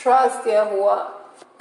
Trust 0.00 0.44
Yahuwah. 0.44 1.10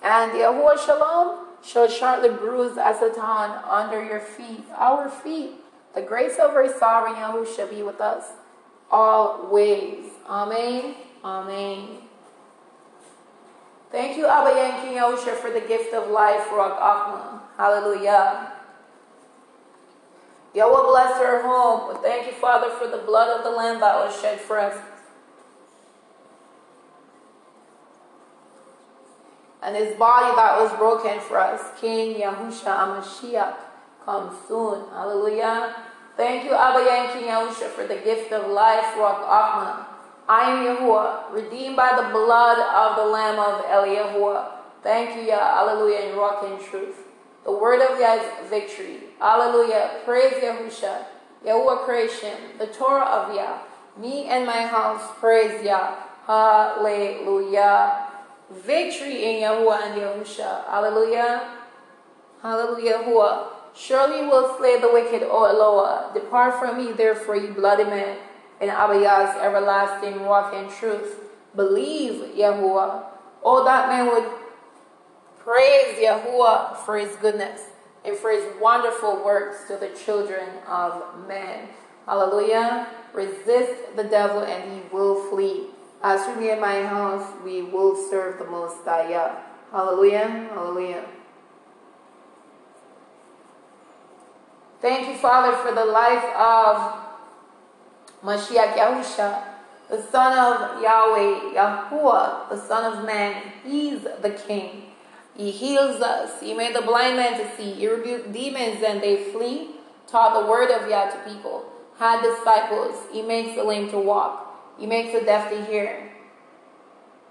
And 0.02 0.32
Yahuwah 0.32 0.86
Shalom 0.86 1.46
shall 1.62 1.90
shortly 1.90 2.30
bruise 2.30 2.78
Asatan 2.78 3.68
under 3.68 4.04
your 4.04 4.22
feet, 4.22 4.64
our 4.78 5.10
feet. 5.10 5.52
The 5.94 6.02
grace 6.02 6.38
of 6.40 6.52
our 6.52 6.72
sovereign 6.80 7.16
Yahusha 7.16 7.70
be 7.70 7.84
with 7.84 8.00
us 8.00 8.32
always. 8.90 10.06
Amen. 10.30 10.96
Amen. 11.24 11.88
Thank 13.92 14.18
you, 14.18 14.28
Abba 14.28 14.52
and 14.52 14.84
King 14.84 14.98
Yahusha, 14.98 15.36
for 15.36 15.50
the 15.52 15.62
gift 15.62 15.94
of 15.94 16.10
life, 16.10 16.48
Ruach 16.48 16.80
Achma. 16.80 17.42
Hallelujah. 17.58 18.54
Yahweh 20.54 20.84
bless 20.88 21.20
our 21.20 21.42
home. 21.42 21.98
Thank 22.02 22.28
you, 22.28 22.34
Father, 22.34 22.70
for 22.70 22.88
the 22.88 23.04
blood 23.04 23.38
of 23.38 23.44
the 23.44 23.52
Lamb 23.52 23.82
that 23.82 23.96
was 23.96 24.20
shed 24.22 24.40
for 24.40 24.60
us. 24.60 24.78
And 29.62 29.76
his 29.76 29.96
body 29.98 30.34
that 30.36 30.60
was 30.60 30.72
broken 30.78 31.20
for 31.20 31.38
us. 31.40 31.62
King 31.80 32.22
Yahusha 32.22 32.66
Amashiach, 32.66 33.56
come 34.06 34.36
soon. 34.48 34.90
Hallelujah. 34.92 35.76
Thank 36.16 36.46
you, 36.46 36.54
Abba 36.54 36.80
and 36.90 37.14
King 37.14 37.30
Yahusha, 37.30 37.70
for 37.70 37.86
the 37.88 37.96
gift 37.96 38.32
of 38.32 38.52
life, 38.52 38.86
Ruach 38.96 39.24
Achma. 39.24 39.86
I 40.28 40.52
am 40.52 40.66
Yahuwah, 40.66 41.32
redeemed 41.34 41.76
by 41.76 41.96
the 41.96 42.10
blood 42.10 42.60
of 42.60 42.96
the 42.98 43.06
Lamb 43.06 43.40
of 43.40 43.66
El 43.68 44.60
Thank 44.84 45.16
you, 45.16 45.24
Yah. 45.24 45.66
Hallelujah, 45.66 46.10
in 46.10 46.16
Ruach 46.16 46.44
and 46.50 46.62
truth. 46.62 46.96
The 47.44 47.52
word 47.52 47.82
of 47.82 48.00
Yah 48.00 48.16
is 48.16 48.50
victory. 48.50 49.00
Hallelujah. 49.20 50.02
Praise 50.06 50.34
Yahusha. 50.34 51.06
Yahuwah 51.46 51.86
creation. 51.86 52.36
The 52.58 52.68
Torah 52.68 53.06
of 53.06 53.36
Yah. 53.36 53.60
Me 53.98 54.26
and 54.26 54.46
my 54.46 54.68
house 54.68 55.02
praise 55.20 55.64
Yah. 55.64 55.96
Hallelujah. 56.28 58.09
Victory 58.52 59.24
in 59.26 59.44
Yahuwah 59.44 59.82
and 59.84 60.02
Yahusha. 60.02 60.66
Hallelujah. 60.66 61.58
Hallelujah. 62.42 63.00
Yahuwah. 63.00 63.48
Surely 63.76 64.26
will 64.28 64.58
slay 64.58 64.80
the 64.80 64.92
wicked, 64.92 65.24
O 65.24 65.46
Eloah. 65.46 66.12
Depart 66.14 66.60
from 66.60 66.78
me, 66.78 66.92
therefore, 66.92 67.36
you 67.36 67.54
bloody 67.54 67.84
men, 67.84 68.18
in 68.60 68.70
Abiyah's 68.70 69.38
everlasting 69.42 70.26
walk 70.26 70.54
in 70.54 70.70
truth. 70.70 71.22
Believe, 71.56 72.36
Yahuwah. 72.36 73.04
Oh, 73.44 73.64
that 73.64 73.88
man 73.88 74.08
would 74.08 74.26
Praise 75.50 75.98
Yahuwah 75.98 76.78
for 76.86 76.98
his 76.98 77.16
goodness 77.16 77.62
and 78.06 78.16
for 78.16 78.30
his 78.30 78.44
wonderful 78.62 79.24
works 79.26 79.68
to 79.68 79.78
the 79.78 79.90
children 80.06 80.48
of 80.68 81.02
men. 81.28 81.70
Hallelujah. 82.06 82.88
Resist 83.14 83.96
the 83.96 84.04
devil 84.04 84.42
and 84.42 84.72
he 84.72 84.82
will 84.94 85.28
flee. 85.32 85.68
As 86.02 86.24
for 86.26 86.40
me 86.40 86.50
and 86.52 86.62
my 86.62 86.84
house, 86.84 87.28
we 87.44 87.62
will 87.62 87.96
serve 87.96 88.40
the 88.40 88.46
Most 88.46 88.86
High. 88.86 89.44
Hallelujah. 89.72 90.50
Hallelujah. 90.54 91.06
Thank 94.82 95.10
you, 95.10 95.16
Father, 95.16 95.58
for 95.58 95.76
the 95.76 95.84
life 95.84 96.24
of 96.36 96.94
Mashiach 98.24 98.76
Yahusha, 98.76 99.44
the 99.90 100.02
Son 100.02 100.38
of 100.38 100.82
Yahweh, 100.82 101.54
Yahuwah, 101.54 102.50
the 102.50 102.58
Son 102.58 102.94
of 102.94 103.06
Man. 103.06 103.44
He's 103.66 104.04
the 104.04 104.40
King. 104.48 104.84
He 105.36 105.52
heals 105.52 106.02
us. 106.02 106.40
He 106.42 106.54
made 106.54 106.74
the 106.74 106.82
blind 106.82 107.18
man 107.18 107.38
to 107.40 107.58
see. 107.58 107.74
He 107.74 107.88
rebuked 107.90 108.32
demons 108.32 108.82
and 108.86 109.02
they 109.02 109.32
flee. 109.32 109.72
Taught 110.08 110.42
the 110.42 110.50
word 110.50 110.72
of 110.72 110.90
Yah 110.90 111.12
to 111.12 111.30
people. 111.30 111.66
Had 111.98 112.22
disciples. 112.22 112.96
He 113.12 113.22
makes 113.22 113.56
the 113.56 113.64
lame 113.64 113.90
to 113.92 114.00
walk. 114.00 114.49
He 114.80 114.86
makes 114.86 115.14
the 115.14 115.26
deaf 115.26 115.50
to 115.52 115.66
hear. 115.66 116.10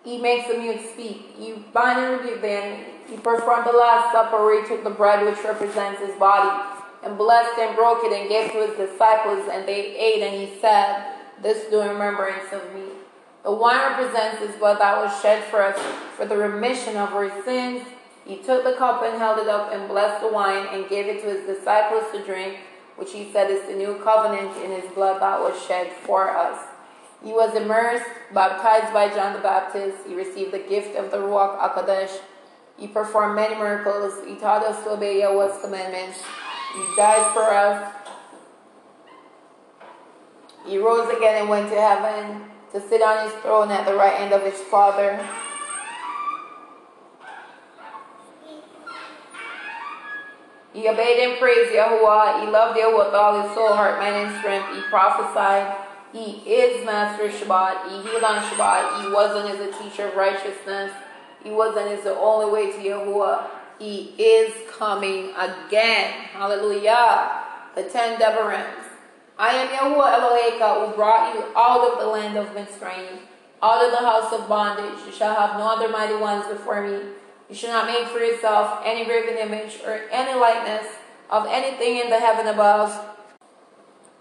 He 0.05 0.19
makes 0.19 0.49
the 0.49 0.59
mute 0.59 0.81
speak. 0.93 1.35
He 1.37 1.55
bind 1.73 1.99
and 1.99 2.21
rebuke 2.21 2.41
the 2.41 2.51
enemy. 2.51 2.85
He 3.09 3.17
performed 3.17 3.67
the 3.67 3.73
Last 3.73 4.13
Supper 4.13 4.61
he 4.61 4.69
took 4.69 4.85
the 4.85 4.91
bread 4.91 5.25
which 5.25 5.43
represents 5.43 6.01
his 6.01 6.15
body 6.17 6.79
and 7.03 7.17
blessed 7.17 7.59
and 7.59 7.75
broke 7.75 8.05
it 8.05 8.13
and 8.13 8.29
gave 8.29 8.53
to 8.53 8.67
his 8.67 8.77
disciples 8.77 9.49
and 9.51 9.67
they 9.67 9.97
ate 9.97 10.23
and 10.23 10.35
he 10.35 10.61
said, 10.61 11.15
This 11.43 11.71
do 11.71 11.81
in 11.81 11.89
remembrance 11.89 12.53
of 12.53 12.63
me. 12.75 12.83
The 13.45 13.53
wine 13.53 13.79
represents 13.79 14.39
his 14.39 14.57
blood 14.57 14.79
that 14.81 15.03
was 15.03 15.23
shed 15.23 15.45
for 15.45 15.63
us 15.63 15.79
for 16.17 16.27
the 16.27 16.37
remission 16.37 16.97
of 16.97 17.15
our 17.15 17.31
sins 17.45 17.87
he 18.29 18.37
took 18.37 18.63
the 18.63 18.75
cup 18.75 19.03
and 19.03 19.17
held 19.17 19.39
it 19.39 19.49
up 19.49 19.73
and 19.73 19.89
blessed 19.89 20.21
the 20.21 20.29
wine 20.29 20.67
and 20.71 20.87
gave 20.87 21.07
it 21.07 21.23
to 21.23 21.29
his 21.29 21.47
disciples 21.47 22.05
to 22.13 22.23
drink, 22.23 22.59
which 22.97 23.13
he 23.13 23.33
said 23.33 23.51
is 23.51 23.67
the 23.67 23.75
new 23.75 23.99
covenant 24.05 24.55
in 24.63 24.71
his 24.71 24.93
blood 24.93 25.23
that 25.23 25.41
was 25.41 25.59
shed 25.67 25.91
for 26.05 26.37
us. 26.37 26.68
He 27.23 27.33
was 27.33 27.55
immersed, 27.55 28.09
baptized 28.33 28.93
by 28.93 29.09
John 29.09 29.33
the 29.33 29.41
Baptist. 29.41 30.07
He 30.07 30.15
received 30.15 30.53
the 30.53 30.61
gift 30.61 30.97
of 30.97 31.11
the 31.11 31.17
Ruach 31.17 31.59
HaKodesh. 31.59 32.21
He 32.77 32.87
performed 32.87 33.35
many 33.35 33.57
miracles. 33.57 34.25
He 34.25 34.37
taught 34.37 34.65
us 34.65 34.85
to 34.85 34.91
obey 34.91 35.21
Yahweh's 35.21 35.61
commandments. 35.61 36.23
He 36.75 36.97
died 36.97 37.33
for 37.35 37.43
us. 37.43 37.93
He 40.65 40.79
rose 40.79 41.09
again 41.17 41.41
and 41.41 41.49
went 41.49 41.71
to 41.71 41.81
heaven 41.81 42.45
to 42.73 42.81
sit 42.81 43.03
on 43.03 43.25
his 43.25 43.33
throne 43.43 43.71
at 43.73 43.85
the 43.85 43.95
right 43.95 44.15
hand 44.15 44.33
of 44.33 44.43
his 44.43 44.61
Father. 44.61 45.19
He 50.73 50.87
obeyed 50.87 51.19
and 51.19 51.39
praised 51.41 51.73
Yahuwah. 51.73 52.45
He 52.45 52.51
loved 52.51 52.79
Yahweh 52.79 52.97
with 52.97 53.15
all 53.15 53.43
his 53.43 53.53
soul, 53.55 53.73
heart, 53.73 53.99
mind, 53.99 54.15
and 54.15 54.39
strength. 54.39 54.73
He 54.73 54.83
prophesied. 54.83 55.88
He 56.13 56.43
is 56.47 56.85
Master 56.87 57.29
Shabbat. 57.29 57.91
He 57.91 58.09
healed 58.09 58.25
on 58.25 58.43
Shabbat. 58.43 59.03
He 59.03 59.13
wasn't 59.13 59.51
as 59.51 59.61
a 59.61 59.83
teacher 59.83 60.09
of 60.09 60.17
righteousness. 60.17 60.93
He 61.45 61.51
wasn't 61.51 61.89
as 61.89 62.05
the 62.05 62.17
only 62.17 62.51
way 62.51 62.73
to 62.73 62.79
Yahuwah. 62.79 63.47
He 63.79 64.15
is 64.19 64.53
coming 64.71 65.31
again. 65.37 66.13
Hallelujah. 66.33 67.45
The 67.75 67.85
ten 67.85 68.19
Deborahs. 68.19 68.85
I 69.39 69.51
am 69.55 69.69
Yahuwah 69.69 70.19
Eloheka 70.19 70.89
who 70.89 70.97
brought 70.97 71.35
you 71.35 71.45
out 71.57 71.93
of 71.93 72.01
the 72.01 72.07
land 72.07 72.37
of 72.37 72.49
Mitzrayim, 72.49 73.19
out 73.63 73.85
of 73.85 73.93
the 73.93 73.99
house 73.99 74.33
of 74.33 74.49
bondage. 74.49 74.99
You 75.07 75.13
shall 75.13 75.35
have 75.35 75.59
no 75.59 75.69
other 75.69 75.89
mighty 75.89 76.17
ones 76.17 76.47
before 76.49 76.83
me. 76.83 76.99
You 77.49 77.55
should 77.55 77.71
not 77.71 77.87
make 77.87 78.09
for 78.09 78.19
yourself 78.19 78.83
any 78.85 79.05
graven 79.05 79.39
image 79.39 79.79
or 79.87 80.03
any 80.11 80.39
likeness 80.39 80.87
of 81.31 81.47
anything 81.49 81.99
in 81.99 82.11
the 82.11 82.19
heaven 82.19 82.49
above, 82.49 83.08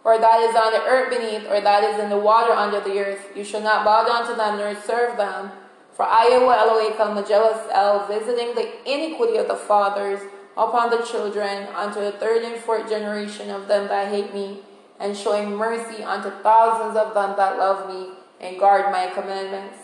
or 0.08 0.18
that 0.18 0.40
is 0.40 0.56
on 0.56 0.72
the 0.72 0.82
earth 0.88 1.10
beneath, 1.12 1.46
or 1.52 1.60
that 1.60 1.84
is 1.84 2.00
in 2.00 2.10
the 2.10 2.18
water 2.18 2.54
under 2.54 2.80
the 2.80 2.98
earth. 2.98 3.28
You 3.36 3.44
shall 3.44 3.60
not 3.60 3.84
bow 3.84 4.08
down 4.08 4.26
to 4.30 4.36
them 4.36 4.58
nor 4.58 4.74
serve 4.74 5.18
them. 5.18 5.52
For 5.92 6.06
I 6.08 6.32
Elohim, 6.32 7.16
the 7.16 7.28
jealous 7.28 7.68
El, 7.74 8.08
visiting 8.08 8.56
the 8.56 8.72
iniquity 8.90 9.36
of 9.36 9.50
the 9.50 9.56
fathers 9.56 10.22
upon 10.56 10.92
the 10.92 11.04
children 11.04 11.68
unto 11.76 12.00
the 12.00 12.14
third 12.14 12.44
and 12.44 12.56
fourth 12.56 12.88
generation 12.88 13.50
of 13.50 13.68
them 13.68 13.90
that 13.90 14.08
hate 14.08 14.34
me, 14.34 14.62
and 14.98 15.16
showing 15.18 15.54
mercy 15.54 16.02
unto 16.04 16.30
thousands 16.42 16.96
of 16.96 17.14
them 17.14 17.36
that 17.36 17.58
love 17.58 17.90
me 17.90 18.12
and 18.40 18.58
guard 18.58 18.90
my 18.94 19.08
commandments. 19.08 19.78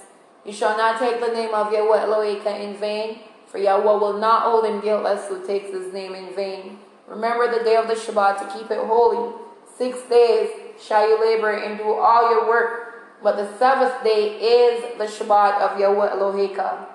You 0.45 0.53
shall 0.53 0.77
not 0.77 0.99
take 0.99 1.19
the 1.19 1.33
name 1.33 1.53
of 1.53 1.73
Yahweh 1.73 1.99
Elohim 1.99 2.47
in 2.47 2.77
vain, 2.77 3.19
for 3.45 3.57
Yahweh 3.57 3.99
will 3.99 4.17
not 4.19 4.43
hold 4.43 4.65
him 4.65 4.79
guiltless 4.79 5.27
who 5.27 5.45
takes 5.45 5.69
his 5.71 5.91
name 5.91 6.15
in 6.15 6.33
vain. 6.33 6.79
Remember 7.09 7.51
the 7.51 7.65
day 7.65 7.75
of 7.75 7.89
the 7.89 7.95
Shabbat 7.95 8.39
to 8.39 8.57
keep 8.57 8.71
it 8.71 8.79
holy. 8.79 9.42
Six 9.77 10.01
days 10.03 10.49
shall 10.79 11.07
you 11.07 11.19
labor 11.19 11.51
and 11.51 11.77
do 11.77 11.93
all 11.93 12.29
your 12.29 12.47
work, 12.47 13.21
but 13.23 13.37
the 13.37 13.57
seventh 13.57 14.03
day 14.03 14.37
is 14.37 14.97
the 14.97 15.05
Shabbat 15.05 15.59
of 15.61 15.79
Yahweh 15.79 16.11
Eloheka. 16.11 16.85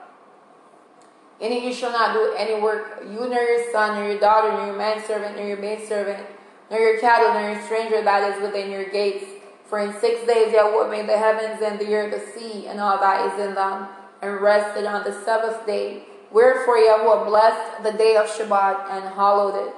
In 1.41 1.53
it 1.53 1.63
you 1.63 1.73
shall 1.73 1.93
not 1.93 2.15
do 2.15 2.35
any 2.37 2.61
work, 2.61 3.03
you 3.05 3.21
nor 3.21 3.43
your 3.43 3.73
son, 3.73 3.97
nor 3.97 4.11
your 4.11 4.21
daughter, 4.21 4.53
nor 4.53 4.67
your 4.67 4.77
manservant, 4.77 5.37
nor 5.37 5.47
your 5.47 5.57
maidservant, 5.57 6.27
nor 6.71 6.81
your 6.81 7.01
cattle, 7.01 7.33
nor 7.33 7.53
your 7.53 7.63
stranger 7.63 8.03
that 8.03 8.35
is 8.35 8.43
within 8.43 8.71
your 8.71 8.91
gates. 8.91 9.25
For 9.65 9.79
in 9.81 9.93
six 10.01 10.27
days 10.27 10.53
Yahweh 10.53 10.91
made 10.91 11.09
the 11.09 11.19
heavens 11.19 11.63
and 11.63 11.79
the 11.79 11.95
earth, 11.95 12.13
the 12.13 12.41
sea, 12.41 12.67
and 12.67 12.81
all 12.81 12.99
that 12.99 13.33
is 13.33 13.47
in 13.47 13.55
them, 13.55 13.89
and 14.23 14.41
rested 14.41 14.85
on 14.85 15.05
the 15.05 15.13
seventh 15.25 15.67
day. 15.67 16.05
Wherefore 16.31 16.79
Yahweh 16.79 17.25
blessed 17.25 17.83
the 17.83 17.93
day 17.93 18.17
of 18.17 18.27
Shabbat 18.27 18.91
and 18.91 19.15
hallowed 19.15 19.67
it. 19.67 19.75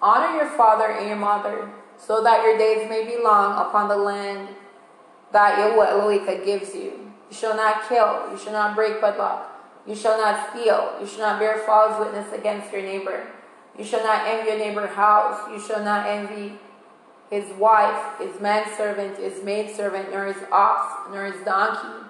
Honor 0.00 0.36
your 0.36 0.50
father 0.56 0.90
and 0.90 1.06
your 1.08 1.16
mother, 1.16 1.70
so 1.98 2.22
that 2.22 2.42
your 2.44 2.58
days 2.58 2.88
may 2.88 3.04
be 3.04 3.22
long 3.22 3.66
upon 3.66 3.88
the 3.88 3.96
land 3.96 4.48
that 5.32 5.58
Yahweh 5.58 5.90
Elohim 5.90 6.44
gives 6.44 6.74
you. 6.74 7.12
You 7.30 7.36
shall 7.36 7.56
not 7.56 7.88
kill, 7.88 8.30
you 8.30 8.38
shall 8.38 8.52
not 8.52 8.76
break 8.76 9.02
wedlock, 9.02 9.50
you 9.86 9.94
shall 9.94 10.18
not 10.18 10.50
steal, 10.50 10.96
you 11.00 11.06
shall 11.06 11.20
not 11.20 11.38
bear 11.40 11.58
false 11.58 11.98
witness 11.98 12.32
against 12.32 12.72
your 12.72 12.82
neighbor. 12.82 13.26
You 13.76 13.84
shall 13.84 14.04
not 14.04 14.26
envy 14.26 14.50
your 14.50 14.58
neighbor's 14.58 14.94
house, 14.94 15.50
you 15.50 15.58
shall 15.58 15.84
not 15.84 16.06
envy 16.06 16.58
his 17.30 17.52
wife, 17.58 18.18
his 18.18 18.40
manservant, 18.40 19.18
his 19.18 19.42
maidservant, 19.42 20.12
nor 20.12 20.26
his 20.26 20.42
ox, 20.52 21.10
nor 21.10 21.26
his 21.26 21.44
donkey, 21.44 22.06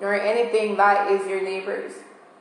nor 0.00 0.14
anything 0.14 0.76
that 0.76 1.10
is 1.10 1.26
your 1.26 1.42
neighbor's. 1.42 1.92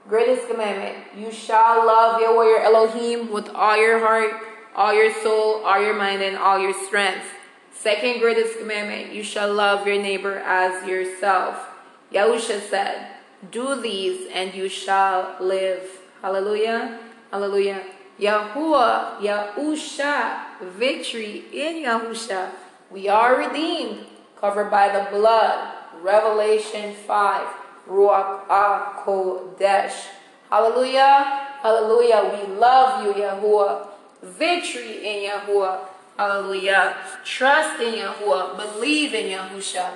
Greatest 0.07 0.47
commandment 0.47 0.95
you 1.17 1.31
shall 1.31 1.85
love 1.85 2.21
Yahweh 2.21 2.45
your 2.45 2.61
Elohim 2.61 3.31
with 3.31 3.49
all 3.49 3.75
your 3.75 3.99
heart, 3.99 4.31
all 4.77 4.93
your 4.93 5.11
soul, 5.23 5.65
all 5.65 5.81
your 5.81 5.95
mind, 5.95 6.21
and 6.21 6.37
all 6.37 6.59
your 6.59 6.73
strength. 6.85 7.25
Second 7.73 8.19
greatest 8.19 8.59
commandment, 8.59 9.11
you 9.11 9.23
shall 9.23 9.51
love 9.51 9.87
your 9.87 10.01
neighbor 10.01 10.37
as 10.45 10.87
yourself. 10.87 11.67
Yahusha 12.13 12.61
said, 12.61 13.07
do 13.51 13.79
these 13.81 14.27
and 14.33 14.53
you 14.53 14.69
shall 14.69 15.35
live. 15.39 15.81
Hallelujah. 16.21 16.99
Hallelujah. 17.31 17.83
Yahuwah, 18.19 19.19
Yahusha, 19.19 20.61
victory 20.61 21.45
in 21.51 21.83
Yahusha. 21.83 22.49
We 22.89 23.07
are 23.07 23.37
redeemed, 23.37 24.05
covered 24.39 24.71
by 24.71 24.89
the 24.89 25.09
blood. 25.11 25.73
Revelation 26.01 26.95
5. 27.05 27.47
Ruach 27.89 28.47
HaKodesh. 28.47 30.05
Hallelujah. 30.49 31.47
Hallelujah. 31.61 32.31
We 32.33 32.53
love 32.55 33.05
you, 33.05 33.21
Yahuwah. 33.23 33.87
Victory 34.27 35.05
in 35.05 35.29
Yahuwah. 35.29 35.79
Hallelujah. 36.17 36.97
Trust 37.23 37.81
in 37.81 37.93
Yahuwah. 37.95 38.57
Believe 38.57 39.13
in 39.13 39.37
Yahusha. 39.37 39.91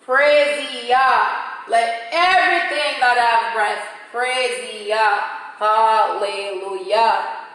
Praise 0.00 0.88
Yah. 0.88 1.68
Let 1.68 2.08
everything 2.12 3.00
that 3.00 3.18
have 3.18 3.54
breath 3.54 3.84
praise 4.12 4.86
Yah. 4.86 5.20
Hallelujah. 5.58 7.46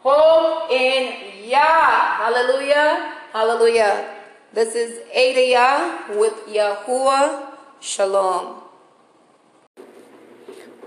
Hope 0.00 0.70
in 0.70 1.48
Yah. 1.48 2.16
Hallelujah. 2.20 3.14
Hallelujah. 3.32 4.14
This 4.52 4.74
is 4.74 5.00
Adiyah 5.10 6.16
with 6.16 6.46
Yahuwah. 6.46 7.50
Shalom. 7.80 8.63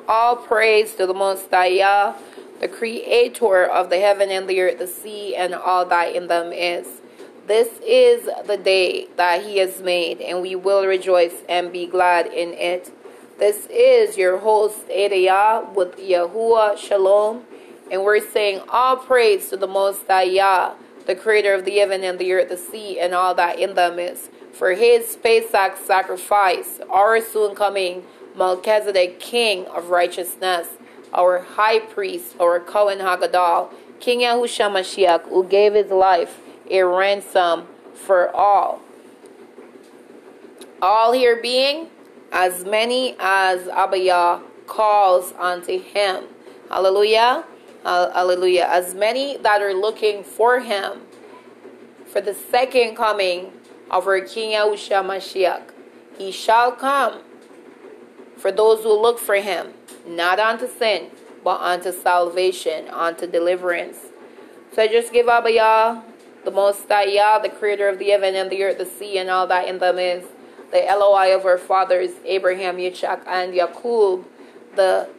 All 0.10 0.38
praise 0.38 0.96
to 0.96 1.06
the 1.06 1.14
Most 1.14 1.52
High 1.52 2.16
the 2.62 2.68
creator 2.70 3.66
of 3.66 3.90
the 3.90 4.00
heaven 4.00 4.32
and 4.32 4.48
the 4.48 4.62
earth, 4.62 4.80
the 4.80 4.88
sea, 4.88 5.36
and 5.36 5.54
all 5.54 5.86
that 5.86 6.16
in 6.16 6.28
them 6.28 6.54
is. 6.54 7.02
This 7.46 7.78
is 7.86 8.30
the 8.48 8.56
day 8.56 9.10
that 9.18 9.44
he 9.44 9.58
has 9.58 9.82
made, 9.82 10.22
and 10.22 10.42
we 10.42 10.56
will 10.56 10.86
rejoice 10.86 11.44
and 11.50 11.74
be 11.74 11.88
glad 11.88 12.28
in 12.28 12.54
it. 12.54 12.90
This 13.38 13.66
is 13.66 14.18
your 14.18 14.38
host, 14.38 14.88
Adiyah, 14.88 15.76
with 15.76 15.98
Yahuwah 15.98 16.78
Shalom. 16.78 17.44
And 17.92 18.06
we're 18.06 18.26
saying 18.26 18.62
all 18.70 18.96
praise 18.96 19.50
to 19.50 19.58
the 19.58 19.68
Most 19.68 20.08
High 20.08 20.74
the 21.06 21.16
creator 21.16 21.54
of 21.54 21.66
the 21.66 21.80
heaven 21.80 22.06
and 22.06 22.18
the 22.18 22.32
earth, 22.32 22.48
the 22.48 22.56
sea, 22.56 22.98
and 22.98 23.14
all 23.14 23.36
that 23.36 23.60
in 23.60 23.76
them 23.76 24.00
is. 24.00 24.30
For 24.54 24.72
his 24.72 25.18
Pesach 25.18 25.78
sacrifice, 25.78 26.80
our 26.90 27.20
soon 27.20 27.56
coming 27.56 28.04
Melchizedek, 28.38 29.20
king 29.20 29.66
of 29.68 29.90
righteousness, 29.90 30.68
our 31.14 31.40
high 31.40 31.80
priest, 31.80 32.36
our 32.40 32.60
Cohen 32.60 33.00
Hagadol, 33.00 33.72
King 34.00 34.22
Yahushua 34.22 34.72
Mashiach, 34.72 35.28
who 35.30 35.44
gave 35.44 35.74
his 35.74 35.90
life 35.90 36.40
a 36.70 36.84
ransom 36.84 37.68
for 37.94 38.30
all. 38.36 38.82
All 40.82 41.14
here 41.14 41.42
being, 41.42 41.90
as 42.32 42.64
many 42.64 43.16
as 43.20 43.64
Abiyah 43.64 44.42
calls 44.68 45.34
unto 45.40 45.80
him. 45.80 46.26
Hallelujah. 46.70 47.46
Hallelujah. 47.84 48.68
As 48.70 48.94
many 48.94 49.38
that 49.38 49.62
are 49.62 49.74
looking 49.74 50.24
for 50.24 50.60
him 50.60 51.02
for 52.06 52.22
the 52.22 52.34
second 52.34 52.96
coming 52.96 53.52
of 53.90 54.06
our 54.08 54.22
King 54.22 54.52
Yahushua 54.52 55.04
Mashiach. 55.04 55.72
He 56.18 56.32
shall 56.32 56.72
come 56.74 57.22
for 58.38 58.52
those 58.52 58.84
who 58.84 59.00
look 59.00 59.20
for 59.20 59.36
him, 59.36 59.74
not 60.06 60.40
unto 60.40 60.68
sin, 60.68 61.12
but 61.44 61.60
unto 61.62 61.92
salvation, 61.92 62.88
unto 62.90 63.28
deliverance. 63.28 63.98
So 64.74 64.84
I 64.84 64.88
just 64.88 65.12
give 65.12 65.28
Abba 65.28 65.52
Yah, 65.52 66.02
the 66.44 66.52
Most 66.52 66.88
High 66.88 67.06
Yah, 67.06 67.40
the 67.40 67.50
creator 67.50 67.88
of 67.88 68.00
the 68.00 68.10
heaven 68.10 68.36
and 68.36 68.50
the 68.50 68.64
earth, 68.64 68.78
the 68.78 68.86
sea, 68.86 69.18
and 69.18 69.30
all 69.30 69.48
that 69.48 69.68
in 69.68 69.80
them 69.80 69.98
is, 69.98 70.26
the 70.72 70.88
Eloi 70.88 71.36
of 71.36 71.46
our 71.46 71.58
fathers, 71.58 72.12
Abraham, 72.26 72.78
Yitzchak, 72.78 73.22
and 73.26 73.54
Yaqub, 73.54 74.26
the 74.76 75.10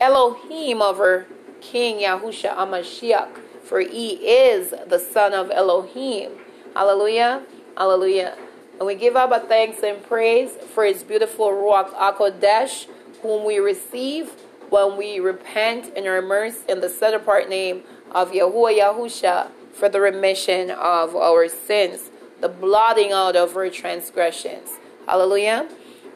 Elohim 0.00 0.80
of 0.82 1.00
our 1.00 1.26
King 1.60 1.98
Yahusha 1.98 2.54
Amashiach, 2.56 3.28
for 3.62 3.80
he 3.80 4.14
is 4.26 4.74
the 4.86 4.98
Son 4.98 5.32
of 5.32 5.50
Elohim. 5.50 6.32
Hallelujah. 6.74 7.42
Hallelujah. 7.76 8.36
And 8.80 8.86
we 8.86 8.94
give 8.94 9.14
Abba 9.14 9.40
thanks 9.40 9.82
and 9.82 10.02
praise 10.02 10.52
for 10.52 10.86
his 10.86 11.02
beautiful 11.02 11.48
Ruach 11.48 11.92
HaKodesh, 11.92 12.86
whom 13.20 13.44
we 13.44 13.58
receive 13.58 14.30
when 14.70 14.96
we 14.96 15.20
repent 15.20 15.92
and 15.94 16.06
are 16.06 16.16
immersed 16.16 16.66
in 16.66 16.80
the 16.80 16.88
set 16.88 17.12
apart 17.12 17.50
name 17.50 17.82
of 18.10 18.32
Yahuwah 18.32 18.78
Yahusha 18.78 19.50
for 19.74 19.90
the 19.90 20.00
remission 20.00 20.70
of 20.70 21.14
our 21.14 21.46
sins, 21.46 22.10
the 22.40 22.48
blotting 22.48 23.12
out 23.12 23.36
of 23.36 23.54
our 23.54 23.68
transgressions. 23.68 24.70
Hallelujah. 25.06 25.68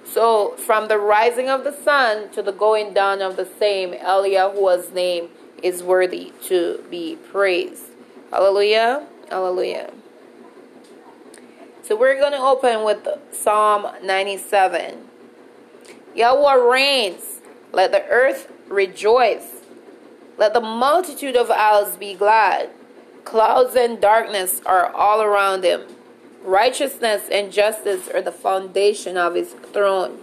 So, 0.07 0.57
from 0.57 0.89
the 0.89 0.99
rising 0.99 1.51
of 1.51 1.65
the 1.65 1.73
sun 1.73 2.31
to 2.31 2.41
the 2.43 2.53
going 2.53 2.95
down 2.95 3.21
of 3.21 3.37
the 3.37 3.45
same, 3.59 3.93
Eliyahu's 3.93 4.91
name 4.91 5.29
is 5.63 5.83
worthy 5.83 6.33
to 6.45 6.83
be 6.91 7.17
praised. 7.31 7.85
Hallelujah. 8.31 9.07
Hallelujah. 9.29 9.93
So, 11.87 11.95
we're 11.95 12.19
going 12.19 12.33
to 12.33 12.39
open 12.39 12.83
with 12.83 13.07
Psalm 13.31 13.87
97. 14.03 15.07
Yahweh 16.15 16.55
reigns. 16.55 17.41
Let 17.73 17.93
the 17.93 18.03
earth 18.07 18.51
rejoice. 18.69 19.61
Let 20.39 20.55
the 20.55 20.63
multitude 20.63 21.37
of 21.37 21.51
isles 21.51 21.99
be 21.99 22.15
glad. 22.15 22.71
Clouds 23.27 23.77
and 23.77 24.01
darkness 24.01 24.63
are 24.65 24.95
all 24.95 25.21
around 25.21 25.63
him. 25.63 25.83
Righteousness 26.43 27.29
and 27.31 27.53
justice 27.53 28.09
are 28.09 28.23
the 28.23 28.33
foundation 28.33 29.19
of 29.19 29.35
his 29.35 29.53
throne. 29.53 30.21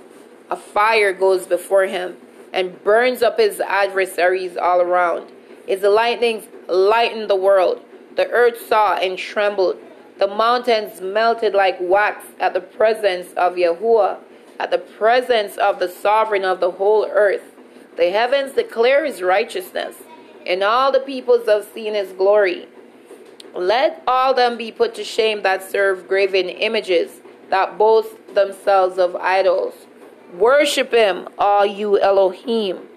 A 0.49 0.55
fire 0.55 1.13
goes 1.13 1.45
before 1.45 1.85
him 1.85 2.17
and 2.51 2.83
burns 2.83 3.21
up 3.21 3.37
his 3.37 3.59
adversaries 3.59 4.57
all 4.57 4.81
around. 4.81 5.31
His 5.67 5.83
lightnings 5.83 6.45
lighten 6.67 7.27
the 7.27 7.35
world. 7.35 7.85
The 8.15 8.27
earth 8.31 8.67
saw 8.67 8.95
and 8.95 9.15
trembled. 9.15 9.77
The 10.21 10.27
mountains 10.27 11.01
melted 11.01 11.55
like 11.55 11.77
wax 11.79 12.23
at 12.39 12.53
the 12.53 12.61
presence 12.61 13.33
of 13.33 13.55
Yahuwah, 13.55 14.19
at 14.59 14.69
the 14.69 14.77
presence 14.77 15.57
of 15.57 15.79
the 15.79 15.89
sovereign 15.89 16.45
of 16.45 16.59
the 16.59 16.69
whole 16.69 17.07
earth. 17.07 17.41
The 17.97 18.11
heavens 18.11 18.53
declare 18.53 19.03
his 19.03 19.23
righteousness, 19.23 19.95
and 20.45 20.61
all 20.61 20.91
the 20.91 20.99
peoples 20.99 21.47
have 21.47 21.67
seen 21.73 21.95
his 21.95 22.11
glory. 22.11 22.67
Let 23.55 24.03
all 24.05 24.35
them 24.35 24.59
be 24.59 24.71
put 24.71 24.93
to 24.93 25.03
shame 25.03 25.41
that 25.41 25.67
serve 25.67 26.07
graven 26.07 26.49
images, 26.49 27.21
that 27.49 27.79
boast 27.79 28.15
themselves 28.35 28.99
of 28.99 29.15
idols. 29.15 29.73
Worship 30.35 30.91
him, 30.91 31.29
all 31.39 31.65
you 31.65 31.99
Elohim. 31.99 32.87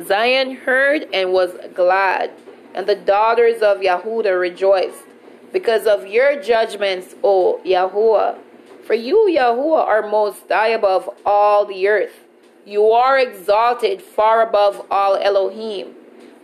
Zion 0.00 0.54
heard 0.54 1.08
and 1.12 1.32
was 1.32 1.56
glad, 1.74 2.30
and 2.72 2.86
the 2.86 2.94
daughters 2.94 3.62
of 3.62 3.82
Yahudah 3.82 4.38
rejoiced, 4.38 5.07
because 5.52 5.86
of 5.86 6.06
your 6.06 6.40
judgments, 6.42 7.14
O 7.22 7.60
Yahuwah. 7.64 8.38
For 8.86 8.94
you, 8.94 9.28
Yahuwah, 9.30 9.86
are 9.86 10.08
most 10.08 10.48
high 10.48 10.68
above 10.68 11.10
all 11.26 11.64
the 11.64 11.88
earth. 11.88 12.24
You 12.64 12.90
are 12.90 13.18
exalted 13.18 14.02
far 14.02 14.42
above 14.42 14.86
all 14.90 15.16
Elohim. 15.16 15.94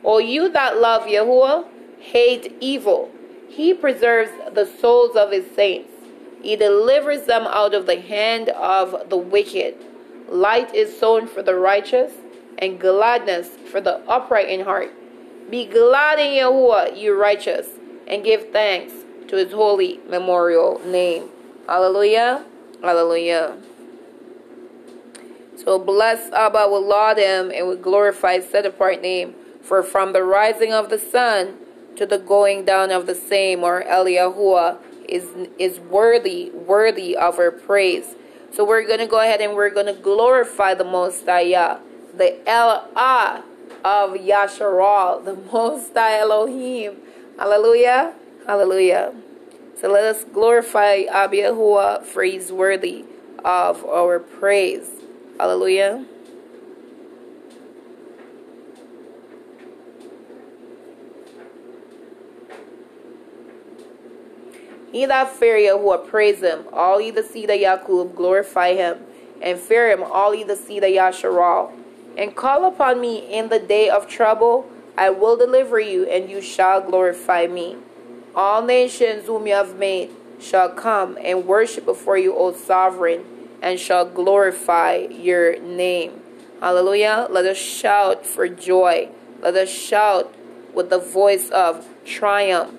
O 0.04 0.18
you 0.18 0.48
that 0.50 0.78
love 0.78 1.04
Yahuwah, 1.04 1.66
hate 1.98 2.54
evil. 2.60 3.10
He 3.48 3.72
preserves 3.72 4.30
the 4.52 4.66
souls 4.66 5.16
of 5.16 5.30
his 5.30 5.46
saints. 5.54 5.90
He 6.42 6.56
delivers 6.56 7.24
them 7.26 7.46
out 7.46 7.74
of 7.74 7.86
the 7.86 8.00
hand 8.00 8.50
of 8.50 9.08
the 9.08 9.16
wicked. 9.16 9.76
Light 10.28 10.74
is 10.74 10.98
sown 10.98 11.26
for 11.26 11.42
the 11.42 11.54
righteous, 11.54 12.12
and 12.58 12.80
gladness 12.80 13.48
for 13.70 13.80
the 13.80 13.98
upright 14.08 14.48
in 14.48 14.60
heart. 14.60 14.92
Be 15.50 15.66
glad 15.66 16.18
in 16.18 16.32
Yahuwah, 16.38 16.98
you 16.98 17.18
righteous, 17.18 17.68
and 18.06 18.24
give 18.24 18.50
thanks 18.50 18.92
to 19.28 19.36
his 19.36 19.52
holy 19.52 20.00
memorial 20.08 20.80
name. 20.84 21.28
Hallelujah. 21.66 22.44
Hallelujah. 22.82 23.56
So 25.56 25.78
bless 25.78 26.30
Abba, 26.32 26.68
will 26.68 26.86
laud 26.86 27.16
him, 27.16 27.50
and 27.50 27.66
will 27.66 27.76
glorify 27.76 28.34
his 28.34 28.48
set 28.48 28.66
apart 28.66 29.00
name. 29.00 29.34
For 29.62 29.82
from 29.82 30.12
the 30.12 30.22
rising 30.22 30.72
of 30.72 30.90
the 30.90 30.98
sun 30.98 31.56
to 31.96 32.04
the 32.04 32.18
going 32.18 32.64
down 32.64 32.90
of 32.90 33.06
the 33.06 33.14
same, 33.14 33.62
or 33.62 33.82
Eliyahuah, 33.82 34.78
is, 35.08 35.28
is 35.58 35.80
worthy, 35.80 36.50
worthy 36.50 37.16
of 37.16 37.38
our 37.38 37.50
praise. 37.50 38.14
So 38.52 38.64
we're 38.64 38.86
going 38.86 39.00
to 39.00 39.06
go 39.06 39.20
ahead 39.20 39.40
and 39.40 39.54
we're 39.54 39.70
going 39.70 39.86
to 39.86 40.00
glorify 40.00 40.74
the 40.74 40.84
Most 40.84 41.26
High, 41.26 41.78
the 42.16 42.48
El 42.48 42.88
Ah 42.94 43.42
of 43.84 44.12
Yasharal, 44.12 45.24
the 45.24 45.34
Most 45.52 45.94
High 45.94 46.18
Elohim. 46.18 46.96
Hallelujah. 47.38 48.14
Hallelujah. 48.46 49.14
So 49.80 49.90
let 49.90 50.04
us 50.04 50.24
glorify 50.24 51.02
Abba 51.10 51.36
Yahua 51.36 52.04
for 52.04 52.22
he's 52.22 52.52
worthy 52.52 53.04
of 53.44 53.84
our 53.84 54.18
praise. 54.18 54.88
Hallelujah. 55.38 56.06
Ye 64.94 65.06
that 65.06 65.28
fear 65.34 65.56
Yahuwah, 65.56 66.06
praise 66.06 66.40
him. 66.40 66.66
All 66.72 67.00
ye 67.00 67.10
the 67.10 67.24
seed 67.24 67.50
of 67.50 67.58
Yaakub, 67.58 68.14
glorify 68.14 68.74
him. 68.74 68.98
And 69.42 69.58
fear 69.58 69.90
him, 69.90 70.04
all 70.04 70.32
ye 70.32 70.44
the 70.44 70.54
seed 70.54 70.84
of 70.84 70.90
Yasharal. 70.90 71.72
And 72.16 72.36
call 72.36 72.64
upon 72.64 73.00
me 73.00 73.18
in 73.18 73.48
the 73.48 73.58
day 73.58 73.90
of 73.90 74.06
trouble. 74.06 74.70
I 74.96 75.10
will 75.10 75.36
deliver 75.36 75.80
you, 75.80 76.04
and 76.04 76.30
you 76.30 76.40
shall 76.40 76.80
glorify 76.80 77.46
me. 77.46 77.76
All 78.34 78.62
nations 78.62 79.26
whom 79.26 79.46
you 79.46 79.54
have 79.54 79.76
made 79.76 80.10
shall 80.40 80.68
come 80.68 81.18
and 81.22 81.46
worship 81.46 81.84
before 81.84 82.18
you, 82.18 82.34
O 82.34 82.52
sovereign, 82.52 83.24
and 83.62 83.78
shall 83.78 84.04
glorify 84.04 84.96
your 85.10 85.58
name. 85.60 86.20
Hallelujah. 86.60 87.26
Let 87.30 87.44
us 87.46 87.56
shout 87.56 88.24
for 88.24 88.48
joy. 88.48 89.08
Let 89.40 89.54
us 89.56 89.68
shout 89.68 90.34
with 90.72 90.90
the 90.90 90.98
voice 90.98 91.50
of 91.50 91.86
triumph. 92.04 92.78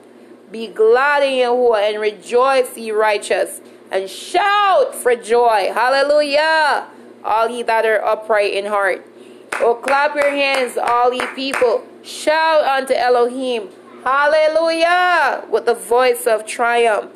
Be 0.52 0.68
glad 0.68 1.24
in 1.24 1.34
Yahuwah 1.34 1.90
and 1.90 2.00
rejoice, 2.00 2.78
ye 2.78 2.92
righteous, 2.92 3.62
and 3.92 4.10
shout 4.10 4.96
for 4.96 5.16
joy. 5.16 5.72
Hallelujah. 5.74 6.88
All 7.24 7.50
ye 7.50 7.64
that 7.64 7.86
are 7.86 8.04
upright 8.04 8.54
in 8.54 8.66
heart. 8.66 9.06
Oh, 9.54 9.76
clap 9.76 10.16
your 10.16 10.30
hands, 10.30 10.78
all 10.78 11.14
ye 11.14 11.26
people. 11.36 11.84
Shout 12.04 12.64
unto 12.64 12.94
Elohim. 12.94 13.70
Hallelujah. 14.04 15.46
With 15.50 15.66
the 15.66 15.74
voice 15.74 16.28
of 16.28 16.46
triumph. 16.46 17.12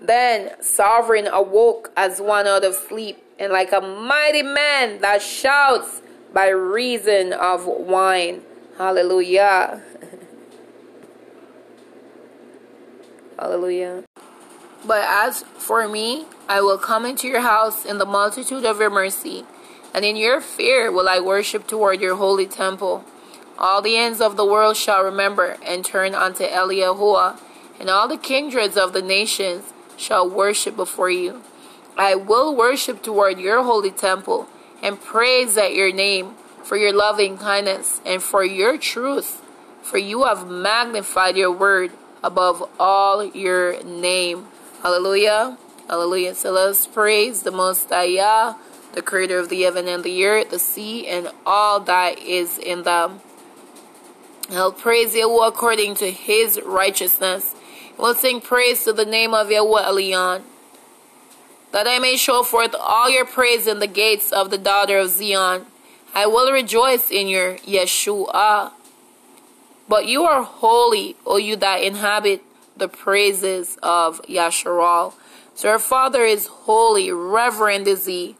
Then 0.00 0.52
Sovereign 0.62 1.26
awoke 1.26 1.92
as 1.94 2.20
one 2.20 2.46
out 2.46 2.64
of 2.64 2.74
sleep, 2.74 3.22
and 3.38 3.52
like 3.52 3.72
a 3.72 3.82
mighty 3.82 4.42
man 4.42 5.02
that 5.02 5.20
shouts 5.20 6.00
by 6.32 6.48
reason 6.48 7.34
of 7.34 7.66
wine. 7.66 8.40
Hallelujah. 8.78 9.82
Hallelujah. 13.38 14.07
But 14.86 15.04
as 15.04 15.42
for 15.56 15.88
me, 15.88 16.26
I 16.48 16.60
will 16.60 16.78
come 16.78 17.04
into 17.04 17.28
your 17.28 17.40
house 17.40 17.84
in 17.84 17.98
the 17.98 18.06
multitude 18.06 18.64
of 18.64 18.80
your 18.80 18.90
mercy, 18.90 19.44
and 19.94 20.04
in 20.04 20.16
your 20.16 20.40
fear 20.40 20.90
will 20.90 21.08
I 21.08 21.20
worship 21.20 21.66
toward 21.66 22.00
your 22.00 22.16
holy 22.16 22.46
temple. 22.46 23.04
All 23.58 23.82
the 23.82 23.96
ends 23.96 24.20
of 24.20 24.36
the 24.36 24.46
world 24.46 24.76
shall 24.76 25.02
remember 25.02 25.56
and 25.66 25.84
turn 25.84 26.14
unto 26.14 26.44
Eliyahuah, 26.44 27.38
and 27.80 27.90
all 27.90 28.06
the 28.06 28.16
kindreds 28.16 28.76
of 28.76 28.92
the 28.92 29.02
nations 29.02 29.72
shall 29.96 30.28
worship 30.28 30.76
before 30.76 31.10
you. 31.10 31.42
I 31.96 32.14
will 32.14 32.54
worship 32.54 33.02
toward 33.02 33.40
your 33.40 33.64
holy 33.64 33.90
temple 33.90 34.48
and 34.82 35.00
praise 35.00 35.56
at 35.56 35.74
your 35.74 35.92
name 35.92 36.34
for 36.62 36.76
your 36.76 36.92
loving 36.92 37.36
kindness 37.36 38.00
and 38.06 38.22
for 38.22 38.44
your 38.44 38.78
truth, 38.78 39.42
for 39.82 39.98
you 39.98 40.24
have 40.24 40.48
magnified 40.48 41.36
your 41.36 41.50
word 41.50 41.90
above 42.22 42.68
all 42.78 43.24
your 43.24 43.82
name. 43.82 44.46
Hallelujah. 44.82 45.58
Hallelujah. 45.88 46.34
So 46.34 46.52
let's 46.52 46.86
praise 46.86 47.42
the 47.42 47.50
Most 47.50 47.88
High, 47.88 48.54
the 48.92 49.02
creator 49.02 49.38
of 49.38 49.48
the 49.48 49.62
heaven 49.62 49.88
and 49.88 50.04
the 50.04 50.24
earth, 50.24 50.50
the 50.50 50.58
sea, 50.58 51.06
and 51.06 51.30
all 51.44 51.80
that 51.80 52.18
is 52.20 52.58
in 52.58 52.84
them. 52.84 53.20
I'll 54.50 54.72
praise 54.72 55.14
Yahweh 55.14 55.48
according 55.48 55.96
to 55.96 56.10
his 56.10 56.60
righteousness. 56.64 57.54
We'll 57.98 58.14
sing 58.14 58.40
praise 58.40 58.84
to 58.84 58.92
the 58.92 59.04
name 59.04 59.34
of 59.34 59.50
Yahweh 59.50 59.82
Elion, 59.82 60.42
that 61.72 61.88
I 61.88 61.98
may 61.98 62.16
show 62.16 62.42
forth 62.42 62.74
all 62.78 63.10
your 63.10 63.26
praise 63.26 63.66
in 63.66 63.80
the 63.80 63.86
gates 63.86 64.30
of 64.32 64.50
the 64.50 64.58
daughter 64.58 64.98
of 64.98 65.10
Zion. 65.10 65.66
I 66.14 66.26
will 66.26 66.52
rejoice 66.52 67.10
in 67.10 67.28
your 67.28 67.56
Yeshua. 67.58 68.72
But 69.88 70.06
you 70.06 70.22
are 70.22 70.44
holy, 70.44 71.16
O 71.26 71.36
you 71.36 71.56
that 71.56 71.82
inhabit 71.82 72.42
the 72.78 72.88
praises 72.88 73.78
of 73.82 74.22
Yasharal. 74.22 75.14
So 75.54 75.68
our 75.68 75.78
Father 75.78 76.24
is 76.24 76.46
holy, 76.46 77.10
reverend 77.10 77.88
is 77.88 78.06
he. 78.06 78.36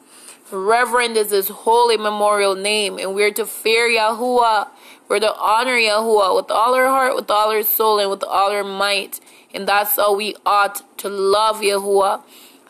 Reverend 0.51 1.17
is 1.17 1.31
his 1.31 1.49
holy 1.49 1.97
memorial 1.97 2.55
name, 2.55 2.99
and 2.99 3.15
we're 3.15 3.33
to 3.33 3.45
fear 3.45 3.89
Yahuwah. 3.89 4.69
We're 5.09 5.21
to 5.21 5.35
honor 5.35 5.77
Yahuwah 5.77 6.37
with 6.37 6.51
all 6.51 6.75
our 6.75 6.87
heart, 6.87 7.15
with 7.17 7.31
all 7.31 7.51
our 7.51 7.63
soul, 7.63 7.99
and 7.99 8.11
with 8.11 8.25
all 8.25 8.51
our 8.51 8.65
might. 8.65 9.21
And 9.53 9.67
that's 9.69 9.97
how 9.97 10.15
we 10.15 10.37
ought 10.47 10.83
to 10.99 11.09
love 11.09 11.61
Yahuwah. 11.61 12.23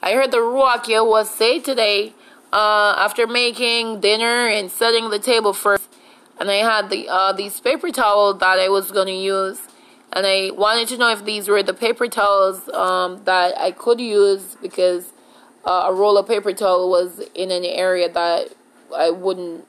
I 0.02 0.12
heard 0.12 0.30
the 0.30 0.38
Ruach 0.38 0.84
Yahuwah 0.84 1.26
say 1.26 1.60
today 1.60 2.14
uh, 2.52 2.94
after 2.96 3.26
making 3.26 4.00
dinner 4.00 4.48
and 4.48 4.70
setting 4.70 5.10
the 5.10 5.18
table 5.18 5.52
first, 5.52 5.88
and 6.40 6.50
I 6.50 6.56
had 6.56 6.90
the 6.90 7.08
uh, 7.08 7.32
these 7.32 7.60
paper 7.60 7.90
towels 7.90 8.38
that 8.38 8.58
I 8.58 8.68
was 8.68 8.90
gonna 8.90 9.10
use, 9.10 9.60
and 10.12 10.26
I 10.26 10.50
wanted 10.50 10.88
to 10.88 10.98
know 10.98 11.10
if 11.10 11.24
these 11.24 11.48
were 11.48 11.62
the 11.62 11.74
paper 11.74 12.08
towels 12.08 12.68
um, 12.70 13.22
that 13.24 13.58
I 13.58 13.72
could 13.72 14.00
use 14.00 14.56
because 14.60 15.12
uh, 15.64 15.84
a 15.86 15.92
roll 15.92 16.16
of 16.16 16.26
paper 16.26 16.52
towel 16.52 16.88
was 16.88 17.20
in 17.34 17.50
an 17.50 17.64
area 17.64 18.10
that 18.10 18.48
I 18.96 19.10
wouldn't, 19.10 19.66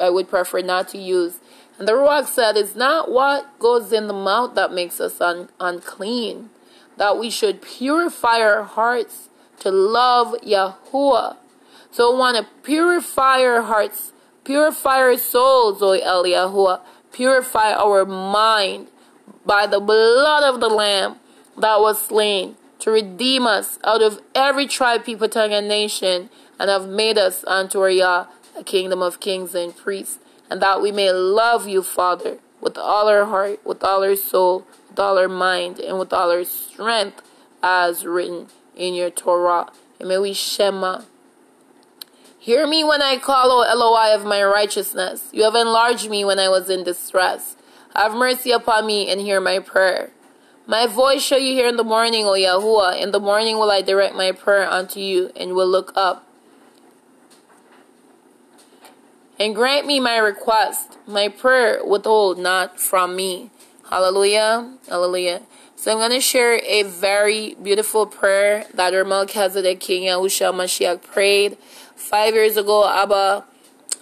I 0.00 0.10
would 0.10 0.28
prefer 0.28 0.60
not 0.60 0.88
to 0.88 0.98
use. 0.98 1.38
And 1.78 1.88
the 1.88 1.92
Ruach 1.92 2.26
said, 2.26 2.56
"It's 2.56 2.74
not 2.74 3.10
what 3.10 3.58
goes 3.58 3.92
in 3.92 4.08
the 4.08 4.12
mouth 4.12 4.54
that 4.56 4.72
makes 4.72 5.00
us 5.00 5.20
un- 5.20 5.48
unclean; 5.58 6.50
that 6.96 7.18
we 7.18 7.30
should 7.30 7.62
purify 7.62 8.40
our 8.40 8.64
hearts 8.64 9.28
to 9.60 9.70
love 9.70 10.34
Yahuwah." 10.42 11.36
So 11.90 12.12
we 12.12 12.18
want 12.18 12.36
to 12.36 12.46
purify 12.62 13.42
our 13.42 13.62
hearts, 13.62 14.12
purify 14.44 14.98
our 14.98 15.16
souls, 15.16 15.80
O 15.80 15.98
Eliyahuah, 15.98 16.82
purify 17.12 17.72
our 17.72 18.04
mind 18.04 18.88
by 19.48 19.66
the 19.66 19.80
blood 19.80 20.44
of 20.44 20.60
the 20.60 20.68
Lamb 20.68 21.16
that 21.56 21.80
was 21.80 22.04
slain 22.04 22.54
to 22.80 22.90
redeem 22.90 23.46
us 23.46 23.78
out 23.82 24.02
of 24.02 24.20
every 24.34 24.66
tribe, 24.66 25.06
people, 25.06 25.26
tongue, 25.26 25.54
and 25.54 25.66
nation, 25.66 26.28
and 26.60 26.68
have 26.68 26.86
made 26.86 27.16
us 27.16 27.44
unto 27.46 27.84
Yah, 27.86 28.26
a 28.54 28.62
kingdom 28.62 29.00
of 29.00 29.20
kings 29.20 29.54
and 29.54 29.74
priests, 29.74 30.18
and 30.50 30.60
that 30.60 30.82
we 30.82 30.92
may 30.92 31.10
love 31.10 31.66
you, 31.66 31.82
Father, 31.82 32.38
with 32.60 32.76
all 32.76 33.08
our 33.08 33.24
heart, 33.24 33.64
with 33.64 33.82
all 33.82 34.04
our 34.04 34.14
soul, 34.14 34.66
with 34.90 34.98
all 34.98 35.18
our 35.18 35.28
mind, 35.28 35.80
and 35.80 35.98
with 35.98 36.12
all 36.12 36.30
our 36.30 36.44
strength, 36.44 37.22
as 37.62 38.04
written 38.04 38.48
in 38.76 38.92
your 38.92 39.10
Torah. 39.10 39.72
And 39.98 40.10
may 40.10 40.18
we 40.18 40.34
shema 40.34 41.04
Hear 42.38 42.66
me 42.66 42.84
when 42.84 43.02
I 43.02 43.16
call, 43.16 43.50
O 43.50 43.62
Eloi 43.62 44.14
of 44.14 44.24
my 44.24 44.42
righteousness. 44.42 45.28
You 45.32 45.44
have 45.44 45.54
enlarged 45.54 46.08
me 46.08 46.24
when 46.24 46.38
I 46.38 46.48
was 46.48 46.70
in 46.70 46.84
distress. 46.84 47.56
Have 47.98 48.14
mercy 48.14 48.52
upon 48.52 48.86
me 48.86 49.10
and 49.10 49.20
hear 49.20 49.40
my 49.40 49.58
prayer. 49.58 50.12
My 50.68 50.86
voice 50.86 51.20
shall 51.20 51.40
you 51.40 51.54
hear 51.54 51.66
in 51.66 51.74
the 51.74 51.82
morning, 51.82 52.26
O 52.26 52.34
Yahuwah. 52.34 53.02
In 53.02 53.10
the 53.10 53.18
morning 53.18 53.56
will 53.56 53.72
I 53.72 53.82
direct 53.82 54.14
my 54.14 54.30
prayer 54.30 54.70
unto 54.70 55.00
you 55.00 55.32
and 55.34 55.54
will 55.54 55.66
look 55.66 55.90
up. 55.96 56.24
And 59.40 59.52
grant 59.52 59.84
me 59.84 59.98
my 59.98 60.16
request. 60.16 60.96
My 61.08 61.26
prayer 61.26 61.84
withhold 61.84 62.38
not 62.38 62.78
from 62.78 63.16
me. 63.16 63.50
Hallelujah. 63.90 64.74
Hallelujah. 64.88 65.42
So 65.74 65.90
I'm 65.90 65.98
going 65.98 66.12
to 66.12 66.20
share 66.20 66.60
a 66.64 66.84
very 66.84 67.56
beautiful 67.56 68.06
prayer 68.06 68.64
that 68.74 68.94
our 68.94 69.04
Melchizedek 69.04 69.80
King 69.80 70.04
Yahushua 70.04 70.54
Mashiach 70.54 71.02
prayed 71.02 71.58
Five 71.96 72.34
years 72.34 72.56
ago, 72.56 72.88
Abba 72.88 73.44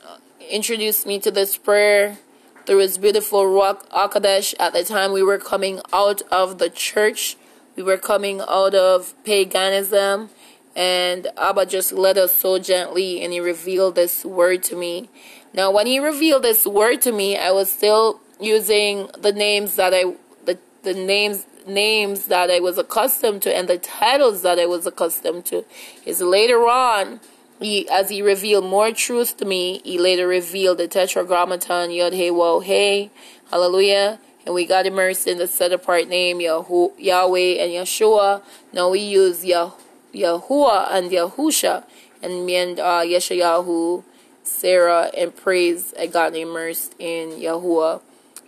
uh, 0.06 0.16
introduced 0.50 1.06
me 1.06 1.18
to 1.20 1.30
this 1.30 1.56
prayer 1.56 2.18
through 2.66 2.78
his 2.78 2.98
beautiful 2.98 3.44
Ruach 3.44 3.88
HaKodesh. 3.90 4.54
At 4.58 4.72
the 4.72 4.84
time, 4.84 5.12
we 5.12 5.22
were 5.22 5.38
coming 5.38 5.80
out 5.92 6.20
of 6.30 6.58
the 6.58 6.68
church, 6.68 7.36
we 7.76 7.82
were 7.82 7.96
coming 7.96 8.40
out 8.40 8.74
of 8.74 9.14
paganism, 9.24 10.30
and 10.74 11.28
Abba 11.38 11.66
just 11.66 11.92
led 11.92 12.18
us 12.18 12.34
so 12.34 12.58
gently, 12.58 13.22
and 13.22 13.32
he 13.32 13.40
revealed 13.40 13.94
this 13.94 14.24
word 14.24 14.62
to 14.64 14.76
me. 14.76 15.08
Now, 15.54 15.70
when 15.70 15.86
he 15.86 15.98
revealed 15.98 16.42
this 16.42 16.66
word 16.66 17.00
to 17.02 17.12
me, 17.12 17.38
I 17.38 17.50
was 17.52 17.70
still 17.70 18.20
using 18.40 19.08
the 19.18 19.32
names 19.32 19.76
that 19.76 19.94
I 19.94 20.14
the 20.44 20.58
the 20.82 20.92
names 20.92 21.46
names 21.66 22.26
that 22.26 22.50
I 22.50 22.60
was 22.60 22.78
accustomed 22.78 23.42
to 23.42 23.56
and 23.56 23.66
the 23.66 23.78
titles 23.78 24.42
that 24.42 24.58
I 24.58 24.66
was 24.66 24.86
accustomed 24.86 25.46
to. 25.46 25.64
Is 26.04 26.20
later 26.20 26.68
on 26.68 27.20
he, 27.60 27.88
as 27.88 28.10
he 28.10 28.20
revealed 28.20 28.64
more 28.64 28.92
truth 28.92 29.36
to 29.38 29.44
me, 29.44 29.80
he 29.84 29.98
later 29.98 30.28
revealed 30.28 30.78
the 30.78 30.88
Tetragrammaton 30.88 31.90
Yod 31.90 32.12
Hey 32.12 32.30
Wo 32.30 32.60
Hallelujah. 32.60 34.18
And 34.44 34.54
we 34.54 34.64
got 34.64 34.86
immersed 34.86 35.26
in 35.26 35.38
the 35.38 35.48
set 35.48 35.72
apart 35.72 36.08
name 36.08 36.40
Yahweh 36.40 36.94
and 36.98 37.72
Yeshua. 37.72 38.42
Now 38.72 38.90
we 38.90 39.00
use 39.00 39.44
Yah, 39.44 39.72
Yahuwah 40.14 40.92
and 40.92 41.10
Yahusha, 41.10 41.84
and 42.22 42.46
me 42.46 42.56
and 42.56 42.78
uh, 42.78 43.02
Yeshayahu, 43.02 44.04
Sarah, 44.44 45.10
and 45.16 45.34
praise. 45.34 45.94
I 45.98 46.06
got 46.06 46.36
immersed 46.36 46.94
in 46.98 47.30
Yahuwah, 47.30 48.02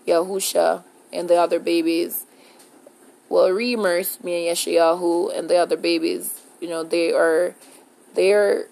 Yahusha, 0.07 0.85
and 1.13 1.29
the 1.29 1.35
other 1.37 1.59
babies. 1.59 2.27
Well, 3.29 3.51
re-immersed 3.51 4.23
me 4.23 4.49
and 4.49 4.57
Yeshayahu 4.57 5.37
and 5.37 5.51
the 5.51 5.57
other 5.57 5.77
babies. 5.77 6.43
You 6.61 6.69
know 6.69 6.85
they 6.85 7.13
are, 7.13 7.57
they 8.15 8.33
are 8.33 8.69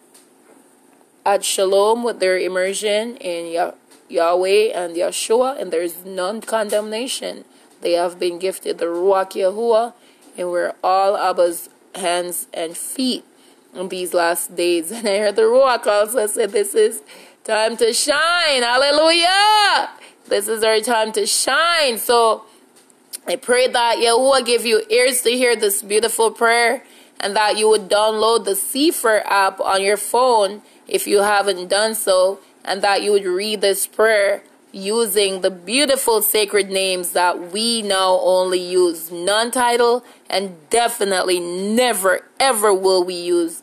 at 1.27 1.45
Shalom 1.45 2.05
with 2.05 2.21
their 2.21 2.39
immersion 2.39 3.17
in 3.17 3.53
Yah- 3.53 3.73
Yahweh 4.09 4.71
and 4.73 4.95
Yeshua, 4.95 5.61
and 5.61 5.73
there's 5.73 6.05
none 6.05 6.41
condemnation. 6.41 7.45
they 7.83 7.93
have 7.93 8.19
been 8.19 8.39
gifted 8.39 8.79
the 8.79 8.87
Ruach 8.87 9.33
Yahuwah, 9.33 9.93
and 10.39 10.51
we're 10.51 10.73
all 10.83 11.15
Abba's 11.15 11.69
hands 11.95 12.47
and 12.55 12.77
feet 12.77 13.25
in 13.75 13.89
these 13.89 14.15
last 14.15 14.57
days. 14.57 14.91
And 14.97 15.07
I 15.07 15.19
heard 15.19 15.37
the 15.37 15.43
Ruach 15.43 15.87
also 15.87 16.27
said, 16.27 16.53
This 16.53 16.75
is 16.75 17.03
time 17.45 17.77
to 17.77 17.93
shine. 17.93 18.63
Hallelujah! 18.63 19.91
This 20.29 20.49
is 20.49 20.63
our 20.65 20.81
time 20.81 21.13
to 21.13 21.27
shine. 21.27 21.99
So 21.99 22.45
I 23.27 23.37
pray 23.37 23.67
that 23.69 23.99
Yahuwah 23.99 24.47
give 24.47 24.65
you 24.65 24.83
ears 24.89 25.23
to 25.23 25.31
hear 25.31 25.55
this 25.55 25.83
beautiful 25.83 26.31
prayer 26.31 26.85
and 27.21 27.35
that 27.37 27.59
you 27.59 27.69
would 27.69 27.89
download 27.89 28.45
the 28.45 28.57
Sefer 28.57 29.23
app 29.27 29.61
on 29.61 29.83
your 29.83 29.97
phone 29.97 30.63
if 30.89 31.07
you 31.07 31.23
haven't 31.23 31.69
done 31.69 31.95
so, 31.95 32.41
and 32.65 32.83
that 32.83 33.03
you 33.03 33.13
would 33.13 33.25
read 33.25 33.61
this 33.61 33.87
prayer 33.87 34.43
using 34.73 35.41
the 35.41 35.51
beautiful 35.51 36.21
sacred 36.21 36.69
names 36.69 37.13
that 37.13 37.53
we 37.53 37.81
now 37.81 38.19
only 38.23 38.61
use 38.61 39.11
non 39.11 39.51
title 39.51 40.05
and 40.29 40.55
definitely 40.69 41.41
never 41.41 42.21
ever 42.39 42.75
will 42.75 43.03
we 43.03 43.15
use 43.15 43.63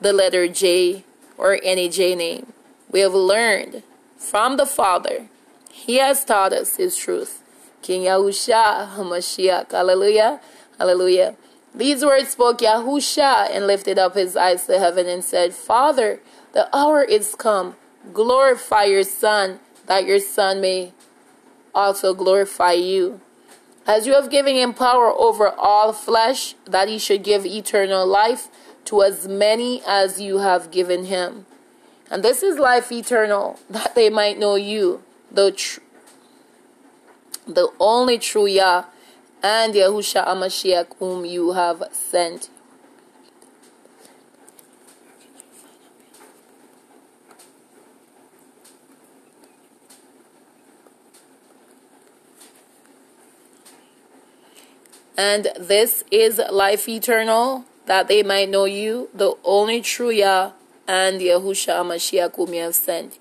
the 0.00 0.12
letter 0.12 0.48
J 0.48 1.04
or 1.38 1.60
any 1.62 1.88
J 1.88 2.14
name. 2.14 2.52
We 2.90 3.00
have 3.00 3.14
learned 3.14 3.82
from 4.16 4.56
the 4.56 4.66
Father. 4.66 5.28
He 5.70 5.96
has 5.96 6.24
taught 6.24 6.52
us 6.52 6.76
His 6.76 6.96
truth. 6.96 7.42
King 7.82 8.02
Yahusha 8.02 8.96
HaMashiach. 8.96 9.70
Hallelujah. 9.70 10.40
Hallelujah. 10.78 11.36
These 11.74 12.04
words 12.04 12.30
spoke 12.30 12.58
Yahusha 12.58 13.50
and 13.50 13.66
lifted 13.66 13.98
up 13.98 14.14
his 14.14 14.36
eyes 14.36 14.66
to 14.66 14.78
heaven 14.78 15.06
and 15.06 15.24
said, 15.24 15.54
Father, 15.54 16.20
the 16.54 16.74
hour 16.74 17.02
is 17.02 17.34
come. 17.34 17.76
Glorify 18.12 18.84
your 18.84 19.02
Son, 19.02 19.60
that 19.86 20.06
your 20.06 20.20
Son 20.20 20.60
may 20.60 20.92
also 21.74 22.14
glorify 22.14 22.72
you. 22.72 23.20
As 23.86 24.06
you 24.06 24.14
have 24.14 24.30
given 24.30 24.54
him 24.54 24.72
power 24.72 25.12
over 25.12 25.48
all 25.50 25.92
flesh, 25.92 26.54
that 26.64 26.88
he 26.88 26.98
should 26.98 27.22
give 27.22 27.44
eternal 27.44 28.06
life 28.06 28.48
to 28.86 29.02
as 29.02 29.28
many 29.28 29.82
as 29.86 30.20
you 30.20 30.38
have 30.38 30.70
given 30.70 31.06
him. 31.06 31.44
And 32.10 32.22
this 32.22 32.42
is 32.42 32.58
life 32.58 32.92
eternal, 32.92 33.58
that 33.68 33.94
they 33.94 34.08
might 34.08 34.38
know 34.38 34.54
you, 34.54 35.02
the, 35.30 35.50
tr- 35.50 35.80
the 37.46 37.68
only 37.80 38.18
true 38.18 38.46
Yah, 38.46 38.84
and 39.42 39.74
Yahusha 39.74 40.26
Amashiach, 40.26 40.96
whom 40.98 41.24
you 41.24 41.52
have 41.52 41.82
sent. 41.92 42.48
And 55.16 55.48
this 55.58 56.04
is 56.10 56.40
life 56.50 56.88
eternal, 56.88 57.64
that 57.86 58.08
they 58.08 58.22
might 58.22 58.48
know 58.48 58.64
you, 58.64 59.10
the 59.14 59.34
only 59.44 59.80
true 59.80 60.10
Yah, 60.10 60.52
and 60.88 61.20
Yahusha 61.20 61.74
Amashiach, 61.74 62.34
whom 62.36 62.54
you 62.54 62.62
have 62.62 62.74
sent. 62.74 63.18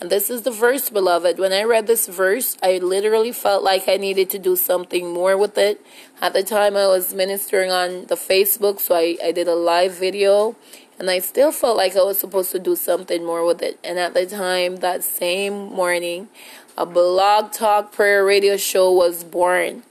And 0.00 0.10
this 0.10 0.30
is 0.30 0.42
the 0.42 0.50
verse, 0.50 0.90
beloved. 0.90 1.38
When 1.38 1.52
I 1.52 1.62
read 1.62 1.86
this 1.86 2.08
verse, 2.08 2.56
I 2.60 2.78
literally 2.78 3.30
felt 3.30 3.62
like 3.62 3.88
I 3.88 3.96
needed 3.96 4.30
to 4.30 4.38
do 4.38 4.56
something 4.56 5.12
more 5.12 5.38
with 5.38 5.56
it. 5.56 5.80
At 6.20 6.32
the 6.32 6.42
time, 6.42 6.76
I 6.76 6.88
was 6.88 7.14
ministering 7.14 7.70
on 7.70 8.06
the 8.06 8.16
Facebook, 8.16 8.80
so 8.80 8.96
I, 8.96 9.16
I 9.22 9.30
did 9.30 9.46
a 9.46 9.54
live 9.54 9.92
video. 9.92 10.56
And 10.98 11.08
I 11.08 11.20
still 11.20 11.52
felt 11.52 11.76
like 11.76 11.96
I 11.96 12.02
was 12.02 12.18
supposed 12.18 12.50
to 12.50 12.58
do 12.58 12.74
something 12.74 13.24
more 13.24 13.46
with 13.46 13.62
it. 13.62 13.78
And 13.84 13.98
at 13.98 14.12
the 14.12 14.26
time, 14.26 14.76
that 14.76 15.04
same 15.04 15.72
morning, 15.72 16.28
a 16.76 16.84
blog 16.84 17.52
talk 17.52 17.92
prayer 17.92 18.24
radio 18.24 18.56
show 18.56 18.90
was 18.90 19.22
born. 19.22 19.84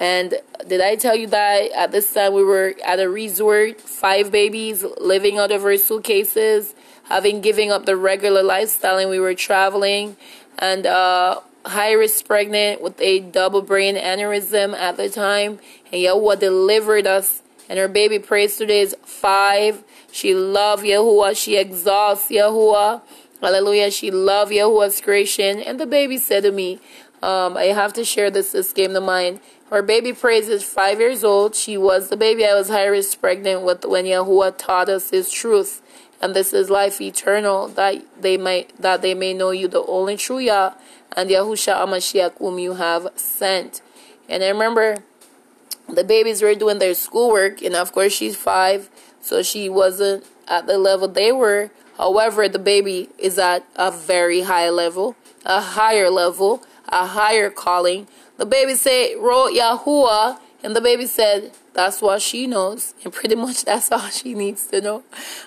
And 0.00 0.34
did 0.66 0.80
I 0.80 0.96
tell 0.96 1.14
you 1.14 1.28
that 1.28 1.70
at 1.72 1.92
this 1.92 2.12
time 2.12 2.34
we 2.34 2.42
were 2.42 2.74
at 2.84 2.98
a 2.98 3.08
resort, 3.08 3.80
five 3.80 4.32
babies 4.32 4.84
living 4.98 5.38
out 5.38 5.52
of 5.52 5.64
our 5.64 5.76
suitcases? 5.76 6.74
having 7.10 7.40
given 7.40 7.70
up 7.70 7.86
the 7.86 7.96
regular 7.96 8.42
lifestyle 8.42 8.96
and 8.96 9.10
we 9.10 9.18
were 9.18 9.34
traveling. 9.34 10.16
And 10.58 10.86
uh, 10.86 11.40
Iris 11.64 12.22
pregnant 12.22 12.80
with 12.80 12.98
a 13.00 13.18
double 13.18 13.62
brain 13.62 13.96
aneurysm 13.96 14.74
at 14.74 14.96
the 14.96 15.10
time. 15.10 15.58
And 15.86 16.00
Yahuwah 16.00 16.38
delivered 16.38 17.06
us. 17.06 17.42
And 17.68 17.78
her 17.78 17.88
baby 17.88 18.18
praise 18.18 18.56
today 18.56 18.80
is 18.80 18.96
five. 19.04 19.82
She 20.12 20.34
loved 20.34 20.84
Yahuwah. 20.84 21.36
She 21.36 21.56
exalts 21.56 22.28
Yahuwah. 22.28 23.02
Hallelujah. 23.40 23.90
She 23.90 24.10
loved 24.10 24.52
Yahuwah's 24.52 25.00
creation. 25.00 25.58
And 25.58 25.80
the 25.80 25.86
baby 25.86 26.16
said 26.16 26.44
to 26.44 26.52
me 26.52 26.78
um, 27.22 27.56
I 27.56 27.64
have 27.64 27.92
to 27.94 28.04
share 28.04 28.30
this 28.30 28.52
this 28.52 28.72
came 28.72 28.94
to 28.94 29.00
mind 29.00 29.40
her 29.70 29.82
baby 29.82 30.12
praise 30.12 30.48
is 30.48 30.64
five 30.64 30.98
years 30.98 31.22
old 31.22 31.54
she 31.54 31.76
was 31.76 32.08
the 32.08 32.16
baby 32.16 32.44
I 32.44 32.54
was 32.54 32.70
Iris 32.70 33.14
pregnant 33.14 33.62
with 33.62 33.84
when 33.84 34.04
Yahuwah 34.04 34.56
taught 34.58 34.88
us 34.88 35.10
his 35.10 35.30
truth 35.30 35.82
and 36.20 36.34
this 36.34 36.52
is 36.52 36.70
life 36.70 37.00
eternal 37.00 37.68
that 37.68 38.04
they 38.20 38.36
may 38.36 38.66
that 38.78 39.02
they 39.02 39.14
may 39.14 39.32
know 39.32 39.50
you 39.50 39.68
the 39.68 39.84
only 39.84 40.16
true 40.16 40.38
Yah 40.38 40.74
and 41.16 41.30
Yahusha 41.30 41.74
Amashiach 41.74 42.38
whom 42.38 42.58
you 42.58 42.74
have 42.74 43.08
sent. 43.16 43.80
And 44.28 44.42
I 44.42 44.48
remember 44.48 44.98
the 45.88 46.04
babies 46.04 46.42
were 46.42 46.54
doing 46.54 46.78
their 46.78 46.94
schoolwork 46.94 47.62
and 47.62 47.74
of 47.74 47.92
course 47.92 48.12
she's 48.12 48.36
five 48.36 48.90
so 49.20 49.42
she 49.42 49.68
wasn't 49.68 50.24
at 50.48 50.66
the 50.66 50.78
level 50.78 51.08
they 51.08 51.32
were. 51.32 51.70
However, 51.96 52.48
the 52.48 52.58
baby 52.58 53.10
is 53.18 53.38
at 53.38 53.64
a 53.76 53.90
very 53.90 54.42
high 54.42 54.70
level, 54.70 55.16
a 55.44 55.60
higher 55.60 56.08
level, 56.08 56.62
a 56.90 57.06
higher 57.06 57.50
calling. 57.50 58.06
The 58.36 58.46
baby 58.46 58.74
said, 58.74 59.16
wrote 59.18 59.52
Yahuwah, 59.52 60.38
and 60.62 60.76
the 60.76 60.80
baby 60.80 61.06
said, 61.06 61.52
that's 61.72 62.02
what 62.02 62.22
she 62.22 62.46
knows. 62.46 62.94
And 63.04 63.12
pretty 63.12 63.34
much 63.34 63.64
that's 63.64 63.90
all 63.90 64.08
she 64.08 64.34
needs 64.34 64.66
to 64.66 64.80
know. 64.80 65.02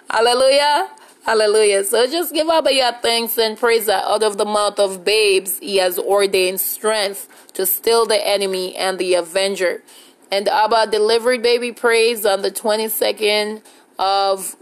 Hallelujah. 0.09 0.89
Hallelujah. 1.25 1.85
So 1.85 2.05
just 2.05 2.33
give 2.33 2.49
Abba 2.49 2.73
your 2.73 2.91
thanks 2.93 3.37
and 3.37 3.57
praise 3.57 3.85
that 3.85 4.03
out 4.03 4.23
of 4.23 4.37
the 4.37 4.45
mouth 4.45 4.77
of 4.77 5.05
babes 5.05 5.57
he 5.59 5.77
has 5.77 5.97
ordained 5.97 6.59
strength 6.59 7.29
to 7.53 7.65
still 7.65 8.05
the 8.05 8.27
enemy 8.27 8.75
and 8.75 8.99
the 8.99 9.13
avenger. 9.13 9.83
And 10.29 10.49
Abba 10.49 10.87
delivered 10.91 11.41
baby 11.41 11.71
praise 11.71 12.25
on 12.25 12.41
the 12.41 12.51
22nd 12.51 13.61
of, 13.97 14.57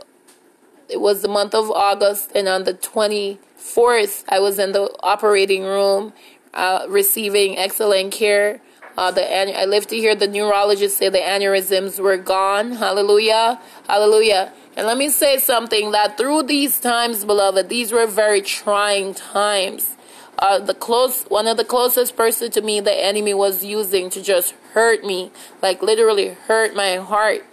it 0.87 1.01
was 1.01 1.23
the 1.23 1.29
month 1.29 1.55
of 1.55 1.71
August. 1.71 2.31
And 2.35 2.47
on 2.47 2.65
the 2.65 2.75
24th, 2.75 4.25
I 4.29 4.39
was 4.39 4.59
in 4.59 4.73
the 4.73 4.93
operating 5.01 5.63
room 5.63 6.13
uh, 6.53 6.85
receiving 6.89 7.57
excellent 7.57 8.11
care 8.13 8.61
uh, 8.97 9.11
the 9.11 9.59
I 9.59 9.65
live 9.65 9.87
to 9.87 9.95
hear 9.95 10.15
the 10.15 10.27
neurologist 10.27 10.97
say 10.97 11.09
the 11.09 11.19
aneurysms 11.19 11.99
were 11.99 12.17
gone. 12.17 12.73
Hallelujah. 12.73 13.59
Hallelujah. 13.87 14.51
And 14.75 14.87
let 14.87 14.97
me 14.97 15.09
say 15.09 15.37
something 15.39 15.91
that 15.91 16.17
through 16.17 16.43
these 16.43 16.79
times, 16.79 17.25
beloved, 17.25 17.69
these 17.69 17.91
were 17.91 18.07
very 18.07 18.41
trying 18.41 19.13
times. 19.13 19.95
Uh, 20.39 20.59
the 20.59 20.73
close 20.73 21.23
one 21.23 21.47
of 21.47 21.57
the 21.57 21.65
closest 21.65 22.15
person 22.15 22.49
to 22.51 22.61
me 22.61 22.79
the 22.79 22.93
enemy 22.93 23.33
was 23.33 23.63
using 23.63 24.09
to 24.09 24.23
just 24.23 24.55
hurt 24.73 25.03
me 25.03 25.29
like 25.61 25.83
literally 25.83 26.29
hurt 26.29 26.73
my 26.73 26.95
heart 26.95 27.45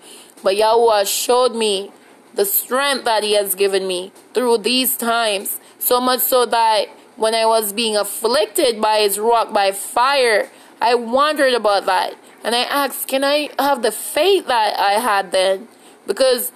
but 0.43 0.57
yahweh 0.57 1.05
showed 1.05 1.55
me 1.55 1.91
the 2.35 2.47
strength 2.47 3.05
that 3.05 3.23
he 3.23 3.35
has 3.35 3.55
given 3.55 3.87
me 3.87 4.11
through 4.33 4.57
these 4.57 4.97
times 4.97 5.61
so 5.79 6.01
much 6.01 6.21
so 6.21 6.47
that 6.47 6.87
when 7.19 7.35
i 7.35 7.45
was 7.45 7.73
being 7.73 7.97
afflicted 7.97 8.81
by 8.81 9.01
his 9.01 9.19
Ruach 9.19 9.53
by 9.53 9.73
fire 9.73 10.49
I 10.81 10.95
wondered 10.95 11.55
about 11.55 11.87
that. 11.87 12.15
And 12.45 12.55
I 12.55 12.63
asked, 12.63 13.09
can 13.09 13.25
I 13.25 13.51
have 13.59 13.83
the 13.83 13.93
faith 13.93 14.47
that 14.47 14.79
I 14.79 14.93
had 14.93 15.33
then? 15.33 15.69
Because 16.07 16.53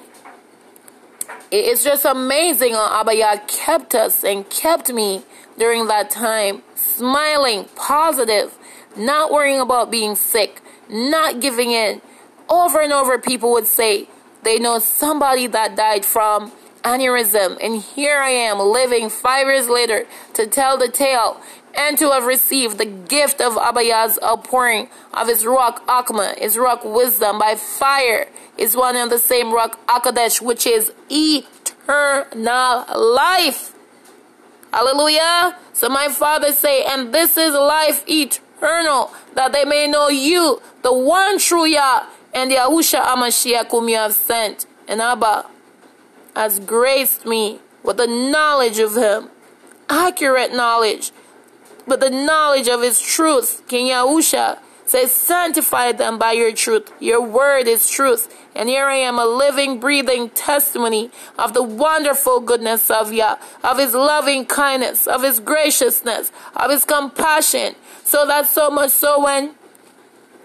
it's 1.50 1.84
just 1.84 2.04
amazing 2.04 2.72
how 2.72 3.00
Abba 3.00 3.16
Yah 3.16 3.36
kept 3.46 3.94
us 3.94 4.24
and 4.24 4.48
kept 4.48 4.92
me 4.92 5.24
during 5.58 5.86
that 5.88 6.08
time, 6.08 6.62
smiling, 6.74 7.66
positive, 7.74 8.56
not 8.96 9.30
worrying 9.30 9.60
about 9.60 9.90
being 9.90 10.14
sick, 10.14 10.60
not 10.88 11.40
giving 11.40 11.72
in. 11.72 12.00
Over 12.48 12.80
and 12.80 12.92
over, 12.92 13.18
people 13.18 13.52
would 13.52 13.66
say 13.66 14.08
they 14.44 14.58
know 14.58 14.78
somebody 14.78 15.46
that 15.48 15.76
died 15.76 16.04
from 16.04 16.52
aneurysm, 16.82 17.58
and 17.62 17.80
here 17.80 18.18
I 18.18 18.30
am 18.30 18.58
living 18.58 19.08
five 19.08 19.46
years 19.46 19.68
later 19.68 20.06
to 20.34 20.46
tell 20.46 20.76
the 20.76 20.88
tale 20.88 21.40
and 21.74 21.96
to 21.98 22.10
have 22.10 22.24
received 22.24 22.78
the 22.78 22.84
gift 22.84 23.40
of 23.40 23.56
Abba 23.56 23.84
Yah's 23.84 24.18
outpouring 24.22 24.88
of 25.14 25.28
his 25.28 25.44
Ruach 25.44 25.78
Akma, 25.86 26.38
his 26.38 26.56
Ruach 26.56 26.84
wisdom 26.84 27.38
by 27.38 27.54
fire, 27.54 28.28
is 28.58 28.76
one 28.76 28.96
and 28.96 29.10
the 29.10 29.18
same 29.18 29.46
Ruach 29.46 29.74
Akadesh, 29.86 30.40
which 30.40 30.66
is 30.66 30.92
eternal 31.10 32.84
life. 33.14 33.74
Hallelujah. 34.72 35.58
So 35.72 35.88
my 35.88 36.08
father 36.08 36.52
say, 36.52 36.84
and 36.84 37.12
this 37.12 37.36
is 37.36 37.52
life 37.52 38.04
eternal, 38.08 39.10
that 39.34 39.52
they 39.52 39.64
may 39.64 39.86
know 39.86 40.08
you, 40.08 40.60
the 40.82 40.92
one 40.92 41.38
true 41.38 41.66
Yah, 41.66 42.06
and 42.34 42.50
the 42.50 42.56
Yahusha 42.56 43.02
Amashiach 43.02 43.70
whom 43.70 43.88
you 43.88 43.96
have 43.96 44.14
sent. 44.14 44.66
And 44.88 45.00
Abba 45.00 45.46
has 46.34 46.60
graced 46.60 47.26
me 47.26 47.60
with 47.82 47.96
the 47.96 48.06
knowledge 48.06 48.78
of 48.78 48.96
him, 48.96 49.28
accurate 49.88 50.54
knowledge, 50.54 51.12
with 51.86 52.00
the 52.00 52.10
knowledge 52.10 52.68
of 52.68 52.82
his 52.82 53.00
truth. 53.00 53.62
King 53.68 53.88
Yahusha 53.88 54.58
says, 54.86 55.12
sanctify 55.12 55.92
them 55.92 56.18
by 56.18 56.32
your 56.32 56.52
truth. 56.52 56.92
Your 57.00 57.20
word 57.20 57.66
is 57.66 57.88
truth. 57.88 58.32
And 58.54 58.68
here 58.68 58.86
I 58.86 58.96
am, 58.96 59.18
a 59.18 59.24
living, 59.24 59.80
breathing 59.80 60.28
testimony 60.30 61.10
of 61.38 61.54
the 61.54 61.62
wonderful 61.62 62.40
goodness 62.40 62.90
of 62.90 63.12
Yah, 63.12 63.36
of 63.64 63.78
His 63.78 63.94
loving 63.94 64.44
kindness, 64.44 65.06
of 65.06 65.22
His 65.22 65.40
graciousness, 65.40 66.30
of 66.54 66.70
His 66.70 66.84
compassion. 66.84 67.74
So 68.04 68.26
that 68.26 68.46
so 68.46 68.70
much 68.70 68.90
so 68.90 69.24
when 69.24 69.54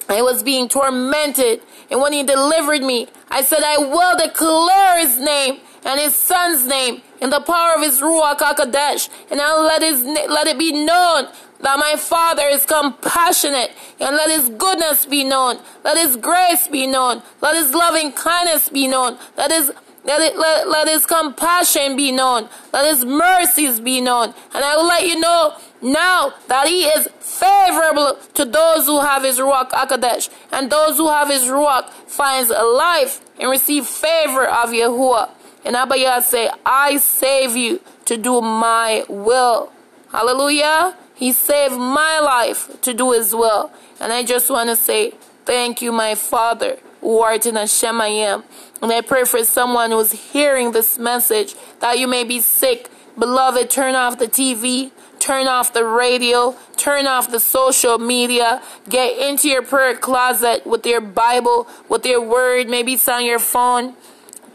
I 0.08 0.22
was 0.22 0.42
being 0.42 0.70
tormented, 0.70 1.62
and 1.92 2.00
when 2.00 2.14
He 2.14 2.24
delivered 2.24 2.82
me, 2.82 3.08
I 3.30 3.42
said, 3.42 3.64
I 3.64 3.78
will 3.78 4.18
declare 4.18 5.00
His 5.00 5.20
name 5.20 5.60
and 5.88 6.02
His 6.02 6.16
Son's 6.16 6.68
name 6.68 7.02
in 7.22 7.30
the 7.30 7.40
power 7.40 7.74
of 7.76 7.82
His 7.82 8.02
Ruach 8.02 8.40
HaKodesh, 8.40 9.10
and 9.32 9.42
I'll 9.42 9.64
let, 9.64 9.82
his, 9.82 10.04
let 10.04 10.46
it 10.46 10.60
be 10.60 10.74
known 10.74 11.30
that 11.62 11.80
my 11.80 11.96
Father 11.98 12.44
is 12.44 12.66
compassionate, 12.66 13.72
and 14.00 14.16
let 14.16 14.30
His 14.30 14.50
goodness 14.50 15.06
be 15.06 15.24
known, 15.24 15.60
let 15.86 15.98
His 15.98 16.18
grace 16.18 16.68
be 16.68 16.86
known, 16.86 17.24
let 17.42 17.56
His 17.56 17.74
loving 17.74 18.12
kindness 18.12 18.70
be 18.70 18.88
known, 18.88 19.18
let 19.38 19.50
His 19.50 19.72
let, 20.04 20.22
it, 20.22 20.38
let, 20.38 20.70
let 20.70 20.88
His 20.88 21.06
compassion 21.06 21.96
be 21.96 22.12
known, 22.12 22.50
let 22.74 22.86
His 22.86 23.06
mercies 23.06 23.80
be 23.80 24.02
known, 24.02 24.34
and 24.54 24.64
I 24.64 24.76
will 24.76 24.88
let 24.88 25.08
you 25.08 25.20
know 25.20 25.58
now 25.82 26.34
that 26.48 26.68
He 26.68 26.84
is 26.84 27.08
favorable 27.20 28.18
to 28.34 28.44
those 28.44 28.86
who 28.86 29.00
have 29.00 29.24
His 29.24 29.40
Ruach 29.40 29.70
Akadesh, 29.70 30.30
and 30.52 30.70
those 30.70 30.98
who 30.98 31.08
have 31.08 31.30
His 31.30 31.44
Ruach 31.44 31.90
finds 31.90 32.50
life 32.50 33.22
and 33.40 33.50
receive 33.50 33.86
favor 33.86 34.46
of 34.46 34.70
Yahuwah. 34.70 35.30
And 35.66 35.76
Abba 35.76 36.22
say, 36.22 36.50
I 36.66 36.98
save 36.98 37.56
you 37.56 37.82
to 38.06 38.18
do 38.18 38.42
my 38.42 39.04
will. 39.10 39.72
Hallelujah. 40.12 40.96
He 41.16 41.32
saved 41.32 41.76
my 41.76 42.20
life 42.20 42.80
to 42.82 42.94
do 42.94 43.12
his 43.12 43.34
will. 43.34 43.72
And 44.00 44.14
I 44.14 44.24
just 44.24 44.50
want 44.50 44.70
to 44.70 44.76
say, 44.76 45.12
thank 45.46 45.82
you, 45.82 45.92
my 45.92 46.16
Father, 46.16 46.78
who 47.02 47.20
art 47.20 47.46
in 47.46 47.56
Hashemayim. 47.56 48.44
And 48.82 48.92
I 48.92 49.02
pray 49.02 49.24
for 49.24 49.44
someone 49.44 49.92
who's 49.92 50.12
hearing 50.12 50.72
this 50.72 51.00
message 51.00 51.56
that 51.80 51.98
you 51.98 52.08
may 52.08 52.24
be 52.24 52.40
sick. 52.40 52.90
Beloved, 53.18 53.70
turn 53.70 53.96
off 53.96 54.20
the 54.20 54.28
TV, 54.28 54.92
turn 55.18 55.48
off 55.48 55.74
the 55.74 55.84
radio, 55.84 56.56
turn 56.76 57.08
off 57.08 57.32
the 57.32 57.40
social 57.40 57.98
media, 57.98 58.62
get 58.88 59.18
into 59.18 59.50
your 59.50 59.64
prayer 59.64 59.96
closet 59.96 60.66
with 60.68 60.86
your 60.86 61.02
Bible, 61.02 61.68
with 61.90 62.06
your 62.06 62.22
word, 62.22 62.70
maybe 62.70 62.94
it's 62.94 63.10
on 63.10 63.26
your 63.26 63.40
phone. 63.40 63.96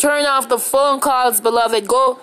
Turn 0.03 0.27
off 0.27 0.49
the 0.49 0.59
phone 0.59 0.99
calls, 0.99 1.41
beloved. 1.41 1.87
Go 1.87 2.19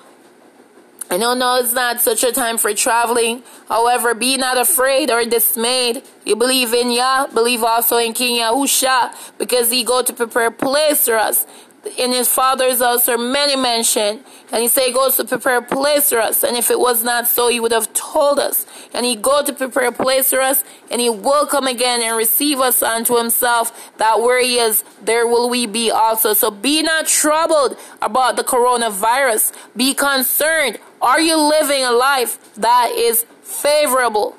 I 1.09 1.17
don't 1.17 1.39
know, 1.39 1.55
no, 1.55 1.63
it's 1.63 1.71
not 1.71 2.01
such 2.01 2.25
a 2.25 2.33
time 2.33 2.57
for 2.57 2.73
traveling. 2.73 3.41
However, 3.69 4.13
be 4.13 4.35
not 4.35 4.57
afraid 4.57 5.09
or 5.09 5.23
dismayed. 5.23 6.03
You 6.25 6.35
believe 6.35 6.73
in 6.73 6.91
Yah, 6.91 7.27
believe 7.27 7.63
also 7.63 7.95
in 7.95 8.11
King 8.11 8.41
Yahusha, 8.41 9.37
because 9.37 9.71
he 9.71 9.85
go 9.85 10.03
to 10.03 10.11
prepare 10.11 10.47
a 10.47 10.51
place 10.51 11.05
for 11.05 11.15
us 11.15 11.47
in 11.97 12.11
his 12.11 12.29
father's 12.29 12.79
house 12.79 13.07
are 13.07 13.17
many 13.17 13.55
mention. 13.55 14.23
And 14.51 14.61
he 14.61 14.67
said 14.67 14.87
he 14.87 14.93
goes 14.93 15.15
to 15.17 15.25
prepare 15.25 15.57
a 15.57 15.61
place 15.61 16.09
for 16.09 16.19
us. 16.19 16.43
And 16.43 16.57
if 16.57 16.71
it 16.71 16.79
was 16.79 17.03
not 17.03 17.27
so, 17.27 17.49
he 17.49 17.59
would 17.59 17.71
have 17.71 17.93
told 17.93 18.39
us. 18.39 18.65
And 18.93 19.05
he 19.05 19.15
go 19.15 19.43
to 19.43 19.53
prepare 19.53 19.87
a 19.87 19.91
place 19.91 20.29
for 20.31 20.41
us, 20.41 20.63
and 20.89 20.99
he 20.99 21.09
will 21.09 21.45
come 21.45 21.67
again 21.67 22.01
and 22.01 22.17
receive 22.17 22.59
us 22.59 22.81
unto 22.81 23.17
himself, 23.17 23.91
that 23.97 24.19
where 24.19 24.41
he 24.41 24.57
is, 24.57 24.83
there 25.01 25.27
will 25.27 25.49
we 25.49 25.65
be 25.65 25.91
also. 25.91 26.33
So 26.33 26.49
be 26.49 26.81
not 26.81 27.05
troubled 27.05 27.77
about 28.01 28.35
the 28.35 28.43
coronavirus. 28.43 29.53
Be 29.75 29.93
concerned. 29.93 30.79
Are 31.01 31.21
you 31.21 31.37
living 31.37 31.83
a 31.83 31.91
life 31.91 32.53
that 32.55 32.91
is 32.95 33.25
favorable? 33.43 34.35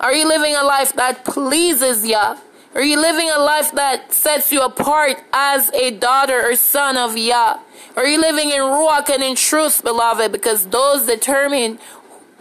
Are 0.00 0.14
you 0.14 0.26
living 0.26 0.54
a 0.56 0.64
life 0.64 0.92
that 0.94 1.24
pleases 1.24 2.06
Yah? 2.06 2.38
Are 2.72 2.84
you 2.84 3.00
living 3.00 3.28
a 3.28 3.40
life 3.40 3.72
that 3.72 4.12
sets 4.12 4.52
you 4.52 4.62
apart 4.62 5.20
as 5.32 5.70
a 5.72 5.90
daughter 5.90 6.40
or 6.40 6.54
son 6.54 6.96
of 6.96 7.16
Yah? 7.16 7.58
Are 7.96 8.06
you 8.06 8.20
living 8.20 8.50
in 8.50 8.60
Ruach 8.60 9.10
and 9.10 9.24
in 9.24 9.34
truth, 9.34 9.82
beloved? 9.82 10.30
Because 10.30 10.66
those 10.68 11.04
determine 11.04 11.80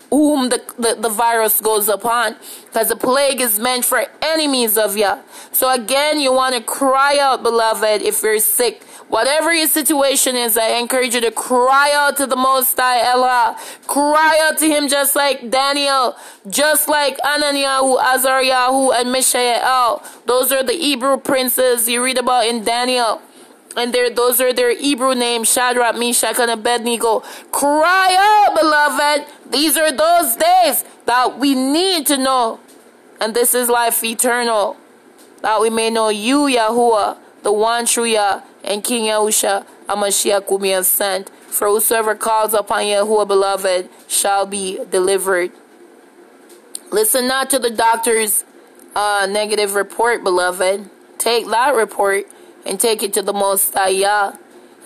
whom 0.10 0.50
the, 0.50 0.62
the, 0.78 0.96
the, 1.00 1.10
virus 1.10 1.62
goes 1.62 1.88
upon. 1.88 2.36
Because 2.66 2.90
the 2.90 2.96
plague 2.96 3.42
is 3.42 3.60
meant 3.60 3.86
for 3.86 4.06
enemies 4.22 4.78
of 4.78 4.98
Yah. 4.98 5.22
So 5.52 5.72
again, 5.72 6.20
you 6.20 6.34
want 6.34 6.56
to 6.56 6.62
cry 6.62 7.18
out, 7.20 7.44
beloved, 7.44 8.02
if 8.02 8.22
you're 8.24 8.40
sick. 8.40 8.84
Whatever 9.10 9.52
your 9.52 9.68
situation 9.68 10.36
is, 10.36 10.56
I 10.56 10.78
encourage 10.78 11.16
you 11.16 11.22
to 11.22 11.32
cry 11.32 11.92
out 11.96 12.16
to 12.18 12.28
the 12.28 12.36
Most 12.36 12.78
High 12.78 13.12
Allah. 13.12 13.58
Cry 13.88 14.40
out 14.44 14.60
to 14.60 14.68
Him 14.68 14.88
just 14.88 15.16
like 15.16 15.50
Daniel, 15.50 16.16
just 16.48 16.88
like 16.88 17.18
Ananiyahu, 17.18 18.00
Azariyahu, 18.00 19.00
and 19.00 19.12
Mishael. 19.12 20.04
Those 20.28 20.52
are 20.52 20.64
the 20.64 20.74
Hebrew 20.74 21.18
princes 21.18 21.90
you 21.90 22.04
read 22.04 22.20
about 22.20 22.46
in 22.46 22.64
Daniel. 22.64 23.20
And 23.76 23.94
those 23.94 24.42
are 24.42 24.52
their 24.52 24.76
Hebrew 24.76 25.16
names, 25.16 25.52
Shadrach, 25.52 25.96
Meshach, 25.96 26.38
and 26.40 26.52
Abednego. 26.52 27.22
Cry 27.52 28.16
out, 28.18 28.56
beloved. 28.56 29.28
These 29.52 29.78
are 29.78 29.92
those 29.92 30.36
days 30.36 30.86
that 31.06 31.40
we 31.40 31.56
need 31.56 32.06
to 32.08 32.18
know. 32.18 32.60
And 33.20 33.34
this 33.34 33.54
is 33.54 33.70
life 33.70 34.04
eternal. 34.04 34.78
That 35.42 35.62
we 35.62 35.70
may 35.70 35.90
know 35.90 36.10
you, 36.10 36.42
Yahuwah, 36.42 37.18
the 37.44 37.52
one 37.52 37.86
true 37.86 38.06
Yah, 38.06 38.42
and 38.64 38.84
King 38.84 39.06
Yahusha, 39.06 39.66
a 39.88 40.42
whom 40.48 40.64
he 40.64 40.72
has 40.72 40.88
sent. 40.88 41.30
For 41.30 41.68
whosoever 41.68 42.16
calls 42.16 42.54
upon 42.54 42.84
Yahuwah, 42.84 43.28
beloved, 43.28 43.90
shall 44.08 44.46
be 44.46 44.80
delivered. 44.90 45.52
Listen 46.92 47.28
not 47.28 47.50
to 47.52 47.60
the 47.60 47.70
doctor's 47.70 48.44
uh, 48.96 49.28
negative 49.30 49.76
report, 49.76 50.24
beloved. 50.24 50.90
Take 51.18 51.48
that 51.48 51.76
report 51.76 52.26
and 52.66 52.80
take 52.80 53.04
it 53.04 53.14
to 53.14 53.22
the 53.22 53.34
Most 53.34 53.74
High 53.74 54.38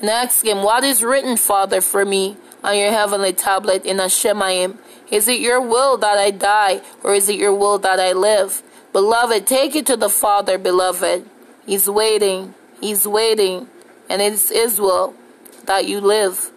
and 0.02 0.10
ask 0.10 0.46
him, 0.46 0.64
What 0.64 0.84
is 0.84 1.04
written, 1.04 1.38
Father, 1.38 1.82
for 1.82 2.06
me 2.06 2.38
on 2.64 2.78
your 2.78 2.92
heavenly 2.92 3.34
tablet 3.34 3.86
in 3.86 3.98
Hashemayim? 3.98 4.78
Is 5.12 5.28
it 5.28 5.40
your 5.40 5.62
will 5.62 5.98
that 5.98 6.18
I 6.18 6.32
die, 6.32 6.82
or 7.04 7.14
is 7.14 7.30
it 7.30 7.36
your 7.36 7.54
will 7.54 7.78
that 7.80 8.00
I 8.00 8.14
live? 8.14 8.64
Beloved, 8.94 9.46
take 9.46 9.76
it 9.76 9.86
to 9.88 9.98
the 9.98 10.10
Father, 10.10 10.58
beloved. 10.58 11.30
He's 11.66 11.90
waiting. 11.90 12.54
He's 12.80 13.08
waiting. 13.08 13.68
And 14.10 14.22
it's 14.22 14.50
His 14.50 14.80
will 14.80 15.16
that 15.66 15.88
you 15.88 16.00
live 16.00 16.52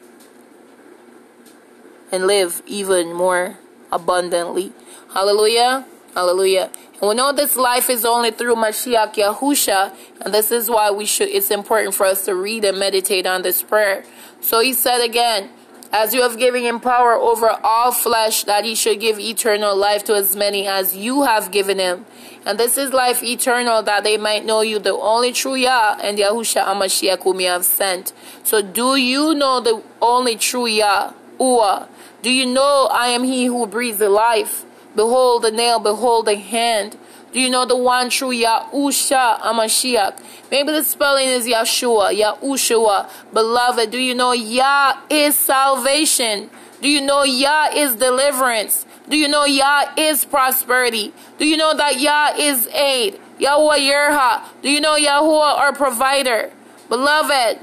and 2.12 2.26
live 2.26 2.62
even 2.66 3.12
more 3.12 3.58
abundantly. 3.90 4.72
Hallelujah. 5.12 5.86
Hallelujah. 6.14 6.70
And 7.00 7.10
we 7.10 7.14
know 7.14 7.32
this 7.32 7.56
life 7.56 7.90
is 7.90 8.04
only 8.04 8.30
through 8.30 8.54
Mashiach 8.54 9.14
Yahusha, 9.14 9.94
and 10.22 10.32
this 10.32 10.50
is 10.50 10.70
why 10.70 10.90
we 10.90 11.04
should 11.04 11.28
it's 11.28 11.50
important 11.50 11.94
for 11.94 12.06
us 12.06 12.24
to 12.24 12.34
read 12.34 12.64
and 12.64 12.78
meditate 12.78 13.26
on 13.26 13.42
this 13.42 13.62
prayer. 13.62 14.02
So 14.40 14.60
he 14.60 14.72
said 14.72 15.02
again, 15.04 15.50
as 15.92 16.14
you 16.14 16.22
have 16.22 16.38
given 16.38 16.62
him 16.62 16.80
power 16.80 17.14
over 17.14 17.48
all 17.62 17.92
flesh, 17.92 18.44
that 18.44 18.64
he 18.64 18.74
should 18.74 19.00
give 19.00 19.18
eternal 19.18 19.76
life 19.76 20.04
to 20.04 20.14
as 20.14 20.36
many 20.36 20.66
as 20.66 20.96
you 20.96 21.22
have 21.22 21.50
given 21.50 21.78
him. 21.78 22.06
And 22.44 22.58
this 22.58 22.78
is 22.78 22.92
life 22.92 23.22
eternal, 23.22 23.82
that 23.82 24.04
they 24.04 24.16
might 24.16 24.44
know 24.44 24.60
you, 24.60 24.78
the 24.78 24.94
only 24.94 25.32
true 25.32 25.54
Yah, 25.54 25.96
and 26.02 26.18
Yahusha 26.18 26.64
Amashiach 26.64 27.22
whom 27.22 27.40
you 27.40 27.48
have 27.48 27.64
sent. 27.64 28.12
So 28.44 28.62
do 28.62 28.96
you 28.96 29.34
know 29.34 29.60
the 29.60 29.82
only 30.00 30.36
true 30.36 30.66
Yah, 30.66 31.12
Ua? 31.40 31.88
Do 32.22 32.30
you 32.30 32.46
know 32.46 32.88
I 32.92 33.08
am 33.08 33.24
he 33.24 33.46
who 33.46 33.66
breathes 33.66 33.98
the 33.98 34.08
life? 34.08 34.64
Behold 34.94 35.42
the 35.42 35.50
nail, 35.50 35.78
behold 35.78 36.26
the 36.26 36.36
hand. 36.36 36.96
Do 37.36 37.42
you 37.42 37.50
know 37.50 37.66
the 37.66 37.76
one 37.76 38.08
true 38.08 38.30
Yahusha 38.30 39.40
Amashiach? 39.40 40.22
Maybe 40.50 40.72
the 40.72 40.82
spelling 40.82 41.28
is 41.28 41.46
Yahshua, 41.46 42.18
Yahushua. 42.18 43.10
Beloved, 43.30 43.90
do 43.90 43.98
you 43.98 44.14
know 44.14 44.32
Yah 44.32 44.98
is 45.10 45.36
salvation? 45.36 46.48
Do 46.80 46.88
you 46.88 47.02
know 47.02 47.24
Yah 47.24 47.68
is 47.74 47.96
deliverance? 47.96 48.86
Do 49.10 49.18
you 49.18 49.28
know 49.28 49.44
Yah 49.44 49.92
is 49.98 50.24
prosperity? 50.24 51.12
Do 51.36 51.46
you 51.46 51.58
know 51.58 51.76
that 51.76 52.00
Yah 52.00 52.32
is 52.38 52.68
aid? 52.68 53.20
Yahweh 53.38 53.80
Yireh. 53.80 54.42
Do 54.62 54.70
you 54.70 54.80
know 54.80 54.96
Yahuwah 54.96 55.58
our 55.58 55.74
provider? 55.74 56.50
Beloved, 56.88 57.60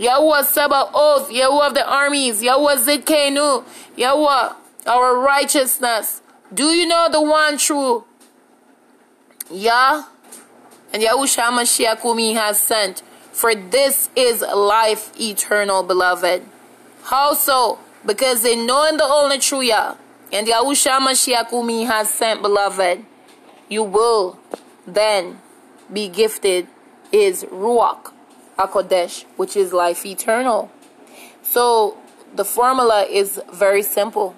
Yahuwah 0.00 0.42
Sabaoth, 0.42 1.28
Yahuwah 1.28 1.68
of 1.68 1.74
the 1.74 1.88
armies, 1.88 2.42
Yahuwah 2.42 2.84
Zidkenu, 2.84 3.62
Yahuwah 3.96 4.56
our 4.84 5.16
righteousness. 5.16 6.22
Do 6.52 6.70
you 6.70 6.88
know 6.88 7.08
the 7.08 7.22
one 7.22 7.56
true 7.56 8.04
Yah 9.54 10.04
and 10.92 11.02
Yahushua 11.02 11.50
Mashiach 11.50 11.98
whom 12.00 12.18
he 12.18 12.34
has 12.34 12.60
sent? 12.60 13.02
For 13.32 13.54
this 13.54 14.10
is 14.16 14.42
life 14.42 15.18
eternal, 15.18 15.82
beloved. 15.82 16.42
How 17.04 17.34
so? 17.34 17.78
Because 18.04 18.42
they 18.42 18.56
know 18.56 18.86
in 18.88 18.96
the 18.96 19.04
only 19.04 19.38
true 19.38 19.62
Yah 19.62 19.94
and 20.32 20.46
Yahushua 20.46 20.98
Mashiach 20.98 21.50
whom 21.50 21.68
he 21.68 21.84
has 21.84 22.10
sent, 22.10 22.42
beloved, 22.42 23.04
you 23.68 23.82
will 23.82 24.38
then 24.86 25.40
be 25.92 26.08
gifted 26.08 26.66
is 27.12 27.44
Ruach 27.44 28.12
HaKodesh, 28.58 29.24
which 29.36 29.56
is 29.56 29.72
life 29.72 30.04
eternal. 30.04 30.70
So 31.42 31.96
the 32.34 32.44
formula 32.44 33.06
is 33.08 33.40
very 33.52 33.82
simple. 33.82 34.34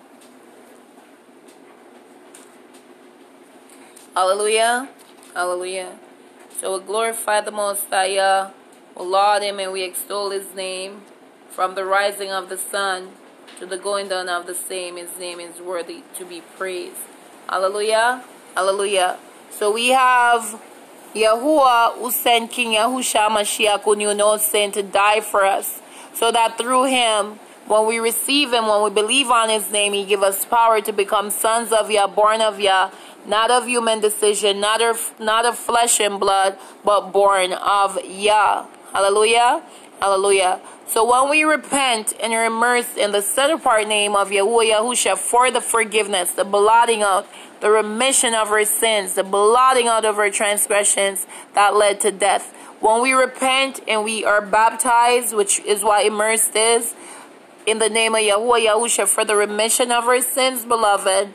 Hallelujah. 4.15 4.89
Hallelujah. 5.37 5.99
So 6.59 6.79
we 6.79 6.87
glorify 6.87 7.43
the 7.43 7.51
Most 7.51 7.91
High, 7.91 8.51
we 8.97 9.05
laud 9.05 9.43
Him 9.43 9.61
and 9.61 9.71
we 9.71 9.83
extol 9.83 10.31
His 10.31 10.55
name 10.55 11.03
from 11.51 11.75
the 11.75 11.85
rising 11.85 12.31
of 12.31 12.49
the 12.49 12.57
sun 12.57 13.11
to 13.59 13.67
the 13.67 13.77
going 13.77 14.09
down 14.09 14.31
of 14.31 14.47
the 14.47 14.55
same. 14.55 14.97
His 14.97 15.19
name 15.19 15.39
is 15.39 15.61
worthy 15.61 16.05
to 16.15 16.25
be 16.25 16.41
praised. 16.57 17.05
Hallelujah. 17.51 18.25
Hallelujah. 18.55 19.19
So 19.51 19.71
we 19.71 19.89
have 19.89 20.59
Yahuwah 21.15 21.99
who 21.99 22.11
sent 22.11 22.51
King 22.51 22.69
Yahusha 22.69 23.29
Mashiach 23.29 23.83
who 23.83 23.95
knew 23.95 24.15
no 24.15 24.39
sin 24.39 24.73
to 24.73 24.83
die 24.83 25.21
for 25.21 25.45
us. 25.45 25.83
So 26.15 26.33
that 26.33 26.57
through 26.57 26.87
him, 26.87 27.39
when 27.67 27.87
we 27.87 27.99
receive 27.99 28.55
him, 28.55 28.69
when 28.69 28.83
we 28.83 28.89
believe 28.89 29.31
on 29.31 29.51
his 29.51 29.71
name, 29.71 29.93
he 29.93 30.07
give 30.07 30.23
us 30.23 30.47
power 30.47 30.81
to 30.81 30.93
become 30.93 31.29
sons 31.29 31.73
of 31.73 31.91
Yah, 31.91 32.07
born 32.07 32.41
of 32.41 32.59
Yah, 32.59 32.91
not 33.27 33.51
of 33.51 33.67
human 33.67 34.01
decision, 34.01 34.61
not 34.61 34.83
of, 34.83 35.15
not 35.19 35.45
of 35.45 35.57
flesh 35.57 36.01
and 36.01 36.19
blood, 36.21 36.59
but 36.85 37.13
born 37.13 37.53
of 37.53 37.99
Yah. 38.05 38.67
Hallelujah. 38.93 39.63
Hallelujah. 40.01 40.61
So 40.89 41.11
when 41.11 41.31
we 41.31 41.43
repent 41.43 42.15
and 42.23 42.33
are 42.33 42.45
immersed 42.45 42.97
in 42.97 43.13
the 43.13 43.23
set 43.23 43.51
apart 43.51 43.89
name 43.89 44.15
of 44.15 44.29
Yahuwah 44.29 44.73
Yahusha 44.73 45.19
for 45.19 45.51
the 45.51 45.61
forgiveness, 45.61 46.33
the 46.33 46.45
blotting 46.45 47.03
out, 47.03 47.27
the 47.61 47.71
remission 47.71 48.35
of 48.35 48.49
our 48.49 48.65
sins, 48.65 49.15
the 49.15 49.25
blotting 49.25 49.89
out 49.89 50.05
of 50.05 50.19
our 50.19 50.31
transgressions 50.31 51.27
that 51.55 51.75
led 51.75 52.01
to 52.03 52.13
death. 52.13 52.53
When 52.81 53.03
we 53.03 53.13
repent 53.15 53.81
and 53.89 54.05
we 54.05 54.25
are 54.25 54.43
baptized, 54.43 55.35
which 55.35 55.61
is 55.61 55.83
what 55.83 56.07
immersed 56.07 56.55
is, 56.55 56.95
in 57.67 57.79
the 57.79 57.89
name 57.89 58.15
of 58.15 58.21
Yahuwah 58.21 58.67
Yahusha 58.67 59.09
for 59.09 59.25
the 59.25 59.35
remission 59.35 59.91
of 59.91 60.05
our 60.05 60.21
sins, 60.21 60.65
beloved, 60.65 61.35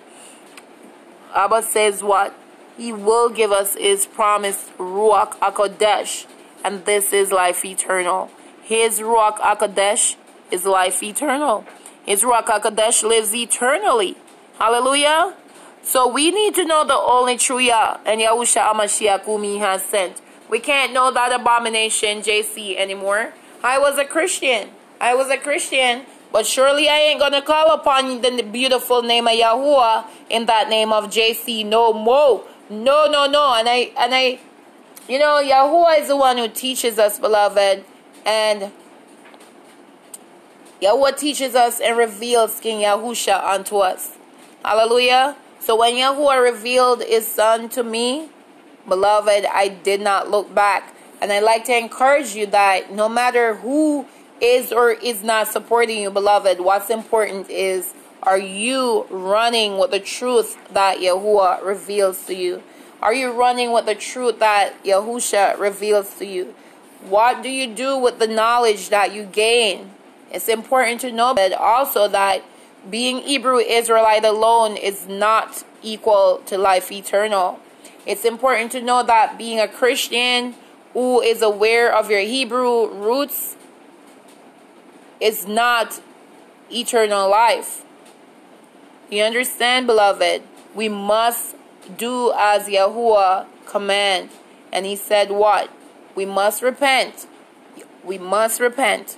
Abba 1.35 1.63
says 1.63 2.03
what? 2.03 2.35
He 2.77 2.91
will 2.93 3.29
give 3.29 3.51
us 3.51 3.75
his 3.75 4.05
promised 4.05 4.75
Ruach 4.77 5.37
HaKodesh, 5.39 6.25
and 6.63 6.85
this 6.85 7.13
is 7.13 7.31
life 7.31 7.63
eternal. 7.63 8.29
His 8.63 8.99
Ruach 8.99 9.37
HaKodesh 9.37 10.15
is 10.51 10.65
life 10.65 11.03
eternal. 11.03 11.65
His 12.05 12.23
Ruach 12.23 12.45
HaKodesh 12.45 13.03
lives 13.03 13.33
eternally. 13.35 14.17
Hallelujah. 14.57 15.35
So 15.83 16.07
we 16.07 16.31
need 16.31 16.55
to 16.55 16.65
know 16.65 16.85
the 16.85 16.97
only 16.97 17.37
true 17.37 17.59
Yah 17.59 17.97
and 18.05 18.21
Yahusha 18.21 18.71
HaMashiach 18.71 19.21
whom 19.21 19.43
he 19.43 19.57
has 19.57 19.83
sent. 19.83 20.21
We 20.49 20.59
can't 20.59 20.93
know 20.93 21.11
that 21.11 21.31
abomination 21.31 22.19
JC 22.19 22.77
anymore. 22.77 23.33
I 23.63 23.79
was 23.79 23.97
a 23.97 24.05
Christian. 24.05 24.69
I 24.99 25.15
was 25.15 25.29
a 25.29 25.37
Christian. 25.37 26.05
But 26.31 26.45
surely 26.45 26.87
I 26.87 26.97
ain't 26.97 27.19
gonna 27.19 27.41
call 27.41 27.71
upon 27.73 28.21
the 28.21 28.41
beautiful 28.43 29.01
name 29.01 29.27
of 29.27 29.33
Yahuwah 29.33 30.05
in 30.29 30.45
that 30.45 30.69
name 30.69 30.93
of 30.93 31.05
JC 31.05 31.65
no 31.65 31.91
more. 31.91 32.43
No, 32.69 33.07
no, 33.11 33.27
no. 33.27 33.53
And 33.55 33.67
I 33.67 33.91
and 33.97 34.15
I 34.15 34.39
you 35.09 35.19
know, 35.19 35.41
Yahuwah 35.43 35.99
is 35.99 36.07
the 36.07 36.15
one 36.15 36.37
who 36.37 36.47
teaches 36.47 36.97
us, 36.97 37.19
beloved, 37.19 37.83
and 38.25 38.71
Yahuwah 40.81 41.17
teaches 41.17 41.53
us 41.53 41.81
and 41.81 41.97
reveals 41.97 42.59
King 42.59 42.81
Yahusha 42.81 43.43
unto 43.43 43.77
us. 43.77 44.17
Hallelujah. 44.63 45.35
So 45.59 45.75
when 45.75 45.95
Yahuwah 45.95 46.41
revealed 46.41 47.03
his 47.03 47.27
son 47.27 47.67
to 47.69 47.83
me, 47.83 48.29
beloved, 48.87 49.45
I 49.45 49.67
did 49.67 50.01
not 50.01 50.29
look 50.29 50.53
back. 50.55 50.95
And 51.21 51.31
I'd 51.31 51.43
like 51.43 51.65
to 51.65 51.77
encourage 51.77 52.33
you 52.33 52.45
that 52.47 52.91
no 52.91 53.09
matter 53.09 53.55
who 53.55 54.07
is 54.41 54.71
or 54.71 54.91
is 54.91 55.23
not 55.23 55.47
supporting 55.47 55.99
you, 55.99 56.09
beloved, 56.09 56.59
what's 56.59 56.89
important 56.89 57.49
is 57.49 57.93
are 58.23 58.37
you 58.37 59.05
running 59.09 59.77
with 59.77 59.91
the 59.91 59.99
truth 59.99 60.57
that 60.73 60.97
Yahuwah 60.97 61.63
reveals 61.63 62.25
to 62.25 62.35
you? 62.35 62.61
Are 63.01 63.13
you 63.15 63.31
running 63.31 63.71
with 63.71 63.87
the 63.87 63.95
truth 63.95 64.37
that 64.39 64.83
Yahusha 64.83 65.57
reveals 65.57 66.13
to 66.19 66.25
you? 66.25 66.53
What 67.01 67.41
do 67.41 67.49
you 67.49 67.65
do 67.65 67.97
with 67.97 68.19
the 68.19 68.27
knowledge 68.27 68.89
that 68.89 69.11
you 69.11 69.23
gain? 69.23 69.89
It's 70.31 70.47
important 70.47 71.01
to 71.01 71.11
know 71.11 71.33
that 71.33 71.51
also 71.53 72.07
that 72.09 72.43
being 72.89 73.17
Hebrew 73.23 73.57
Israelite 73.57 74.23
alone 74.23 74.77
is 74.77 75.07
not 75.07 75.63
equal 75.81 76.43
to 76.45 76.59
life 76.59 76.91
eternal. 76.91 77.59
It's 78.05 78.23
important 78.23 78.71
to 78.73 78.81
know 78.81 79.01
that 79.01 79.35
being 79.35 79.59
a 79.59 79.67
Christian 79.67 80.53
who 80.93 81.21
is 81.21 81.41
aware 81.41 81.91
of 81.91 82.11
your 82.11 82.19
Hebrew 82.19 82.87
roots 82.87 83.55
is 85.21 85.47
not 85.47 86.01
eternal 86.71 87.29
life. 87.29 87.85
You 89.09 89.23
understand, 89.23 89.87
beloved? 89.87 90.41
We 90.73 90.89
must 90.89 91.55
do 91.97 92.33
as 92.35 92.67
Yahuwah 92.67 93.45
command. 93.65 94.29
And 94.71 94.85
he 94.85 94.95
said 94.95 95.31
what? 95.31 95.69
We 96.15 96.25
must 96.25 96.61
repent. 96.61 97.27
We 98.03 98.17
must 98.17 98.59
repent. 98.59 99.17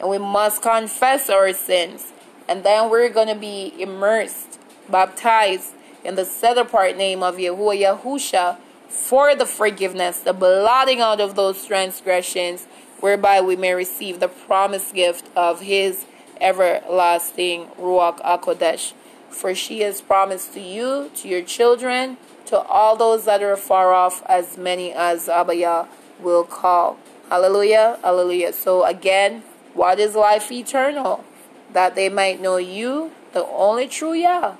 And 0.00 0.08
we 0.08 0.18
must 0.18 0.62
confess 0.62 1.28
our 1.28 1.52
sins. 1.52 2.12
And 2.48 2.64
then 2.64 2.90
we're 2.90 3.08
going 3.08 3.28
to 3.28 3.34
be 3.34 3.74
immersed, 3.80 4.58
baptized 4.88 5.74
in 6.04 6.14
the 6.14 6.24
set 6.24 6.58
apart 6.58 6.96
name 6.96 7.22
of 7.22 7.36
Yahuwah 7.36 8.00
Yahusha 8.00 8.56
for 8.88 9.34
the 9.34 9.46
forgiveness, 9.46 10.18
the 10.18 10.32
blotting 10.32 11.00
out 11.00 11.20
of 11.20 11.34
those 11.34 11.64
transgressions, 11.64 12.66
whereby 13.02 13.40
we 13.40 13.56
may 13.56 13.74
receive 13.74 14.20
the 14.20 14.28
promised 14.28 14.94
gift 14.94 15.28
of 15.34 15.60
his 15.60 16.04
everlasting 16.40 17.66
Ruach 17.78 18.22
HaKodesh. 18.22 18.92
For 19.28 19.54
she 19.54 19.80
has 19.80 20.00
promised 20.00 20.54
to 20.54 20.60
you, 20.60 21.10
to 21.16 21.28
your 21.28 21.42
children, 21.42 22.16
to 22.46 22.58
all 22.60 22.96
those 22.96 23.24
that 23.24 23.42
are 23.42 23.56
far 23.56 23.92
off, 23.92 24.22
as 24.26 24.56
many 24.56 24.92
as 24.92 25.28
Abba 25.28 25.56
Yah 25.56 25.86
will 26.20 26.44
call. 26.44 26.96
Hallelujah, 27.28 27.98
hallelujah. 28.04 28.52
So 28.52 28.84
again, 28.84 29.42
what 29.74 29.98
is 29.98 30.14
life 30.14 30.52
eternal? 30.52 31.24
That 31.72 31.96
they 31.96 32.08
might 32.08 32.40
know 32.40 32.58
you, 32.58 33.10
the 33.32 33.44
only 33.46 33.88
true 33.88 34.12
Yah, 34.12 34.56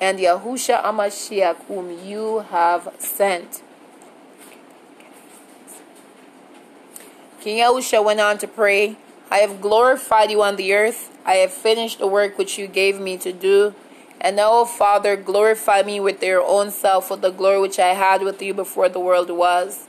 and 0.00 0.18
Yahusha 0.18 0.82
HaMashiach, 0.82 1.64
whom 1.66 2.04
you 2.04 2.40
have 2.50 2.92
sent. 2.98 3.62
King 7.44 7.58
Yahusha 7.58 8.02
went 8.02 8.20
on 8.20 8.38
to 8.38 8.48
pray, 8.48 8.96
I 9.30 9.40
have 9.40 9.60
glorified 9.60 10.30
you 10.30 10.42
on 10.42 10.56
the 10.56 10.72
earth. 10.72 11.14
I 11.26 11.34
have 11.44 11.52
finished 11.52 11.98
the 11.98 12.06
work 12.06 12.38
which 12.38 12.56
you 12.56 12.66
gave 12.66 12.98
me 12.98 13.18
to 13.18 13.34
do. 13.34 13.74
And 14.18 14.36
now, 14.36 14.50
O 14.52 14.64
Father, 14.64 15.14
glorify 15.14 15.82
me 15.82 16.00
with 16.00 16.22
your 16.22 16.40
own 16.40 16.70
self 16.70 17.10
with 17.10 17.20
the 17.20 17.28
glory 17.28 17.60
which 17.60 17.78
I 17.78 17.88
had 17.88 18.22
with 18.22 18.40
you 18.40 18.54
before 18.54 18.88
the 18.88 18.98
world 18.98 19.28
was. 19.28 19.88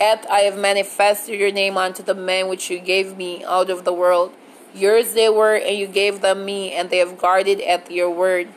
Yet 0.00 0.24
I 0.30 0.48
have 0.48 0.56
manifested 0.56 1.38
your 1.38 1.52
name 1.52 1.76
unto 1.76 2.02
the 2.02 2.14
men 2.14 2.48
which 2.48 2.70
you 2.70 2.78
gave 2.78 3.18
me 3.18 3.44
out 3.44 3.68
of 3.68 3.84
the 3.84 3.92
world. 3.92 4.32
Yours 4.74 5.12
they 5.12 5.28
were, 5.28 5.56
and 5.56 5.76
you 5.76 5.86
gave 5.86 6.22
them 6.22 6.46
me, 6.46 6.72
and 6.72 6.88
they 6.88 6.98
have 7.04 7.18
guarded 7.18 7.60
at 7.60 7.90
your 7.90 8.08
word. 8.08 8.48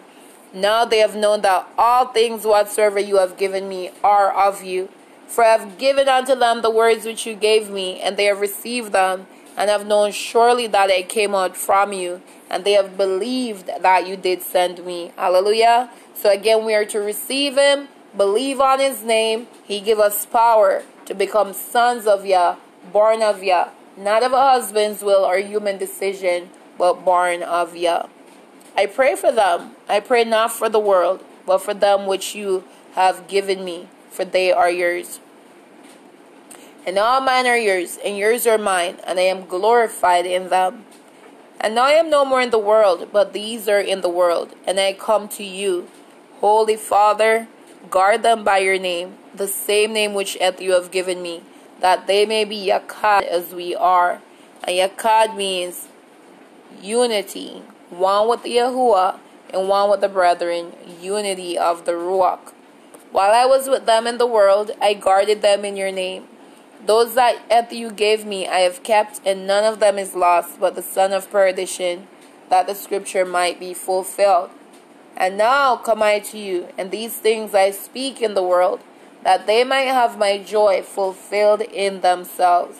Now 0.54 0.86
they 0.86 1.00
have 1.00 1.18
known 1.18 1.42
that 1.42 1.68
all 1.78 2.06
things 2.06 2.46
whatsoever 2.46 2.98
you 2.98 3.18
have 3.18 3.36
given 3.36 3.68
me 3.68 3.92
are 4.06 4.32
of 4.32 4.64
you. 4.64 4.88
For 5.28 5.44
I 5.44 5.58
have 5.58 5.78
given 5.78 6.08
unto 6.08 6.36
them 6.36 6.62
the 6.62 6.72
words 6.72 7.06
which 7.06 7.26
you 7.26 7.36
gave 7.36 7.70
me, 7.70 8.00
and 8.00 8.18
they 8.18 8.26
have 8.26 8.40
received 8.40 8.92
them, 8.92 9.28
and 9.58 9.70
have 9.70 9.86
known 9.86 10.12
surely 10.12 10.68
that 10.68 10.90
I 10.90 11.04
came 11.04 11.36
out 11.36 11.58
from 11.58 11.94
you, 11.94 12.22
and 12.50 12.64
they 12.64 12.74
have 12.74 12.98
believed 12.98 13.68
that 13.68 14.08
you 14.08 14.16
did 14.16 14.42
send 14.42 14.86
me. 14.86 15.12
Hallelujah. 15.18 15.90
So 16.14 16.32
again, 16.32 16.66
we 16.66 16.74
are 16.74 16.86
to 16.86 17.00
receive 17.00 17.58
him, 17.58 17.90
believe 18.16 18.60
on 18.60 18.80
his 18.80 19.04
name. 19.04 19.48
He 19.64 19.80
give 19.82 20.00
us 20.00 20.26
power 20.26 20.84
to 21.06 21.14
become 21.14 21.54
sons 21.54 22.08
of 22.08 22.26
Yah, 22.26 22.56
born 22.92 23.22
of 23.22 23.44
Yah, 23.44 23.70
not 23.98 24.24
of 24.24 24.34
a 24.34 24.42
husband's 24.42 25.04
will 25.04 25.26
or 25.26 25.38
human 25.38 25.78
decision, 25.78 26.50
but 26.78 27.04
born 27.04 27.44
of 27.44 27.76
Yah. 27.76 28.08
I 28.76 28.86
pray 28.86 29.16
for 29.16 29.32
them. 29.32 29.72
I 29.90 30.00
pray 30.00 30.24
not 30.24 30.52
for 30.52 30.70
the 30.70 30.80
world, 30.80 31.24
but 31.46 31.60
for 31.60 31.74
them 31.74 32.06
which 32.06 32.36
you 32.36 32.64
have 32.94 33.28
given 33.28 33.64
me, 33.64 33.88
for 34.18 34.26
they 34.26 34.52
are 34.52 34.72
yours. 34.72 35.20
And 36.88 36.98
all 36.98 37.22
mine 37.22 37.46
are 37.46 37.58
yours, 37.58 38.00
and 38.04 38.18
yours 38.18 38.48
are 38.48 38.58
mine, 38.58 38.98
and 39.06 39.20
I 39.20 39.24
am 39.24 39.46
glorified 39.46 40.26
in 40.26 40.50
them. 40.50 40.86
And 41.62 41.78
I 41.78 41.92
am 41.92 42.10
no 42.10 42.26
more 42.26 42.42
in 42.42 42.50
the 42.50 42.58
world, 42.58 43.10
but 43.14 43.34
these 43.34 43.70
are 43.70 43.80
in 43.80 44.02
the 44.02 44.10
world, 44.10 44.56
and 44.66 44.80
I 44.80 44.94
come 44.94 45.28
to 45.38 45.44
you. 45.44 45.88
Holy 46.42 46.76
Father, 46.76 47.48
guard 47.92 48.24
them 48.24 48.44
by 48.44 48.58
your 48.58 48.80
name, 48.80 49.18
the 49.36 49.48
same 49.48 49.94
name 49.94 50.16
which 50.16 50.36
you 50.60 50.72
have 50.74 50.90
given 50.90 51.22
me, 51.22 51.44
that 51.80 52.08
they 52.08 52.26
may 52.26 52.44
be 52.44 52.68
Yakad 52.68 53.22
as 53.28 53.54
we 53.54 53.76
are. 53.76 54.22
And 54.64 54.78
Yakad 54.78 55.36
means 55.38 55.90
unity, 56.82 57.62
one 57.92 58.28
with 58.28 58.44
Yahuwah 58.44 59.20
and 59.54 59.70
one 59.70 59.92
with 59.92 60.02
the 60.02 60.10
brethren, 60.10 60.74
unity 61.00 61.56
of 61.56 61.86
the 61.86 61.92
Ruach. 61.92 62.54
While 63.18 63.34
I 63.34 63.48
was 63.48 63.68
with 63.68 63.88
them 63.88 64.06
in 64.06 64.20
the 64.20 64.28
world, 64.28 64.70
I 64.80 64.94
guarded 64.94 65.42
them 65.42 65.66
in 65.66 65.76
your 65.76 65.92
name. 65.92 66.28
Those 66.86 67.16
that 67.16 67.74
you 67.74 67.90
gave 67.90 68.28
me 68.28 68.48
I 68.48 68.60
have 68.60 68.84
kept, 68.84 69.22
and 69.26 69.48
none 69.48 69.64
of 69.64 69.80
them 69.80 69.98
is 69.98 70.14
lost, 70.14 70.60
but 70.60 70.76
the 70.76 70.84
son 70.84 71.12
of 71.12 71.32
perdition, 71.32 72.08
that 72.50 72.68
the 72.68 72.76
scripture 72.76 73.26
might 73.26 73.60
be 73.60 73.74
fulfilled. 73.74 74.52
And 75.16 75.36
now 75.36 75.78
come 75.78 76.04
I 76.04 76.20
to 76.30 76.38
you, 76.38 76.68
and 76.78 76.92
these 76.92 77.16
things 77.18 77.56
I 77.56 77.72
speak 77.72 78.22
in 78.22 78.36
the 78.36 78.44
world, 78.44 78.82
that 79.24 79.48
they 79.48 79.64
might 79.64 79.90
have 79.90 80.20
my 80.20 80.38
joy 80.38 80.84
fulfilled 80.84 81.62
in 81.62 82.02
themselves. 82.02 82.78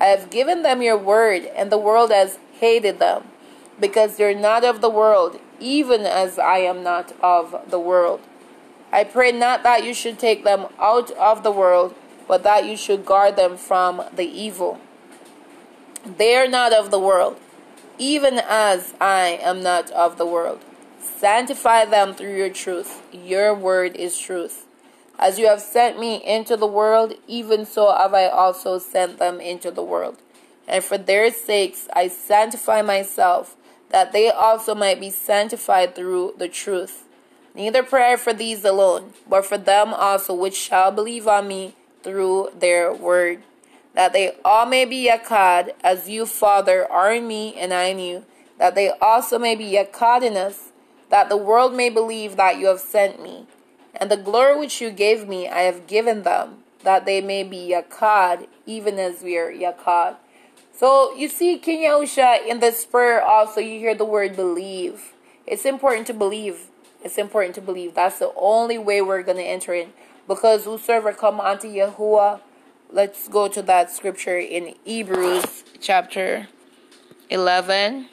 I 0.00 0.06
have 0.06 0.28
given 0.28 0.64
them 0.64 0.82
your 0.82 0.98
word, 0.98 1.44
and 1.54 1.70
the 1.70 1.78
world 1.78 2.10
has 2.10 2.40
hated 2.58 2.98
them, 2.98 3.28
because 3.78 4.16
they're 4.16 4.34
not 4.34 4.64
of 4.64 4.80
the 4.80 4.90
world, 4.90 5.38
even 5.60 6.00
as 6.00 6.36
I 6.36 6.58
am 6.58 6.82
not 6.82 7.12
of 7.22 7.70
the 7.70 7.78
world. 7.78 8.22
I 8.92 9.04
pray 9.04 9.32
not 9.32 9.62
that 9.64 9.84
you 9.84 9.92
should 9.92 10.18
take 10.18 10.44
them 10.44 10.66
out 10.78 11.10
of 11.12 11.42
the 11.42 11.52
world, 11.52 11.94
but 12.26 12.42
that 12.42 12.66
you 12.66 12.76
should 12.76 13.04
guard 13.04 13.36
them 13.36 13.56
from 13.56 14.02
the 14.14 14.24
evil. 14.24 14.78
They 16.04 16.36
are 16.36 16.48
not 16.48 16.72
of 16.72 16.90
the 16.90 16.98
world, 16.98 17.38
even 17.98 18.38
as 18.38 18.94
I 19.00 19.38
am 19.42 19.62
not 19.62 19.90
of 19.90 20.16
the 20.16 20.26
world. 20.26 20.60
Sanctify 21.00 21.86
them 21.86 22.14
through 22.14 22.36
your 22.36 22.50
truth. 22.50 23.02
Your 23.12 23.54
word 23.54 23.96
is 23.96 24.18
truth. 24.18 24.66
As 25.18 25.38
you 25.38 25.48
have 25.48 25.60
sent 25.60 25.98
me 25.98 26.24
into 26.24 26.56
the 26.56 26.66
world, 26.66 27.14
even 27.26 27.66
so 27.66 27.92
have 27.92 28.14
I 28.14 28.28
also 28.28 28.78
sent 28.78 29.18
them 29.18 29.40
into 29.40 29.70
the 29.70 29.82
world. 29.82 30.18
And 30.68 30.84
for 30.84 30.96
their 30.96 31.32
sakes 31.32 31.88
I 31.92 32.08
sanctify 32.08 32.82
myself, 32.82 33.56
that 33.90 34.12
they 34.12 34.30
also 34.30 34.74
might 34.74 35.00
be 35.00 35.10
sanctified 35.10 35.94
through 35.94 36.34
the 36.38 36.48
truth. 36.48 37.04
Neither 37.58 37.82
prayer 37.82 38.16
for 38.16 38.32
these 38.32 38.64
alone, 38.64 39.14
but 39.28 39.44
for 39.44 39.58
them 39.58 39.92
also 39.92 40.32
which 40.32 40.54
shall 40.54 40.92
believe 40.92 41.26
on 41.26 41.48
me 41.48 41.74
through 42.04 42.50
their 42.56 42.94
word, 42.94 43.42
that 43.94 44.12
they 44.12 44.36
all 44.44 44.64
may 44.64 44.84
be 44.84 45.10
Yakad, 45.10 45.72
as 45.82 46.08
you, 46.08 46.24
Father, 46.24 46.86
are 46.88 47.12
in 47.12 47.26
me 47.26 47.56
and 47.56 47.74
I 47.74 47.86
in 47.86 47.98
you, 47.98 48.24
that 48.58 48.76
they 48.76 48.90
also 49.02 49.40
may 49.40 49.56
be 49.56 49.72
Yakad 49.72 50.22
in 50.22 50.36
us, 50.36 50.70
that 51.10 51.28
the 51.28 51.36
world 51.36 51.74
may 51.74 51.90
believe 51.90 52.36
that 52.36 52.60
you 52.60 52.68
have 52.68 52.78
sent 52.78 53.20
me. 53.20 53.48
And 53.96 54.08
the 54.08 54.16
glory 54.16 54.56
which 54.56 54.80
you 54.80 54.92
gave 54.92 55.26
me 55.26 55.48
I 55.48 55.62
have 55.62 55.88
given 55.88 56.22
them, 56.22 56.58
that 56.84 57.06
they 57.06 57.20
may 57.20 57.42
be 57.42 57.74
Yakad, 57.74 58.46
even 58.66 59.00
as 59.00 59.22
we 59.22 59.36
are 59.36 59.50
Yakad. 59.50 60.14
So 60.72 61.12
you 61.16 61.28
see, 61.28 61.58
King 61.58 61.88
Yahusha, 61.88 62.46
in 62.46 62.60
this 62.60 62.86
prayer 62.86 63.20
also 63.20 63.60
you 63.60 63.80
hear 63.80 63.96
the 63.96 64.04
word 64.04 64.36
believe. 64.36 65.12
It's 65.44 65.64
important 65.64 66.06
to 66.06 66.14
believe. 66.14 66.68
It's 67.02 67.18
important 67.18 67.54
to 67.56 67.60
believe. 67.60 67.94
That's 67.94 68.18
the 68.18 68.32
only 68.36 68.78
way 68.78 69.00
we're 69.02 69.22
going 69.22 69.38
to 69.38 69.44
enter 69.44 69.72
in. 69.74 69.92
Because 70.26 70.64
whosoever 70.64 71.12
come 71.12 71.40
unto 71.40 71.68
Yahuwah, 71.68 72.40
let's 72.90 73.28
go 73.28 73.48
to 73.48 73.62
that 73.62 73.90
scripture 73.90 74.38
in 74.38 74.74
Hebrews 74.84 75.64
chapter 75.80 76.48
11 77.30 78.08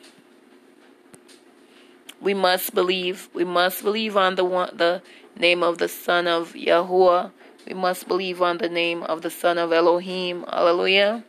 we 2.26 2.34
must 2.34 2.74
believe. 2.74 3.30
We 3.34 3.44
must 3.44 3.84
believe 3.84 4.18
on 4.18 4.34
the 4.34 4.44
one, 4.44 4.76
the 4.76 5.04
name 5.38 5.62
of 5.62 5.78
the 5.78 5.88
Son 5.88 6.28
of 6.28 6.54
Yahuwah. 6.54 7.32
We 7.68 7.76
must 7.76 8.08
believe 8.08 8.42
on 8.42 8.58
the 8.58 8.68
name 8.68 9.04
of 9.04 9.22
the 9.22 9.30
Son 9.30 9.60
of 9.60 9.72
Elohim. 9.72 10.44
Hallelujah. 10.50 11.24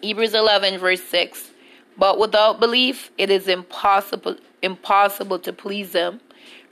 Hebrews 0.00 0.34
11 0.34 0.78
verse 0.78 1.02
6. 1.02 1.50
But 1.98 2.18
without 2.18 2.60
belief 2.60 3.10
it 3.18 3.28
is 3.28 3.48
impossible 3.48 4.36
impossible 4.62 5.40
to 5.40 5.52
please 5.52 5.92
him. 5.92 6.20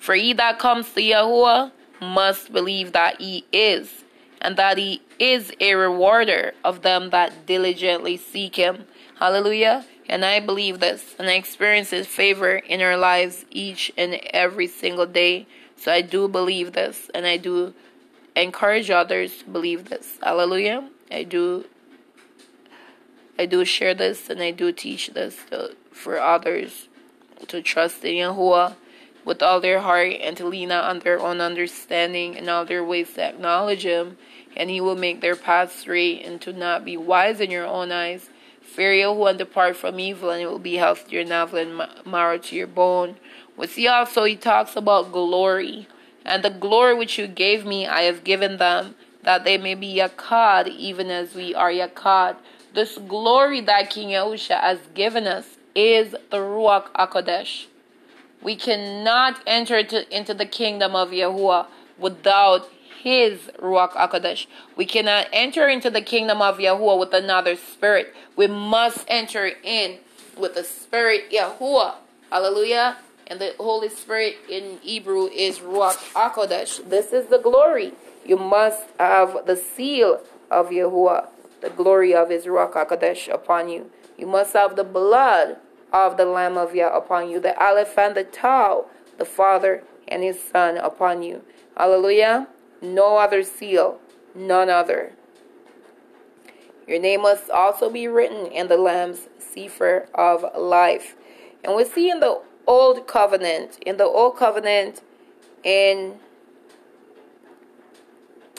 For 0.00 0.14
he 0.14 0.32
that 0.32 0.58
comes 0.58 0.92
to 0.94 1.00
Yahuwah 1.00 1.70
must 2.00 2.52
believe 2.52 2.92
that 2.92 3.20
he 3.20 3.44
is, 3.52 4.02
and 4.40 4.56
that 4.56 4.78
he 4.78 5.02
is 5.18 5.52
a 5.60 5.74
rewarder 5.74 6.54
of 6.64 6.82
them 6.82 7.10
that 7.10 7.46
diligently 7.46 8.16
seek 8.16 8.56
him. 8.56 8.86
Hallelujah. 9.18 9.84
And 10.08 10.24
I 10.24 10.40
believe 10.40 10.80
this, 10.80 11.14
and 11.20 11.28
I 11.28 11.34
experience 11.34 11.90
His 11.90 12.08
favor 12.08 12.56
in 12.56 12.80
our 12.80 12.96
lives 12.96 13.44
each 13.48 13.92
and 13.96 14.14
every 14.32 14.66
single 14.66 15.06
day. 15.06 15.46
So 15.76 15.92
I 15.92 16.00
do 16.00 16.26
believe 16.26 16.72
this, 16.72 17.08
and 17.14 17.26
I 17.26 17.36
do 17.36 17.74
encourage 18.34 18.90
others 18.90 19.38
to 19.38 19.50
believe 19.50 19.88
this. 19.88 20.18
Hallelujah. 20.20 20.88
I 21.12 21.22
do. 21.22 21.64
I 23.38 23.46
do 23.46 23.64
share 23.64 23.94
this, 23.94 24.28
and 24.28 24.42
I 24.42 24.50
do 24.50 24.72
teach 24.72 25.10
this 25.14 25.36
to, 25.50 25.76
for 25.92 26.18
others 26.18 26.88
to 27.46 27.62
trust 27.62 28.04
in 28.04 28.16
Yahuwah 28.16 28.74
with 29.24 29.42
all 29.42 29.60
their 29.60 29.80
heart 29.80 30.12
and 30.20 30.36
to 30.36 30.46
lean 30.46 30.72
on 30.72 31.00
their 31.00 31.20
own 31.20 31.40
understanding 31.40 32.36
and 32.36 32.48
all 32.48 32.64
their 32.64 32.84
ways 32.84 33.12
to 33.14 33.22
acknowledge 33.22 33.84
Him, 33.84 34.16
and 34.56 34.70
He 34.70 34.80
will 34.80 34.96
make 34.96 35.20
their 35.20 35.36
path 35.36 35.78
straight 35.78 36.24
and 36.24 36.40
to 36.40 36.52
not 36.52 36.84
be 36.84 36.96
wise 36.96 37.40
in 37.40 37.50
your 37.50 37.66
own 37.66 37.92
eyes 37.92 38.30
Fear 38.70 38.92
Yahuwah 38.92 39.30
and 39.30 39.38
depart 39.38 39.76
from 39.76 39.98
evil, 39.98 40.30
and 40.30 40.40
it 40.40 40.46
will 40.46 40.60
be 40.60 40.76
health 40.76 41.08
to 41.08 41.16
your 41.16 41.24
navel 41.24 41.58
and 41.58 41.82
marrow 42.06 42.38
to 42.38 42.54
your 42.54 42.68
bone. 42.68 43.16
We 43.56 43.66
see 43.66 43.88
also 43.88 44.22
he 44.22 44.36
talks 44.36 44.76
about 44.76 45.10
glory. 45.10 45.88
And 46.24 46.44
the 46.44 46.50
glory 46.50 46.94
which 46.94 47.18
you 47.18 47.26
gave 47.26 47.66
me, 47.66 47.88
I 47.88 48.02
have 48.02 48.22
given 48.22 48.58
them, 48.58 48.94
that 49.24 49.42
they 49.42 49.58
may 49.58 49.74
be 49.74 49.96
Yakad, 49.96 50.68
even 50.68 51.10
as 51.10 51.34
we 51.34 51.52
are 51.52 51.72
Yakad. 51.72 52.36
This 52.72 52.96
glory 52.96 53.60
that 53.62 53.90
King 53.90 54.10
Yahusha 54.10 54.60
has 54.60 54.78
given 54.94 55.26
us 55.26 55.56
is 55.74 56.12
the 56.30 56.38
Ruach 56.38 56.92
HaKodesh. 56.92 57.66
We 58.42 58.56
cannot 58.56 59.40
enter 59.46 59.82
to, 59.82 60.16
into 60.16 60.34
the 60.34 60.46
kingdom 60.46 60.96
of 60.96 61.10
Yahuwah 61.10 61.66
without 61.98 62.68
his 63.02 63.50
Ruach 63.58 63.92
HaKodesh. 63.92 64.46
We 64.76 64.84
cannot 64.86 65.28
enter 65.32 65.68
into 65.68 65.90
the 65.90 66.02
kingdom 66.02 66.42
of 66.42 66.58
Yahuwah 66.58 66.98
with 66.98 67.14
another 67.14 67.56
spirit. 67.56 68.14
We 68.36 68.46
must 68.46 69.04
enter 69.08 69.52
in 69.62 69.98
with 70.38 70.54
the 70.54 70.64
spirit 70.64 71.30
Yahuwah. 71.30 71.94
Hallelujah. 72.30 72.98
And 73.26 73.40
the 73.40 73.54
Holy 73.58 73.88
Spirit 73.88 74.36
in 74.48 74.78
Hebrew 74.82 75.26
is 75.26 75.60
Ruach 75.60 76.12
HaKodesh. 76.14 76.88
This 76.88 77.12
is 77.12 77.26
the 77.26 77.38
glory. 77.38 77.92
You 78.24 78.36
must 78.36 78.82
have 78.98 79.46
the 79.46 79.56
seal 79.56 80.20
of 80.50 80.70
Yahuwah, 80.70 81.28
the 81.60 81.70
glory 81.70 82.14
of 82.14 82.30
his 82.30 82.46
Ruach 82.46 82.72
HaKodesh 82.72 83.32
upon 83.32 83.68
you. 83.68 83.90
You 84.18 84.26
must 84.26 84.52
have 84.54 84.76
the 84.76 84.84
blood 84.84 85.56
of 85.92 86.16
the 86.16 86.24
Lamb 86.24 86.56
of 86.56 86.74
Yah 86.74 86.96
upon 86.96 87.28
you, 87.30 87.40
the 87.40 87.58
Aleph 87.62 87.98
and 87.98 88.14
the 88.14 88.24
Tau, 88.24 88.86
the 89.18 89.24
Father 89.24 89.84
and 90.08 90.22
his 90.22 90.42
Son 90.42 90.76
upon 90.76 91.22
you. 91.22 91.42
Hallelujah 91.76 92.48
no 92.82 93.18
other 93.18 93.42
seal, 93.42 93.98
none 94.34 94.68
other. 94.68 95.12
Your 96.86 96.98
name 96.98 97.22
must 97.22 97.50
also 97.50 97.90
be 97.90 98.08
written 98.08 98.46
in 98.46 98.68
the 98.68 98.76
Lamb's 98.76 99.28
Sefer 99.38 100.08
of 100.14 100.44
life. 100.58 101.14
And 101.62 101.76
we 101.76 101.84
see 101.84 102.10
in 102.10 102.20
the 102.20 102.40
Old 102.66 103.06
Covenant, 103.06 103.78
in 103.84 103.96
the 103.96 104.04
Old 104.04 104.36
Covenant, 104.36 105.02
in 105.62 106.18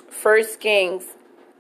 First 0.10 0.60
Kings 0.60 1.06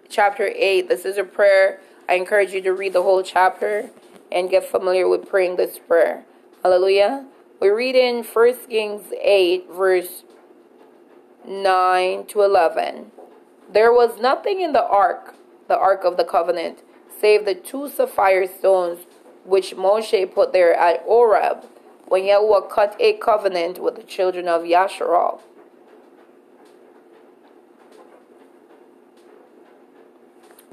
chapter 0.07 0.51
8, 0.55 0.87
this 0.87 1.03
is 1.03 1.17
a 1.17 1.23
prayer. 1.23 1.79
I 2.07 2.15
encourage 2.15 2.53
you 2.53 2.61
to 2.61 2.73
read 2.73 2.93
the 2.93 3.01
whole 3.01 3.23
chapter 3.23 3.89
and 4.31 4.49
get 4.49 4.63
familiar 4.63 5.07
with 5.07 5.27
praying 5.27 5.57
this 5.57 5.77
prayer. 5.79 6.25
Hallelujah. 6.63 7.25
We 7.59 7.69
read 7.69 7.95
in 7.95 8.23
First 8.23 8.69
Kings 8.69 9.13
8, 9.21 9.69
verse 9.71 10.23
9 11.47 12.25
to 12.27 12.41
11. 12.41 13.11
There 13.71 13.91
was 13.91 14.19
nothing 14.19 14.61
in 14.61 14.73
the 14.73 14.83
ark, 14.83 15.35
the 15.67 15.77
ark 15.77 16.01
of 16.03 16.17
the 16.17 16.23
covenant, 16.23 16.79
save 17.19 17.45
the 17.45 17.55
two 17.55 17.89
sapphire 17.89 18.47
stones 18.47 19.05
which 19.43 19.75
Moshe 19.75 20.33
put 20.33 20.53
there 20.53 20.73
at 20.73 21.03
Oreb 21.05 21.65
when 22.07 22.25
Yahweh 22.25 22.67
cut 22.69 22.95
a 22.99 23.13
covenant 23.13 23.79
with 23.79 23.95
the 23.95 24.03
children 24.03 24.47
of 24.47 24.63
Yasharal. 24.63 25.41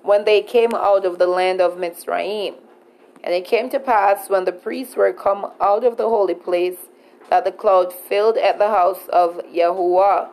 When 0.03 0.25
they 0.25 0.43
came 0.43 0.75
out 0.75 1.05
of 1.05 1.19
the 1.19 1.27
land 1.27 1.61
of 1.61 1.77
Mitzrayim. 1.77 2.55
And 3.29 3.37
it 3.37 3.45
came 3.45 3.69
to 3.69 3.79
pass 3.79 4.31
when 4.31 4.47
the 4.47 4.53
priests 4.53 4.97
were 4.97 5.13
come 5.13 5.53
out 5.61 5.85
of 5.85 5.99
the 5.99 6.09
holy 6.09 6.35
place 6.35 6.79
that 7.29 7.45
the 7.45 7.53
cloud 7.53 7.93
filled 7.93 8.39
at 8.39 8.59
the 8.59 8.69
house 8.69 9.07
of 9.11 9.43
Yahuwah 9.53 10.31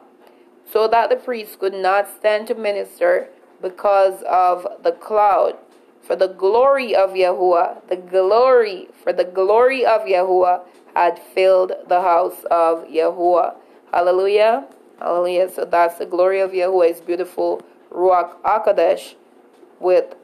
so 0.72 0.88
that 0.88 1.10
the 1.10 1.18
priests 1.18 1.58
could 1.58 1.74
not 1.74 2.08
stand 2.08 2.48
to 2.48 2.56
minister 2.56 3.28
because 3.62 4.24
of 4.24 4.66
the 4.82 4.94
cloud. 4.94 5.58
For 6.04 6.16
the 6.16 6.30
glory 6.30 6.96
of 6.96 7.10
Yahuwah, 7.10 7.86
the 7.90 7.98
glory, 7.98 8.88
for 9.04 9.12
the 9.12 9.26
glory 9.26 9.86
of 9.86 10.04
Yahuwah 10.04 10.62
had 10.96 11.20
filled 11.20 11.74
the 11.90 12.00
house 12.00 12.46
of 12.50 12.86
Yahuwah. 12.88 13.56
Hallelujah. 13.92 14.68
Hallelujah. 15.00 15.52
So 15.54 15.66
that's 15.66 15.98
the 15.98 16.06
glory 16.06 16.40
of 16.40 16.52
Yahuwah 16.52 16.92
is 16.92 17.02
beautiful. 17.02 17.62
Ruach 17.92 18.42
HaKodesh 18.44 19.16
with 19.82 20.16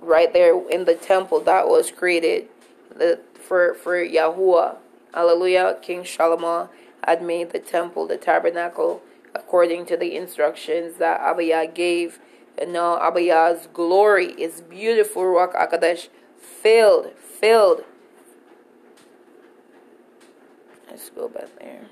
right 0.00 0.32
there 0.32 0.60
in 0.68 0.84
the 0.84 0.94
temple 0.94 1.40
that 1.40 1.68
was 1.68 1.90
created 1.90 2.48
for, 3.34 3.74
for 3.74 4.04
Yahuwah. 4.04 4.76
Hallelujah. 5.12 5.78
King 5.82 6.04
Solomon 6.04 6.68
had 7.04 7.22
made 7.22 7.50
the 7.50 7.58
temple, 7.58 8.06
the 8.06 8.16
tabernacle, 8.16 9.02
according 9.34 9.86
to 9.86 9.96
the 9.96 10.16
instructions 10.16 10.96
that 10.98 11.20
Abiyah 11.20 11.74
gave. 11.74 12.18
And 12.58 12.72
now 12.72 12.98
Abiyah's 12.98 13.68
glory 13.72 14.32
is 14.32 14.60
beautiful, 14.60 15.22
Ruach 15.22 15.54
HaKodesh, 15.54 16.08
filled, 16.38 17.12
filled. 17.16 17.84
Let's 20.88 21.10
go 21.10 21.28
back 21.28 21.48
there. 21.58 21.86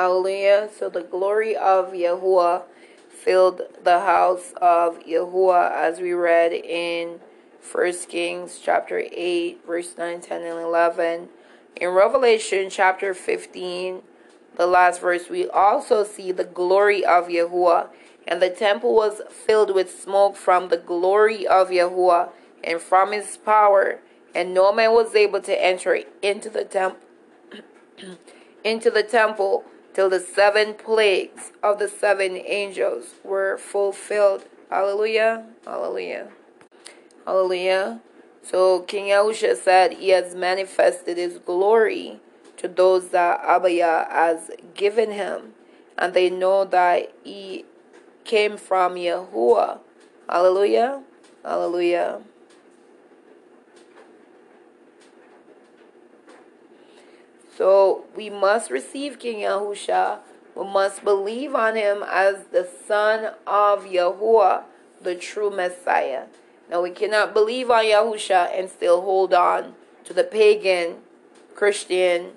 Hallelujah. 0.00 0.70
So 0.78 0.88
the 0.88 1.02
glory 1.02 1.54
of 1.54 1.92
Yahuwah 1.92 2.62
filled 3.10 3.60
the 3.84 4.00
house 4.00 4.54
of 4.56 4.98
Yahuwah 5.00 5.72
as 5.72 6.00
we 6.00 6.14
read 6.14 6.54
in 6.54 7.20
1 7.70 7.92
Kings 8.08 8.58
chapter 8.64 9.04
8, 9.12 9.60
verse 9.66 9.98
9, 9.98 10.22
10, 10.22 10.40
and 10.40 10.58
11. 10.58 11.28
In 11.76 11.90
Revelation 11.90 12.70
chapter 12.70 13.12
15, 13.12 14.00
the 14.56 14.66
last 14.66 15.02
verse, 15.02 15.28
we 15.28 15.46
also 15.50 16.02
see 16.02 16.32
the 16.32 16.44
glory 16.44 17.04
of 17.04 17.28
Yahuwah. 17.28 17.90
And 18.26 18.40
the 18.40 18.48
temple 18.48 18.94
was 18.94 19.20
filled 19.28 19.74
with 19.74 20.00
smoke 20.00 20.34
from 20.34 20.70
the 20.70 20.78
glory 20.78 21.46
of 21.46 21.68
Yahuwah 21.68 22.30
and 22.64 22.80
from 22.80 23.12
his 23.12 23.36
power. 23.36 24.00
And 24.34 24.54
no 24.54 24.72
man 24.72 24.92
was 24.92 25.14
able 25.14 25.42
to 25.42 25.62
enter 25.62 26.00
into 26.22 26.48
the 26.48 26.64
temple 26.64 27.00
into 28.64 28.90
the 28.90 29.02
temple 29.02 29.66
till 29.94 30.08
the 30.08 30.20
seven 30.20 30.74
plagues 30.74 31.52
of 31.62 31.78
the 31.78 31.88
seven 31.88 32.36
angels 32.36 33.14
were 33.24 33.58
fulfilled. 33.58 34.44
Hallelujah. 34.70 35.46
Hallelujah. 35.64 36.28
Hallelujah. 37.26 38.00
So 38.42 38.80
King 38.80 39.06
Yahusha 39.06 39.56
said 39.56 39.94
he 39.94 40.10
has 40.10 40.34
manifested 40.34 41.16
his 41.16 41.38
glory 41.38 42.20
to 42.56 42.68
those 42.68 43.08
that 43.10 43.40
Abba 43.42 43.72
Yah 43.72 44.08
has 44.10 44.50
given 44.74 45.12
him, 45.12 45.54
and 45.96 46.14
they 46.14 46.30
know 46.30 46.64
that 46.64 47.12
he 47.24 47.64
came 48.24 48.56
from 48.56 48.94
Yahuwah. 48.94 49.78
Hallelujah. 50.28 51.02
Hallelujah. 51.44 52.20
So 57.60 58.06
we 58.16 58.30
must 58.30 58.70
receive 58.70 59.18
King 59.18 59.40
Yahusha. 59.40 60.20
We 60.56 60.64
must 60.64 61.04
believe 61.04 61.54
on 61.54 61.76
him 61.76 62.02
as 62.02 62.44
the 62.52 62.66
Son 62.88 63.34
of 63.46 63.84
Yahuwah, 63.84 64.62
the 65.02 65.14
true 65.14 65.50
Messiah. 65.50 66.24
Now 66.70 66.80
we 66.80 66.88
cannot 66.88 67.34
believe 67.34 67.70
on 67.70 67.84
Yahusha 67.84 68.58
and 68.58 68.70
still 68.70 69.02
hold 69.02 69.34
on 69.34 69.74
to 70.04 70.14
the 70.14 70.24
pagan, 70.24 71.00
Christian, 71.54 72.30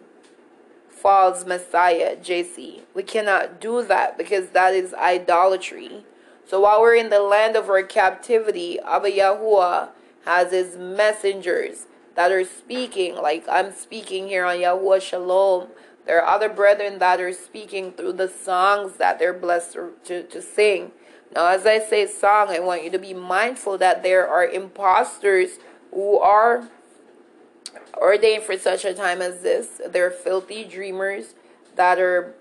false 0.89 1.45
Messiah, 1.45 2.17
JC. 2.17 2.81
We 2.93 3.03
cannot 3.03 3.61
do 3.61 3.81
that 3.81 4.17
because 4.17 4.49
that 4.49 4.73
is 4.73 4.93
idolatry. 4.93 6.03
So 6.45 6.59
while 6.59 6.81
we're 6.81 6.95
in 6.95 7.09
the 7.09 7.21
land 7.21 7.55
of 7.55 7.69
our 7.69 7.83
captivity, 7.83 8.77
Abba 8.81 9.11
Yahuwah 9.11 9.91
has 10.25 10.51
his 10.51 10.75
messengers 10.75 11.85
that 12.15 12.31
are 12.31 12.45
speaking, 12.45 13.15
like 13.15 13.45
I'm 13.49 13.71
speaking 13.71 14.27
here 14.27 14.45
on 14.45 14.57
Yahuwah 14.57 15.01
Shalom. 15.01 15.69
There 16.05 16.21
are 16.21 16.35
other 16.35 16.49
brethren 16.49 16.99
that 16.99 17.21
are 17.21 17.33
speaking 17.33 17.93
through 17.93 18.13
the 18.13 18.27
songs 18.27 18.97
that 18.97 19.19
they're 19.19 19.33
blessed 19.33 19.77
to, 20.05 20.23
to 20.23 20.41
sing. 20.41 20.91
Now, 21.33 21.47
as 21.47 21.65
I 21.65 21.79
say 21.79 22.05
song, 22.05 22.49
I 22.49 22.59
want 22.59 22.83
you 22.83 22.91
to 22.91 22.99
be 22.99 23.13
mindful 23.13 23.77
that 23.79 24.03
there 24.03 24.27
are 24.27 24.45
imposters 24.45 25.57
who 25.91 26.19
are 26.19 26.69
ordained 27.97 28.43
for 28.43 28.57
such 28.57 28.85
a 28.85 28.93
time 28.93 29.21
as 29.21 29.41
this. 29.41 29.81
They're 29.89 30.11
filthy 30.11 30.63
dreamers 30.63 31.33
that 31.75 31.99
are 31.99 32.35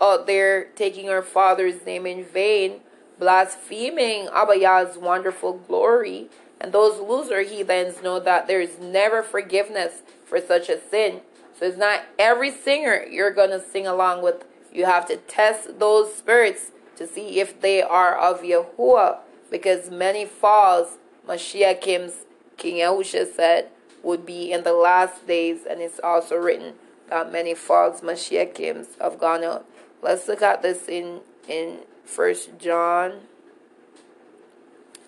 out 0.00 0.26
there 0.26 0.64
taking 0.76 1.08
our 1.08 1.22
Father's 1.22 1.84
name 1.84 2.06
in 2.06 2.24
vain, 2.24 2.80
blaspheming 3.18 4.28
Abba 4.32 4.92
wonderful 4.98 5.54
glory 5.54 6.28
and 6.60 6.72
those 6.72 7.00
loser 7.00 7.42
heathens 7.42 8.02
know 8.02 8.18
that 8.20 8.46
there 8.46 8.60
is 8.60 8.78
never 8.80 9.22
forgiveness 9.22 10.02
for 10.24 10.40
such 10.40 10.68
a 10.68 10.80
sin. 10.80 11.20
So 11.58 11.66
it's 11.66 11.78
not 11.78 12.04
every 12.18 12.50
singer 12.50 13.04
you're 13.10 13.30
going 13.30 13.50
to 13.50 13.60
sing 13.60 13.86
along 13.86 14.22
with. 14.22 14.44
You 14.72 14.86
have 14.86 15.06
to 15.08 15.16
test 15.16 15.78
those 15.78 16.14
spirits 16.14 16.72
to 16.96 17.06
see 17.06 17.40
if 17.40 17.60
they 17.60 17.82
are 17.82 18.16
of 18.16 18.42
Yahuwah. 18.42 19.18
Because 19.50 19.90
many 19.90 20.24
falls, 20.24 20.98
Mashiach 21.26 21.80
Kim's 21.80 22.24
King 22.56 22.76
Yahusha 22.76 23.32
said, 23.32 23.68
would 24.02 24.26
be 24.26 24.52
in 24.52 24.64
the 24.64 24.72
last 24.72 25.26
days. 25.26 25.60
And 25.68 25.80
it's 25.80 26.00
also 26.02 26.36
written 26.36 26.74
that 27.08 27.30
many 27.32 27.54
false 27.54 28.00
Mashiachims 28.00 28.98
have 29.00 29.18
gone 29.18 29.44
out. 29.44 29.66
Let's 30.02 30.28
look 30.28 30.42
at 30.42 30.62
this 30.62 30.88
in, 30.88 31.20
in 31.48 31.80
First 32.04 32.58
John 32.58 33.20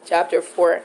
chapter 0.04 0.40
4. 0.40 0.82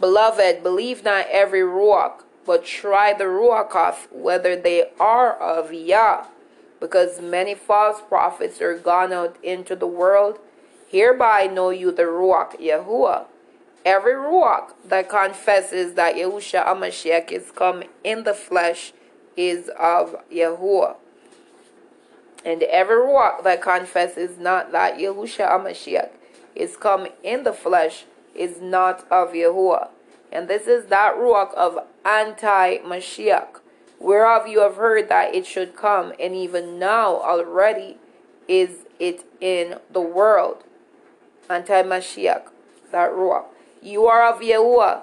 Beloved, 0.00 0.62
believe 0.62 1.04
not 1.04 1.26
every 1.30 1.60
ruach, 1.60 2.22
but 2.44 2.64
try 2.64 3.12
the 3.12 3.24
ruach 3.24 3.74
of 3.76 4.08
whether 4.10 4.56
they 4.56 4.90
are 4.98 5.36
of 5.36 5.72
Yah, 5.72 6.26
because 6.80 7.20
many 7.20 7.54
false 7.54 8.00
prophets 8.00 8.60
are 8.60 8.76
gone 8.76 9.12
out 9.12 9.36
into 9.42 9.76
the 9.76 9.86
world. 9.86 10.38
Hereby 10.88 11.46
know 11.46 11.70
you 11.70 11.92
the 11.92 12.02
ruach 12.02 12.60
Yahuwah. 12.60 13.26
Every 13.84 14.14
ruach 14.14 14.72
that 14.84 15.08
confesses 15.08 15.94
that 15.94 16.16
Yahusha 16.16 16.66
HaMashiach 16.66 17.30
is 17.30 17.50
come 17.50 17.84
in 18.02 18.24
the 18.24 18.34
flesh 18.34 18.92
is 19.36 19.70
of 19.78 20.16
Yahuwah. 20.30 20.96
And 22.44 22.62
every 22.64 22.96
ruach 22.96 23.44
that 23.44 23.62
confesses 23.62 24.38
not 24.38 24.72
that 24.72 24.98
Yahusha 24.98 25.48
HaMashiach 25.48 26.10
is 26.54 26.76
come 26.76 27.06
in 27.22 27.44
the 27.44 27.52
flesh 27.52 28.06
is 28.34 28.60
not 28.60 29.06
of 29.10 29.32
Yahuwah. 29.32 29.88
And 30.32 30.48
this 30.48 30.66
is 30.66 30.86
that 30.86 31.14
ruach 31.14 31.54
of 31.54 31.78
anti-Mashiach, 32.04 33.60
whereof 33.98 34.48
you 34.48 34.60
have 34.60 34.76
heard 34.76 35.08
that 35.08 35.34
it 35.34 35.46
should 35.46 35.76
come, 35.76 36.12
and 36.18 36.34
even 36.34 36.78
now 36.78 37.20
already 37.20 37.98
is 38.48 38.86
it 38.98 39.24
in 39.40 39.78
the 39.90 40.00
world. 40.00 40.64
Anti-Mashiach, 41.48 42.48
that 42.90 43.10
ruach. 43.12 43.44
You 43.80 44.06
are 44.06 44.26
of 44.26 44.40
Yahuwah. 44.40 45.02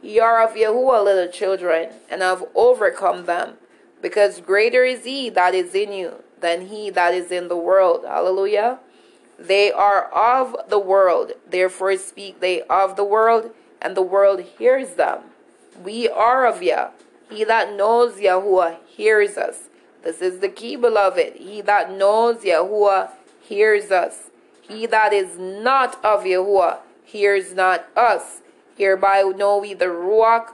Ye 0.00 0.18
are 0.18 0.42
of 0.42 0.54
Yahuwah, 0.56 1.04
little 1.04 1.30
children, 1.30 1.90
and 2.10 2.22
have 2.22 2.44
overcome 2.54 3.26
them, 3.26 3.54
because 4.00 4.40
greater 4.40 4.84
is 4.84 5.04
he 5.04 5.30
that 5.30 5.54
is 5.54 5.74
in 5.74 5.92
you 5.92 6.22
than 6.42 6.68
he 6.68 6.90
that 6.90 7.14
is 7.14 7.30
in 7.30 7.48
the 7.48 7.56
world. 7.56 8.04
Hallelujah. 8.06 8.78
They 9.38 9.72
are 9.72 10.04
of 10.12 10.54
the 10.68 10.78
world, 10.78 11.32
therefore 11.48 11.96
speak 11.96 12.40
they 12.40 12.62
of 12.62 12.96
the 12.96 13.04
world, 13.04 13.50
and 13.80 13.96
the 13.96 14.02
world 14.02 14.40
hears 14.40 14.94
them. 14.94 15.20
We 15.82 16.08
are 16.08 16.46
of 16.46 16.62
Yah. 16.62 16.90
He 17.30 17.44
that 17.44 17.74
knows 17.74 18.16
Yahuwah 18.16 18.76
hears 18.86 19.36
us. 19.36 19.70
This 20.04 20.20
is 20.20 20.40
the 20.40 20.48
key, 20.48 20.76
beloved. 20.76 21.34
He 21.36 21.60
that 21.62 21.90
knows 21.90 22.44
Yahuwah 22.44 23.10
hears 23.40 23.90
us. 23.90 24.30
He 24.60 24.86
that 24.86 25.12
is 25.12 25.38
not 25.38 26.02
of 26.04 26.24
Yahuwah 26.24 26.78
hears 27.04 27.54
not 27.54 27.86
us. 27.96 28.40
Hereby 28.76 29.22
know 29.36 29.58
we 29.58 29.74
the 29.74 29.86
Ruach. 29.86 30.50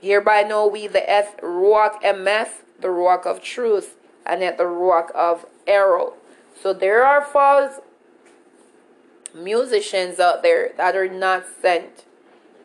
Hereby 0.00 0.42
know 0.42 0.66
we 0.66 0.86
the 0.86 1.08
Eth 1.08 1.40
Ruach 1.40 2.02
Emeth, 2.02 2.62
the 2.80 2.88
Ruach 2.88 3.24
of 3.24 3.42
truth, 3.42 3.96
and 4.26 4.42
at 4.42 4.58
the 4.58 4.64
Ruach 4.64 5.10
of 5.12 5.46
error. 5.66 6.12
So 6.60 6.72
there 6.72 7.04
are 7.04 7.24
false 7.24 7.80
musicians 9.34 10.20
out 10.20 10.42
there 10.42 10.72
that 10.76 10.94
are 10.94 11.08
not 11.08 11.44
sent. 11.60 12.04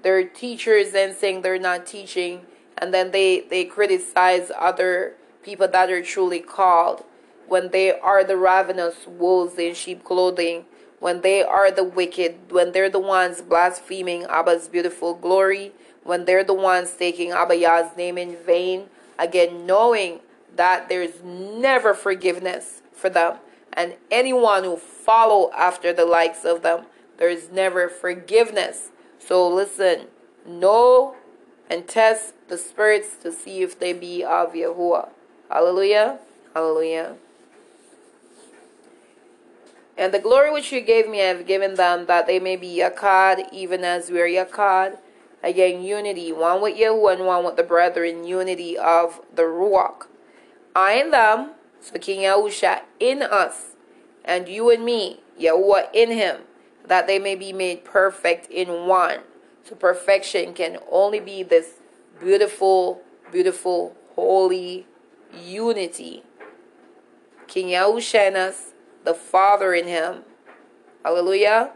They're 0.03 0.24
teachers 0.24 0.93
and 0.93 1.16
saying 1.16 1.41
they're 1.41 1.60
not 1.60 1.86
teaching, 1.86 2.41
and 2.78 2.93
then 2.93 3.12
they, 3.12 3.41
they 3.41 3.66
criticize 3.66 4.51
other 4.58 5.16
people 5.43 5.68
that 5.68 5.89
are 5.89 6.03
truly 6.03 6.39
called 6.39 7.03
when 7.47 7.72
they 7.72 7.97
are 7.97 8.24
the 8.24 8.38
ravenous 8.38 9.08
wolves 9.08 9.58
in 9.58 9.74
sheep 9.74 10.03
clothing, 10.03 10.66
when 10.99 11.22
they 11.22 11.41
are 11.41 11.72
the 11.72 11.84
wicked, 11.84 12.36
when 12.49 12.72
they're 12.72 12.89
the 12.89 12.99
ones 12.99 13.41
blaspheming 13.41 14.26
Abba's 14.26 14.68
beautiful 14.68 15.14
glory, 15.14 15.72
when 16.03 16.26
they're 16.26 16.43
the 16.43 16.53
ones 16.53 16.93
taking 16.97 17.32
Abba 17.32 17.55
Yah's 17.55 17.95
name 17.95 18.18
in 18.18 18.36
vain, 18.36 18.88
again, 19.18 19.66
knowing 19.66 20.20
that 20.58 20.89
there's 20.89 21.24
never 21.24 21.93
forgiveness 21.93 22.82
for 22.93 23.10
them. 23.10 23.38
And 23.74 23.95
anyone 24.12 24.64
who 24.64 24.78
follow 24.78 25.51
after 25.51 25.93
the 25.93 26.05
likes 26.05 26.43
of 26.45 26.64
them 26.64 26.86
there 27.18 27.30
is 27.30 27.49
never 27.51 27.89
forgiveness. 27.89 28.89
So 29.20 29.47
listen 29.47 30.08
know 30.45 31.16
and 31.70 31.88
test 31.88 32.34
the 32.47 32.58
spirits 32.58 33.16
to 33.24 33.32
see 33.32 33.62
if 33.62 33.80
they 33.80 33.91
be 33.91 34.24
of 34.24 34.53
Yahuwah. 34.53 35.10
Hallelujah. 35.49 36.20
Hallelujah. 36.53 37.16
And 39.97 40.14
the 40.14 40.20
glory 40.20 40.51
which 40.51 40.72
you 40.72 40.80
gave 40.82 41.10
me 41.10 41.22
I 41.22 41.26
have 41.26 41.47
given 41.47 41.74
them 41.74 42.05
that 42.05 42.28
they 42.28 42.39
may 42.39 42.55
be 42.55 42.78
Yakad 42.78 43.51
even 43.51 43.84
as 43.84 44.12
we 44.12 44.22
are 44.22 44.28
Yakad 44.28 44.97
Again, 45.43 45.84
unity, 45.84 46.32
one 46.32 46.62
with 46.62 46.78
Yahuwah 46.78 47.14
and 47.14 47.26
one 47.26 47.45
with 47.45 47.58
the 47.58 47.64
brethren, 47.64 48.26
unity 48.26 48.78
of 48.78 49.22
the 49.34 49.43
Ruach. 49.43 50.08
I 50.78 50.93
and 50.93 51.11
them, 51.11 51.53
so 51.80 51.97
King 51.97 52.19
Yahusha 52.19 52.82
in 52.99 53.23
us, 53.23 53.75
and 54.23 54.47
you 54.47 54.69
and 54.69 54.86
me, 54.86 55.21
Yahuwah 55.41 55.88
in 55.91 56.11
him, 56.11 56.41
that 56.86 57.07
they 57.07 57.17
may 57.17 57.34
be 57.34 57.51
made 57.51 57.84
perfect 57.84 58.47
in 58.51 58.86
one. 58.86 59.21
So 59.63 59.73
perfection 59.73 60.53
can 60.53 60.78
only 60.91 61.19
be 61.19 61.41
this 61.41 61.80
beautiful, 62.19 63.01
beautiful, 63.32 63.95
holy 64.13 64.86
unity. 65.43 66.21
King 67.47 67.69
Yahusha 67.69 68.28
in 68.28 68.36
us, 68.36 68.73
the 69.03 69.15
Father 69.15 69.73
in 69.73 69.88
him. 69.88 70.25
Hallelujah. 71.03 71.71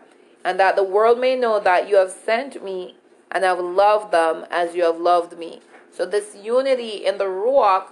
And 0.46 0.60
that 0.60 0.76
the 0.76 0.84
world 0.84 1.20
may 1.20 1.36
know 1.36 1.60
that 1.60 1.90
you 1.90 1.96
have 1.96 2.12
sent 2.12 2.64
me 2.64 2.98
and 3.32 3.44
have 3.44 3.60
loved 3.60 4.12
them 4.12 4.46
as 4.52 4.76
you 4.76 4.84
have 4.84 5.00
loved 5.00 5.40
me. 5.40 5.62
So 5.90 6.06
this 6.06 6.38
unity 6.40 7.04
in 7.04 7.18
the 7.18 7.26
Ruach, 7.26 7.88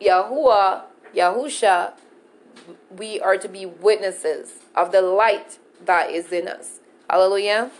Yahuwah, 0.00 0.82
Yahusha, 1.14 1.92
we 2.90 3.20
are 3.20 3.36
to 3.36 3.48
be 3.48 3.66
witnesses 3.66 4.60
of 4.74 4.92
the 4.92 5.02
light 5.02 5.58
that 5.84 6.10
is 6.10 6.32
in 6.32 6.48
us. 6.48 6.80
Hallelujah. 7.08 7.70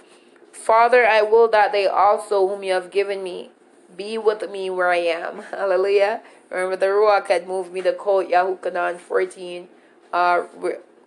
Father, 0.53 1.07
I 1.07 1.23
will 1.23 1.49
that 1.49 1.73
they 1.73 1.87
also, 1.87 2.49
whom 2.49 2.63
you 2.63 2.73
have 2.73 2.91
given 2.91 3.23
me, 3.23 3.51
be 3.97 4.19
with 4.19 4.49
me 4.51 4.71
where 4.71 4.91
I 4.91 4.99
am. 4.99 5.43
Hallelujah. 5.51 6.23
Remember, 6.51 6.77
the 6.77 6.87
Ruach 6.87 7.29
had 7.29 7.47
moved 7.47 7.73
me 7.73 7.83
to 7.83 7.93
quote 7.93 8.31
Yahukanan 8.31 8.99
14, 8.99 9.69
uh, 10.13 10.45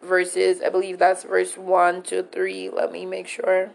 verses, 0.02 0.62
I 0.62 0.70
believe 0.70 1.00
that's 1.00 1.24
verse 1.24 1.58
1 1.58 2.04
to 2.04 2.24
3. 2.24 2.70
Let 2.70 2.92
me 2.92 3.06
make 3.06 3.28
sure. 3.28 3.72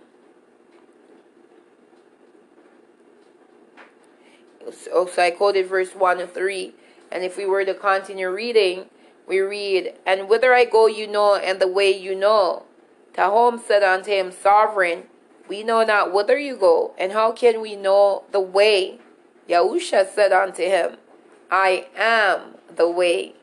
So, 4.72 5.06
so 5.06 5.22
I 5.22 5.30
quoted 5.30 5.66
verse 5.66 5.94
1 5.94 6.18
to 6.18 6.26
3. 6.26 6.74
And 7.14 7.22
if 7.22 7.36
we 7.36 7.46
were 7.46 7.64
to 7.64 7.74
continue 7.74 8.28
reading, 8.28 8.86
we 9.28 9.38
read, 9.40 9.94
And 10.04 10.28
whither 10.28 10.52
I 10.52 10.64
go 10.64 10.86
you 10.88 11.06
know, 11.06 11.36
and 11.36 11.60
the 11.60 11.68
way 11.68 11.96
you 11.96 12.16
know. 12.16 12.64
Tahom 13.14 13.64
said 13.64 13.84
unto 13.84 14.10
him, 14.10 14.32
Sovereign, 14.32 15.04
we 15.48 15.62
know 15.62 15.84
not 15.84 16.12
whither 16.12 16.36
you 16.36 16.56
go, 16.56 16.92
and 16.98 17.12
how 17.12 17.30
can 17.30 17.60
we 17.60 17.76
know 17.76 18.24
the 18.32 18.40
way? 18.40 18.98
Yahusha 19.48 20.12
said 20.12 20.32
unto 20.32 20.64
him, 20.64 20.96
I 21.52 21.86
am 21.96 22.56
the 22.74 22.90
way, 22.90 23.34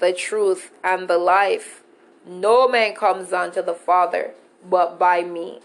the 0.00 0.12
truth, 0.12 0.72
and 0.82 1.06
the 1.06 1.18
life. 1.18 1.84
No 2.26 2.66
man 2.66 2.96
comes 2.96 3.32
unto 3.32 3.62
the 3.62 3.74
Father 3.74 4.32
but 4.68 4.98
by 4.98 5.22
me. 5.22 5.60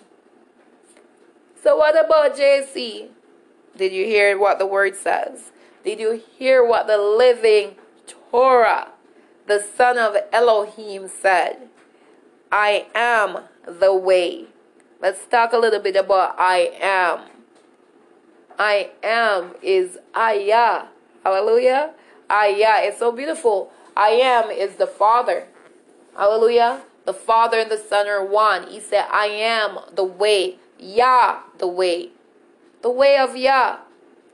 So, 1.64 1.78
what 1.78 1.97
about 1.97 2.38
JC? 2.38 3.08
Did 3.76 3.91
you 3.91 4.06
hear 4.06 4.38
what 4.38 4.60
the 4.60 4.66
word 4.68 4.95
says? 4.95 5.52
Did 5.84 5.99
you 5.99 6.21
hear 6.38 6.65
what 6.65 6.88
the 6.88 6.97
living 6.97 7.75
Torah, 8.05 8.89
the 9.47 9.61
son 9.61 9.97
of 9.97 10.15
Elohim, 10.32 11.07
said? 11.07 11.69
I 12.51 12.88
am 12.95 13.45
the 13.65 13.93
way. 13.93 14.47
Let's 15.01 15.25
talk 15.25 15.53
a 15.53 15.57
little 15.57 15.80
bit 15.80 15.95
about 15.95 16.36
I 16.38 16.71
am. 16.82 17.21
I 18.57 18.91
am 19.01 19.53
is 19.61 19.97
Ayah. 20.15 20.88
Hallelujah. 21.23 21.93
Ayah. 22.30 22.84
It's 22.84 22.99
so 22.99 23.11
beautiful. 23.11 23.71
I 23.95 24.09
am 24.09 24.49
is 24.49 24.75
the 24.75 24.88
Father. 24.88 25.47
Hallelujah. 26.17 26.82
The 27.05 27.13
Father 27.13 27.59
and 27.59 27.71
the 27.71 27.77
Son 27.77 28.07
are 28.07 28.25
one. 28.25 28.67
He 28.67 28.82
said, 28.82 29.05
I 29.11 29.27
am 29.27 29.80
the 29.95 30.03
way. 30.03 30.57
Yah, 30.77 31.39
the 31.57 31.67
way. 31.67 32.09
The 32.82 32.89
way 32.91 33.17
of 33.17 33.38
Yah. 33.38 33.77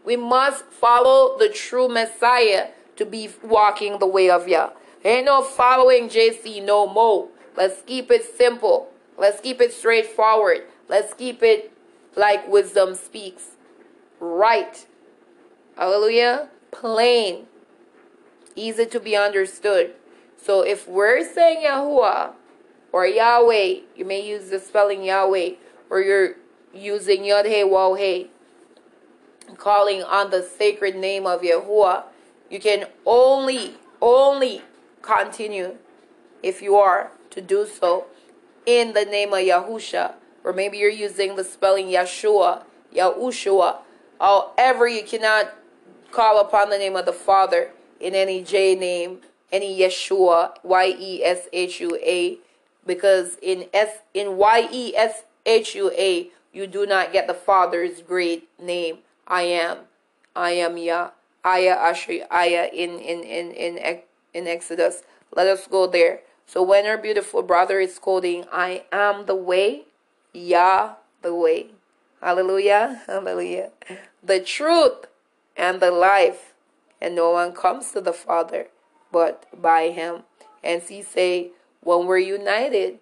We 0.05 0.15
must 0.15 0.65
follow 0.65 1.37
the 1.37 1.49
true 1.49 1.87
Messiah 1.87 2.67
to 2.95 3.05
be 3.05 3.29
walking 3.43 3.99
the 3.99 4.05
way 4.05 4.29
of 4.29 4.47
Yah. 4.47 4.69
ain't 5.03 5.25
no 5.25 5.41
following 5.41 6.09
JC 6.09 6.63
no 6.63 6.87
more. 6.87 7.29
Let's 7.57 7.81
keep 7.81 8.11
it 8.11 8.23
simple. 8.37 8.91
Let's 9.17 9.41
keep 9.41 9.59
it 9.59 9.73
straightforward. 9.73 10.63
Let's 10.87 11.13
keep 11.13 11.41
it 11.41 11.71
like 12.15 12.47
wisdom 12.47 12.95
speaks. 12.95 13.55
Right. 14.19 14.85
Hallelujah. 15.75 16.49
Plain. 16.71 17.47
Easy 18.55 18.85
to 18.85 18.99
be 18.99 19.15
understood. 19.15 19.95
So 20.37 20.61
if 20.61 20.87
we're 20.87 21.23
saying 21.23 21.65
Yahuwah 21.65 22.33
or 22.91 23.07
Yahweh, 23.07 23.79
you 23.95 24.05
may 24.05 24.25
use 24.25 24.49
the 24.49 24.59
spelling 24.59 25.03
Yahweh, 25.03 25.51
or 25.89 26.01
you're 26.01 26.35
using 26.73 27.25
Yod 27.25 27.45
He 27.45 27.63
Waw 27.63 27.95
He, 27.95 28.29
calling 29.57 30.03
on 30.03 30.31
the 30.31 30.43
sacred 30.43 30.95
name 30.95 31.25
of 31.25 31.41
Yahuwah, 31.41 32.03
you 32.49 32.59
can 32.59 32.87
only, 33.05 33.75
only 34.01 34.61
continue 35.01 35.77
if 36.43 36.61
you 36.61 36.75
are 36.75 37.11
to 37.31 37.41
do 37.41 37.65
so 37.65 38.05
in 38.65 38.93
the 38.93 39.05
name 39.05 39.33
of 39.33 39.39
Yahusha, 39.39 40.13
or 40.43 40.53
maybe 40.53 40.77
you're 40.77 40.89
using 40.89 41.35
the 41.35 41.43
spelling 41.43 41.87
Yeshua, 41.87 42.63
Yahushua. 42.93 43.77
However, 44.19 44.87
you 44.87 45.03
cannot 45.03 45.53
call 46.11 46.39
upon 46.39 46.69
the 46.69 46.77
name 46.77 46.95
of 46.95 47.05
the 47.05 47.13
Father 47.13 47.71
in 47.99 48.15
any 48.15 48.43
J 48.43 48.75
name 48.75 49.19
any 49.51 49.79
Yeshua, 49.79 50.55
Y 50.63 50.95
E 50.99 51.23
S 51.23 51.47
H 51.53 51.79
U 51.79 51.97
A, 52.03 52.37
because 52.85 53.37
in 53.41 53.65
S 53.73 53.99
in 54.13 54.37
Y 54.37 54.67
E 54.71 54.95
S 54.95 55.23
H 55.45 55.75
U 55.75 55.91
A 55.91 56.29
you 56.53 56.67
do 56.67 56.85
not 56.85 57.11
get 57.11 57.27
the 57.27 57.33
Father's 57.33 58.01
great 58.01 58.49
name. 58.59 58.99
I 59.27 59.43
am, 59.43 59.77
I 60.35 60.51
am 60.51 60.77
Yah, 60.77 61.11
Ayah 61.45 61.77
Asher, 61.77 62.25
Ayah 62.31 62.69
in 62.73 62.99
in 62.99 63.23
in 63.23 63.51
in 63.51 64.01
in 64.33 64.47
Exodus. 64.47 65.03
Let 65.35 65.47
us 65.47 65.67
go 65.67 65.87
there. 65.87 66.21
So 66.45 66.61
when 66.61 66.85
our 66.85 66.97
beautiful 66.97 67.41
brother 67.41 67.79
is 67.79 67.99
quoting, 67.99 68.45
"I 68.51 68.85
am 68.91 69.25
the 69.25 69.35
way," 69.35 69.85
Yah 70.33 70.95
the 71.21 71.33
way. 71.33 71.71
Hallelujah, 72.21 73.03
hallelujah. 73.07 73.71
The 74.23 74.39
truth 74.39 75.07
and 75.57 75.79
the 75.79 75.91
life, 75.91 76.53
and 77.01 77.15
no 77.15 77.31
one 77.31 77.53
comes 77.53 77.91
to 77.91 78.01
the 78.01 78.13
Father 78.13 78.67
but 79.15 79.45
by 79.55 79.91
him. 79.91 80.23
And 80.61 80.81
he 80.81 81.01
say, 81.01 81.51
when 81.79 82.05
we're 82.05 82.17
united, 82.17 82.99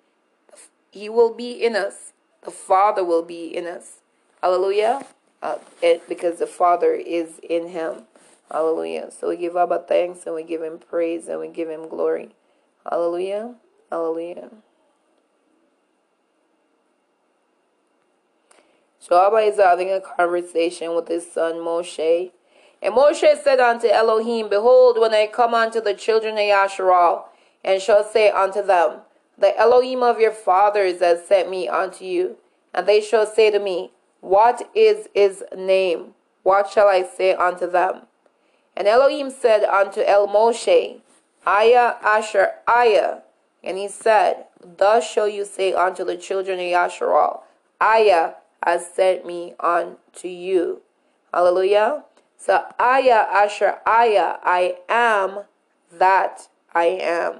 he 0.91 1.09
will 1.09 1.34
be 1.34 1.53
in 1.53 1.76
us. 1.76 2.13
The 2.43 2.51
Father 2.51 3.03
will 3.03 3.24
be 3.24 3.45
in 3.47 3.65
us. 3.65 3.97
Hallelujah. 4.39 5.07
Uh, 5.43 5.57
it, 5.81 6.07
because 6.07 6.39
the 6.39 6.47
Father 6.47 6.93
is 6.93 7.39
in 7.39 7.67
him. 7.67 8.03
Hallelujah. 8.49 9.11
So 9.11 9.27
we 9.27 9.35
give 9.35 9.57
Abba 9.57 9.83
thanks 9.89 10.25
and 10.25 10.35
we 10.35 10.43
give 10.43 10.63
him 10.63 10.79
praise 10.79 11.27
and 11.27 11.41
we 11.41 11.49
give 11.49 11.69
him 11.69 11.89
glory. 11.89 12.29
Hallelujah. 12.89 13.55
Hallelujah. 13.91 14.51
So 18.99 19.21
Abba 19.21 19.39
is 19.39 19.57
having 19.57 19.91
a 19.91 19.99
conversation 19.99 20.95
with 20.95 21.09
his 21.09 21.29
son 21.29 21.55
Moshe. 21.55 22.31
And 22.81 22.93
Moshe 22.93 23.43
said 23.43 23.59
unto 23.59 23.87
Elohim, 23.87 24.47
Behold, 24.47 24.97
when 24.97 25.13
I 25.13 25.27
come 25.27 25.53
unto 25.53 25.81
the 25.81 25.93
children 25.93 26.35
of 26.35 26.39
Yasharal, 26.39 27.23
and 27.65 27.81
shall 27.81 28.05
say 28.05 28.29
unto 28.29 28.65
them, 28.65 28.99
The 29.37 29.59
Elohim 29.59 30.03
of 30.03 30.21
your 30.21 30.31
fathers 30.31 31.01
has 31.01 31.27
sent 31.27 31.49
me 31.49 31.67
unto 31.67 32.05
you. 32.05 32.37
And 32.73 32.87
they 32.87 33.01
shall 33.01 33.25
say 33.25 33.51
to 33.51 33.59
me, 33.59 33.91
What 34.24 34.69
is 34.74 35.09
his 35.13 35.43
name? 35.53 36.13
What 36.43 36.69
shall 36.69 36.88
I 36.88 37.03
say 37.03 37.34
unto 37.34 37.69
them? 37.69 38.03
And 38.74 38.88
Elohim 38.88 39.30
said 39.30 39.65
unto 39.65 39.99
El 39.99 40.30
Moshe, 40.30 41.01
Ayah 41.45 41.95
Asher 42.01 42.53
Ayah. 42.67 43.17
And 43.61 43.78
he 43.78 43.89
said, 43.89 44.45
Thus 44.65 45.05
shall 45.05 45.28
you 45.28 45.43
say 45.43 45.74
unto 45.74 46.05
the 46.05 46.15
children 46.15 46.57
of 46.57 46.65
Yasharal, 46.65 47.41
Ayah 47.82 48.36
has 48.65 48.89
sent 48.89 49.26
me 49.28 49.55
unto 49.59 50.30
you. 50.30 50.82
Hallelujah. 51.34 52.05
So 52.38 52.63
Aya 52.80 53.28
Asher 53.30 53.80
Aya, 53.86 54.38
I 54.41 54.78
am 54.88 55.39
that 55.91 56.47
I 56.74 56.86
am. 56.86 57.39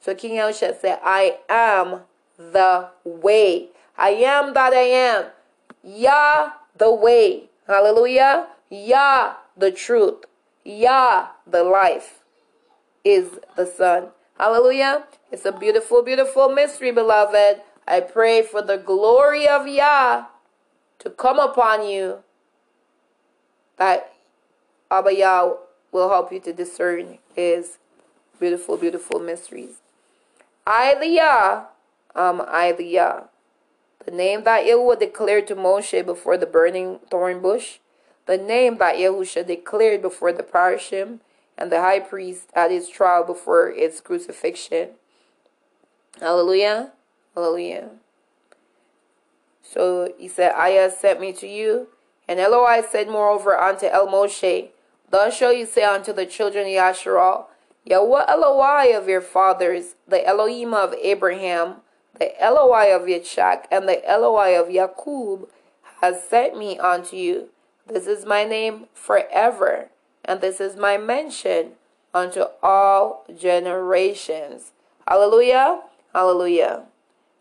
So 0.00 0.12
King 0.12 0.32
Yahusha 0.32 0.80
said, 0.80 0.98
I 1.04 1.38
am 1.48 2.00
the 2.36 2.88
way. 3.04 3.68
I 3.96 4.10
am 4.10 4.54
that 4.54 4.72
I 4.72 4.88
am. 4.88 5.26
Yah 5.86 6.50
the 6.76 6.92
way. 6.92 7.44
Hallelujah. 7.68 8.48
Yah 8.68 9.34
the 9.56 9.70
truth. 9.70 10.24
Yah 10.64 11.28
the 11.46 11.62
life 11.62 12.24
is 13.04 13.38
the 13.56 13.64
Son. 13.64 14.08
Hallelujah. 14.36 15.04
It's 15.30 15.44
a 15.44 15.52
beautiful, 15.52 16.02
beautiful 16.02 16.48
mystery, 16.48 16.90
beloved. 16.90 17.62
I 17.86 18.00
pray 18.00 18.42
for 18.42 18.62
the 18.62 18.76
glory 18.76 19.46
of 19.46 19.68
Yah 19.68 20.26
to 20.98 21.10
come 21.10 21.38
upon 21.38 21.86
you 21.88 22.24
that 23.78 24.12
Abba 24.90 25.14
Yah 25.14 25.52
will 25.92 26.08
help 26.08 26.32
you 26.32 26.40
to 26.40 26.52
discern 26.52 27.18
his 27.34 27.78
beautiful, 28.40 28.76
beautiful 28.76 29.20
mysteries. 29.20 29.76
I 30.66 30.96
the 30.98 31.08
Yah, 31.08 31.64
um, 32.16 32.42
I 32.46 32.72
the 32.72 32.84
Yah, 32.84 33.20
the 34.06 34.12
name 34.12 34.44
that 34.44 34.64
Yahuwah 34.64 35.00
declared 35.00 35.48
to 35.48 35.56
Moshe 35.56 36.06
before 36.06 36.38
the 36.38 36.46
burning 36.46 37.00
thorn 37.10 37.42
bush, 37.42 37.78
the 38.26 38.38
name 38.38 38.78
that 38.78 38.96
Yahusha 38.96 39.46
declared 39.46 40.00
before 40.00 40.32
the 40.32 40.44
parashim 40.44 41.18
and 41.58 41.72
the 41.72 41.80
high 41.80 42.00
priest 42.00 42.48
at 42.54 42.70
his 42.70 42.88
trial 42.88 43.24
before 43.24 43.68
its 43.68 44.00
crucifixion. 44.00 44.90
Hallelujah. 46.20 46.92
Hallelujah. 47.34 47.90
So 49.62 50.12
he 50.16 50.28
said, 50.28 50.52
Ayah 50.52 50.90
sent 50.90 51.20
me 51.20 51.32
to 51.34 51.46
you. 51.46 51.88
And 52.28 52.40
Eloi 52.40 52.82
said 52.88 53.08
moreover 53.08 53.58
unto 53.58 53.86
El 53.86 54.06
Moshe, 54.06 54.68
Thus 55.10 55.36
shall 55.36 55.52
you 55.52 55.66
say 55.66 55.84
unto 55.84 56.12
the 56.12 56.26
children 56.26 56.66
of 56.66 56.72
Yasharal, 56.72 57.46
Yahweh 57.84 58.24
Eloi 58.28 58.96
of 58.96 59.08
your 59.08 59.20
fathers, 59.20 59.94
the 60.06 60.26
Elohim 60.26 60.74
of 60.74 60.92
Abraham, 60.94 61.76
the 62.18 62.40
Eloi 62.42 62.94
of 62.94 63.02
Yitzchak, 63.02 63.64
and 63.70 63.88
the 63.88 64.08
Eloi 64.08 64.58
of 64.58 64.70
Jacob, 64.70 65.48
has 66.00 66.22
sent 66.22 66.56
me 66.56 66.78
unto 66.78 67.16
you. 67.16 67.48
This 67.86 68.06
is 68.06 68.24
my 68.26 68.44
name 68.44 68.86
forever, 68.94 69.90
and 70.24 70.40
this 70.40 70.60
is 70.60 70.76
my 70.76 70.96
mention 70.98 71.72
unto 72.12 72.44
all 72.62 73.24
generations. 73.38 74.72
Hallelujah. 75.06 75.82
Hallelujah. 76.12 76.84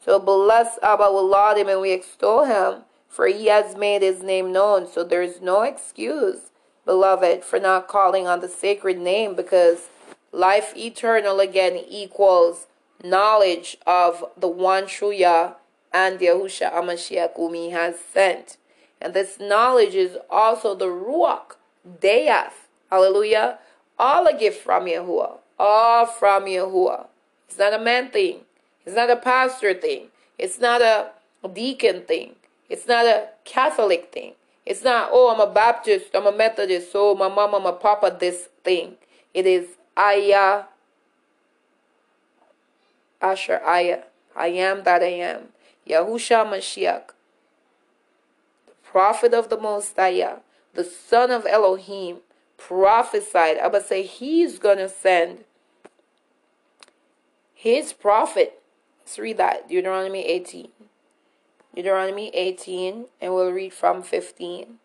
So 0.03 0.19
bless 0.19 0.78
Abba, 0.84 1.09
we 1.11 1.19
laud 1.21 1.57
him 1.57 1.67
and 1.67 1.82
we 1.82 1.91
extol 1.91 2.45
him, 2.45 2.84
for 3.07 3.26
he 3.28 3.47
has 3.47 3.76
made 3.76 4.03
his 4.03 4.21
name 4.21 4.51
known. 4.51 4.88
So 4.88 5.03
there 5.03 5.23
is 5.23 5.41
no 5.41 5.63
excuse, 5.63 6.51
beloved, 6.86 7.43
for 7.43 7.59
not 7.59 7.88
calling 7.88 8.28
on 8.28 8.41
the 8.41 8.49
sacred 8.49 8.99
name 8.99 9.34
because 9.34 9.88
life 10.32 10.76
eternal 10.76 11.39
again 11.39 11.78
equals 11.89 12.67
knowledge 13.03 13.77
of 13.85 14.23
the 14.37 14.47
one 14.47 14.87
true 14.87 15.11
Yah 15.11 15.53
and 15.93 16.19
Yahusha 16.19 16.73
HaMashiach 16.73 17.35
whom 17.35 17.53
he 17.53 17.69
has 17.71 17.95
sent. 17.99 18.57
And 19.01 19.13
this 19.13 19.39
knowledge 19.39 19.95
is 19.95 20.17
also 20.29 20.75
the 20.75 20.85
Ruach, 20.85 21.55
Death. 22.01 22.67
Hallelujah. 22.89 23.59
All 23.99 24.25
a 24.27 24.37
gift 24.37 24.63
from 24.63 24.85
Yahuwah. 24.85 25.37
All 25.59 26.05
from 26.05 26.45
Yahuwah. 26.45 27.07
It's 27.47 27.57
not 27.57 27.73
a 27.73 27.79
man 27.79 28.09
thing. 28.09 28.41
It's 28.85 28.95
not 28.95 29.09
a 29.09 29.15
pastor 29.15 29.73
thing. 29.73 30.07
It's 30.37 30.59
not 30.59 30.81
a 30.81 31.11
deacon 31.53 32.01
thing. 32.01 32.35
It's 32.69 32.87
not 32.87 33.05
a 33.05 33.29
Catholic 33.43 34.11
thing. 34.11 34.33
It's 34.65 34.83
not, 34.83 35.09
oh, 35.11 35.31
I'm 35.33 35.39
a 35.39 35.51
Baptist, 35.51 36.07
I'm 36.15 36.25
a 36.25 36.35
Methodist, 36.35 36.91
so 36.91 37.13
my 37.13 37.29
mama, 37.29 37.59
my 37.59 37.71
papa, 37.71 38.15
this 38.19 38.49
thing. 38.63 38.95
It 39.33 39.45
is 39.45 39.67
Ayah, 39.97 40.63
Asher. 43.32 43.61
I 43.65 44.01
am 44.36 44.84
that 44.84 45.01
I 45.01 45.05
am. 45.05 45.49
Yahusha 45.88 46.45
Mashiach, 46.45 47.09
the 48.67 48.73
prophet 48.84 49.34
of 49.34 49.49
the 49.49 49.59
Most 49.59 49.95
High, 49.95 50.38
the 50.73 50.84
son 50.84 51.32
of 51.32 51.45
Elohim, 51.45 52.17
prophesied. 52.57 53.57
Would 53.71 53.86
say 53.86 54.03
he's 54.03 54.57
going 54.59 54.80
to 54.80 54.89
send 54.89 55.43
his 57.53 57.93
prophet 57.93 58.61
Let's 59.05 59.19
read 59.19 59.38
that. 59.38 59.69
Deuteronomy 59.69 60.26
18. 60.26 60.69
Deuteronomy 61.76 62.30
18, 62.34 63.05
and 63.21 63.36
we'll 63.36 63.51
read 63.51 63.71
from 63.71 64.01
15. 64.01 64.80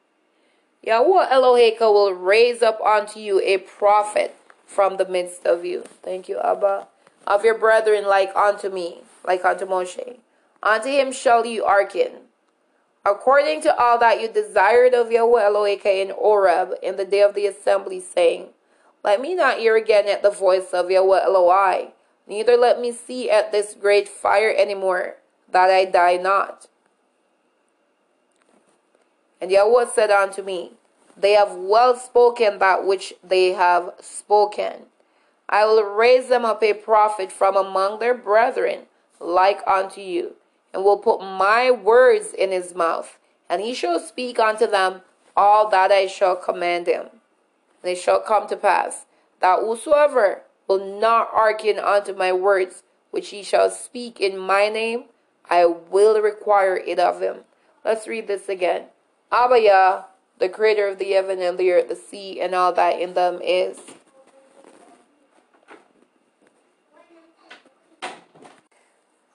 Yahweh 0.82 1.28
Eloheka 1.30 1.80
will 1.80 2.12
raise 2.12 2.60
up 2.60 2.78
unto 2.82 3.18
you 3.18 3.40
a 3.40 3.56
prophet 3.56 4.36
from 4.66 4.98
the 4.98 5.06
midst 5.08 5.46
of 5.46 5.64
you. 5.64 5.84
Thank 6.02 6.28
you, 6.28 6.38
Abba. 6.38 6.88
Of 7.30 7.44
your 7.44 7.56
brethren 7.56 8.06
like 8.06 8.34
unto 8.34 8.70
me, 8.70 9.02
like 9.24 9.44
unto 9.44 9.64
Moshe. 9.64 10.16
Unto 10.64 10.88
him 10.88 11.12
shall 11.12 11.46
you 11.46 11.64
hearken. 11.64 12.26
According 13.04 13.62
to 13.62 13.80
all 13.80 14.00
that 14.00 14.20
you 14.20 14.26
desired 14.26 14.94
of 14.94 15.12
Yahweh 15.12 15.40
Eloheka 15.40 16.02
in 16.02 16.10
Oreb 16.10 16.74
in 16.82 16.96
the 16.96 17.04
day 17.04 17.20
of 17.20 17.34
the 17.34 17.46
assembly, 17.46 18.00
saying, 18.00 18.48
Let 19.04 19.20
me 19.20 19.36
not 19.36 19.58
hear 19.58 19.76
again 19.76 20.08
at 20.08 20.24
the 20.24 20.30
voice 20.30 20.72
of 20.72 20.90
Yahweh 20.90 21.22
Eloi 21.24 21.92
neither 22.26 22.56
let 22.56 22.80
me 22.80 22.90
see 22.90 23.30
at 23.30 23.52
this 23.52 23.74
great 23.74 24.08
fire 24.08 24.50
any 24.50 24.74
more, 24.74 25.16
that 25.50 25.70
I 25.70 25.84
die 25.84 26.16
not. 26.16 26.66
And 29.40 29.52
Yahweh 29.52 29.86
said 29.86 30.10
unto 30.10 30.42
me, 30.42 30.72
They 31.16 31.32
have 31.32 31.54
well 31.54 31.96
spoken 31.96 32.58
that 32.58 32.84
which 32.84 33.14
they 33.22 33.52
have 33.52 33.94
spoken. 34.00 34.89
I 35.50 35.64
will 35.66 35.82
raise 35.82 36.28
them 36.28 36.44
up 36.44 36.62
a 36.62 36.72
prophet 36.72 37.32
from 37.32 37.56
among 37.56 37.98
their 37.98 38.14
brethren, 38.14 38.82
like 39.18 39.60
unto 39.66 40.00
you, 40.00 40.36
and 40.72 40.84
will 40.84 40.98
put 40.98 41.20
my 41.20 41.72
words 41.72 42.32
in 42.32 42.52
his 42.52 42.72
mouth, 42.72 43.18
and 43.48 43.60
he 43.60 43.74
shall 43.74 43.98
speak 43.98 44.38
unto 44.38 44.68
them 44.68 45.02
all 45.36 45.68
that 45.70 45.90
I 45.90 46.06
shall 46.06 46.36
command 46.36 46.86
him. 46.86 47.06
And 47.82 47.92
it 47.92 47.98
shall 47.98 48.20
come 48.20 48.46
to 48.48 48.56
pass 48.56 49.06
that 49.40 49.58
whosoever 49.58 50.42
will 50.68 51.00
not 51.00 51.30
hearken 51.32 51.80
unto 51.80 52.14
my 52.14 52.32
words, 52.32 52.84
which 53.10 53.30
he 53.30 53.42
shall 53.42 53.70
speak 53.70 54.20
in 54.20 54.38
my 54.38 54.68
name, 54.68 55.04
I 55.50 55.66
will 55.66 56.20
require 56.22 56.76
it 56.76 57.00
of 57.00 57.20
him. 57.20 57.38
Let's 57.84 58.06
read 58.06 58.28
this 58.28 58.48
again. 58.48 58.84
Abba 59.32 59.60
Yah, 59.60 60.04
the 60.38 60.48
creator 60.48 60.86
of 60.86 60.98
the 60.98 61.10
heaven 61.10 61.40
and 61.40 61.58
the 61.58 61.72
earth, 61.72 61.88
the 61.88 61.96
sea, 61.96 62.40
and 62.40 62.54
all 62.54 62.72
that 62.74 63.00
in 63.00 63.14
them 63.14 63.40
is. 63.42 63.80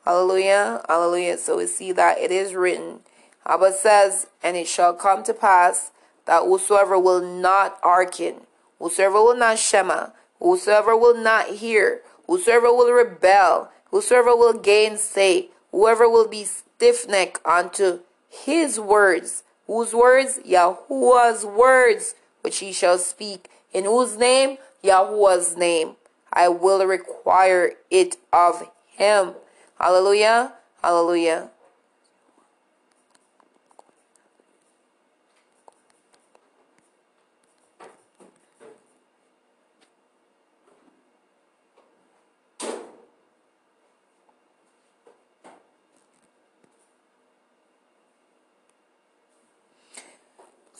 Hallelujah, 0.06 0.84
hallelujah. 0.88 1.38
So 1.38 1.58
we 1.58 1.68
see 1.68 1.92
that 1.92 2.20
it 2.20 2.32
is 2.32 2.54
written. 2.54 3.00
Abba 3.46 3.74
says, 3.74 4.28
And 4.44 4.56
it 4.56 4.68
shall 4.68 4.94
come 4.94 5.24
to 5.24 5.34
pass 5.34 5.92
that 6.26 6.44
whosoever 6.44 6.98
will 6.98 7.22
not 7.22 7.80
hearken, 7.82 8.42
whosoever 8.80 9.16
will 9.16 9.36
not 9.36 9.60
shema, 9.60 10.10
Whosoever 10.40 10.96
will 10.96 11.18
not 11.18 11.48
hear, 11.48 12.02
whosoever 12.28 12.68
will 12.68 12.92
rebel, 12.92 13.72
whosoever 13.90 14.36
will 14.36 14.54
gainsay, 14.54 15.48
whoever 15.72 16.10
will 16.10 16.28
be 16.28 16.44
stiff 16.44 17.08
necked 17.08 17.40
unto 17.46 18.00
his 18.30 18.80
words, 18.80 19.44
whose 19.66 19.94
words? 19.94 20.40
Yahuwah's 20.46 21.46
words, 21.46 22.16
which 22.42 22.60
he 22.60 22.72
shall 22.72 22.98
speak. 22.98 23.50
In 23.74 23.86
whose 23.86 24.18
name? 24.18 24.58
Yahuwah's 24.84 25.58
name. 25.58 25.96
I 26.32 26.50
will 26.50 26.86
require 26.86 27.72
it 27.90 28.18
of 28.32 28.70
him. 28.88 29.34
Hallelujah. 29.80 30.54
Hallelujah. 30.82 31.50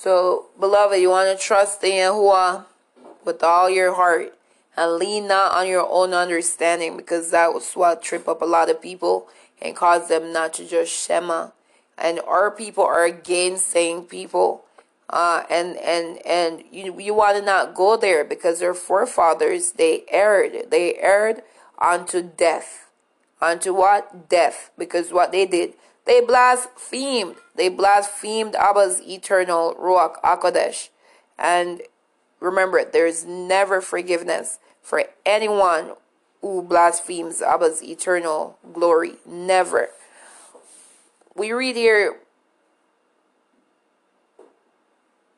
So, 0.06 0.46
beloved, 0.60 1.00
you 1.00 1.10
want 1.10 1.36
to 1.36 1.44
trust 1.44 1.84
in 1.84 1.94
Yahuwah 1.94 2.66
with 3.24 3.42
all 3.42 3.70
your 3.72 3.96
heart 3.96 4.38
and 4.78 4.96
lean 4.96 5.28
not 5.28 5.54
on 5.54 5.68
your 5.68 5.88
own 5.90 6.14
understanding 6.14 6.98
because 6.98 7.32
that 7.32 7.54
was 7.54 7.74
what 7.74 8.02
trip 8.02 8.28
up 8.28 8.42
a 8.42 8.46
lot 8.46 8.70
of 8.70 8.82
people 8.82 9.28
and 9.62 9.76
cause 9.76 10.10
them 10.10 10.34
not 10.34 10.54
to 10.54 10.68
just 10.68 10.92
shema. 10.92 11.50
And 11.98 12.20
our 12.22 12.52
people 12.52 12.84
are 12.84 13.10
gainsaying 13.10 14.04
people. 14.04 14.64
Uh, 15.10 15.44
and 15.52 15.78
and 15.78 16.26
and 16.26 16.64
you 16.72 17.00
you 17.00 17.14
want 17.14 17.38
to 17.38 17.44
not 17.44 17.76
go 17.76 17.96
there 17.96 18.24
because 18.24 18.60
their 18.60 18.74
forefathers 18.74 19.74
they 19.74 20.04
erred 20.10 20.72
they 20.72 20.96
erred 20.96 21.44
unto 21.78 22.24
death 22.24 22.90
unto 23.40 23.72
what 23.72 24.28
death 24.30 24.72
because 24.78 25.14
what 25.14 25.32
they 25.32 25.46
did 25.46 25.76
they 26.06 26.22
blasphemed. 26.22 27.36
They 27.56 27.70
blasphemed 27.70 28.56
Abba's 28.56 29.02
eternal 29.02 29.76
Ruach 29.76 30.22
HaKodesh. 30.22 30.90
And 31.38 31.82
remember, 32.40 32.86
there's 32.86 33.26
never 33.26 33.82
forgiveness 33.82 34.60
for 34.86 35.04
anyone 35.26 35.94
who 36.42 36.62
blasphemes 36.62 37.42
Abba's 37.42 37.82
eternal 37.82 38.60
glory. 38.72 39.16
Never. 39.26 39.90
We 41.36 41.52
read 41.54 41.76
here 41.76 42.18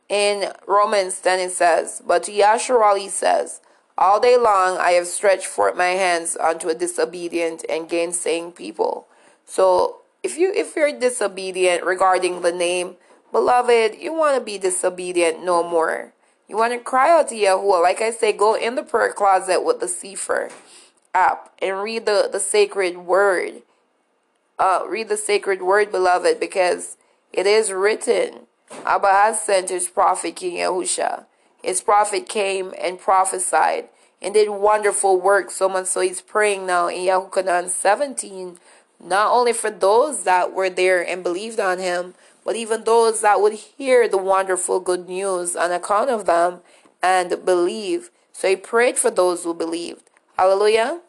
in 0.10 0.52
Romans 0.68 1.22
10 1.22 1.40
it 1.40 1.52
says, 1.52 2.02
But 2.06 2.24
to 2.24 2.34
Yasharal 2.34 3.00
he 3.00 3.08
says, 3.08 3.62
All 3.98 4.20
day 4.20 4.36
long 4.36 4.78
I 4.80 4.92
have 4.92 5.08
stretched 5.08 5.46
forth 5.46 5.78
my 5.78 5.92
hands 5.92 6.36
unto 6.36 6.68
a 6.68 6.76
disobedient 6.76 7.64
and 7.70 7.88
gainsaying 7.88 8.52
people. 8.52 9.08
So 9.46 10.02
if 10.24 10.38
you 10.38 10.52
if 10.54 10.76
you're 10.76 11.00
disobedient 11.00 11.86
regarding 11.86 12.42
the 12.42 12.52
name, 12.52 12.98
beloved, 13.32 13.96
you 13.98 14.14
want 14.14 14.38
to 14.38 14.44
be 14.44 14.58
disobedient 14.58 15.42
no 15.42 15.64
more. 15.64 16.12
You 16.48 16.58
want 16.58 16.74
to 16.74 16.80
cry 16.80 17.12
out 17.12 17.30
to 17.30 17.36
Yahuwah. 17.36 17.82
Like 17.84 18.02
I 18.02 18.12
say, 18.12 18.34
go 18.34 18.56
in 18.56 18.76
the 18.76 18.84
prayer 18.84 19.14
closet 19.14 19.64
with 19.64 19.80
the 19.82 19.88
Sefer 19.88 20.50
app 21.14 21.52
and 21.62 21.82
read 21.84 22.06
the, 22.06 22.30
the 22.32 22.40
sacred 22.40 23.00
word. 23.00 23.64
uh, 24.60 24.84
read 24.88 25.10
the 25.10 25.18
sacred 25.18 25.62
word, 25.62 25.92
beloved, 25.92 26.40
because 26.40 26.98
it 27.34 27.46
is 27.48 27.72
written. 27.72 28.48
Abba 28.86 29.08
has 29.08 29.42
sent 29.42 29.70
his 29.70 29.88
prophet 29.90 30.36
King 30.38 30.58
Yahusha. 30.58 31.26
His 31.64 31.82
prophet 31.82 32.28
came 32.30 32.74
and 32.82 33.00
prophesied 33.00 33.90
and 34.22 34.34
did 34.34 34.50
wonderful 34.50 35.20
work. 35.20 35.52
So 35.52 35.70
much 35.70 35.88
so 35.88 36.02
he's 36.02 36.22
praying 36.22 36.66
now 36.68 36.88
in 36.88 37.02
Yahukanan 37.08 37.70
17, 37.70 38.58
not 39.04 39.32
only 39.34 39.54
for 39.54 39.72
those 39.72 40.24
that 40.24 40.54
were 40.54 40.70
there 40.70 41.08
and 41.08 41.24
believed 41.24 41.60
on 41.60 41.80
him, 41.80 42.16
but 42.48 42.56
even 42.56 42.86
those 42.86 43.20
that 43.20 43.42
would 43.42 43.52
hear 43.52 44.08
the 44.08 44.18
wonderful 44.18 44.80
good 44.80 45.10
news 45.10 45.54
on 45.54 45.70
account 45.70 46.10
of 46.10 46.26
them 46.26 46.62
and 47.04 47.44
believe. 47.44 48.10
So 48.32 48.48
he 48.48 48.56
prayed 48.56 48.98
for 48.98 49.12
those 49.12 49.44
who 49.44 49.54
believed. 49.54 50.10
Hallelujah. 50.38 51.02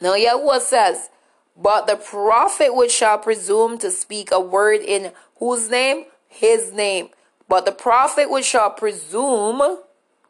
Now 0.00 0.14
Yahuwah 0.14 0.58
says, 0.58 1.10
But 1.56 1.86
the 1.86 1.94
prophet 1.94 2.74
which 2.74 2.90
shall 2.90 3.18
presume 3.18 3.78
to 3.78 3.92
speak 3.92 4.30
a 4.32 4.40
word 4.40 4.80
in 4.80 5.12
whose 5.36 5.70
name? 5.70 6.06
His 6.26 6.72
name. 6.72 7.10
But 7.48 7.64
the 7.64 7.70
prophet 7.70 8.28
which 8.28 8.46
shall 8.46 8.70
presume, 8.70 9.78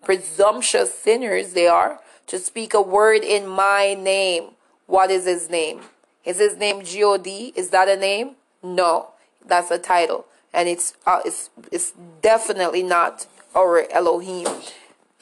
presumptuous 0.05 0.93
sinners 0.93 1.55
they 1.55 1.69
are, 1.69 2.01
to 2.27 2.39
speak 2.39 2.75
a 2.75 2.83
word 2.83 3.25
in 3.25 3.47
my 3.47 3.95
name. 3.95 4.51
What 4.85 5.11
is 5.11 5.25
his 5.25 5.49
name? 5.49 5.81
Is 6.23 6.37
his 6.39 6.59
name 6.59 6.85
G-O-D? 6.85 7.55
Is 7.57 7.71
that 7.71 7.89
a 7.89 7.97
name? 7.97 8.37
No, 8.63 9.12
that's 9.47 9.71
a 9.71 9.79
title. 9.79 10.27
And 10.53 10.69
it's, 10.69 10.95
uh, 11.07 11.21
it's, 11.25 11.51
it's 11.71 11.93
definitely 12.21 12.83
not 12.83 13.27
our 13.55 13.91
Elohim. 13.91 14.49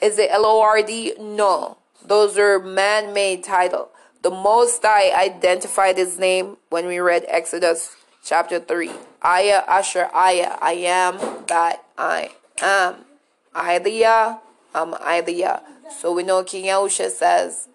Is 0.01 0.17
it 0.17 0.29
L-O-R-D? 0.31 1.15
No. 1.19 1.77
Those 2.05 2.37
are 2.37 2.59
man-made 2.59 3.43
title. 3.43 3.89
The 4.21 4.31
Most 4.31 4.81
High 4.83 5.11
identified 5.11 5.97
his 5.97 6.19
name 6.19 6.57
when 6.69 6.85
we 6.87 6.99
read 6.99 7.25
Exodus 7.27 7.95
chapter 8.23 8.59
3. 8.59 8.91
Aya 9.21 9.63
Asher 9.67 10.09
Aya, 10.13 10.57
I 10.61 10.73
am 10.73 11.45
that 11.47 11.83
I 11.97 12.31
am. 12.61 12.95
Ilea, 13.55 14.39
I'm 14.73 14.93
Ilea. 14.93 15.61
So 15.91 16.13
we 16.13 16.23
know 16.23 16.43
King 16.43 16.65
Yahusha 16.65 17.09
says, 17.09 17.67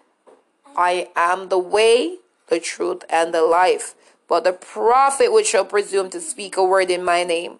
I 0.75 1.09
am 1.15 1.49
the 1.49 1.57
way, 1.57 2.17
the 2.47 2.59
truth, 2.59 3.03
and 3.09 3.33
the 3.33 3.43
life. 3.43 3.95
But 4.27 4.43
the 4.43 4.53
prophet 4.53 5.31
which 5.31 5.47
shall 5.47 5.65
presume 5.65 6.09
to 6.09 6.19
speak 6.19 6.57
a 6.57 6.63
word 6.63 6.89
in 6.89 7.03
my 7.03 7.23
name, 7.23 7.59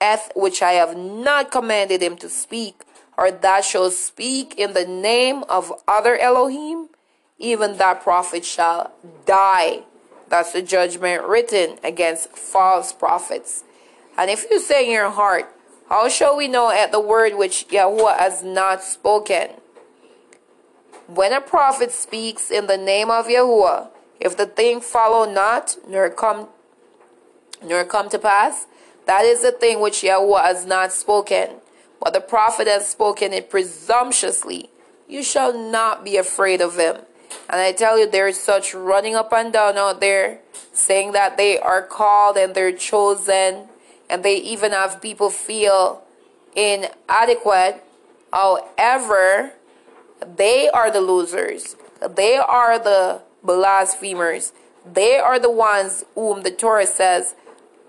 hath 0.00 0.32
which 0.34 0.62
I 0.62 0.72
have 0.72 0.96
not 0.96 1.50
commanded 1.50 2.02
him 2.02 2.16
to 2.18 2.28
speak, 2.28 2.82
or 3.16 3.30
that 3.30 3.64
shall 3.64 3.90
speak 3.90 4.54
in 4.56 4.72
the 4.72 4.86
name 4.86 5.44
of 5.48 5.72
other 5.86 6.16
Elohim, 6.16 6.88
even 7.38 7.76
that 7.76 8.02
prophet 8.02 8.44
shall 8.44 8.92
die. 9.26 9.82
That's 10.28 10.52
the 10.52 10.62
judgment 10.62 11.24
written 11.24 11.78
against 11.82 12.36
false 12.36 12.92
prophets. 12.92 13.64
And 14.16 14.30
if 14.30 14.46
you 14.50 14.60
say 14.60 14.86
in 14.86 14.92
your 14.92 15.10
heart, 15.10 15.54
How 15.88 16.08
shall 16.08 16.36
we 16.36 16.48
know 16.48 16.70
at 16.70 16.92
the 16.92 17.00
word 17.00 17.34
which 17.34 17.66
Yahweh 17.70 18.18
has 18.18 18.42
not 18.42 18.82
spoken? 18.82 19.48
When 21.06 21.32
a 21.32 21.40
prophet 21.40 21.92
speaks 21.92 22.50
in 22.50 22.66
the 22.66 22.76
name 22.76 23.10
of 23.10 23.30
Yahweh, 23.30 23.86
if 24.20 24.36
the 24.36 24.46
thing 24.46 24.80
follow 24.80 25.30
not, 25.30 25.76
nor 25.88 26.10
come 26.10 26.48
nor 27.62 27.84
come 27.84 28.08
to 28.08 28.18
pass, 28.18 28.66
that 29.06 29.24
is 29.24 29.42
the 29.42 29.52
thing 29.52 29.80
which 29.80 30.04
Yahweh 30.04 30.42
has 30.42 30.64
not 30.64 30.92
spoken. 30.92 31.56
But 32.00 32.12
the 32.12 32.20
prophet 32.20 32.68
has 32.68 32.88
spoken 32.88 33.32
it 33.32 33.50
presumptuously. 33.50 34.70
You 35.08 35.22
shall 35.22 35.52
not 35.52 36.04
be 36.04 36.16
afraid 36.16 36.60
of 36.60 36.76
him. 36.76 36.98
And 37.50 37.60
I 37.60 37.72
tell 37.72 37.98
you, 37.98 38.08
there 38.08 38.28
is 38.28 38.38
such 38.38 38.74
running 38.74 39.14
up 39.14 39.32
and 39.32 39.52
down 39.52 39.76
out 39.76 40.00
there 40.00 40.40
saying 40.72 41.12
that 41.12 41.36
they 41.36 41.58
are 41.58 41.82
called 41.82 42.36
and 42.36 42.54
they're 42.54 42.72
chosen, 42.72 43.68
and 44.08 44.22
they 44.22 44.36
even 44.36 44.72
have 44.72 45.02
people 45.02 45.30
feel 45.30 46.02
inadequate. 46.54 47.82
However, 48.32 49.52
they 50.36 50.68
are 50.68 50.90
the 50.90 51.00
losers. 51.00 51.76
They 52.14 52.36
are 52.36 52.78
the 52.78 53.22
blasphemers. 53.42 54.52
They 54.90 55.18
are 55.18 55.38
the 55.38 55.50
ones 55.50 56.04
whom 56.14 56.42
the 56.42 56.50
Torah 56.50 56.86
says 56.86 57.34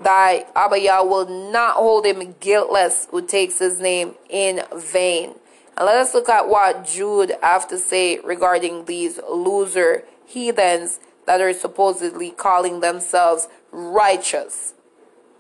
that 0.02 0.52
Abba 0.56 1.04
will 1.04 1.52
not 1.52 1.76
hold 1.76 2.06
him 2.06 2.36
guiltless 2.40 3.08
who 3.12 3.26
takes 3.26 3.60
his 3.60 3.80
name 3.80 4.16
in 4.30 4.62
vain. 4.76 5.36
And 5.78 5.86
let 5.86 5.98
us 5.98 6.14
look 6.14 6.30
at 6.30 6.50
what 6.50 6.86
Jude 6.86 7.34
have 7.42 7.68
to 7.70 7.78
say 7.78 8.20
regarding 8.20 8.86
these 8.86 9.20
loser 9.30 10.04
heathens 10.26 11.00
that 11.26 11.42
are 11.42 11.54
supposedly 11.54 12.32
calling 12.32 12.80
themselves 12.80 13.48
righteous. 13.72 14.74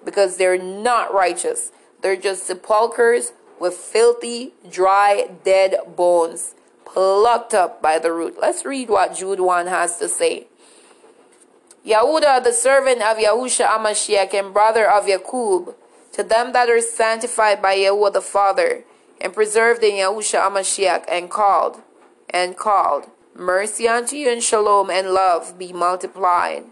Because 0.03 0.37
they're 0.37 0.61
not 0.61 1.13
righteous. 1.13 1.71
They're 2.01 2.15
just 2.15 2.45
sepulchres 2.45 3.33
with 3.59 3.73
filthy, 3.73 4.53
dry, 4.69 5.29
dead 5.43 5.75
bones 5.95 6.55
plucked 6.93 7.53
up 7.53 7.81
by 7.81 7.99
the 7.99 8.11
root. 8.11 8.37
Let's 8.39 8.65
read 8.65 8.89
what 8.89 9.15
Jude 9.15 9.39
1 9.39 9.67
has 9.67 9.97
to 9.99 10.09
say. 10.09 10.47
Yahuda, 11.85 12.43
the 12.43 12.51
servant 12.51 13.01
of 13.01 13.17
Yahusha 13.17 13.65
HaMashiach 13.65 14.33
and 14.33 14.53
brother 14.53 14.89
of 14.89 15.07
Yakub, 15.07 15.75
to 16.11 16.23
them 16.23 16.51
that 16.53 16.69
are 16.69 16.81
sanctified 16.81 17.61
by 17.61 17.75
Yahuwah 17.75 18.13
the 18.13 18.21
Father, 18.21 18.83
and 19.21 19.33
preserved 19.33 19.83
in 19.83 19.95
Yahusha 19.95 20.41
HaMashiach 20.41 21.05
and 21.07 21.29
called, 21.29 21.81
and 22.29 22.57
called. 22.57 23.09
Mercy 23.35 23.87
unto 23.87 24.15
you 24.17 24.29
and 24.29 24.43
shalom 24.43 24.89
and 24.89 25.11
love 25.11 25.57
be 25.57 25.71
multiplied. 25.71 26.65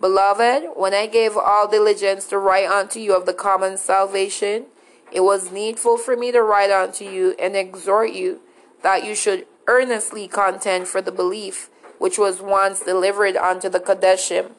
Beloved, 0.00 0.70
when 0.76 0.94
I 0.94 1.06
gave 1.06 1.36
all 1.36 1.66
diligence 1.66 2.26
to 2.28 2.38
write 2.38 2.68
unto 2.68 3.00
you 3.00 3.16
of 3.16 3.26
the 3.26 3.34
common 3.34 3.76
salvation, 3.76 4.66
it 5.10 5.20
was 5.20 5.50
needful 5.50 5.98
for 5.98 6.16
me 6.16 6.30
to 6.30 6.42
write 6.42 6.70
unto 6.70 7.04
you 7.04 7.34
and 7.38 7.56
exhort 7.56 8.12
you 8.12 8.40
that 8.82 9.04
you 9.04 9.14
should 9.14 9.46
earnestly 9.66 10.28
contend 10.28 10.86
for 10.88 11.00
the 11.00 11.12
belief 11.12 11.70
which 11.98 12.18
was 12.18 12.40
once 12.40 12.80
delivered 12.80 13.36
unto 13.36 13.68
the 13.68 13.80
Kadeshim 13.80 14.50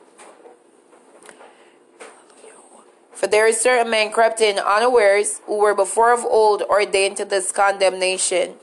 For 3.16 3.28
there 3.28 3.48
is 3.48 3.60
certain 3.60 3.90
men 3.90 4.12
crept 4.12 4.42
in 4.42 4.60
unawares, 4.60 5.40
who 5.46 5.58
were 5.58 5.74
before 5.74 6.14
of 6.14 6.26
old 6.26 6.62
ordained 6.64 7.16
to 7.18 7.26
this 7.26 7.52
condemnation, 7.52 8.56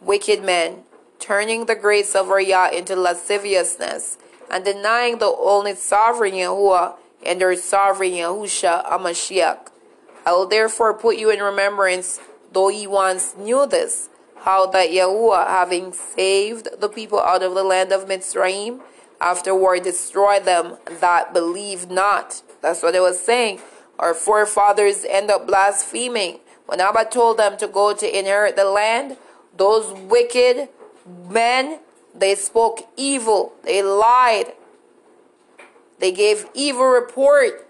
wicked 0.00 0.42
men, 0.42 0.84
turning 1.20 1.66
the 1.66 1.76
grace 1.76 2.16
of 2.16 2.30
our 2.30 2.40
Yah 2.40 2.70
into 2.70 2.96
lasciviousness, 2.96 4.16
and 4.50 4.64
denying 4.64 5.18
the 5.18 5.36
only 5.38 5.74
sovereign 5.74 6.32
Yahuwah 6.32 6.96
and 7.24 7.38
their 7.38 7.54
sovereign 7.54 8.12
Yahusha 8.12 8.86
HaMashiach. 8.86 9.68
I 10.24 10.32
will 10.32 10.46
therefore 10.46 10.94
put 10.94 11.18
you 11.18 11.28
in 11.30 11.40
remembrance, 11.40 12.18
though 12.50 12.70
ye 12.70 12.86
once 12.86 13.36
knew 13.36 13.66
this, 13.66 14.08
how 14.48 14.64
that 14.64 14.88
Yahuwah, 14.88 15.46
having 15.46 15.92
saved 15.92 16.68
the 16.80 16.88
people 16.88 17.20
out 17.20 17.42
of 17.42 17.54
the 17.54 17.62
land 17.62 17.92
of 17.92 18.08
Mitzrayim, 18.08 18.80
afterward 19.20 19.82
destroyed 19.82 20.46
them 20.46 20.78
that 21.00 21.34
believed 21.34 21.90
not. 21.90 22.40
That's 22.62 22.82
what 22.82 22.94
it 22.94 23.02
was 23.02 23.20
saying 23.20 23.60
our 23.98 24.14
forefathers 24.14 25.04
end 25.04 25.30
up 25.30 25.46
blaspheming. 25.46 26.38
When 26.64 26.80
Abba 26.80 27.06
told 27.06 27.36
them 27.36 27.58
to 27.58 27.68
go 27.68 27.94
to 27.94 28.18
inherit 28.18 28.56
the 28.56 28.64
land, 28.64 29.18
those 29.54 29.92
wicked 29.92 30.68
men, 31.28 31.80
they 32.14 32.34
spoke 32.34 32.88
evil. 32.96 33.52
They 33.64 33.82
lied. 33.82 34.52
They 35.98 36.12
gave 36.12 36.46
evil 36.54 36.86
report. 36.86 37.66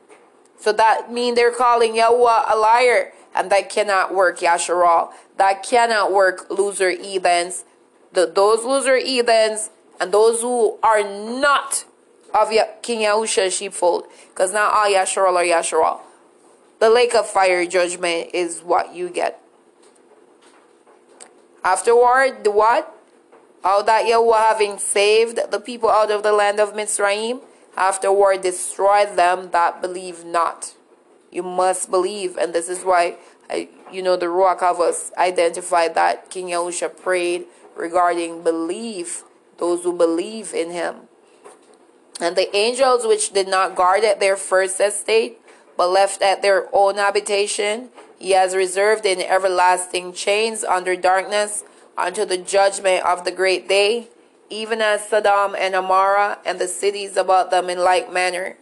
So 0.60 0.72
that 0.72 1.12
means 1.12 1.36
they're 1.36 1.50
calling 1.50 1.96
Yahweh 1.96 2.44
a 2.52 2.56
liar. 2.56 3.12
And 3.34 3.50
that 3.50 3.70
cannot 3.70 4.14
work, 4.14 4.40
Yasharal. 4.40 5.12
That 5.36 5.62
cannot 5.62 6.12
work, 6.12 6.50
loser 6.50 6.90
heathens. 6.90 7.64
The, 8.12 8.26
those 8.26 8.64
loser 8.64 8.96
heathens 8.96 9.70
and 10.00 10.12
those 10.12 10.40
who 10.40 10.78
are 10.82 11.02
not 11.02 11.84
of 12.34 12.50
King 12.82 13.00
Yahusha's 13.00 13.54
sheepfold. 13.54 14.04
Because 14.30 14.52
not 14.52 14.72
all 14.72 14.86
Yasharal 14.86 15.34
are 15.34 15.44
Yasharal. 15.44 16.00
The 16.78 16.90
lake 16.90 17.14
of 17.14 17.28
fire 17.28 17.66
judgment 17.66 18.30
is 18.32 18.60
what 18.60 18.94
you 18.94 19.08
get. 19.08 19.40
Afterward, 21.64 22.44
the 22.44 22.50
what? 22.50 22.94
All 23.64 23.82
that 23.84 24.06
Yahweh 24.06 24.38
having 24.38 24.78
saved 24.78 25.38
the 25.50 25.58
people 25.58 25.90
out 25.90 26.10
of 26.10 26.22
the 26.22 26.32
land 26.32 26.60
of 26.60 26.74
Mitzrayim, 26.74 27.42
afterward 27.76 28.42
destroyed 28.42 29.16
them 29.16 29.50
that 29.50 29.82
believe 29.82 30.24
not. 30.24 30.74
You 31.30 31.42
must 31.42 31.90
believe, 31.90 32.36
and 32.36 32.52
this 32.52 32.68
is 32.68 32.84
why 32.84 33.16
I, 33.50 33.68
you 33.92 34.02
know 34.02 34.16
the 34.16 34.26
Ruach 34.26 34.62
us 34.62 35.10
identified 35.16 35.94
that 35.94 36.30
King 36.30 36.48
Yahusha 36.48 36.96
prayed 37.00 37.46
regarding 37.76 38.42
belief, 38.42 39.24
those 39.58 39.84
who 39.84 39.92
believe 39.96 40.52
in 40.52 40.70
him. 40.70 41.08
And 42.20 42.36
the 42.36 42.54
angels 42.56 43.06
which 43.06 43.32
did 43.32 43.48
not 43.48 43.76
guard 43.76 44.04
at 44.04 44.20
their 44.20 44.36
first 44.36 44.80
estate 44.80 45.40
but 45.76 45.90
left 45.90 46.20
at 46.22 46.42
their 46.42 46.66
own 46.72 46.96
habitation, 46.96 47.90
he 48.18 48.32
has 48.32 48.56
reserved 48.56 49.06
in 49.06 49.22
everlasting 49.22 50.12
chains 50.12 50.64
under 50.64 50.96
darkness 50.96 51.62
unto 51.96 52.24
the 52.24 52.36
judgment 52.36 53.04
of 53.06 53.24
the 53.24 53.30
great 53.30 53.68
day, 53.68 54.08
even 54.50 54.80
as 54.80 55.08
Sodom 55.08 55.54
and 55.56 55.74
Gomorrah 55.74 56.38
and 56.44 56.58
the 56.58 56.66
cities 56.66 57.16
about 57.16 57.52
them 57.52 57.70
in 57.70 57.78
like 57.78 58.12
manner. 58.12 58.56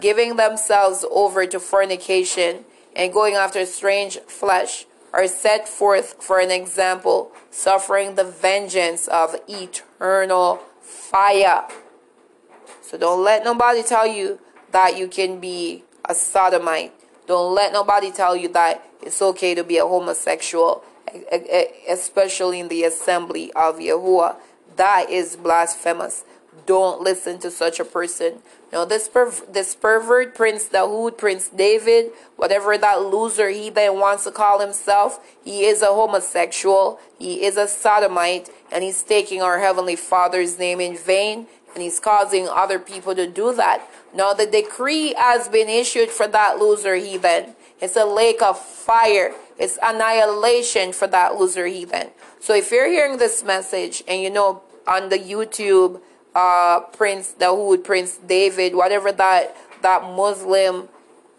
Giving 0.00 0.36
themselves 0.36 1.04
over 1.10 1.46
to 1.46 1.60
fornication 1.60 2.64
and 2.96 3.12
going 3.12 3.34
after 3.34 3.64
strange 3.66 4.18
flesh, 4.20 4.86
are 5.12 5.26
set 5.26 5.68
forth 5.68 6.22
for 6.22 6.38
an 6.38 6.50
example, 6.50 7.32
suffering 7.50 8.14
the 8.14 8.24
vengeance 8.24 9.08
of 9.08 9.34
eternal 9.48 10.60
fire. 10.80 11.66
So 12.82 12.96
don't 12.96 13.24
let 13.24 13.44
nobody 13.44 13.82
tell 13.82 14.06
you 14.06 14.38
that 14.72 14.96
you 14.96 15.08
can 15.08 15.40
be 15.40 15.84
a 16.08 16.14
sodomite. 16.14 16.92
Don't 17.26 17.54
let 17.54 17.72
nobody 17.72 18.10
tell 18.10 18.36
you 18.36 18.48
that 18.48 18.84
it's 19.02 19.20
okay 19.20 19.54
to 19.54 19.64
be 19.64 19.78
a 19.78 19.86
homosexual, 19.86 20.84
especially 21.88 22.60
in 22.60 22.68
the 22.68 22.84
assembly 22.84 23.52
of 23.52 23.78
Yahuwah. 23.78 24.36
That 24.76 25.10
is 25.10 25.36
blasphemous. 25.36 26.24
Don't 26.66 27.00
listen 27.00 27.38
to 27.40 27.50
such 27.50 27.78
a 27.80 27.84
person. 27.84 28.40
Now, 28.72 28.84
this 28.84 29.08
perv- 29.08 29.52
this 29.52 29.74
pervert 29.74 30.34
Prince 30.34 30.68
Dawood, 30.68 31.16
Prince 31.16 31.48
David, 31.48 32.10
whatever 32.36 32.76
that 32.76 33.02
loser 33.02 33.50
he 33.50 33.70
then 33.70 33.98
wants 33.98 34.24
to 34.24 34.30
call 34.30 34.60
himself, 34.60 35.20
he 35.44 35.64
is 35.64 35.82
a 35.82 35.86
homosexual, 35.86 37.00
he 37.18 37.44
is 37.44 37.56
a 37.56 37.66
sodomite, 37.66 38.50
and 38.70 38.84
he's 38.84 39.02
taking 39.02 39.42
our 39.42 39.60
Heavenly 39.60 39.96
Father's 39.96 40.58
name 40.58 40.80
in 40.80 40.96
vain, 40.96 41.46
and 41.74 41.82
he's 41.82 42.00
causing 42.00 42.48
other 42.48 42.78
people 42.78 43.14
to 43.14 43.26
do 43.26 43.54
that. 43.54 43.88
Now, 44.14 44.32
the 44.32 44.46
decree 44.46 45.14
has 45.16 45.48
been 45.48 45.68
issued 45.68 46.10
for 46.10 46.26
that 46.28 46.58
loser 46.58 46.96
heathen. 46.96 47.54
It's 47.80 47.96
a 47.96 48.04
lake 48.04 48.42
of 48.42 48.58
fire. 48.58 49.32
It's 49.58 49.78
annihilation 49.82 50.92
for 50.92 51.06
that 51.08 51.36
loser 51.36 51.66
heathen. 51.66 52.10
So 52.40 52.54
if 52.54 52.70
you're 52.70 52.88
hearing 52.88 53.18
this 53.18 53.44
message 53.44 54.02
and 54.08 54.20
you 54.20 54.30
know 54.30 54.62
on 54.86 55.10
the 55.10 55.18
YouTube, 55.18 56.00
uh, 56.34 56.80
Prince 56.92 57.34
Dawood, 57.38 57.84
Prince 57.84 58.18
David, 58.18 58.74
whatever 58.74 59.12
that 59.12 59.56
that 59.82 60.02
Muslim 60.02 60.88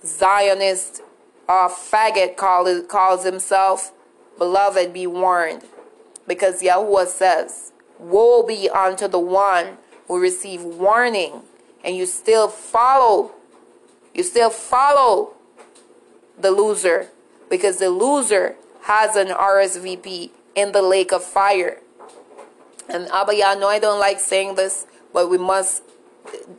Zionist 0.03 1.01
uh, 1.47 1.69
faggot 1.69 2.35
call, 2.35 2.81
calls 2.83 3.25
himself, 3.25 3.91
beloved, 4.37 4.93
be 4.93 5.05
warned. 5.05 5.63
Because 6.27 6.61
Yahuwah 6.61 7.07
says, 7.07 7.71
Woe 7.99 8.41
be 8.43 8.69
unto 8.69 9.07
the 9.07 9.19
one 9.19 9.77
who 10.07 10.19
receive 10.19 10.63
warning 10.63 11.41
and 11.83 11.95
you 11.95 12.05
still 12.05 12.47
follow. 12.47 13.31
You 14.13 14.23
still 14.23 14.49
follow 14.49 15.33
the 16.39 16.51
loser 16.51 17.09
because 17.49 17.77
the 17.77 17.89
loser 17.89 18.55
has 18.83 19.15
an 19.15 19.27
RSVP 19.27 20.31
in 20.55 20.71
the 20.71 20.81
lake 20.81 21.11
of 21.11 21.23
fire. 21.23 21.80
And 22.89 23.07
Abba, 23.09 23.33
I 23.45 23.55
know 23.55 23.67
I 23.67 23.79
don't 23.79 23.99
like 23.99 24.19
saying 24.19 24.55
this, 24.55 24.85
but 25.13 25.29
we 25.29 25.37
must 25.37 25.83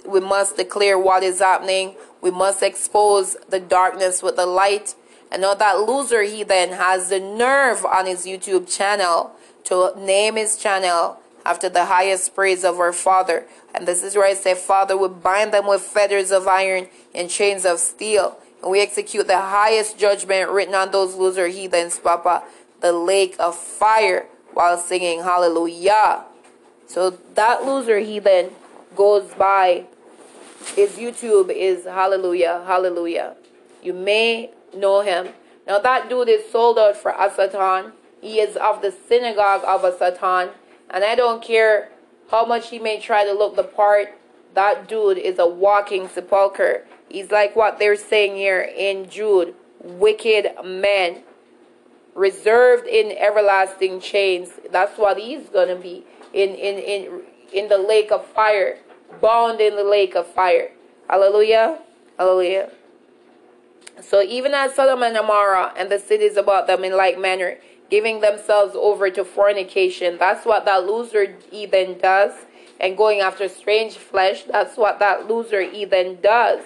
we 0.06 0.20
must 0.20 0.56
declare 0.56 0.98
what 0.98 1.22
is 1.22 1.38
happening. 1.38 1.94
We 2.20 2.30
must 2.30 2.62
expose 2.62 3.36
the 3.48 3.60
darkness 3.60 4.22
with 4.22 4.36
the 4.36 4.46
light. 4.46 4.94
And 5.30 5.42
now 5.42 5.54
that 5.54 5.80
loser, 5.80 6.22
he 6.22 6.42
then 6.42 6.72
has 6.72 7.08
the 7.08 7.20
nerve 7.20 7.84
on 7.84 8.06
his 8.06 8.26
YouTube 8.26 8.74
channel 8.74 9.32
to 9.64 9.92
name 9.96 10.36
his 10.36 10.56
channel 10.56 11.18
after 11.44 11.68
the 11.68 11.86
highest 11.86 12.34
praise 12.34 12.64
of 12.64 12.78
our 12.78 12.92
Father. 12.92 13.46
And 13.74 13.86
this 13.86 14.02
is 14.02 14.14
where 14.14 14.26
I 14.26 14.34
say, 14.34 14.54
Father, 14.54 14.96
we 14.96 15.08
bind 15.08 15.52
them 15.52 15.66
with 15.66 15.80
fetters 15.80 16.30
of 16.30 16.46
iron 16.46 16.88
and 17.14 17.30
chains 17.30 17.64
of 17.64 17.78
steel. 17.78 18.38
And 18.62 18.70
we 18.70 18.80
execute 18.80 19.26
the 19.26 19.40
highest 19.40 19.98
judgment 19.98 20.50
written 20.50 20.74
on 20.74 20.90
those 20.90 21.14
loser 21.14 21.48
heathens, 21.48 21.98
Papa, 21.98 22.44
the 22.80 22.92
lake 22.92 23.36
of 23.38 23.56
fire, 23.56 24.26
while 24.54 24.78
singing 24.78 25.22
hallelujah. 25.22 26.24
So 26.86 27.18
that 27.34 27.64
loser 27.64 27.98
he 27.98 28.18
then 28.18 28.50
goes 28.94 29.32
by, 29.34 29.86
his 30.76 30.92
YouTube 30.92 31.50
is 31.50 31.84
hallelujah, 31.84 32.62
hallelujah. 32.66 33.36
You 33.82 33.92
may 33.94 34.50
know 34.74 35.00
him. 35.00 35.28
Now 35.66 35.78
that 35.78 36.08
dude 36.08 36.28
is 36.28 36.50
sold 36.50 36.78
out 36.78 36.96
for 36.96 37.12
HaSatan. 37.12 37.92
He 38.20 38.38
is 38.38 38.56
of 38.56 38.82
the 38.82 38.92
synagogue 38.92 39.62
of 39.66 39.82
HaSatan. 39.82 40.50
And 40.90 41.04
I 41.04 41.14
don't 41.14 41.42
care 41.42 41.90
how 42.30 42.44
much 42.44 42.70
he 42.70 42.78
may 42.78 43.00
try 43.00 43.24
to 43.24 43.32
look 43.32 43.56
the 43.56 43.64
part. 43.64 44.18
That 44.54 44.86
dude 44.86 45.18
is 45.18 45.38
a 45.38 45.46
walking 45.46 46.08
sepulcher. 46.08 46.86
He's 47.08 47.30
like 47.30 47.56
what 47.56 47.78
they're 47.78 47.96
saying 47.96 48.36
here 48.36 48.60
in 48.60 49.08
Jude 49.08 49.54
wicked 49.82 50.48
men, 50.64 51.22
reserved 52.14 52.86
in 52.86 53.16
everlasting 53.16 54.00
chains. 54.00 54.50
That's 54.70 54.98
what 54.98 55.18
he's 55.18 55.48
to 55.48 55.78
be 55.80 56.04
in, 56.32 56.50
in, 56.50 56.78
in, 56.78 57.22
in 57.52 57.68
the 57.68 57.78
lake 57.78 58.10
of 58.10 58.26
fire, 58.26 58.78
bound 59.20 59.60
in 59.60 59.76
the 59.76 59.84
lake 59.84 60.14
of 60.14 60.26
fire. 60.26 60.70
Hallelujah. 61.08 61.78
Hallelujah. 62.18 62.70
So 64.00 64.22
even 64.22 64.54
as 64.54 64.74
Sodom 64.74 65.02
and 65.02 65.14
Gomorrah 65.14 65.72
and 65.76 65.90
the 65.90 65.98
cities 65.98 66.36
about 66.36 66.66
them 66.66 66.84
in 66.84 66.96
like 66.96 67.18
manner, 67.18 67.58
giving 67.92 68.20
themselves 68.20 68.74
over 68.74 69.10
to 69.10 69.22
fornication. 69.22 70.16
That's 70.18 70.46
what 70.46 70.64
that 70.64 70.86
loser 70.86 71.36
even 71.50 71.98
does. 71.98 72.32
And 72.80 72.96
going 72.96 73.20
after 73.20 73.50
strange 73.50 73.98
flesh, 73.98 74.44
that's 74.44 74.78
what 74.78 74.98
that 75.00 75.28
loser 75.28 75.60
even 75.60 76.18
does. 76.22 76.62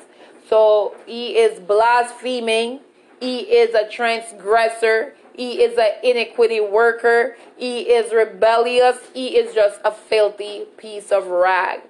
So 0.48 0.94
he 1.04 1.36
is 1.36 1.58
blaspheming. 1.58 2.78
He 3.18 3.40
is 3.40 3.74
a 3.74 3.88
transgressor. 3.88 5.15
He 5.36 5.62
is 5.62 5.76
an 5.78 5.90
iniquity 6.02 6.60
worker. 6.60 7.36
He 7.56 7.82
is 7.82 8.12
rebellious. 8.12 8.98
He 9.12 9.36
is 9.36 9.54
just 9.54 9.80
a 9.84 9.90
filthy 9.92 10.64
piece 10.78 11.12
of 11.12 11.26
rag. 11.26 11.80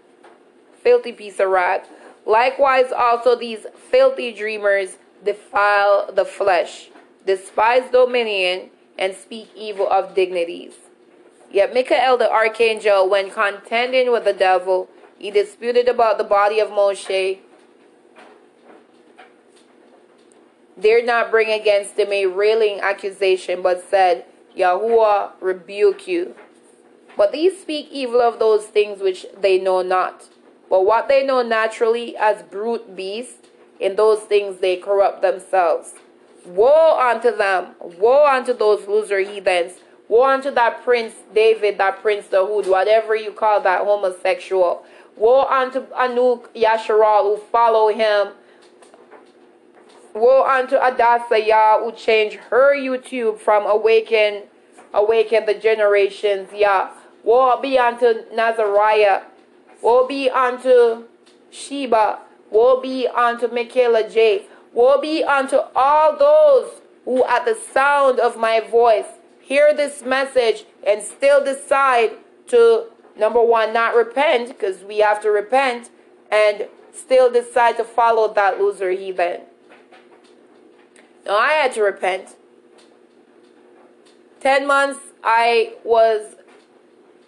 Filthy 0.82 1.12
piece 1.12 1.38
of 1.38 1.50
rag. 1.50 1.82
Likewise, 2.26 2.90
also 2.90 3.36
these 3.36 3.66
filthy 3.90 4.32
dreamers 4.32 4.96
defile 5.24 6.10
the 6.12 6.24
flesh, 6.24 6.90
despise 7.24 7.90
dominion, 7.92 8.70
and 8.98 9.14
speak 9.14 9.48
evil 9.54 9.88
of 9.88 10.14
dignities. 10.14 10.72
Yet 11.50 11.72
Michael 11.72 12.16
the 12.16 12.30
archangel, 12.30 13.08
when 13.08 13.30
contending 13.30 14.10
with 14.10 14.24
the 14.24 14.32
devil, 14.32 14.88
he 15.18 15.30
disputed 15.30 15.88
about 15.88 16.18
the 16.18 16.24
body 16.24 16.58
of 16.58 16.70
Moshe, 16.70 17.38
dared 20.80 21.06
not 21.06 21.30
bring 21.30 21.50
against 21.50 21.96
them 21.96 22.12
a 22.12 22.26
railing 22.26 22.80
accusation, 22.80 23.62
but 23.62 23.88
said, 23.88 24.24
Yahuwah 24.56 25.32
rebuke 25.40 26.06
you. 26.06 26.34
But 27.16 27.32
these 27.32 27.60
speak 27.60 27.88
evil 27.90 28.20
of 28.20 28.38
those 28.38 28.66
things 28.66 29.00
which 29.00 29.26
they 29.38 29.58
know 29.58 29.82
not. 29.82 30.28
But 30.68 30.84
what 30.84 31.08
they 31.08 31.24
know 31.24 31.42
naturally 31.42 32.16
as 32.16 32.42
brute 32.42 32.96
beasts, 32.96 33.48
in 33.78 33.96
those 33.96 34.20
things 34.20 34.58
they 34.60 34.76
corrupt 34.76 35.22
themselves. 35.22 35.94
Woe 36.46 36.98
unto 36.98 37.34
them. 37.34 37.74
Woe 37.80 38.26
unto 38.26 38.52
those 38.52 38.86
loser 38.86 39.20
heathens. 39.20 39.74
Woe 40.08 40.24
unto 40.24 40.50
that 40.52 40.84
Prince 40.84 41.14
David, 41.34 41.78
that 41.78 42.00
Prince 42.00 42.26
Dawood, 42.26 42.68
whatever 42.68 43.16
you 43.16 43.32
call 43.32 43.60
that 43.62 43.82
homosexual. 43.82 44.84
Woe 45.16 45.44
unto 45.44 45.86
Anuk 45.88 46.48
Yasharal 46.54 47.22
who 47.22 47.42
follow 47.50 47.88
him. 47.88 48.28
Woe 50.16 50.44
unto 50.44 50.76
Adasa 50.76 51.84
who 51.84 51.92
changed 51.92 52.36
her 52.48 52.74
YouTube 52.74 53.38
from 53.38 53.66
awaken, 53.66 54.44
awaken 54.94 55.44
the 55.44 55.52
generations 55.52 56.48
Yah. 56.54 56.88
Woe 57.22 57.60
be 57.60 57.76
unto 57.76 58.24
Nazariah. 58.34 59.24
Woe 59.82 60.06
be 60.06 60.30
unto 60.30 61.04
Sheba. 61.50 62.20
Woe 62.50 62.80
be 62.80 63.06
unto 63.06 63.48
Michaela 63.48 64.08
J. 64.08 64.46
Woe 64.72 64.98
be 64.98 65.22
unto 65.22 65.58
all 65.74 66.16
those 66.16 66.80
who, 67.04 67.22
at 67.26 67.44
the 67.44 67.54
sound 67.54 68.18
of 68.18 68.38
my 68.38 68.60
voice, 68.60 69.20
hear 69.42 69.74
this 69.74 70.02
message 70.02 70.64
and 70.86 71.02
still 71.02 71.44
decide 71.44 72.12
to, 72.46 72.86
number 73.18 73.42
one, 73.42 73.74
not 73.74 73.94
repent, 73.94 74.48
because 74.48 74.82
we 74.82 74.98
have 74.98 75.20
to 75.20 75.30
repent, 75.30 75.90
and 76.30 76.68
still 76.90 77.30
decide 77.30 77.76
to 77.76 77.84
follow 77.84 78.32
that 78.32 78.58
loser 78.58 78.92
heathen. 78.92 79.42
Now, 81.26 81.36
I 81.38 81.52
had 81.52 81.72
to 81.72 81.82
repent. 81.82 82.36
Ten 84.40 84.66
months 84.66 85.00
I 85.24 85.74
was 85.84 86.36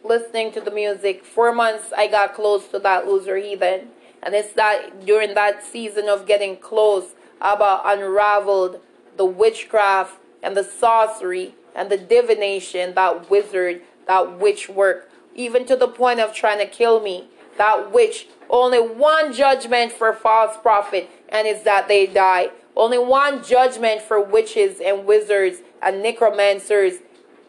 listening 0.04 0.52
to 0.52 0.60
the 0.60 0.70
music. 0.70 1.24
Four 1.24 1.52
months 1.52 1.92
I 1.96 2.06
got 2.06 2.34
close 2.34 2.68
to 2.68 2.78
that 2.78 3.08
loser 3.08 3.36
heathen. 3.36 3.88
And 4.22 4.34
it's 4.34 4.52
that 4.52 5.04
during 5.04 5.34
that 5.34 5.64
season 5.64 6.08
of 6.08 6.26
getting 6.26 6.56
close 6.56 7.14
Abba 7.40 7.82
unraveled 7.84 8.80
the 9.16 9.24
witchcraft 9.24 10.16
and 10.42 10.56
the 10.56 10.64
sorcery 10.64 11.54
and 11.74 11.90
the 11.90 11.98
divination, 11.98 12.94
that 12.94 13.30
wizard, 13.30 13.82
that 14.06 14.38
witch 14.38 14.68
work, 14.68 15.10
even 15.34 15.66
to 15.66 15.76
the 15.76 15.88
point 15.88 16.20
of 16.20 16.34
trying 16.34 16.58
to 16.58 16.66
kill 16.66 17.00
me. 17.00 17.28
That 17.56 17.92
witch, 17.92 18.28
only 18.48 18.80
one 18.80 19.32
judgment 19.32 19.92
for 19.92 20.12
false 20.12 20.56
prophet, 20.56 21.10
and 21.28 21.46
it's 21.46 21.64
that 21.64 21.88
they 21.88 22.06
die. 22.06 22.50
Only 22.78 22.98
one 22.98 23.42
judgment 23.42 24.02
for 24.02 24.22
witches 24.22 24.80
and 24.80 25.04
wizards 25.04 25.58
and 25.82 26.00
necromancers 26.00 27.00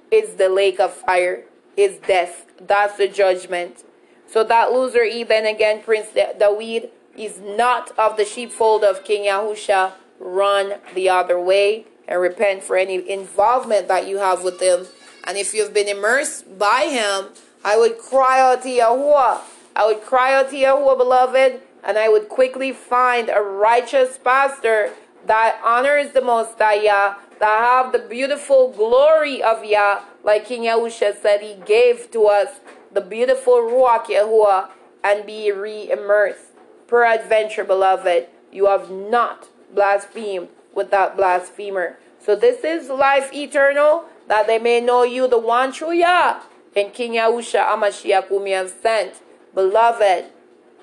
is 0.09 0.35
the 0.35 0.49
lake 0.49 0.79
of 0.79 0.91
fire, 0.91 1.43
is 1.77 1.97
death. 1.97 2.47
That's 2.59 2.97
the 2.97 3.07
judgment. 3.07 3.83
So 4.25 4.43
that 4.43 4.71
loser, 4.71 5.03
even 5.03 5.45
again, 5.45 5.83
Prince 5.83 6.07
David, 6.13 6.89
is 7.15 7.39
not 7.39 7.91
of 7.97 8.17
the 8.17 8.25
sheepfold 8.25 8.83
of 8.83 9.03
King 9.03 9.25
Yahusha, 9.25 9.91
run 10.19 10.73
the 10.95 11.09
other 11.09 11.39
way 11.39 11.85
and 12.07 12.19
repent 12.19 12.63
for 12.63 12.75
any 12.75 13.07
involvement 13.07 13.87
that 13.87 14.07
you 14.07 14.17
have 14.17 14.43
with 14.43 14.59
him. 14.59 14.87
And 15.25 15.37
if 15.37 15.53
you've 15.53 15.75
been 15.75 15.87
immersed 15.87 16.57
by 16.57 16.87
him, 16.89 17.31
I 17.63 17.77
would 17.77 17.99
cry 17.99 18.39
out 18.39 18.63
to 18.63 18.69
Yahuwah. 18.69 19.41
I 19.75 19.85
would 19.85 20.01
cry 20.01 20.33
out 20.33 20.49
to 20.49 20.55
Yahuwah, 20.55 20.97
beloved, 20.97 21.61
and 21.83 21.97
I 21.99 22.09
would 22.09 22.29
quickly 22.29 22.71
find 22.71 23.29
a 23.29 23.41
righteous 23.41 24.17
pastor 24.17 24.93
that 25.29 25.61
honors 25.63 26.11
the 26.13 26.21
Most 26.21 26.57
High 26.57 26.81
Yah, 26.81 27.13
that 27.39 27.59
have 27.63 27.91
the 27.91 27.99
beautiful 27.99 28.71
glory 28.71 29.43
of 29.43 29.63
Yah, 29.63 30.01
like 30.23 30.47
King 30.47 30.63
Yahusha 30.63 31.21
said 31.21 31.41
he 31.41 31.53
gave 31.67 32.09
to 32.09 32.25
us 32.25 32.59
the 32.91 32.99
beautiful 32.99 33.53
Ruach 33.53 34.05
Yahuwah, 34.05 34.69
and 35.03 35.27
be 35.27 35.51
re-immersed. 35.51 36.47
Peradventure, 36.87 37.63
beloved, 37.63 38.27
you 38.51 38.65
have 38.65 38.89
not 38.89 39.47
blasphemed 39.71 40.49
with 40.73 40.89
that 40.89 41.15
blasphemer. 41.15 41.99
So 42.19 42.35
this 42.35 42.63
is 42.63 42.89
life 42.89 43.31
eternal, 43.31 44.05
that 44.27 44.47
they 44.47 44.57
may 44.57 44.81
know 44.81 45.03
you, 45.03 45.27
the 45.27 45.37
one 45.37 45.71
true 45.71 45.91
Yah, 45.91 46.41
and 46.75 46.91
King 46.91 47.13
Yahusha 47.13 47.67
HaMashiach 47.67 48.29
whom 48.29 48.47
you 48.47 48.55
have 48.55 48.71
sent. 48.71 49.21
Beloved, 49.53 50.25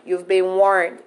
you've 0.04 0.28
been 0.28 0.44
warned. 0.44 1.00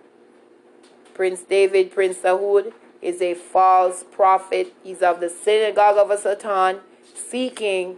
Prince 1.14 1.44
David, 1.44 1.92
Prince 1.92 2.18
Sahud, 2.18 2.74
is 3.02 3.22
a 3.22 3.34
false 3.34 4.04
prophet. 4.04 4.74
He's 4.84 5.02
of 5.02 5.20
the 5.20 5.30
synagogue 5.30 5.98
of 5.98 6.20
Satan, 6.20 6.82
seeking 7.14 7.98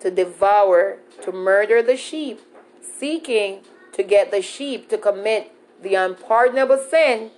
to 0.00 0.10
devour, 0.10 0.98
to 1.22 1.32
murder 1.32 1.82
the 1.82 1.96
sheep, 1.96 2.40
seeking 2.80 3.60
to 3.92 4.02
get 4.02 4.30
the 4.30 4.42
sheep 4.42 4.88
to 4.88 4.98
commit 4.98 5.52
the 5.82 5.94
unpardonable 5.94 6.78
sin 6.90 7.30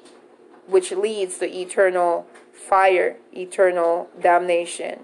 which 0.67 0.93
leads 0.93 1.39
to 1.39 1.53
eternal 1.53 2.27
fire, 2.53 3.17
eternal 3.33 4.09
damnation. 4.21 5.01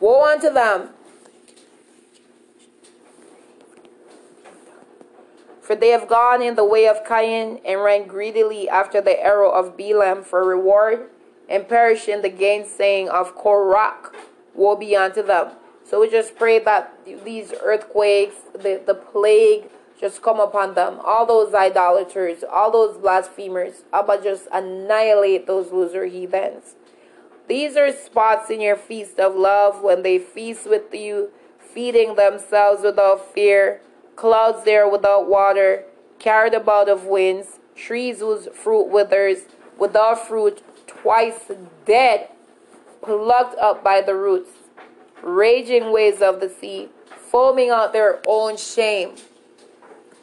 Woe 0.00 0.24
unto 0.24 0.52
them! 0.52 0.90
For 5.70 5.76
they 5.76 5.90
have 5.90 6.08
gone 6.08 6.42
in 6.42 6.56
the 6.56 6.64
way 6.64 6.88
of 6.88 7.04
Cain 7.06 7.60
and 7.64 7.80
ran 7.80 8.08
greedily 8.08 8.68
after 8.68 9.00
the 9.00 9.22
arrow 9.22 9.52
of 9.52 9.76
Balaam 9.76 10.24
for 10.24 10.44
reward 10.44 11.08
and 11.48 11.68
perished 11.68 12.08
in 12.08 12.22
the 12.22 12.28
gainsaying 12.28 13.08
of 13.08 13.36
Korach. 13.36 14.12
Woe 14.52 14.74
be 14.74 14.96
unto 14.96 15.22
them. 15.22 15.52
So 15.84 16.00
we 16.00 16.10
just 16.10 16.34
pray 16.34 16.58
that 16.58 16.98
these 17.24 17.54
earthquakes, 17.62 18.34
the, 18.52 18.82
the 18.84 18.94
plague, 18.96 19.70
just 20.00 20.22
come 20.22 20.40
upon 20.40 20.74
them. 20.74 20.98
All 21.04 21.24
those 21.24 21.54
idolaters, 21.54 22.42
all 22.42 22.72
those 22.72 22.96
blasphemers, 22.96 23.84
Abba 23.92 24.20
just 24.20 24.48
annihilate 24.52 25.46
those 25.46 25.70
loser 25.70 26.06
heathens. 26.06 26.74
These 27.46 27.76
are 27.76 27.92
spots 27.92 28.50
in 28.50 28.60
your 28.60 28.74
feast 28.74 29.20
of 29.20 29.36
love 29.36 29.84
when 29.84 30.02
they 30.02 30.18
feast 30.18 30.68
with 30.68 30.92
you, 30.92 31.30
feeding 31.60 32.16
themselves 32.16 32.82
without 32.82 33.32
fear 33.32 33.82
clouds 34.20 34.64
there 34.64 34.86
without 34.86 35.26
water, 35.26 35.82
carried 36.18 36.52
about 36.52 36.90
of 36.90 37.06
winds, 37.06 37.58
trees 37.74 38.18
whose 38.20 38.48
fruit 38.48 38.86
withers, 38.86 39.46
without 39.78 40.28
fruit, 40.28 40.62
twice 40.86 41.50
dead, 41.86 42.28
plucked 43.00 43.58
up 43.58 43.82
by 43.82 44.02
the 44.02 44.14
roots, 44.14 44.50
raging 45.22 45.90
waves 45.90 46.20
of 46.20 46.38
the 46.38 46.50
sea, 46.50 46.90
foaming 47.16 47.70
out 47.70 47.94
their 47.94 48.20
own 48.26 48.58
shame. 48.58 49.14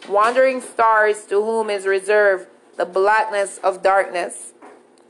Wandering 0.08 0.62
stars 0.62 1.26
to 1.26 1.42
whom 1.42 1.72
is 1.72 1.88
reserved 1.88 2.48
the 2.78 2.86
blackness 2.86 3.58
of 3.64 3.82
darkness 3.82 4.54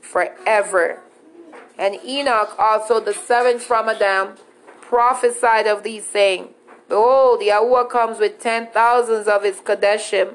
forever. 0.00 1.02
And 1.76 1.98
Enoch 2.02 2.58
also, 2.58 3.00
the 3.00 3.12
seventh 3.12 3.62
from 3.62 3.90
Adam, 3.90 4.36
prophesied 4.80 5.66
of 5.66 5.82
these, 5.82 6.06
saying, 6.06 6.54
Oh, 6.90 7.36
Behold, 7.36 7.40
Yahuwah 7.40 7.90
comes 7.90 8.18
with 8.18 8.40
ten 8.40 8.68
thousands 8.68 9.28
of 9.28 9.42
his 9.44 9.60
Kadeshim 9.60 10.34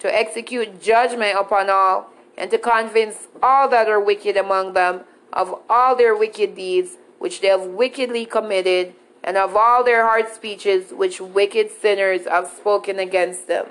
to 0.00 0.14
execute 0.14 0.82
judgment 0.82 1.38
upon 1.38 1.70
all 1.70 2.10
and 2.36 2.50
to 2.50 2.58
convince 2.58 3.28
all 3.42 3.68
that 3.68 3.88
are 3.88 4.00
wicked 4.00 4.36
among 4.36 4.74
them 4.74 5.00
of 5.32 5.60
all 5.68 5.96
their 5.96 6.14
wicked 6.14 6.54
deeds 6.54 6.98
which 7.18 7.40
they 7.40 7.48
have 7.48 7.62
wickedly 7.66 8.26
committed 8.26 8.94
and 9.22 9.38
of 9.38 9.56
all 9.56 9.82
their 9.82 10.04
hard 10.04 10.28
speeches 10.28 10.90
which 10.92 11.20
wicked 11.20 11.70
sinners 11.70 12.26
have 12.26 12.48
spoken 12.48 12.98
against 12.98 13.48
them. 13.48 13.68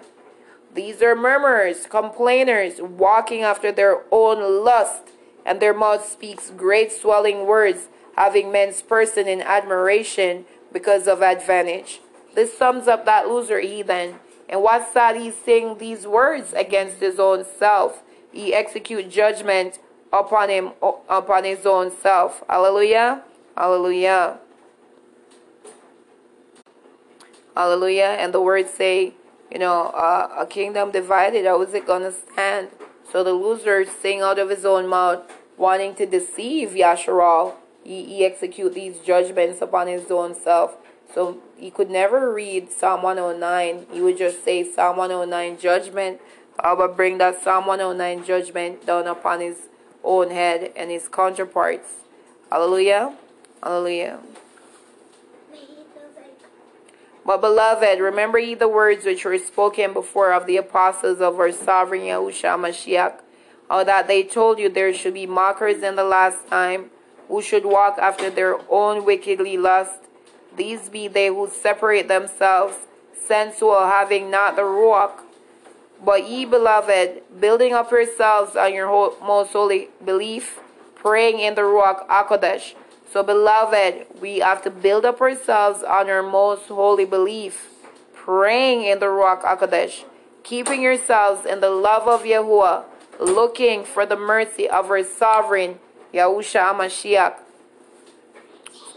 These 0.74 1.04
are 1.04 1.16
murmurers, 1.16 1.86
complainers, 1.86 2.82
walking 2.82 3.44
after 3.44 3.72
their 3.72 4.02
own 4.12 4.66
lust, 4.66 5.10
and 5.46 5.60
their 5.60 5.74
mouth 5.74 6.10
speaks 6.10 6.50
great 6.50 6.92
swelling 6.92 7.46
words, 7.46 7.90
having 8.16 8.52
men's 8.52 8.82
person 8.82 9.28
in 9.28 9.42
admiration 9.42 10.46
because 10.72 11.08
of 11.08 11.22
advantage. 11.22 12.02
This 12.36 12.58
sums 12.58 12.88
up 12.88 13.06
that 13.06 13.28
loser 13.28 13.60
heathen. 13.60 14.16
And 14.50 14.62
what's 14.62 14.92
that 14.94 15.16
he's 15.16 15.36
saying 15.36 15.78
these 15.78 16.06
words 16.06 16.54
against 16.54 16.98
his 17.00 17.20
own 17.20 17.46
self? 17.58 18.04
He 18.32 18.54
execute 18.54 19.10
judgment 19.10 19.80
upon 20.12 20.50
him 20.50 20.72
upon 21.10 21.44
his 21.44 21.66
own 21.66 21.92
self. 21.92 22.44
Hallelujah. 22.48 23.24
Hallelujah. 23.56 24.40
Hallelujah. 27.56 28.16
And 28.20 28.34
the 28.34 28.42
words 28.42 28.72
say, 28.72 29.14
you 29.52 29.60
know, 29.60 29.90
uh, 29.90 30.36
a 30.38 30.46
kingdom 30.48 30.92
divided, 30.92 31.46
how 31.46 31.62
is 31.62 31.74
it 31.74 31.86
to 31.86 32.12
stand? 32.12 32.70
So 33.12 33.24
the 33.24 33.34
loser 33.34 33.86
sing 33.86 34.22
out 34.22 34.40
of 34.40 34.50
his 34.50 34.66
own 34.66 34.88
mouth, 34.88 35.32
wanting 35.58 35.94
to 35.96 36.08
deceive 36.08 36.70
Yasharal. 36.70 37.54
He, 37.84 38.04
he 38.06 38.26
execute 38.26 38.74
these 38.74 38.98
judgments 39.00 39.62
upon 39.62 39.88
his 39.88 40.10
own 40.10 40.34
self. 40.34 40.78
So 41.14 41.38
he 41.64 41.72
could 41.72 41.90
never 41.90 42.34
read 42.34 42.70
Psalm 42.74 43.04
109. 43.04 43.86
He 43.94 44.02
would 44.02 44.18
just 44.18 44.44
say 44.44 44.70
Psalm 44.70 44.98
109 44.98 45.58
judgment. 45.58 46.20
I 46.60 46.74
would 46.74 46.98
bring 46.98 47.20
that 47.20 47.42
Psalm 47.42 47.66
109 47.68 48.26
judgment 48.26 48.86
down 48.86 49.08
upon 49.08 49.40
his 49.40 49.70
own 50.04 50.30
head 50.30 50.74
and 50.76 50.92
his 50.92 51.08
counterparts. 51.08 51.88
Hallelujah. 52.52 53.16
Hallelujah. 53.64 54.20
But 57.26 57.40
beloved, 57.40 58.02
remember 58.02 58.40
ye 58.40 58.56
the 58.56 58.68
words 58.68 59.06
which 59.06 59.24
were 59.24 59.38
spoken 59.38 59.94
before 59.94 60.34
of 60.34 60.46
the 60.46 60.58
apostles 60.58 61.22
of 61.22 61.40
our 61.40 61.54
sovereign 61.54 62.02
Yahushua 62.02 62.60
Mashiach, 62.60 63.22
how 63.70 63.86
that 63.86 64.10
they 64.10 64.24
told 64.24 64.60
you 64.60 64.68
there 64.68 64.94
should 64.94 65.14
be 65.14 65.26
mockers 65.26 65.82
in 65.82 65.96
the 65.96 66.04
last 66.04 66.46
time, 66.50 66.92
who 67.30 67.42
should 67.42 67.64
walk 67.64 67.98
after 68.00 68.30
their 68.30 68.58
own 68.70 69.06
wickedly 69.06 69.56
lust, 69.56 70.02
these 70.56 70.90
be 70.90 71.08
they 71.08 71.28
who 71.28 71.50
separate 71.50 72.08
themselves, 72.08 72.76
sensual, 73.14 73.88
having 73.88 74.30
not 74.30 74.56
the 74.56 74.62
Ruach. 74.62 75.20
But 76.04 76.30
ye, 76.30 76.46
beloved, 76.46 77.24
building 77.40 77.74
up 77.74 77.92
yourselves 77.92 78.56
on 78.56 78.74
your 78.74 78.88
most 78.88 79.54
holy 79.54 79.90
belief, 80.04 80.60
praying 80.96 81.40
in 81.40 81.56
the 81.56 81.62
Ruach 81.62 82.08
HaKodesh. 82.08 82.76
So, 83.12 83.24
beloved, 83.24 84.08
we 84.20 84.40
have 84.40 84.64
to 84.64 84.72
build 84.72 85.06
up 85.06 85.22
ourselves 85.22 85.84
on 85.84 86.10
our 86.10 86.24
most 86.24 86.68
holy 86.68 87.06
belief, 87.06 87.70
praying 88.14 88.84
in 88.84 89.00
the 89.00 89.06
Ruach 89.06 89.44
HaKodesh, 89.44 90.04
keeping 90.44 90.82
yourselves 90.82 91.46
in 91.46 91.62
the 91.62 91.70
love 91.70 92.08
of 92.08 92.24
Yahuwah, 92.24 92.84
looking 93.20 93.84
for 93.84 94.06
the 94.06 94.16
mercy 94.16 94.68
of 94.68 94.90
our 94.90 95.04
sovereign, 95.04 95.80
Yahusha 96.14 96.76
Mashiach 96.76 97.36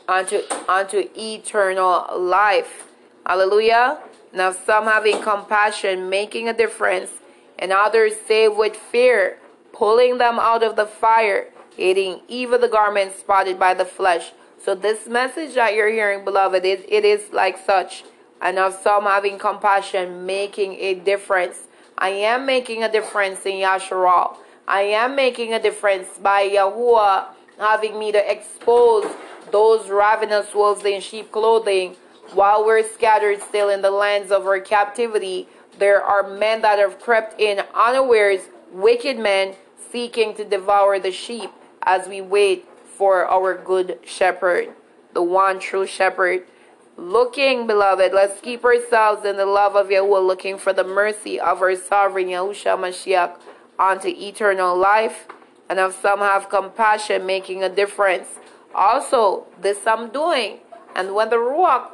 unto, 0.08 0.42
unto 0.68 1.08
eternal 1.16 2.18
life. 2.18 2.84
Hallelujah. 3.26 3.98
Now 4.32 4.52
some 4.52 4.84
having 4.84 5.22
compassion, 5.22 6.08
making 6.10 6.48
a 6.48 6.52
difference, 6.52 7.10
and 7.58 7.72
others 7.72 8.14
save 8.26 8.56
with 8.56 8.76
fear, 8.76 9.38
pulling 9.72 10.18
them 10.18 10.38
out 10.38 10.62
of 10.62 10.76
the 10.76 10.86
fire, 10.86 11.48
hating 11.76 12.20
even 12.28 12.60
the 12.60 12.68
garments 12.68 13.18
spotted 13.18 13.58
by 13.58 13.74
the 13.74 13.84
flesh. 13.84 14.32
So 14.62 14.74
this 14.74 15.06
message 15.06 15.54
that 15.54 15.74
you're 15.74 15.90
hearing, 15.90 16.24
beloved, 16.24 16.64
it, 16.64 16.84
it 16.88 17.04
is 17.04 17.32
like 17.32 17.56
such. 17.58 18.04
And 18.40 18.58
of 18.58 18.74
some 18.74 19.04
having 19.04 19.38
compassion, 19.38 20.26
making 20.26 20.74
a 20.74 20.94
difference. 20.94 21.68
I 21.96 22.10
am 22.10 22.44
making 22.44 22.82
a 22.82 22.92
difference 22.92 23.46
in 23.46 23.54
Yasharal. 23.54 24.36
I 24.68 24.82
am 24.82 25.14
making 25.14 25.54
a 25.54 25.62
difference 25.62 26.08
by 26.18 26.48
Yahuwah 26.48 27.28
having 27.58 27.98
me 27.98 28.12
to 28.12 28.30
expose 28.30 29.06
those 29.50 29.88
ravenous 29.88 30.54
wolves 30.54 30.84
in 30.84 31.00
sheep 31.00 31.30
clothing, 31.32 31.96
while 32.32 32.64
we're 32.64 32.82
scattered 32.82 33.40
still 33.40 33.68
in 33.68 33.82
the 33.82 33.90
lands 33.90 34.30
of 34.30 34.46
our 34.46 34.60
captivity, 34.60 35.48
there 35.78 36.02
are 36.02 36.28
men 36.28 36.62
that 36.62 36.78
have 36.78 37.00
crept 37.00 37.40
in 37.40 37.62
unawares, 37.74 38.40
wicked 38.72 39.18
men 39.18 39.54
seeking 39.92 40.34
to 40.34 40.44
devour 40.44 40.98
the 40.98 41.12
sheep 41.12 41.50
as 41.82 42.08
we 42.08 42.20
wait 42.20 42.66
for 42.96 43.26
our 43.26 43.56
good 43.56 43.98
shepherd, 44.04 44.70
the 45.12 45.22
one 45.22 45.60
true 45.60 45.86
shepherd. 45.86 46.44
looking, 46.96 47.66
beloved, 47.66 48.12
let's 48.12 48.40
keep 48.40 48.64
ourselves 48.64 49.24
in 49.24 49.36
the 49.36 49.46
love 49.46 49.76
of 49.76 49.88
Yahuwah, 49.88 50.26
looking 50.26 50.58
for 50.58 50.72
the 50.72 50.84
mercy 50.84 51.38
of 51.38 51.60
our 51.60 51.76
sovereign 51.76 52.28
Yahushua 52.28 52.78
Mashiach 52.78 53.38
unto 53.78 54.08
eternal 54.08 54.76
life. 54.76 55.26
And 55.68 55.78
if 55.78 56.00
some 56.00 56.20
have 56.20 56.48
compassion, 56.48 57.26
making 57.26 57.62
a 57.62 57.68
difference. 57.68 58.28
Also, 58.76 59.46
this 59.60 59.86
I'm 59.86 60.10
doing. 60.10 60.58
And 60.94 61.14
when 61.14 61.30
the 61.30 61.36
Ruach 61.36 61.88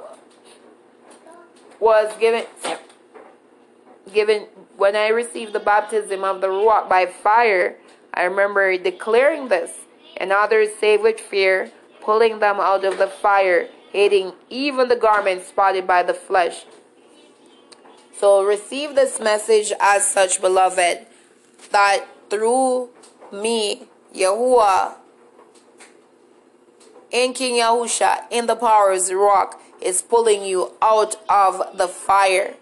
was 1.78 2.12
given, 2.18 2.44
given, 4.12 4.48
when 4.76 4.96
I 4.96 5.08
received 5.08 5.52
the 5.52 5.60
baptism 5.60 6.24
of 6.24 6.40
the 6.40 6.48
Ruach 6.48 6.88
by 6.88 7.06
fire, 7.06 7.76
I 8.12 8.24
remember 8.24 8.76
declaring 8.76 9.48
this. 9.48 9.70
And 10.16 10.32
others 10.32 10.70
say 10.80 10.96
with 10.96 11.20
fear, 11.20 11.70
pulling 12.00 12.40
them 12.40 12.58
out 12.58 12.84
of 12.84 12.98
the 12.98 13.06
fire 13.06 13.68
hating 13.92 14.32
even 14.48 14.88
the 14.88 14.96
garment 14.96 15.44
spotted 15.44 15.86
by 15.86 16.02
the 16.02 16.14
flesh. 16.14 16.64
So 18.18 18.42
receive 18.42 18.94
this 18.94 19.20
message 19.20 19.72
as 19.80 20.06
such, 20.06 20.40
beloved, 20.40 21.06
that 21.70 22.06
through 22.30 22.90
me, 23.30 23.88
Yahuwah, 24.14 24.96
in 27.12 27.34
King 27.34 27.56
Yahusha, 27.56 28.24
in 28.30 28.46
the 28.46 28.56
power 28.56 28.92
of 28.92 29.06
the 29.06 29.14
Ruach, 29.14 29.54
is 29.80 30.02
pulling 30.02 30.44
you 30.44 30.72
out 30.80 31.16
of 31.28 31.76
the 31.76 31.86
fire. 31.86 32.54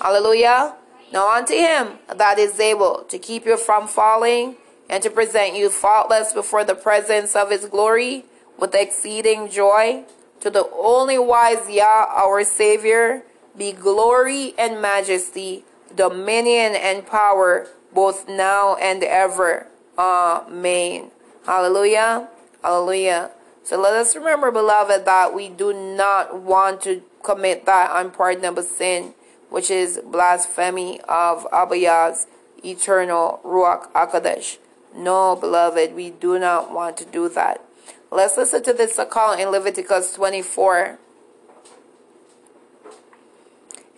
Hallelujah. 0.00 0.74
Now 1.12 1.36
unto 1.36 1.54
him 1.54 1.98
that 2.08 2.38
is 2.38 2.58
able 2.58 3.04
to 3.08 3.18
keep 3.18 3.44
you 3.44 3.56
from 3.56 3.86
falling 3.86 4.56
and 4.88 5.02
to 5.02 5.10
present 5.10 5.56
you 5.56 5.68
faultless 5.68 6.32
before 6.32 6.64
the 6.64 6.74
presence 6.74 7.36
of 7.36 7.50
his 7.50 7.66
glory 7.66 8.24
with 8.58 8.74
exceeding 8.74 9.50
joy. 9.50 10.04
To 10.40 10.48
the 10.50 10.68
only 10.72 11.18
wise 11.18 11.68
Yah, 11.68 12.06
our 12.08 12.44
Savior, 12.44 13.24
be 13.58 13.72
glory 13.72 14.54
and 14.56 14.80
majesty, 14.80 15.64
dominion 15.94 16.74
and 16.74 17.06
power, 17.06 17.66
both 17.92 18.26
now 18.26 18.76
and 18.76 19.02
ever. 19.02 19.66
Amen. 19.98 21.10
Hallelujah. 21.44 22.28
Hallelujah. 22.62 23.32
So 23.70 23.80
let 23.80 23.92
us 23.92 24.16
remember, 24.16 24.50
beloved, 24.50 25.04
that 25.04 25.32
we 25.32 25.48
do 25.48 25.72
not 25.72 26.42
want 26.42 26.80
to 26.82 27.04
commit 27.22 27.66
that 27.66 27.92
unpardonable 27.94 28.64
sin, 28.64 29.14
which 29.48 29.70
is 29.70 30.00
blasphemy 30.04 31.00
of 31.02 31.46
Abba 31.52 31.78
Yah's 31.78 32.26
eternal 32.64 33.38
Ruach 33.44 33.92
HaKodesh. 33.92 34.58
No, 34.96 35.36
beloved, 35.36 35.94
we 35.94 36.10
do 36.10 36.36
not 36.36 36.74
want 36.74 36.96
to 36.96 37.04
do 37.04 37.28
that. 37.28 37.64
Let's 38.10 38.36
listen 38.36 38.64
to 38.64 38.72
this 38.72 38.98
account 38.98 39.38
in 39.38 39.50
Leviticus 39.50 40.14
24. 40.14 40.98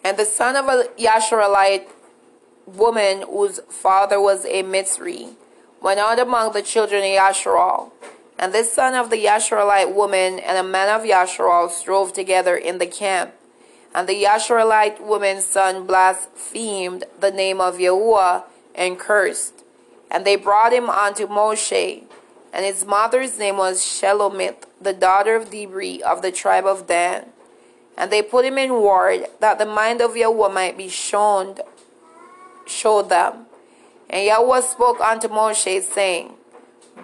And 0.05 0.19
the 0.19 0.27
son 0.27 0.55
of 0.55 0.67
a 0.67 0.91
Yasharalite 0.99 1.87
woman 2.67 3.23
whose 3.23 3.61
father 3.71 4.21
was 4.21 4.45
a 4.45 4.65
Mitzri 4.65 5.33
went 5.81 5.99
out 5.99 6.19
among 6.19 6.53
the 6.53 6.61
children 6.61 7.03
of 7.03 7.09
Yasharal. 7.09 7.93
And 8.43 8.53
this 8.53 8.73
son 8.73 8.97
of 8.97 9.11
the 9.11 9.25
Yasharalite 9.25 9.95
woman 9.95 10.41
and 10.41 10.59
a 10.59 10.69
man 10.69 10.89
of 10.89 11.07
Yasharal 11.07 11.71
strove 11.71 12.13
together 12.13 12.57
in 12.57 12.79
the 12.79 12.87
camp. 12.87 13.35
And 13.95 14.09
the 14.09 14.25
Yasharalite 14.25 15.01
woman's 15.01 15.45
son 15.45 15.87
blasphemed 15.87 17.05
the 17.21 17.31
name 17.31 17.61
of 17.61 17.77
Yahuwah 17.77 18.43
and 18.75 18.99
cursed. 18.99 19.63
And 20.11 20.25
they 20.25 20.35
brought 20.35 20.73
him 20.73 20.91
unto 20.91 21.29
Moshe 21.29 22.03
and 22.53 22.67
his 22.67 22.85
mother's 22.85 23.39
name 23.39 23.57
was 23.57 23.81
Shelomith, 23.81 24.67
the 24.81 24.93
daughter 24.93 25.35
of 25.35 25.51
Dibri 25.51 26.01
of 26.01 26.21
the 26.21 26.31
tribe 26.31 26.67
of 26.67 26.87
Dan. 26.87 27.27
And 27.97 28.13
they 28.13 28.21
put 28.21 28.45
him 28.45 28.59
in 28.59 28.73
ward 28.73 29.27
that 29.41 29.59
the 29.59 29.67
mind 29.67 30.03
of 30.03 30.17
Yahweh 30.17 30.53
might 30.53 30.77
be 30.77 30.89
shown, 30.89 31.57
showed 32.67 33.09
them. 33.09 33.47
And 34.11 34.27
Yahweh 34.27 34.61
spoke 34.61 35.01
unto 35.01 35.29
Moshe, 35.29 35.83
saying, 35.83 36.35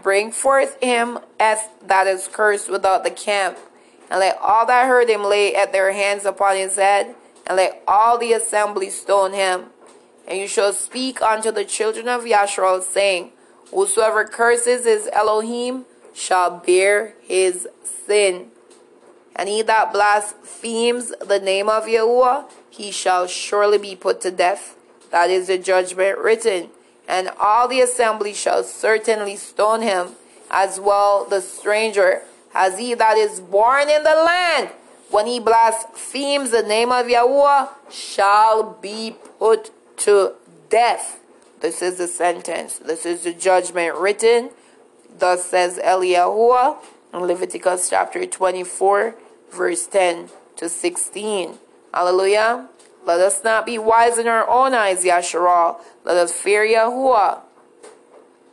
Bring 0.03 0.33
forth 0.33 0.81
him 0.83 1.19
as 1.41 1.59
that 1.85 2.07
is 2.07 2.29
cursed 2.31 2.71
without 2.71 3.05
the 3.05 3.11
camp, 3.11 3.59
and 4.11 4.21
let 4.21 4.39
all 4.41 4.67
that 4.67 4.87
heard 4.87 5.09
him 5.09 5.25
lay 5.25 5.55
at 5.55 5.73
their 5.73 5.93
hands 5.93 6.25
upon 6.25 6.57
his 6.57 6.77
head, 6.77 7.15
and 7.47 7.57
let 7.57 7.83
all 7.89 8.19
the 8.19 8.33
assembly 8.33 8.91
stone 8.91 9.33
him. 9.33 9.67
And 10.27 10.39
you 10.39 10.47
shall 10.47 10.73
speak 10.73 11.23
unto 11.23 11.51
the 11.51 11.65
children 11.65 12.07
of 12.09 12.25
Yashral, 12.25 12.83
saying, 12.83 13.33
Whosoever 13.71 14.25
curses 14.25 14.85
his 14.85 15.09
Elohim 15.13 15.85
shall 16.15 16.59
bear 16.59 17.15
his 17.23 17.69
sin. 17.83 18.49
And 19.37 19.49
he 19.49 19.63
that 19.63 19.93
blasphemes 19.93 21.13
the 21.21 21.39
name 21.39 21.69
of 21.69 21.85
Yahuwah, 21.85 22.51
he 22.69 22.91
shall 22.91 23.27
surely 23.27 23.79
be 23.79 23.95
put 23.95 24.21
to 24.23 24.31
death. 24.31 24.77
That 25.11 25.31
is 25.31 25.47
the 25.47 25.59
judgment 25.59 26.19
written. 26.19 26.71
And 27.09 27.31
all 27.41 27.67
the 27.67 27.81
assembly 27.81 28.35
shall 28.35 28.63
certainly 28.63 29.35
stone 29.37 29.81
him, 29.81 30.11
as 30.51 30.79
well 30.79 31.25
the 31.25 31.41
stranger, 31.41 32.23
as 32.55 32.79
he 32.79 32.93
that 32.95 33.17
is 33.17 33.41
born 33.41 33.89
in 33.89 34.05
the 34.05 34.15
land. 34.15 34.71
When 35.11 35.27
he 35.27 35.41
blasphemes 35.41 36.51
the 36.51 36.63
name 36.63 36.93
of 36.93 37.07
Yahuwah, 37.07 37.71
shall 37.91 38.75
be 38.83 39.17
put 39.39 39.71
to 39.99 40.35
death. 40.69 41.21
This 41.61 41.81
is 41.81 41.97
the 41.97 42.07
sentence. 42.07 42.79
This 42.79 43.07
is 43.07 43.23
the 43.23 43.33
judgment 43.33 43.97
written. 43.97 44.51
Thus 45.19 45.47
says 45.47 45.79
Eliyahuah 45.79 46.77
in 47.15 47.21
Leviticus 47.21 47.89
chapter 47.89 48.27
24, 48.27 49.15
verse 49.51 49.87
10 49.87 50.29
to 50.57 50.69
16. 50.69 51.55
Hallelujah. 51.93 52.69
Let 53.05 53.21
us 53.21 53.43
not 53.43 53.67
be 53.67 53.79
wise 53.79 54.19
in 54.19 54.27
our 54.29 54.49
own 54.49 54.75
eyes, 54.75 55.05
Yasharal. 55.05 55.81
Let 56.05 56.17
us 56.17 56.33
fear 56.33 56.67
Yahuwah 56.67 57.41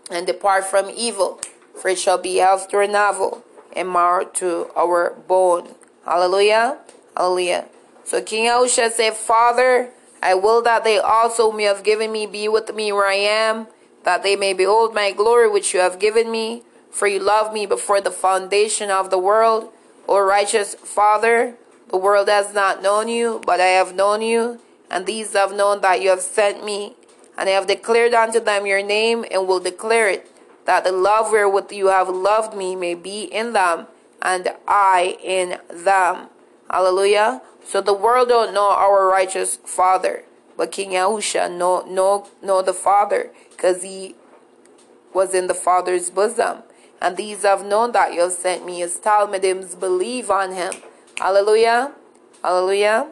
and 0.09 0.25
depart 0.27 0.65
from 0.65 0.89
evil, 0.89 1.41
for 1.79 1.89
it 1.89 1.99
shall 1.99 2.17
be 2.17 2.37
health 2.37 2.69
to 2.69 2.77
our 2.77 2.87
navel 2.87 3.43
and 3.75 3.89
marrow 3.89 4.25
to 4.25 4.69
our 4.75 5.11
bone. 5.27 5.75
Hallelujah. 6.05 6.77
Hallelujah. 7.17 7.65
So 8.03 8.21
King 8.21 8.45
Yahushua 8.45 8.91
said, 8.91 9.13
Father, 9.15 9.89
I 10.21 10.35
will 10.35 10.61
that 10.61 10.83
they 10.83 10.99
also 10.99 11.51
may 11.51 11.63
have 11.63 11.83
given 11.83 12.11
me 12.11 12.25
be 12.25 12.47
with 12.47 12.73
me 12.73 12.91
where 12.91 13.07
I 13.07 13.15
am, 13.15 13.67
that 14.03 14.23
they 14.23 14.35
may 14.35 14.53
behold 14.53 14.93
my 14.93 15.11
glory 15.11 15.49
which 15.49 15.73
you 15.73 15.79
have 15.79 15.99
given 15.99 16.31
me. 16.31 16.63
For 16.91 17.07
you 17.07 17.19
loved 17.19 17.53
me 17.53 17.65
before 17.65 17.99
the 17.99 18.11
foundation 18.11 18.89
of 18.89 19.09
the 19.09 19.17
world. 19.17 19.71
O 20.07 20.19
righteous 20.19 20.75
Father, 20.75 21.55
the 21.89 21.97
world 21.97 22.27
has 22.29 22.53
not 22.53 22.81
known 22.81 23.07
you, 23.07 23.41
but 23.45 23.59
I 23.59 23.67
have 23.67 23.95
known 23.95 24.21
you, 24.21 24.59
and 24.89 25.05
these 25.05 25.33
have 25.33 25.53
known 25.53 25.81
that 25.81 26.01
you 26.01 26.09
have 26.09 26.21
sent 26.21 26.63
me. 26.63 26.95
And 27.37 27.49
I 27.49 27.51
have 27.53 27.67
declared 27.67 28.13
unto 28.13 28.39
them 28.39 28.65
your 28.65 28.81
name, 28.83 29.25
and 29.29 29.47
will 29.47 29.59
declare 29.59 30.09
it, 30.09 30.31
that 30.65 30.83
the 30.83 30.91
love 30.91 31.31
wherewith 31.31 31.71
you 31.71 31.87
have 31.87 32.09
loved 32.09 32.55
me 32.55 32.75
may 32.75 32.95
be 32.95 33.23
in 33.23 33.53
them, 33.53 33.87
and 34.21 34.53
I 34.67 35.17
in 35.21 35.59
them. 35.69 36.29
Hallelujah. 36.69 37.41
So 37.63 37.81
the 37.81 37.93
world 37.93 38.29
don't 38.29 38.53
know 38.53 38.69
our 38.69 39.07
righteous 39.07 39.57
Father, 39.57 40.23
but 40.55 40.71
King 40.71 40.91
Yahusha 40.91 41.55
know 41.55 41.81
know 41.85 42.27
know 42.41 42.61
the 42.61 42.73
Father, 42.73 43.31
because 43.51 43.83
he 43.83 44.15
was 45.13 45.33
in 45.33 45.47
the 45.47 45.53
Father's 45.53 46.09
bosom. 46.09 46.63
And 47.01 47.17
these 47.17 47.43
have 47.43 47.65
known 47.65 47.91
that 47.91 48.13
you 48.13 48.21
have 48.21 48.31
sent 48.31 48.65
me 48.65 48.81
as 48.81 48.97
Talmudims 48.97 49.75
believe 49.75 50.31
on 50.31 50.53
him. 50.53 50.73
Hallelujah. 51.19 51.93
Hallelujah. 52.43 53.07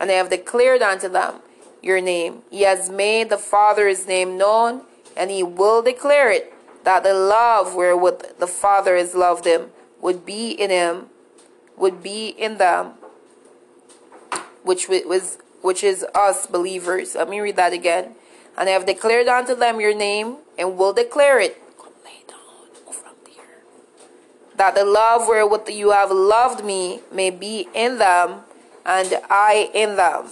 And 0.00 0.10
I 0.10 0.14
have 0.14 0.30
declared 0.30 0.82
unto 0.82 1.08
them 1.08 1.36
your 1.82 2.00
name. 2.00 2.42
He 2.50 2.62
has 2.62 2.90
made 2.90 3.30
the 3.30 3.38
Father's 3.38 4.06
name 4.06 4.36
known, 4.36 4.82
and 5.16 5.30
he 5.30 5.42
will 5.42 5.82
declare 5.82 6.30
it, 6.30 6.52
that 6.84 7.02
the 7.02 7.14
love 7.14 7.74
wherewith 7.74 8.38
the 8.38 8.46
Father 8.46 8.96
has 8.96 9.14
loved 9.14 9.46
him 9.46 9.70
would 10.00 10.26
be 10.26 10.50
in 10.50 10.70
him, 10.70 11.06
would 11.76 12.02
be 12.02 12.28
in 12.28 12.58
them, 12.58 12.92
which 14.62 14.88
was 14.88 15.38
which 15.62 15.82
is 15.82 16.04
us 16.14 16.46
believers. 16.46 17.14
Let 17.14 17.28
me 17.28 17.40
read 17.40 17.56
that 17.56 17.72
again. 17.72 18.14
And 18.56 18.68
I 18.68 18.72
have 18.72 18.86
declared 18.86 19.26
unto 19.26 19.54
them 19.54 19.80
your 19.80 19.94
name, 19.94 20.36
and 20.58 20.76
will 20.76 20.92
declare 20.92 21.40
it. 21.40 21.60
That 24.56 24.74
the 24.74 24.84
love 24.84 25.28
wherewith 25.28 25.68
you 25.68 25.90
have 25.90 26.10
loved 26.10 26.64
me 26.64 27.00
may 27.12 27.30
be 27.30 27.68
in 27.74 27.98
them, 27.98 28.40
and 28.84 29.20
I 29.28 29.70
in 29.74 29.96
them. 29.96 30.28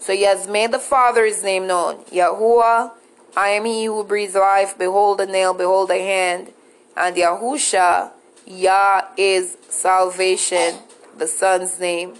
So 0.00 0.12
he 0.12 0.22
has 0.22 0.48
made 0.48 0.72
the 0.72 0.78
Father's 0.78 1.42
name 1.42 1.66
known. 1.66 2.04
Yahuwah, 2.06 2.92
I 3.36 3.48
am 3.50 3.64
he 3.64 3.84
who 3.84 4.04
breathes 4.04 4.34
life. 4.34 4.76
Behold 4.78 5.18
the 5.18 5.26
nail, 5.26 5.54
behold 5.54 5.90
the 5.90 5.98
hand. 5.98 6.52
And 6.96 7.14
Yahusha, 7.16 8.10
Yah 8.46 9.02
is 9.16 9.56
salvation, 9.68 10.78
the 11.16 11.26
Son's 11.26 11.78
name 11.78 12.14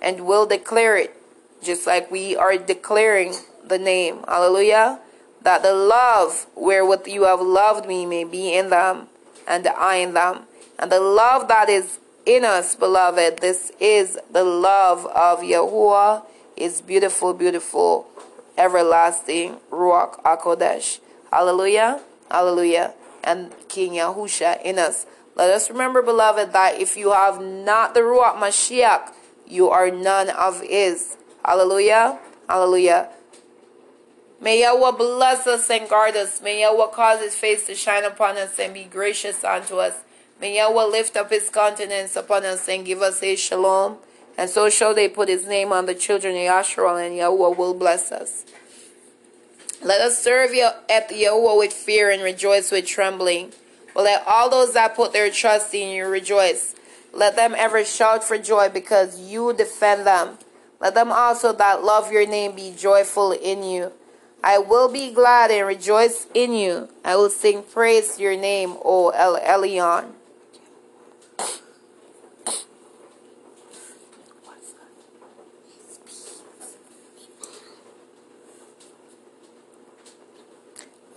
and 0.00 0.26
will 0.26 0.46
declare 0.46 0.96
it, 0.96 1.14
just 1.62 1.86
like 1.86 2.10
we 2.10 2.36
are 2.36 2.56
declaring 2.56 3.34
the 3.66 3.78
name. 3.78 4.24
Hallelujah. 4.26 5.00
That 5.42 5.62
the 5.62 5.72
love 5.72 6.46
wherewith 6.54 7.06
you 7.06 7.24
have 7.24 7.40
loved 7.40 7.86
me 7.86 8.06
may 8.06 8.24
be 8.24 8.54
in 8.54 8.70
them, 8.70 9.08
and 9.46 9.66
I 9.66 9.96
in 9.96 10.14
them. 10.14 10.44
And 10.78 10.92
the 10.92 11.00
love 11.00 11.48
that 11.48 11.68
is 11.68 11.98
in 12.24 12.44
us, 12.44 12.76
beloved. 12.76 13.38
This 13.38 13.72
is 13.80 14.18
the 14.30 14.44
love 14.44 15.06
of 15.06 15.40
Yahuwah. 15.40 16.24
It's 16.56 16.80
beautiful, 16.80 17.32
beautiful, 17.32 18.06
everlasting 18.56 19.56
Ruach 19.70 20.22
HaKodesh. 20.22 21.00
Hallelujah. 21.32 22.00
Hallelujah. 22.30 22.94
And 23.24 23.52
King 23.68 23.92
Yahusha 23.92 24.62
in 24.62 24.78
us. 24.78 25.06
Let 25.34 25.50
us 25.50 25.70
remember, 25.70 26.02
beloved, 26.02 26.52
that 26.52 26.80
if 26.80 26.96
you 26.96 27.12
have 27.12 27.40
not 27.40 27.94
the 27.94 28.00
Ruach 28.00 28.36
Mashiach, 28.36 29.12
you 29.46 29.70
are 29.70 29.90
none 29.90 30.30
of 30.30 30.60
his. 30.60 31.16
Hallelujah. 31.44 32.18
Hallelujah. 32.48 33.08
May 34.40 34.60
Yahweh 34.60 34.92
bless 34.92 35.46
us 35.46 35.68
and 35.70 35.88
guard 35.88 36.14
us. 36.16 36.40
May 36.42 36.60
Yahweh 36.60 36.92
cause 36.92 37.20
his 37.20 37.34
face 37.34 37.66
to 37.66 37.74
shine 37.74 38.04
upon 38.04 38.36
us 38.36 38.58
and 38.58 38.74
be 38.74 38.84
gracious 38.84 39.42
unto 39.42 39.76
us. 39.78 39.94
May 40.40 40.56
Yahweh 40.56 40.84
lift 40.84 41.16
up 41.16 41.30
his 41.30 41.50
countenance 41.50 42.14
upon 42.14 42.44
us 42.44 42.68
and 42.68 42.86
give 42.86 43.02
us 43.02 43.22
a 43.22 43.34
shalom. 43.34 43.98
And 44.36 44.48
so 44.48 44.70
shall 44.70 44.94
they 44.94 45.08
put 45.08 45.28
his 45.28 45.46
name 45.46 45.72
on 45.72 45.86
the 45.86 45.94
children 45.94 46.36
of 46.36 46.42
Yasharal, 46.42 47.04
and 47.04 47.16
Yahweh 47.16 47.56
will 47.56 47.74
bless 47.74 48.12
us. 48.12 48.44
Let 49.82 50.00
us 50.00 50.22
serve 50.22 50.50
at 50.54 51.10
Yahweh 51.10 51.56
with 51.56 51.72
fear 51.72 52.10
and 52.10 52.22
rejoice 52.22 52.70
with 52.70 52.86
trembling. 52.86 53.52
But 53.94 54.04
let 54.04 54.22
all 54.28 54.48
those 54.48 54.74
that 54.74 54.94
put 54.94 55.12
their 55.12 55.30
trust 55.30 55.74
in 55.74 55.90
you 55.90 56.06
rejoice. 56.06 56.76
Let 57.12 57.34
them 57.34 57.54
ever 57.56 57.84
shout 57.84 58.22
for 58.22 58.38
joy 58.38 58.68
because 58.68 59.20
you 59.20 59.52
defend 59.54 60.06
them. 60.06 60.38
Let 60.80 60.94
them 60.94 61.10
also 61.10 61.52
that 61.54 61.82
love 61.82 62.12
your 62.12 62.26
name 62.26 62.54
be 62.54 62.72
joyful 62.76 63.32
in 63.32 63.64
you. 63.64 63.92
I 64.44 64.58
will 64.58 64.88
be 64.88 65.12
glad 65.12 65.50
and 65.50 65.66
rejoice 65.66 66.28
in 66.32 66.52
you. 66.52 66.90
I 67.04 67.16
will 67.16 67.30
sing 67.30 67.64
praise 67.64 68.16
to 68.16 68.22
your 68.22 68.36
name, 68.36 68.76
O 68.84 69.08
El 69.10 69.36
Elyon. 69.40 70.12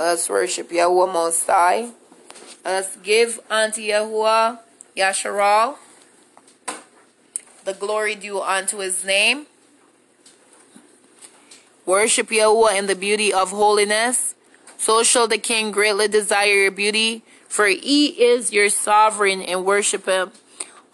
Let 0.02 0.14
us 0.14 0.30
worship 0.32 0.72
Yahweh 0.72 1.14
Most 1.14 1.46
High. 1.46 1.92
Let 2.66 2.86
us 2.86 2.98
give 3.04 3.40
unto 3.52 3.82
Yahuwah 3.82 4.58
Yasharal 4.98 5.76
the 7.66 7.74
glory 7.74 8.16
due 8.16 8.42
unto 8.42 8.80
his 8.80 9.06
name. 9.06 9.46
Worship 11.86 12.30
Yahuwah 12.30 12.80
in 12.80 12.88
the 12.88 12.96
beauty 12.96 13.32
of 13.32 13.52
holiness. 13.52 14.34
So 14.76 15.04
shall 15.04 15.28
the 15.28 15.38
king 15.38 15.70
greatly 15.70 16.08
desire 16.08 16.66
your 16.66 16.72
beauty, 16.72 17.22
for 17.48 17.68
he 17.68 18.08
is 18.08 18.52
your 18.52 18.70
sovereign, 18.70 19.44
and 19.44 19.66
worship 19.66 20.08
him. 20.08 20.32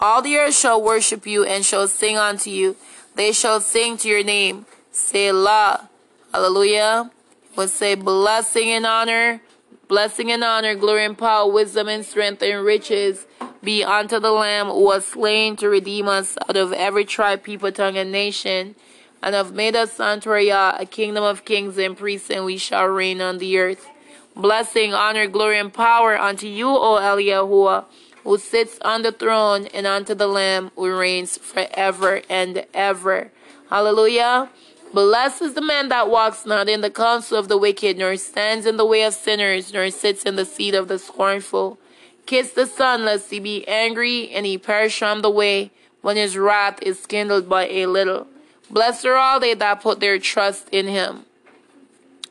All 0.01 0.21
the 0.21 0.35
earth 0.35 0.55
shall 0.55 0.83
worship 0.83 1.25
you 1.25 1.45
and 1.45 1.63
shall 1.63 1.87
sing 1.87 2.17
unto 2.17 2.49
you. 2.49 2.75
They 3.15 3.31
shall 3.31 3.61
sing 3.61 3.95
to 3.99 4.09
your 4.09 4.25
name. 4.25 4.65
Selah. 4.91 5.87
Hallelujah 6.33 7.11
would 7.57 7.71
say 7.71 7.95
blessing 7.95 8.69
and 8.69 8.85
honor, 8.85 9.41
blessing 9.87 10.31
and 10.31 10.43
honor, 10.43 10.75
glory 10.75 11.03
and 11.03 11.17
power, 11.17 11.51
wisdom 11.51 11.87
and 11.87 12.05
strength 12.05 12.41
and 12.43 12.63
riches 12.63 13.25
be 13.63 13.83
unto 13.83 14.19
the 14.19 14.31
Lamb 14.31 14.67
who 14.67 14.83
was 14.83 15.07
slain 15.07 15.55
to 15.57 15.67
redeem 15.67 16.07
us 16.07 16.37
out 16.47 16.55
of 16.55 16.71
every 16.71 17.03
tribe, 17.03 17.41
people, 17.43 17.71
tongue, 17.71 17.97
and 17.97 18.11
nation, 18.11 18.75
and 19.23 19.33
have 19.33 19.53
made 19.53 19.75
us 19.75 19.99
unto 19.99 20.31
a 20.31 20.85
kingdom 20.89 21.23
of 21.23 21.43
kings 21.45 21.77
and 21.79 21.97
priests, 21.97 22.29
and 22.29 22.45
we 22.45 22.57
shall 22.57 22.85
reign 22.85 23.19
on 23.19 23.39
the 23.39 23.57
earth. 23.57 23.87
Blessing, 24.35 24.93
honor, 24.93 25.25
glory, 25.25 25.57
and 25.57 25.73
power 25.73 26.15
unto 26.15 26.45
you, 26.45 26.69
O 26.69 26.99
Eliyahuah, 27.01 27.85
who 28.23 28.37
sits 28.37 28.77
on 28.85 29.01
the 29.01 29.11
throne, 29.11 29.65
and 29.73 29.87
unto 29.87 30.13
the 30.13 30.27
Lamb 30.27 30.69
who 30.75 30.95
reigns 30.95 31.39
forever 31.39 32.21
and 32.29 32.67
ever. 32.73 33.31
Hallelujah. 33.71 34.49
Blessed 34.97 35.43
is 35.43 35.53
the 35.53 35.61
man 35.61 35.89
that 35.89 36.09
walks 36.09 36.43
not 36.43 36.67
in 36.67 36.81
the 36.81 36.89
counsel 36.89 37.37
of 37.37 37.49
the 37.49 37.55
wicked, 37.55 37.99
nor 37.99 38.17
stands 38.17 38.65
in 38.65 38.77
the 38.77 38.85
way 38.85 39.03
of 39.03 39.13
sinners, 39.13 39.71
nor 39.71 39.91
sits 39.91 40.23
in 40.23 40.37
the 40.37 40.43
seat 40.43 40.73
of 40.73 40.87
the 40.87 40.97
scornful. 40.97 41.77
Kiss 42.25 42.53
the 42.53 42.65
Son, 42.65 43.05
lest 43.05 43.29
he 43.29 43.39
be 43.39 43.63
angry, 43.67 44.31
and 44.31 44.43
he 44.43 44.57
perish 44.57 44.97
from 44.97 45.21
the 45.21 45.29
way, 45.29 45.69
when 46.01 46.17
his 46.17 46.35
wrath 46.35 46.81
is 46.81 47.05
kindled 47.05 47.47
by 47.47 47.67
a 47.67 47.85
little. 47.85 48.25
Blessed 48.71 49.05
are 49.05 49.17
all 49.17 49.39
they 49.39 49.53
that 49.53 49.81
put 49.81 49.99
their 49.99 50.17
trust 50.17 50.67
in 50.71 50.87
him. 50.87 51.25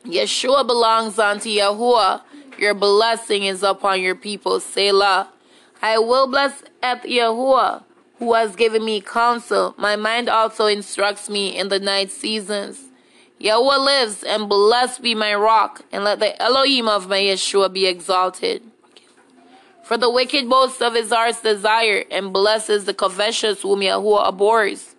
Yeshua 0.05 0.67
belongs 0.67 1.17
unto 1.17 1.47
Yahuwah. 1.47 2.21
Your 2.57 2.73
blessing 2.73 3.45
is 3.45 3.63
upon 3.63 4.01
your 4.01 4.15
people. 4.15 4.59
Selah. 4.59 5.29
I 5.81 5.99
will 5.99 6.27
bless 6.27 6.63
at 6.83 7.03
Yahuwah 7.03 7.85
who 8.19 8.33
has 8.33 8.55
given 8.55 8.83
me 8.83 9.01
counsel. 9.01 9.75
My 9.77 9.95
mind 9.95 10.29
also 10.29 10.65
instructs 10.65 11.29
me 11.29 11.57
in 11.57 11.69
the 11.69 11.79
night 11.79 12.11
seasons. 12.11 12.85
Yahweh 13.39 13.77
lives, 13.77 14.23
and 14.23 14.49
blessed 14.49 15.01
be 15.03 15.13
my 15.13 15.33
rock, 15.35 15.83
and 15.91 16.03
let 16.03 16.19
the 16.19 16.41
Elohim 16.41 16.87
of 16.87 17.07
my 17.07 17.19
Yeshua 17.19 17.71
be 17.71 17.85
exalted. 17.85 18.63
For 19.83 19.95
the 19.95 20.09
wicked 20.09 20.49
boasts 20.49 20.81
of 20.81 20.95
his 20.95 21.11
heart's 21.11 21.41
desire, 21.41 22.03
and 22.09 22.33
blesses 22.33 22.85
the 22.85 22.93
covetous 22.95 23.61
whom 23.61 23.81
Yahuwah 23.81 24.29
abhors. 24.29 24.95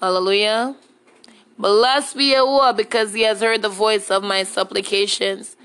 Hallelujah. 0.00 0.76
Blessed 1.58 2.16
be 2.16 2.32
Yahuwah, 2.34 2.76
because 2.76 3.14
he 3.14 3.22
has 3.22 3.40
heard 3.40 3.62
the 3.62 3.68
voice 3.70 4.10
of 4.10 4.22
my 4.22 4.42
supplications. 4.42 5.56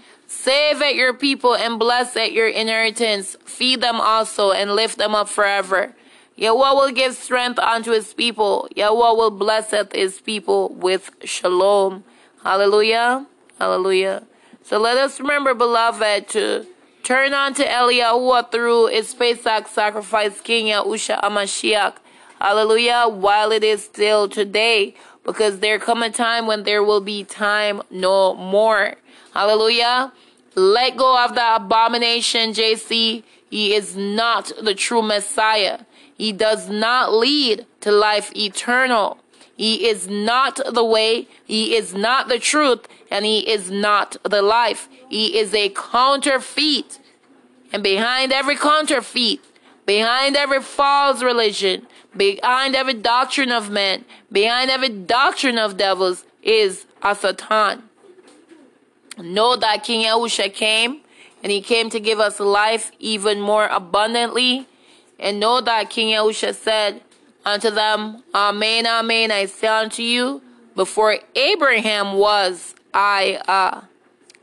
Save 0.44 0.82
at 0.82 0.96
your 0.96 1.14
people 1.14 1.56
and 1.56 1.80
bless 1.80 2.18
at 2.18 2.34
your 2.34 2.50
inheritance. 2.50 3.38
Feed 3.46 3.80
them 3.80 4.02
also 4.02 4.52
and 4.52 4.76
lift 4.76 4.98
them 4.98 5.16
up 5.16 5.30
forever. 5.30 5.96
Yahweh 6.36 6.74
will 6.74 6.92
give 6.92 7.16
strength 7.16 7.58
unto 7.60 7.92
his 7.92 8.14
people. 8.14 8.68
Yahweh 8.76 9.14
will 9.14 9.32
bless 9.32 9.72
at 9.72 9.96
his 9.96 10.20
people 10.20 10.68
with 10.68 11.12
shalom. 11.24 12.04
Hallelujah. 12.44 13.26
Hallelujah. 13.58 14.24
So 14.64 14.78
let 14.80 14.98
us 14.98 15.18
remember, 15.18 15.54
beloved, 15.54 16.28
to 16.32 16.68
turn 17.04 17.34
on 17.34 17.54
to 17.54 17.64
Eliyahu 17.64 18.52
through 18.52 18.88
his 18.88 19.14
Pesach 19.14 19.70
sacrifice, 19.70 20.42
King 20.42 20.66
Yahusha 20.66 21.22
HaMashiach. 21.22 21.94
Hallelujah. 22.42 23.08
While 23.08 23.54
it 23.54 23.64
is 23.64 23.86
still 23.86 24.28
today, 24.28 24.94
because 25.24 25.60
there 25.60 25.80
come 25.80 26.04
a 26.04 26.10
time 26.10 26.48
when 26.48 26.64
there 26.64 26.84
will 26.84 27.00
be 27.00 27.24
time 27.24 27.82
no 27.90 28.34
more. 28.36 28.96
Hallelujah. 29.34 30.12
Let 30.56 30.98
go 30.98 31.24
of 31.24 31.36
the 31.36 31.56
abomination, 31.56 32.54
JC. 32.54 33.24
He 33.50 33.74
is 33.74 33.96
not 33.96 34.52
the 34.62 34.76
true 34.76 35.02
Messiah. 35.02 35.82
He 36.18 36.32
does 36.32 36.70
not 36.70 37.14
lead 37.14 37.66
to 37.82 37.92
life 37.92 38.32
eternal. 38.36 39.18
He 39.56 39.88
is 39.88 40.08
not 40.08 40.60
the 40.72 40.84
way, 40.84 41.28
he 41.46 41.76
is 41.76 41.94
not 41.94 42.28
the 42.28 42.40
truth, 42.40 42.88
and 43.12 43.24
he 43.24 43.40
is 43.48 43.70
not 43.70 44.18
the 44.24 44.42
life. 44.42 44.90
He 45.10 45.38
is 45.38 45.54
a 45.54 45.70
counterfeit. 45.70 47.00
And 47.72 47.84
behind 47.84 48.32
every 48.32 48.56
counterfeit, 48.56 49.42
behind 49.86 50.36
every 50.36 50.62
false 50.62 51.22
religion, 51.22 51.88
behind 52.16 52.76
every 52.76 52.94
doctrine 52.96 53.52
of 53.52 53.70
men, 53.70 54.06
behind 54.32 54.72
every 54.72 54.90
doctrine 54.90 55.58
of 55.58 55.78
devils 55.78 56.26
is 56.42 56.86
a 57.02 57.16
Satan. 57.16 57.84
Know 59.18 59.56
that 59.56 59.84
King 59.84 60.06
Yahusha 60.06 60.54
came 60.54 61.02
and 61.42 61.52
he 61.52 61.62
came 61.62 61.90
to 61.90 62.00
give 62.00 62.20
us 62.20 62.40
life 62.40 62.92
even 63.00 63.40
more 63.40 63.68
abundantly. 63.68 64.68
And 65.20 65.40
know 65.40 65.62
that 65.62 65.90
King 65.90 66.10
Yahusha 66.10 66.56
said 66.56 67.02
unto 67.46 67.70
them, 67.70 68.24
Amen, 68.34 68.88
Amen, 68.88 69.32
I 69.32 69.46
say 69.46 69.68
unto 69.68 70.02
you, 70.02 70.42
before 70.76 71.18
Abraham 71.36 72.14
was, 72.14 72.76
I, 72.94 73.42
uh, 73.48 73.82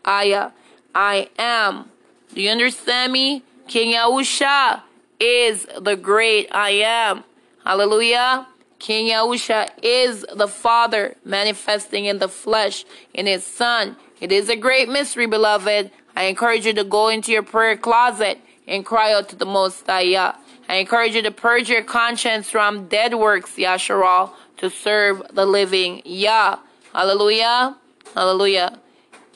I, 0.05 0.33
uh, 0.33 0.51
I 0.95 1.29
am. 1.39 1.91
Do 2.35 2.41
you 2.41 2.51
understand 2.51 3.13
me? 3.13 3.43
King 3.67 3.95
Yahusha 3.95 4.83
is 5.19 5.67
the 5.81 5.97
great 5.97 6.49
I 6.53 6.71
am. 6.71 7.25
Hallelujah. 7.65 8.47
King 8.79 9.09
Yahusha 9.09 9.69
is 9.83 10.25
the 10.35 10.49
Father 10.49 11.17
manifesting 11.25 12.07
in 12.07 12.19
the 12.19 12.29
flesh 12.29 12.85
in 13.13 13.27
his 13.27 13.45
Son. 13.45 13.97
It 14.21 14.31
is 14.31 14.51
a 14.51 14.57
great 14.57 14.89
mystery, 14.89 15.27
beloved. 15.27 15.91
I 16.15 16.25
encourage 16.25 16.67
you 16.67 16.75
to 16.75 16.85
go 16.85 17.09
into 17.09 17.33
your 17.33 17.43
prayer 17.43 17.77
closet 17.77 18.39
and 18.69 18.85
cry 18.85 19.13
out 19.13 19.31
to 19.31 19.37
the 19.37 19.47
Most 19.47 19.87
High. 19.87 20.35
I 20.69 20.75
encourage 20.77 21.15
you 21.15 21.23
to 21.23 21.31
purge 21.31 21.71
your 21.71 21.83
conscience 21.83 22.51
from 22.51 22.87
dead 22.87 23.15
works, 23.15 23.53
Yasharal, 23.57 24.33
to 24.59 24.69
serve 24.69 25.23
the 25.33 25.47
living 25.47 26.03
Yah. 26.05 26.59
Hallelujah. 26.93 27.77
Hallelujah. 28.15 28.79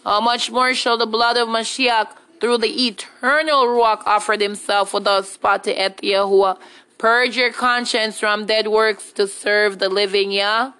How 0.04 0.20
much 0.20 0.50
more 0.50 0.74
shall 0.74 0.98
the 0.98 1.06
blood 1.06 1.38
of 1.38 1.48
Mashiach 1.48 2.08
through 2.40 2.58
the 2.58 2.86
eternal 2.88 3.64
Ruach 3.64 4.02
offer 4.04 4.36
himself 4.36 4.92
without 4.92 5.24
spot 5.24 5.64
to 5.64 5.72
et 5.72 5.96
Yahuwah. 6.02 6.58
Purge 6.98 7.38
your 7.38 7.52
conscience 7.52 8.20
from 8.20 8.44
dead 8.44 8.68
works 8.68 9.12
to 9.12 9.26
serve 9.26 9.78
the 9.78 9.88
living 9.88 10.30
Yah. 10.30 10.72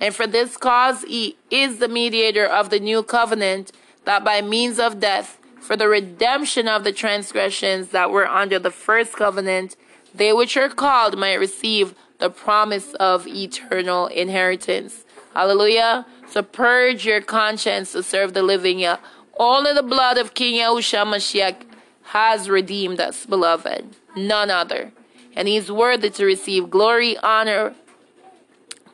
And 0.00 0.14
for 0.14 0.26
this 0.26 0.56
cause 0.56 1.02
he 1.02 1.36
is 1.50 1.78
the 1.78 1.88
mediator 1.88 2.46
of 2.46 2.70
the 2.70 2.80
new 2.80 3.02
covenant, 3.02 3.72
that 4.04 4.24
by 4.24 4.40
means 4.40 4.78
of 4.78 5.00
death, 5.00 5.38
for 5.60 5.76
the 5.76 5.88
redemption 5.88 6.68
of 6.68 6.84
the 6.84 6.92
transgressions 6.92 7.88
that 7.88 8.10
were 8.10 8.26
under 8.26 8.58
the 8.58 8.70
first 8.70 9.14
covenant, 9.14 9.76
they 10.14 10.32
which 10.32 10.56
are 10.56 10.68
called 10.68 11.18
might 11.18 11.34
receive 11.34 11.94
the 12.18 12.30
promise 12.30 12.94
of 12.94 13.26
eternal 13.26 14.06
inheritance. 14.06 15.04
Hallelujah. 15.34 16.06
So 16.28 16.42
purge 16.42 17.06
your 17.06 17.20
conscience 17.20 17.92
to 17.92 18.02
serve 18.02 18.34
the 18.34 18.42
living 18.42 18.78
Yah. 18.78 18.98
Only 19.38 19.72
the 19.72 19.82
blood 19.82 20.18
of 20.18 20.34
King 20.34 20.60
Yahushua 20.60 21.04
Mashiach 21.06 21.62
has 22.02 22.48
redeemed 22.48 23.00
us, 23.00 23.26
beloved. 23.26 23.94
None 24.16 24.50
other. 24.50 24.92
And 25.36 25.46
he's 25.46 25.70
worthy 25.70 26.10
to 26.10 26.24
receive 26.24 26.70
glory, 26.70 27.16
honor, 27.18 27.74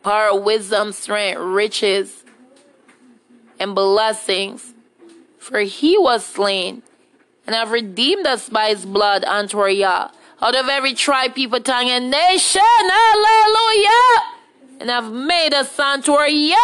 power, 0.05 0.39
wisdom, 0.39 0.93
strength, 0.93 1.39
riches, 1.41 2.23
and 3.59 3.75
blessings. 3.75 4.75
For 5.39 5.61
he 5.61 5.99
was 5.99 6.25
slain 6.25 6.83
and 7.47 7.55
have 7.55 7.71
redeemed 7.71 8.27
us 8.27 8.49
by 8.49 8.69
his 8.69 8.87
blood 8.87 9.25
unto 9.25 9.59
our 9.59 9.69
Yah 9.69 10.11
out 10.41 10.55
of 10.55 10.69
every 10.69 10.95
tribe, 10.95 11.35
people, 11.35 11.61
tongue, 11.61 11.89
and 11.89 12.11
nation. 12.11 12.61
Hallelujah. 12.63 14.23
And 14.81 14.91
have 14.91 15.11
made 15.11 15.55
us 15.55 15.79
unto 15.79 16.13
our 16.13 16.29
Yah, 16.29 16.57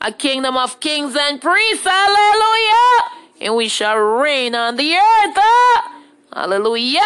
a 0.00 0.12
kingdom 0.12 0.56
of 0.56 0.80
kings 0.80 1.14
and 1.14 1.40
priests. 1.40 1.84
Hallelujah. 1.84 3.10
And 3.40 3.54
we 3.54 3.68
shall 3.68 3.96
reign 3.96 4.54
on 4.54 4.76
the 4.76 4.94
earth. 4.94 5.36
Ah, 5.36 6.02
hallelujah. 6.32 7.00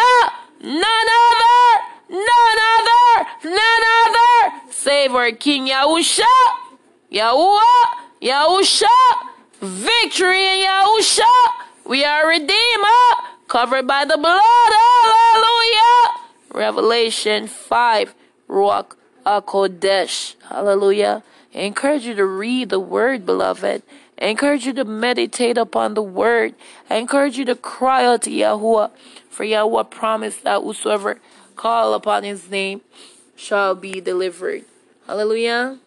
None 0.61 0.81
other, 0.81 1.92
none 2.13 2.57
other, 2.77 3.27
none 3.43 3.83
other, 4.05 4.71
save 4.71 5.15
our 5.15 5.31
King 5.31 5.67
Yahusha, 5.67 6.21
Yahuwah, 7.11 7.85
Yahusha, 8.21 8.85
victory 9.59 10.45
in 10.45 10.67
Yahusha. 10.67 11.31
We 11.85 12.05
are 12.05 12.27
redeemer 12.27 13.03
covered 13.47 13.87
by 13.87 14.05
the 14.05 14.17
blood. 14.17 14.41
Hallelujah. 15.33 16.21
Revelation 16.53 17.47
5, 17.47 18.13
Ruach 18.47 18.95
HaKodesh. 19.25 20.35
Hallelujah. 20.49 21.23
I 21.55 21.59
encourage 21.59 22.05
you 22.05 22.13
to 22.15 22.25
read 22.25 22.69
the 22.69 22.79
word, 22.79 23.25
beloved. 23.25 23.83
I 24.21 24.25
encourage 24.25 24.65
you 24.65 24.73
to 24.73 24.85
meditate 24.85 25.57
upon 25.57 25.95
the 25.95 26.01
word. 26.01 26.55
I 26.89 26.97
encourage 26.97 27.37
you 27.37 27.45
to 27.45 27.55
cry 27.55 28.05
out 28.05 28.21
to 28.23 28.29
Yahuwah. 28.29 28.91
For 29.29 29.43
Yahuwah 29.45 29.89
promised 29.89 30.43
that 30.43 30.61
whosoever 30.61 31.19
call 31.63 31.93
upon 31.93 32.25
his 32.25 32.51
name 32.51 32.81
shall 33.37 33.73
be 33.73 34.01
delivered. 34.01 34.65
Hallelujah. 35.07 35.79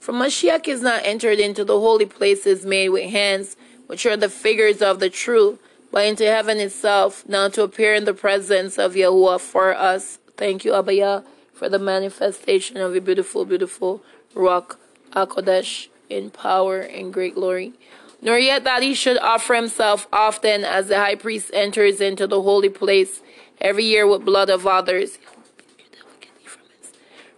For 0.00 0.12
Mashiach 0.12 0.66
is 0.66 0.82
not 0.82 1.02
entered 1.04 1.38
into 1.38 1.64
the 1.64 1.78
holy 1.78 2.06
places 2.06 2.66
made 2.66 2.88
with 2.88 3.08
hands, 3.08 3.56
which 3.86 4.04
are 4.04 4.16
the 4.16 4.28
figures 4.28 4.82
of 4.82 4.98
the 4.98 5.08
true 5.08 5.60
but 5.92 6.06
into 6.06 6.24
heaven 6.24 6.58
itself, 6.58 7.22
now 7.28 7.48
to 7.50 7.62
appear 7.62 7.94
in 7.94 8.04
the 8.04 8.14
presence 8.14 8.78
of 8.78 8.94
Yahuwah 8.94 9.38
for 9.38 9.76
us. 9.76 10.18
Thank 10.36 10.64
you, 10.64 10.74
Abba 10.74 10.94
Yah, 10.94 11.20
for 11.52 11.68
the 11.68 11.78
manifestation 11.78 12.78
of 12.78 12.94
your 12.94 13.02
beautiful, 13.02 13.44
beautiful 13.44 14.02
Ruach 14.34 14.74
HaKodesh 15.12 15.86
in 16.10 16.30
power 16.30 16.80
and 16.80 17.12
great 17.12 17.36
glory. 17.36 17.74
Nor 18.20 18.38
yet 18.38 18.64
that 18.64 18.82
he 18.82 18.94
should 18.94 19.18
offer 19.18 19.54
himself 19.54 20.08
often 20.12 20.64
as 20.64 20.88
the 20.88 20.96
high 20.96 21.14
priest 21.14 21.50
enters 21.54 22.00
into 22.00 22.26
the 22.26 22.42
holy 22.42 22.70
place 22.70 23.20
every 23.62 23.84
year 23.84 24.06
with 24.06 24.26
blood 24.26 24.50
of 24.50 24.66
others. 24.66 25.18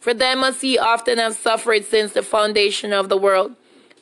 For 0.00 0.12
them 0.12 0.40
must 0.40 0.60
he 0.60 0.76
often 0.76 1.18
have 1.18 1.36
suffered 1.36 1.84
since 1.84 2.12
the 2.12 2.22
foundation 2.22 2.92
of 2.92 3.08
the 3.08 3.16
world. 3.16 3.54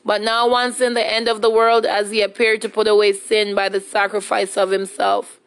But 0.04 0.20
now, 0.20 0.48
once 0.48 0.80
in 0.80 0.94
the 0.94 1.06
end 1.06 1.28
of 1.28 1.42
the 1.42 1.50
world, 1.50 1.86
as 1.86 2.10
he 2.10 2.22
appeared 2.22 2.60
to 2.62 2.68
put 2.68 2.88
away 2.88 3.12
sin 3.12 3.54
by 3.54 3.68
the 3.68 3.80
sacrifice 3.80 4.56
of 4.56 4.70
himself. 4.70 5.38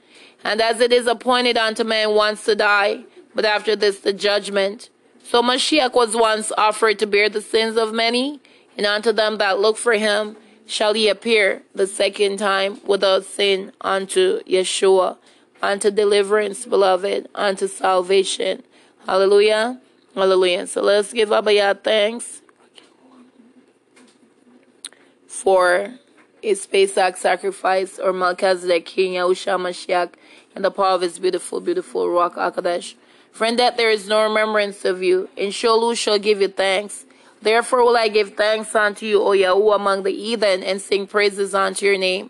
And 0.43 0.61
as 0.61 0.79
it 0.79 0.93
is 0.93 1.07
appointed 1.07 1.57
unto 1.57 1.83
man 1.83 2.11
once 2.15 2.45
to 2.45 2.55
die, 2.55 3.03
but 3.33 3.43
after 3.43 3.75
this 3.75 3.99
the 3.99 4.13
judgment. 4.13 4.89
So 5.23 5.41
Mashiach 5.41 5.93
was 5.93 6.15
once 6.15 6.53
offered 6.57 6.99
to 6.99 7.07
bear 7.07 7.27
the 7.27 7.41
sins 7.41 7.75
of 7.75 7.93
many, 7.93 8.39
and 8.77 8.85
unto 8.85 9.11
them 9.11 9.37
that 9.39 9.59
look 9.59 9.75
for 9.75 9.93
him 9.93 10.37
shall 10.65 10.93
he 10.93 11.09
appear 11.09 11.63
the 11.73 11.87
second 11.87 12.37
time 12.37 12.79
without 12.85 13.25
sin 13.25 13.71
unto 13.81 14.41
Yeshua, 14.43 15.17
unto 15.65 15.89
deliverance, 15.89 16.65
beloved, 16.65 17.27
unto 17.33 17.67
salvation. 17.67 18.63
Hallelujah. 19.05 19.81
Hallelujah. 20.13 20.67
So 20.67 20.81
let's 20.81 21.11
give 21.11 21.31
Abba 21.31 21.75
thanks 21.75 22.41
for 25.27 25.95
his 26.41 26.65
Pesach 26.67 27.17
sacrifice 27.17 27.97
or 27.97 28.13
Melchizedek, 28.13 28.85
King 28.85 29.13
Yahushua 29.13 29.59
Mashiach, 29.59 30.13
and 30.55 30.63
the 30.63 30.71
power 30.71 30.89
of 30.89 31.01
his 31.01 31.17
beautiful, 31.19 31.59
beautiful 31.59 32.05
Ruach 32.05 32.35
HaKodesh. 32.35 32.93
Friend, 33.31 33.59
that 33.59 33.75
there 33.75 33.89
is 33.89 34.07
no 34.07 34.23
remembrance 34.23 34.85
of 34.85 35.03
you, 35.03 35.27
and 35.35 35.53
Sheol 35.53 35.93
shall 35.95 36.19
give 36.19 36.39
you 36.41 36.47
thanks. 36.47 37.05
Therefore 37.41 37.83
will 37.83 37.97
I 37.97 38.07
give 38.07 38.35
thanks 38.35 38.73
unto 38.73 39.05
you, 39.05 39.21
O 39.21 39.31
Yahuwah, 39.31 39.75
among 39.75 40.03
the 40.03 40.11
heathen, 40.11 40.63
and 40.63 40.81
sing 40.81 41.05
praises 41.05 41.53
unto 41.53 41.85
your 41.85 41.97
name, 41.97 42.29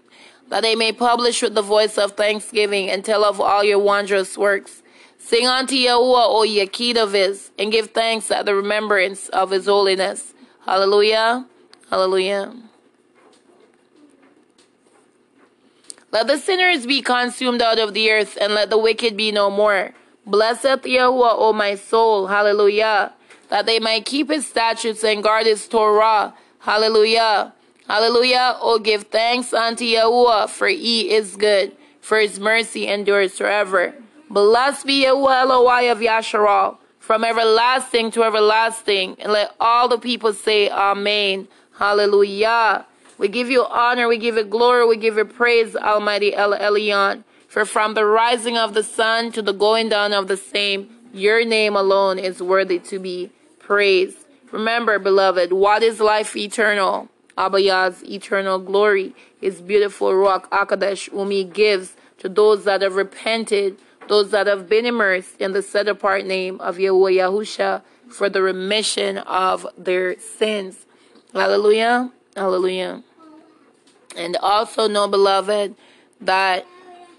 that 0.50 0.62
they 0.62 0.76
may 0.76 0.92
publish 0.92 1.42
with 1.42 1.56
the 1.56 1.62
voice 1.62 1.98
of 1.98 2.14
thanksgiving 2.14 2.90
and 2.90 3.04
tell 3.04 3.24
of 3.24 3.42
all 3.42 3.64
your 3.64 3.80
wondrous 3.80 4.38
works. 4.38 4.84
Sing 5.18 5.48
unto 5.48 5.76
Yahuwah, 5.76 6.26
O 6.28 6.44
ye 6.44 6.66
Yakidaviz, 6.66 7.50
and 7.58 7.72
give 7.72 7.92
thanks 7.92 8.30
at 8.30 8.46
the 8.46 8.54
remembrance 8.54 9.28
of 9.30 9.52
his 9.52 9.66
holiness. 9.66 10.34
Hallelujah. 10.66 11.48
Hallelujah. 11.90 12.54
Let 16.12 16.28
the 16.28 16.38
sinners 16.38 16.86
be 16.86 17.02
consumed 17.02 17.62
out 17.62 17.80
of 17.80 17.94
the 17.94 18.12
earth, 18.12 18.38
and 18.40 18.54
let 18.54 18.70
the 18.70 18.78
wicked 18.78 19.18
be 19.18 19.32
no 19.32 19.50
more. 19.50 19.94
Blessed 20.26 20.84
Yahuwah, 20.84 21.36
O 21.38 21.54
my 21.54 21.76
soul, 21.76 22.28
hallelujah, 22.28 23.14
that 23.50 23.66
they 23.66 23.80
might 23.80 24.06
keep 24.06 24.30
his 24.30 24.48
statutes 24.48 25.04
and 25.04 25.22
guard 25.22 25.46
his 25.46 25.68
Torah, 25.68 26.34
hallelujah. 26.60 27.54
Hallelujah, 27.88 28.58
Oh, 28.62 28.80
give 28.80 29.04
thanks 29.04 29.54
unto 29.54 29.86
Yahuwah, 29.86 30.50
for 30.50 30.68
he 30.68 31.14
is 31.14 31.36
good, 31.36 31.72
for 32.02 32.18
his 32.18 32.40
mercy 32.40 32.88
endures 32.88 33.38
forever. 33.38 33.94
Blessed 34.30 34.88
be 34.88 35.04
Yahuwah 35.06 35.44
Eloi 35.44 35.92
of 35.92 36.00
Yasharal, 36.00 36.78
from 36.98 37.24
everlasting 37.24 38.10
to 38.12 38.24
everlasting, 38.24 39.16
and 39.20 39.32
let 39.32 39.54
all 39.60 39.88
the 39.88 40.00
people 40.00 40.34
say 40.34 40.68
Amen. 40.70 41.48
Hallelujah. 41.78 42.88
We 43.20 43.28
give 43.28 43.50
you 43.52 43.66
honor, 43.66 44.08
we 44.08 44.18
give 44.18 44.36
you 44.36 44.44
glory, 44.44 44.88
we 44.88 44.98
give 44.98 45.18
you 45.18 45.26
praise, 45.26 45.76
Almighty 45.76 46.34
El 46.34 46.54
Elyon. 46.54 47.24
For 47.48 47.66
from 47.66 47.94
the 47.94 48.06
rising 48.06 48.58
of 48.58 48.74
the 48.74 48.84
sun 48.84 49.32
to 49.34 49.42
the 49.42 49.54
going 49.54 49.90
down 49.90 50.12
of 50.12 50.28
the 50.28 50.36
same, 50.36 50.90
your 51.14 51.46
name 51.46 51.76
alone 51.76 52.18
is 52.18 52.42
worthy 52.42 52.80
to 52.80 53.00
be 53.00 53.32
praised. 53.60 54.18
Remember, 54.52 55.00
beloved, 55.00 55.54
what 55.54 55.84
is 55.84 56.00
life 56.00 56.36
eternal? 56.36 57.10
Abba's 57.38 58.04
eternal 58.04 58.60
glory 58.60 59.14
is 59.42 59.62
beautiful 59.62 60.12
Ruach 60.12 60.50
HaKodesh, 60.50 61.10
whom 61.10 61.32
he 61.32 61.44
gives 61.44 61.96
to 62.20 62.30
those 62.30 62.64
that 62.64 62.82
have 62.82 62.96
repented, 62.96 63.78
those 64.08 64.32
that 64.32 64.48
have 64.48 64.70
been 64.70 64.86
immersed 64.86 65.42
in 65.42 65.52
the 65.52 65.62
set 65.62 65.88
apart 65.88 66.26
name 66.26 66.60
of 66.62 66.78
Yahuwah 66.78 67.18
Yahusha 67.18 67.82
for 68.10 68.30
the 68.30 68.42
remission 68.42 69.18
of 69.20 69.68
their 69.78 70.18
sins. 70.20 70.86
Hallelujah. 71.34 72.12
Hallelujah. 72.36 73.04
And 74.16 74.38
also 74.38 74.88
know, 74.88 75.08
beloved, 75.08 75.76
that 76.22 76.66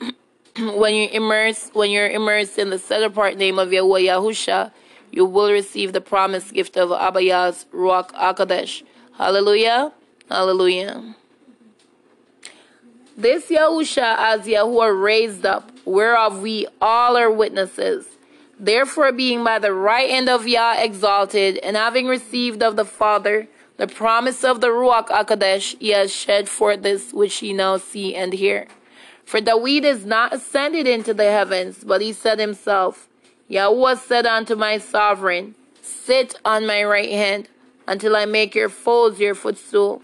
when 0.59 0.95
you 0.95 1.09
immerse, 1.09 1.71
when 1.75 1.91
you're 1.91 2.09
immersed 2.09 2.59
in 2.59 2.71
the 2.71 2.79
set 2.79 3.03
apart 3.03 3.37
name 3.37 3.59
of 3.59 3.73
Yahweh 3.73 4.01
Yahusha, 4.01 4.73
you 5.11 5.27
will 5.27 5.53
receive 5.53 5.93
the 5.93 6.01
promised 6.01 6.55
gift 6.55 6.77
of 6.77 6.91
Abba's 6.91 7.67
Ruach 7.73 8.13
HaKodesh. 8.13 8.83
Hallelujah. 9.17 9.93
Hallelujah. 10.29 11.15
This 13.17 13.47
Yahusha 13.47 14.17
as 14.19 14.47
Yahuwah 14.47 15.03
raised 15.03 15.47
up, 15.47 15.71
whereof 15.85 16.41
we 16.41 16.67
all 16.81 17.17
are 17.17 17.31
witnesses. 17.31 18.07
Therefore, 18.59 19.13
being 19.13 19.45
by 19.45 19.59
the 19.59 19.73
right 19.73 20.11
hand 20.11 20.29
of 20.29 20.49
Yah 20.49 20.77
exalted, 20.79 21.59
and 21.59 21.77
having 21.77 22.07
received 22.07 22.63
of 22.63 22.77
the 22.77 22.85
Father 22.85 23.49
the 23.77 23.87
promise 23.87 24.43
of 24.43 24.63
the 24.63 24.69
Ruach 24.69 25.09
HaKodesh, 25.09 25.79
he 25.79 25.91
has 25.91 26.13
shed 26.13 26.49
forth 26.49 26.83
this 26.83 27.13
which 27.13 27.43
ye 27.43 27.53
now 27.53 27.77
see 27.77 28.15
and 28.15 28.33
hear. 28.33 28.69
For 29.25 29.41
David 29.41 29.85
is 29.85 30.07
not 30.07 30.33
ascended 30.33 30.87
into 30.87 31.13
the 31.13 31.31
heavens, 31.31 31.85
but 31.85 32.01
he 32.01 32.13
said 32.13 32.39
himself, 32.39 33.07
Yahweh 33.49 33.97
said 33.97 34.25
unto 34.25 34.55
my 34.55 34.79
sovereign, 34.79 35.55
Sit 35.83 36.37
on 36.45 36.67
my 36.67 36.83
right 36.85 37.11
hand, 37.11 37.49
until 37.87 38.17
I 38.17 38.25
make 38.25 38.55
your 38.55 38.69
foes 38.69 39.21
your 39.21 39.35
footstool. 39.35 40.03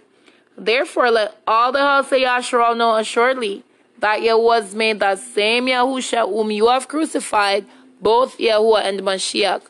Therefore 0.57 1.11
let 1.11 1.41
all 1.47 1.73
the 1.73 1.81
house 1.81 2.13
of 2.13 2.19
Yasharal 2.19 2.77
know 2.77 2.97
assuredly 2.97 3.65
that 3.99 4.23
Yahweh 4.23 4.61
has 4.61 4.75
made 4.75 5.01
that 5.01 5.19
same 5.19 5.67
Yahusha 5.67 6.29
whom 6.29 6.51
you 6.51 6.69
have 6.69 6.89
crucified, 6.89 7.65
both 8.01 8.39
Yahuwah 8.39 8.83
and 8.85 9.01
Mashiach. 9.01 9.63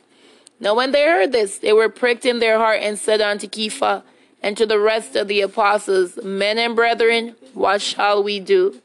Now 0.59 0.75
when 0.75 0.93
they 0.93 1.05
heard 1.05 1.33
this, 1.33 1.59
they 1.59 1.73
were 1.73 1.89
pricked 1.89 2.25
in 2.25 2.39
their 2.39 2.59
heart 2.59 2.81
and 2.83 2.99
said 2.99 3.21
unto 3.21 3.47
Kepha 3.47 4.03
and 4.43 4.57
to 4.57 4.67
the 4.67 4.79
rest 4.79 5.17
of 5.17 5.29
the 5.29 5.41
apostles, 5.41 6.19
Men 6.23 6.59
and 6.59 6.75
brethren, 6.75 7.37
what 7.55 7.83
shall 7.83 8.23
we 8.23 8.41
do? 8.41 8.81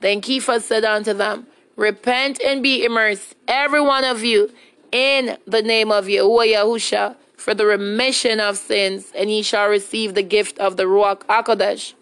Then 0.00 0.20
Kepha 0.20 0.60
said 0.60 0.84
unto 0.84 1.12
them, 1.12 1.46
repent 1.76 2.40
and 2.40 2.62
be 2.62 2.84
immersed, 2.84 3.34
every 3.48 3.80
one 3.80 4.04
of 4.04 4.22
you, 4.22 4.50
in 4.90 5.38
the 5.46 5.62
name 5.62 5.90
of 5.90 6.06
Yahuwah 6.06 6.54
Yahusha, 6.54 7.16
for 7.42 7.54
the 7.54 7.66
remission 7.66 8.38
of 8.38 8.56
sins, 8.56 9.10
and 9.16 9.28
ye 9.28 9.42
shall 9.42 9.68
receive 9.68 10.14
the 10.14 10.22
gift 10.22 10.56
of 10.60 10.76
the 10.76 10.84
Ruach 10.84 11.26
HaKodesh. 11.26 11.94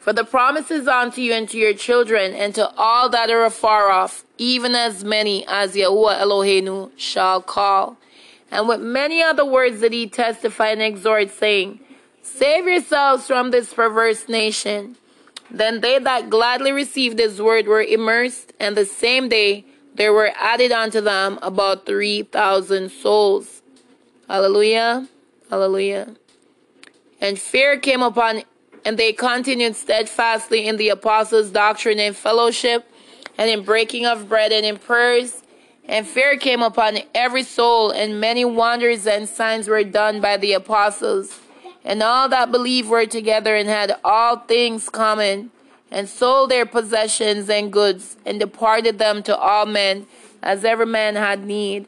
For 0.00 0.12
the 0.12 0.24
promises 0.24 0.88
unto 0.88 1.20
you 1.20 1.32
and 1.32 1.48
to 1.50 1.56
your 1.56 1.74
children 1.74 2.34
and 2.34 2.52
to 2.56 2.68
all 2.76 3.08
that 3.10 3.30
are 3.30 3.44
afar 3.44 3.90
off, 3.90 4.24
even 4.36 4.74
as 4.74 5.04
many 5.04 5.46
as 5.46 5.76
Yahuwah 5.76 6.18
Eloheinu 6.18 6.90
shall 6.96 7.40
call. 7.40 7.96
And 8.50 8.66
with 8.66 8.80
many 8.80 9.22
other 9.22 9.44
words 9.46 9.80
did 9.80 9.92
he 9.92 10.08
testify 10.08 10.70
and 10.70 10.82
exhort, 10.82 11.30
saying, 11.30 11.78
Save 12.20 12.66
yourselves 12.66 13.28
from 13.28 13.52
this 13.52 13.72
perverse 13.72 14.28
nation. 14.28 14.96
Then 15.52 15.82
they 15.82 16.00
that 16.00 16.30
gladly 16.30 16.72
received 16.72 17.20
his 17.20 17.40
word 17.40 17.68
were 17.68 17.82
immersed, 17.82 18.54
and 18.58 18.76
the 18.76 18.86
same 18.86 19.28
day 19.28 19.64
there 19.94 20.12
were 20.12 20.32
added 20.34 20.72
unto 20.72 21.00
them 21.00 21.38
about 21.42 21.86
3,000 21.86 22.90
souls. 22.90 23.62
Hallelujah. 24.28 25.08
Hallelujah. 25.50 26.14
And 27.20 27.38
fear 27.38 27.78
came 27.78 28.02
upon 28.02 28.42
and 28.84 28.98
they 28.98 29.12
continued 29.12 29.76
steadfastly 29.76 30.66
in 30.66 30.76
the 30.76 30.90
apostles' 30.90 31.50
doctrine 31.50 31.98
and 31.98 32.14
fellowship, 32.14 32.86
and 33.38 33.50
in 33.50 33.64
breaking 33.64 34.04
of 34.04 34.28
bread 34.28 34.52
and 34.52 34.66
in 34.66 34.76
prayers. 34.76 35.42
And 35.86 36.06
fear 36.06 36.36
came 36.36 36.62
upon 36.62 36.98
every 37.14 37.42
soul, 37.42 37.90
and 37.90 38.20
many 38.20 38.44
wonders 38.44 39.06
and 39.06 39.28
signs 39.28 39.68
were 39.68 39.84
done 39.84 40.20
by 40.20 40.36
the 40.36 40.52
apostles. 40.52 41.40
And 41.84 42.02
all 42.02 42.28
that 42.28 42.50
believed 42.50 42.88
were 42.88 43.06
together 43.06 43.56
and 43.56 43.68
had 43.68 43.96
all 44.04 44.36
things 44.36 44.88
common, 44.88 45.50
and 45.90 46.08
sold 46.08 46.50
their 46.50 46.66
possessions 46.66 47.48
and 47.48 47.72
goods, 47.72 48.16
and 48.26 48.38
departed 48.38 48.98
them 48.98 49.22
to 49.22 49.36
all 49.36 49.66
men, 49.66 50.06
as 50.42 50.64
every 50.64 50.86
man 50.86 51.16
had 51.16 51.44
need. 51.44 51.86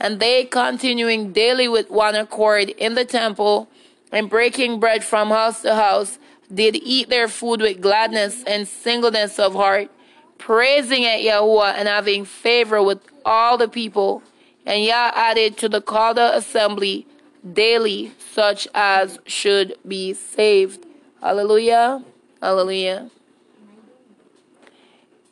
And 0.00 0.20
they 0.20 0.44
continuing 0.44 1.32
daily 1.32 1.68
with 1.68 1.90
one 1.90 2.14
accord 2.14 2.70
in 2.70 2.94
the 2.94 3.04
temple, 3.04 3.68
and 4.12 4.30
breaking 4.30 4.80
bread 4.80 5.04
from 5.04 5.28
house 5.28 5.62
to 5.62 5.74
house, 5.74 6.18
did 6.52 6.76
eat 6.76 7.08
their 7.08 7.28
food 7.28 7.60
with 7.60 7.80
gladness 7.80 8.42
and 8.44 8.66
singleness 8.66 9.38
of 9.38 9.54
heart, 9.54 9.90
praising 10.38 11.04
at 11.04 11.22
Yahweh 11.22 11.72
and 11.76 11.88
having 11.88 12.24
favor 12.24 12.82
with 12.82 13.00
all 13.24 13.58
the 13.58 13.68
people. 13.68 14.22
And 14.64 14.84
Yah 14.84 15.12
added 15.14 15.56
to 15.58 15.68
the 15.68 15.80
called 15.80 16.18
assembly 16.18 17.06
daily 17.52 18.12
such 18.32 18.68
as 18.74 19.18
should 19.26 19.76
be 19.86 20.14
saved. 20.14 20.84
Hallelujah. 21.20 22.02
Hallelujah. 22.40 23.10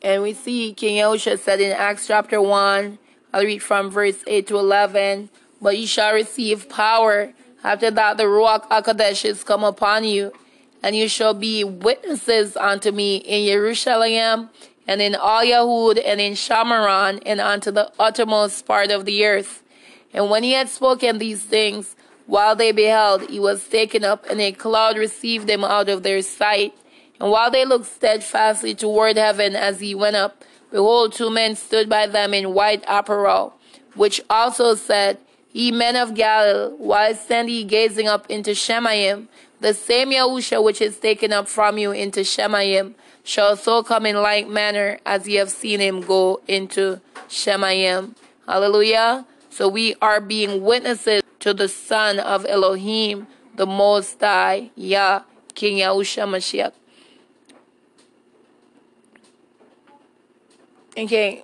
And 0.01 0.21
we 0.21 0.33
see 0.33 0.73
King 0.73 0.97
Yahusha 0.97 1.39
said 1.39 1.59
in 1.59 1.71
Acts 1.71 2.07
chapter 2.07 2.41
1, 2.41 2.99
I'll 3.37 3.43
read 3.43 3.61
from 3.61 3.91
verse 3.91 4.23
8 4.25 4.47
to 4.47 4.57
11, 4.57 5.29
But 5.61 5.77
you 5.77 5.85
shall 5.85 6.11
receive 6.11 6.67
power 6.69 7.33
after 7.63 7.91
that 7.91 8.17
the 8.17 8.23
Ruach 8.23 8.67
HaKodesh 8.67 9.25
is 9.25 9.43
come 9.43 9.63
upon 9.63 10.05
you 10.05 10.33
and 10.81 10.95
you 10.95 11.07
shall 11.07 11.35
be 11.35 11.63
witnesses 11.63 12.57
unto 12.57 12.91
me 12.91 13.17
in 13.17 13.45
Jerusalem 13.45 14.49
and 14.87 15.03
in 15.03 15.13
all 15.13 15.43
Yahud 15.43 16.01
and 16.03 16.19
in 16.19 16.33
Shamaron 16.33 17.21
and 17.27 17.39
unto 17.39 17.69
the 17.69 17.91
uttermost 17.99 18.65
part 18.65 18.89
of 18.89 19.05
the 19.05 19.23
earth. 19.23 19.61
And 20.15 20.31
when 20.31 20.41
he 20.41 20.53
had 20.53 20.67
spoken 20.67 21.19
these 21.19 21.43
things, 21.43 21.95
while 22.25 22.55
they 22.55 22.71
beheld, 22.71 23.29
he 23.29 23.39
was 23.39 23.67
taken 23.67 24.03
up, 24.03 24.25
and 24.31 24.41
a 24.41 24.51
cloud 24.51 24.97
received 24.97 25.47
him 25.47 25.63
out 25.63 25.89
of 25.89 26.01
their 26.01 26.23
sight. 26.23 26.73
And 27.19 27.29
while 27.29 27.51
they 27.51 27.65
looked 27.65 27.85
steadfastly 27.85 28.73
toward 28.73 29.15
heaven 29.15 29.55
as 29.55 29.79
he 29.79 29.93
went 29.93 30.15
up, 30.15 30.43
behold, 30.71 31.13
two 31.13 31.29
men 31.29 31.55
stood 31.55 31.89
by 31.89 32.07
them 32.07 32.33
in 32.33 32.53
white 32.53 32.83
apparel, 32.87 33.53
which 33.95 34.21
also 34.29 34.75
said, 34.75 35.17
Ye 35.51 35.71
men 35.71 35.95
of 35.95 36.13
Galilee, 36.13 36.75
why 36.77 37.13
stand 37.13 37.49
ye 37.49 37.63
gazing 37.63 38.07
up 38.07 38.29
into 38.29 38.51
Shemayim? 38.51 39.27
The 39.59 39.73
same 39.73 40.11
Yahusha 40.11 40.63
which 40.63 40.81
is 40.81 40.99
taken 40.99 41.33
up 41.33 41.47
from 41.47 41.79
you 41.79 41.91
into 41.91 42.19
Shemayim 42.19 42.93
shall 43.23 43.57
so 43.57 43.81
come 43.81 44.05
in 44.05 44.17
like 44.21 44.47
manner 44.47 44.99
as 45.05 45.27
ye 45.27 45.35
have 45.35 45.49
seen 45.49 45.79
him 45.79 46.01
go 46.01 46.41
into 46.47 47.01
Shemayim. 47.27 48.15
Hallelujah. 48.47 49.25
So 49.49 49.67
we 49.67 49.95
are 50.01 50.21
being 50.21 50.61
witnesses 50.61 51.23
to 51.39 51.53
the 51.53 51.67
Son 51.67 52.19
of 52.19 52.45
Elohim, 52.45 53.25
the 53.55 53.65
Most 53.65 54.19
High, 54.21 54.69
Yah, 54.75 55.23
King 55.55 55.77
Yahusha 55.77 56.27
Mashiach. 56.27 56.73
Okay. 60.97 61.43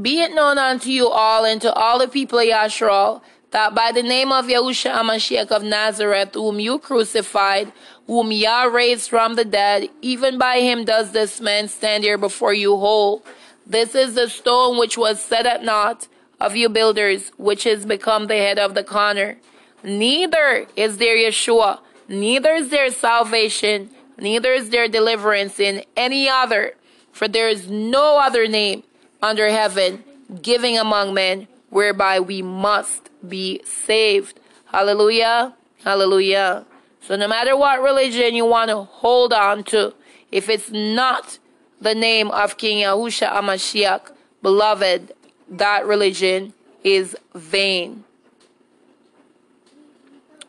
Be 0.00 0.22
it 0.22 0.32
known 0.32 0.56
unto 0.56 0.88
you 0.88 1.08
all 1.08 1.44
and 1.44 1.60
to 1.60 1.72
all 1.72 1.98
the 1.98 2.08
people 2.08 2.38
of 2.38 2.46
Yashral 2.46 3.20
that 3.50 3.74
by 3.74 3.92
the 3.92 4.02
name 4.02 4.32
of 4.32 4.46
Yahushua 4.46 4.92
HaMashiach 4.92 5.50
of 5.50 5.62
Nazareth, 5.62 6.34
whom 6.34 6.58
you 6.60 6.78
crucified, 6.78 7.72
whom 8.06 8.32
Yah 8.32 8.64
raised 8.64 9.10
from 9.10 9.34
the 9.34 9.44
dead, 9.44 9.88
even 10.00 10.38
by 10.38 10.60
him 10.60 10.84
does 10.84 11.12
this 11.12 11.40
man 11.40 11.68
stand 11.68 12.04
here 12.04 12.18
before 12.18 12.54
you 12.54 12.76
whole. 12.76 13.22
This 13.66 13.94
is 13.94 14.14
the 14.14 14.28
stone 14.28 14.78
which 14.78 14.96
was 14.96 15.20
set 15.20 15.44
at 15.44 15.62
naught 15.62 16.08
of 16.40 16.56
you 16.56 16.68
builders, 16.68 17.32
which 17.36 17.66
is 17.66 17.84
become 17.84 18.28
the 18.28 18.36
head 18.36 18.58
of 18.58 18.74
the 18.74 18.84
corner. 18.84 19.38
Neither 19.82 20.66
is 20.74 20.96
there 20.96 21.16
Yeshua, 21.16 21.80
neither 22.08 22.52
is 22.52 22.70
there 22.70 22.90
salvation, 22.90 23.90
neither 24.18 24.52
is 24.52 24.70
there 24.70 24.88
deliverance 24.88 25.60
in 25.60 25.84
any 25.96 26.28
other, 26.28 26.74
for 27.18 27.26
there 27.26 27.48
is 27.48 27.68
no 27.68 28.18
other 28.18 28.46
name 28.46 28.84
under 29.20 29.48
heaven 29.48 30.04
giving 30.40 30.78
among 30.78 31.12
men 31.12 31.48
whereby 31.68 32.20
we 32.20 32.42
must 32.42 33.10
be 33.26 33.60
saved. 33.64 34.38
Hallelujah. 34.66 35.52
Hallelujah. 35.82 36.64
So 37.00 37.16
no 37.16 37.26
matter 37.26 37.56
what 37.56 37.82
religion 37.82 38.36
you 38.36 38.46
want 38.46 38.68
to 38.68 38.76
hold 38.84 39.32
on 39.32 39.64
to, 39.64 39.94
if 40.30 40.48
it's 40.48 40.70
not 40.70 41.40
the 41.80 41.92
name 41.92 42.30
of 42.30 42.56
King 42.56 42.84
Yahusha 42.84 43.32
HaMashiach, 43.32 44.12
beloved, 44.40 45.12
that 45.48 45.84
religion 45.86 46.52
is 46.84 47.16
vain. 47.34 48.04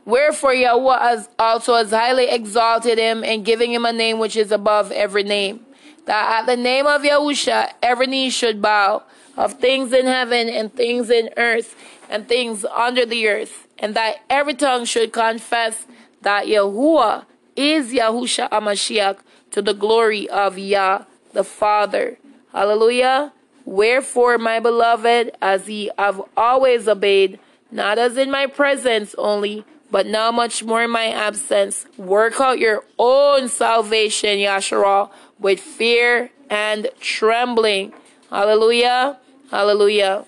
Wherefore 0.05 0.53
Yahweh 0.53 0.99
has 0.99 1.29
also 1.39 1.73
has 1.73 1.89
highly 1.89 2.29
exalted 2.29 2.99
him 2.99 3.23
and 3.23 3.43
giving 3.43 3.71
him 3.71 3.85
a 3.85 3.93
name 3.93 4.19
which 4.19 4.35
is 4.35 4.51
above 4.51 4.91
every 4.91 5.23
name, 5.23 5.65
that 6.09 6.39
at 6.39 6.47
the 6.47 6.57
name 6.57 6.87
of 6.87 7.03
Yahusha 7.03 7.71
every 7.83 8.07
knee 8.07 8.31
should 8.31 8.63
bow, 8.63 9.03
of 9.37 9.53
things 9.53 9.93
in 9.93 10.07
heaven 10.07 10.49
and 10.49 10.73
things 10.73 11.07
in 11.11 11.29
earth 11.37 11.75
and 12.09 12.27
things 12.27 12.65
under 12.65 13.05
the 13.05 13.27
earth, 13.27 13.67
and 13.77 13.93
that 13.95 14.15
every 14.27 14.55
tongue 14.55 14.85
should 14.85 15.13
confess 15.13 15.85
that 16.23 16.47
Yahuwah 16.47 17.25
is 17.55 17.93
Yahusha 17.93 18.49
HaMashiach 18.49 19.19
to 19.51 19.61
the 19.61 19.75
glory 19.75 20.27
of 20.29 20.57
Yah 20.57 21.03
the 21.33 21.43
Father. 21.43 22.17
Hallelujah. 22.53 23.31
Wherefore, 23.63 24.39
my 24.39 24.59
beloved, 24.59 25.31
as 25.43 25.69
ye 25.69 25.91
have 25.99 26.23
always 26.35 26.87
obeyed, 26.87 27.37
not 27.69 27.99
as 27.99 28.17
in 28.17 28.31
my 28.31 28.47
presence 28.47 29.13
only, 29.19 29.63
but 29.91 30.07
now 30.07 30.31
much 30.31 30.63
more 30.63 30.83
in 30.83 30.89
my 30.89 31.07
absence, 31.07 31.85
work 31.97 32.41
out 32.41 32.57
your 32.57 32.83
own 32.97 33.47
salvation, 33.47 34.39
Yasharah, 34.39 35.11
with 35.39 35.59
fear 35.59 36.31
and 36.49 36.89
trembling. 36.99 37.93
Hallelujah. 38.29 39.17
Hallelujah. 39.49 40.25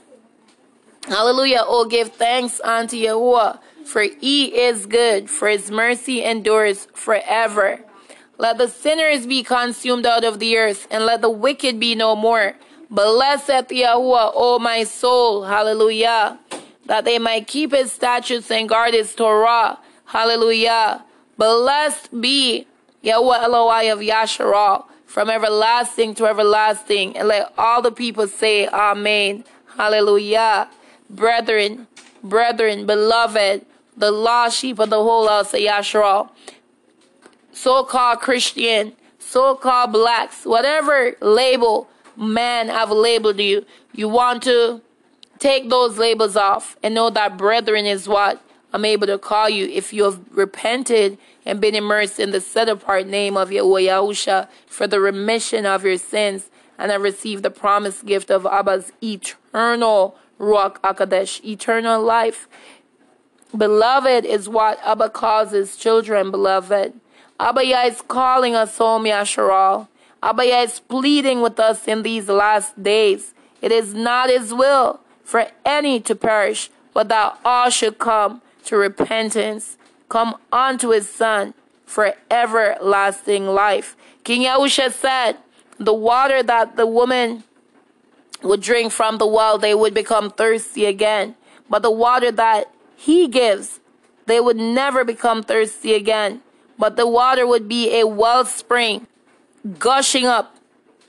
Hallelujah. 1.07 1.63
Oh, 1.65 1.85
give 1.85 2.13
thanks 2.13 2.61
unto 2.61 2.95
Yahuwah, 2.95 3.59
for 3.85 4.03
he 4.03 4.55
is 4.55 4.85
good, 4.85 5.29
for 5.29 5.47
his 5.49 5.71
mercy 5.71 6.23
endures 6.23 6.87
forever. 6.93 7.81
Let 8.37 8.57
the 8.57 8.67
sinners 8.67 9.27
be 9.27 9.43
consumed 9.43 10.05
out 10.05 10.23
of 10.23 10.39
the 10.39 10.57
earth, 10.57 10.87
and 10.89 11.05
let 11.05 11.21
the 11.21 11.29
wicked 11.29 11.79
be 11.79 11.95
no 11.95 12.15
more. 12.15 12.55
Blessed 12.89 13.69
Yahuwah, 13.69 14.31
O 14.35 14.59
my 14.59 14.83
soul. 14.83 15.43
Hallelujah. 15.43 16.39
That 16.85 17.05
they 17.05 17.19
might 17.19 17.47
keep 17.47 17.71
his 17.71 17.91
statutes 17.91 18.51
and 18.51 18.67
guard 18.67 18.93
his 18.93 19.13
Torah. 19.15 19.79
Hallelujah. 20.05 21.03
Blessed 21.37 22.19
be 22.19 22.67
Yahuwah 23.03 23.43
Eloi 23.43 23.91
of 23.91 23.99
Yasharal 23.99 24.85
from 25.11 25.29
everlasting 25.29 26.15
to 26.15 26.25
everlasting. 26.25 27.17
And 27.17 27.27
let 27.27 27.53
all 27.57 27.81
the 27.81 27.91
people 27.91 28.27
say, 28.27 28.67
Amen. 28.67 29.43
Hallelujah. 29.75 30.69
Brethren, 31.09 31.87
brethren, 32.23 32.85
beloved, 32.85 33.65
the 33.97 34.11
lost 34.11 34.59
sheep 34.59 34.79
of 34.79 34.89
the 34.89 35.03
whole 35.03 35.27
house 35.27 35.53
of 35.53 35.59
Yashua, 35.59 36.29
so 37.51 37.83
called 37.83 38.21
Christian, 38.21 38.93
so 39.19 39.55
called 39.55 39.91
blacks, 39.91 40.45
whatever 40.45 41.15
label 41.21 41.89
man 42.15 42.69
have 42.69 42.89
labeled 42.89 43.39
you, 43.39 43.65
you 43.93 44.07
want 44.07 44.43
to 44.43 44.81
take 45.39 45.69
those 45.69 45.97
labels 45.97 46.37
off 46.37 46.77
and 46.81 46.95
know 46.95 47.09
that 47.09 47.37
brethren 47.37 47.85
is 47.85 48.07
what 48.07 48.41
I'm 48.71 48.85
able 48.85 49.07
to 49.07 49.17
call 49.17 49.49
you 49.49 49.67
if 49.67 49.91
you 49.91 50.05
have 50.05 50.21
repented 50.31 51.17
and 51.45 51.59
been 51.59 51.75
immersed 51.75 52.19
in 52.19 52.31
the 52.31 52.41
set 52.41 52.69
apart 52.69 53.07
name 53.07 53.35
of 53.35 53.51
Yahweh 53.51 53.81
Yahusha 53.81 54.47
for 54.67 54.87
the 54.87 54.99
remission 54.99 55.65
of 55.65 55.83
your 55.83 55.97
sins 55.97 56.49
and 56.77 56.91
have 56.91 57.01
received 57.01 57.43
the 57.43 57.51
promised 57.51 58.05
gift 58.05 58.31
of 58.31 58.45
Abba's 58.45 58.91
eternal 59.03 60.17
Ruach 60.39 60.79
HaKodesh, 60.79 61.43
eternal 61.45 62.01
life. 62.01 62.47
Beloved 63.55 64.25
is 64.25 64.49
what 64.49 64.79
Abba 64.83 65.09
calls 65.09 65.51
his 65.51 65.75
children, 65.75 66.31
beloved. 66.31 66.93
Abba 67.39 67.61
is 67.61 68.01
calling 68.01 68.55
us 68.55 68.77
home, 68.77 69.03
Yasharal. 69.03 69.87
Abba 70.23 70.43
is 70.43 70.79
pleading 70.79 71.41
with 71.41 71.59
us 71.59 71.87
in 71.87 72.03
these 72.03 72.27
last 72.29 72.81
days. 72.81 73.33
It 73.61 73.71
is 73.71 73.93
not 73.93 74.29
his 74.29 74.53
will 74.53 75.01
for 75.23 75.47
any 75.65 75.99
to 76.01 76.15
perish, 76.15 76.69
but 76.93 77.09
that 77.09 77.39
all 77.45 77.69
should 77.69 77.99
come 77.99 78.41
to 78.65 78.77
repentance, 78.77 79.77
come 80.11 80.35
unto 80.51 80.89
his 80.89 81.09
son 81.09 81.53
for 81.85 82.13
everlasting 82.29 83.47
life. 83.47 83.95
King 84.25 84.41
Yahusha 84.41 84.91
said, 84.91 85.37
the 85.79 85.93
water 85.93 86.43
that 86.43 86.75
the 86.75 86.85
woman 86.85 87.45
would 88.43 88.61
drink 88.61 88.91
from 88.91 89.19
the 89.19 89.25
well, 89.25 89.57
they 89.57 89.73
would 89.73 89.93
become 89.93 90.29
thirsty 90.29 90.85
again. 90.85 91.35
But 91.69 91.81
the 91.81 91.91
water 91.91 92.29
that 92.29 92.65
he 92.97 93.29
gives, 93.29 93.79
they 94.25 94.41
would 94.41 94.57
never 94.57 95.05
become 95.05 95.43
thirsty 95.43 95.93
again. 95.93 96.41
But 96.77 96.97
the 96.97 97.07
water 97.07 97.47
would 97.47 97.69
be 97.69 97.97
a 97.97 98.05
wellspring 98.05 99.07
gushing 99.79 100.25
up 100.25 100.57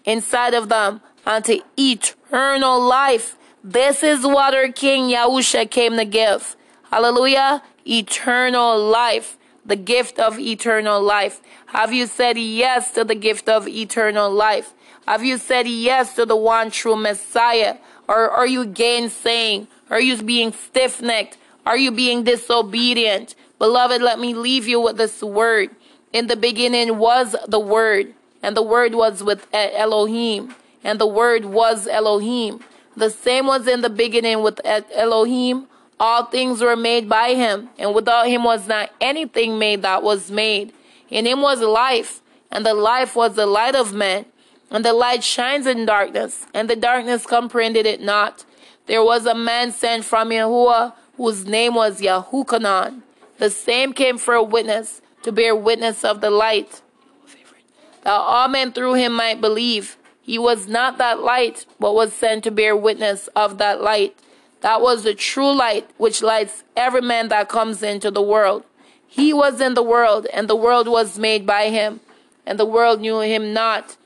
inside 0.05 0.55
of 0.55 0.69
them 0.69 1.01
unto 1.27 1.59
eternal 1.77 2.81
life. 2.81 3.37
This 3.65 4.05
is 4.05 4.25
water 4.25 4.71
King 4.71 5.11
Yahusha 5.11 5.69
came 5.69 5.97
to 5.97 6.05
give. 6.05 6.55
Hallelujah. 6.93 7.63
Eternal 7.87 8.79
life. 8.79 9.39
The 9.65 9.77
gift 9.77 10.19
of 10.19 10.39
eternal 10.39 11.01
life. 11.01 11.41
Have 11.67 11.93
you 11.93 12.07
said 12.07 12.37
yes 12.37 12.91
to 12.93 13.03
the 13.03 13.15
gift 13.15 13.49
of 13.49 13.67
eternal 13.67 14.31
life? 14.31 14.75
Have 15.09 15.25
you 15.25 15.39
said 15.39 15.67
yes 15.67 16.15
to 16.17 16.27
the 16.27 16.37
one 16.37 16.71
true 16.71 16.97
Messiah? 16.97 17.79
Or 18.07 18.31
are 18.31 18.47
you 18.47 18.67
gainsaying? 18.67 19.69
Are 19.89 20.01
you 20.01 20.23
being 20.23 20.53
stiff 20.53 21.01
necked? 21.01 21.39
Are 21.65 21.79
you 21.79 21.91
being 21.91 22.25
disobedient? 22.25 23.37
Beloved, 23.59 24.03
let 24.03 24.19
me 24.19 24.35
leave 24.35 24.69
you 24.69 24.79
with 24.79 24.99
this 24.99 25.23
word. 25.23 25.71
In 26.13 26.27
the 26.27 26.37
beginning 26.37 26.99
was 26.99 27.35
the 27.49 27.59
Word, 27.59 28.13
and 28.43 28.55
the 28.55 28.63
Word 28.63 28.95
was 28.95 29.23
with 29.23 29.47
Elohim, 29.55 30.55
and 30.85 30.99
the 30.99 31.07
Word 31.07 31.47
was 31.47 31.87
Elohim. 31.87 32.61
The 32.95 33.09
same 33.09 33.47
was 33.47 33.67
in 33.67 33.81
the 33.81 33.89
beginning 33.89 34.43
with 34.43 34.61
Elohim. 34.65 35.69
All 36.03 36.25
things 36.25 36.61
were 36.61 36.75
made 36.75 37.09
by 37.09 37.35
him, 37.35 37.69
and 37.79 37.95
without 37.95 38.27
him 38.27 38.43
was 38.43 38.67
not 38.67 38.91
anything 39.01 39.57
made 39.57 39.83
that 39.83 40.03
was 40.03 40.33
made. 40.33 40.73
In 41.09 41.27
him 41.27 41.41
was 41.41 41.61
life, 41.61 42.21
and 42.51 42.67
the 42.67 42.75
life 42.75 43.15
was 43.15 43.37
the 43.37 43.47
light 43.47 43.77
of 43.77 43.95
men. 43.95 44.25
And 44.69 44.85
the 44.85 44.95
light 44.95 45.23
shines 45.23 45.65
in 45.65 45.87
darkness, 45.87 46.47
and 46.53 46.69
the 46.69 46.75
darkness 46.75 47.25
comprehended 47.25 47.87
it 47.87 48.01
not. 48.01 48.45
There 48.87 49.05
was 49.05 49.27
a 49.27 49.35
man 49.37 49.71
sent 49.71 50.05
from 50.05 50.31
Yahuwah, 50.31 50.95
whose 51.17 51.47
name 51.47 51.77
was 51.77 52.01
Yahukanan. 52.01 53.03
The 53.39 53.49
same 53.49 53.93
came 53.93 54.19
for 54.19 54.35
a 54.35 54.43
witness, 54.43 55.03
to 55.23 55.31
bear 55.31 55.55
witness 55.55 56.03
of 56.03 56.21
the 56.21 56.31
light, 56.31 56.83
that 58.03 58.11
all 58.11 58.49
men 58.49 58.73
through 58.73 58.95
him 58.95 59.13
might 59.13 59.41
believe. 59.41 59.97
He 60.21 60.37
was 60.37 60.67
not 60.67 60.99
that 60.99 61.21
light, 61.21 61.65
but 61.79 61.95
was 61.95 62.13
sent 62.13 62.43
to 62.43 62.51
bear 62.51 62.75
witness 62.75 63.29
of 63.37 63.59
that 63.59 63.81
light. 63.81 64.17
That 64.63 64.81
was 64.81 65.03
the 65.03 65.15
true 65.15 65.53
light 65.53 65.91
which 65.99 66.23
lights 66.23 66.65
every 66.77 67.03
man 67.03 67.29
that 67.29 67.49
comes 67.49 67.83
into 67.83 68.11
the 68.11 68.23
world. 68.23 68.65
He 69.07 69.35
was 69.35 69.61
in 69.61 69.75
the 69.75 69.83
world, 69.83 70.27
and 70.33 70.49
the 70.49 70.57
world 70.57 70.89
was 70.89 71.19
made 71.19 71.47
by 71.47 71.69
him, 71.69 72.01
and 72.47 72.59
the 72.59 72.65
world 72.65 73.01
knew 73.01 73.21
him 73.21 73.53
not. 73.53 73.97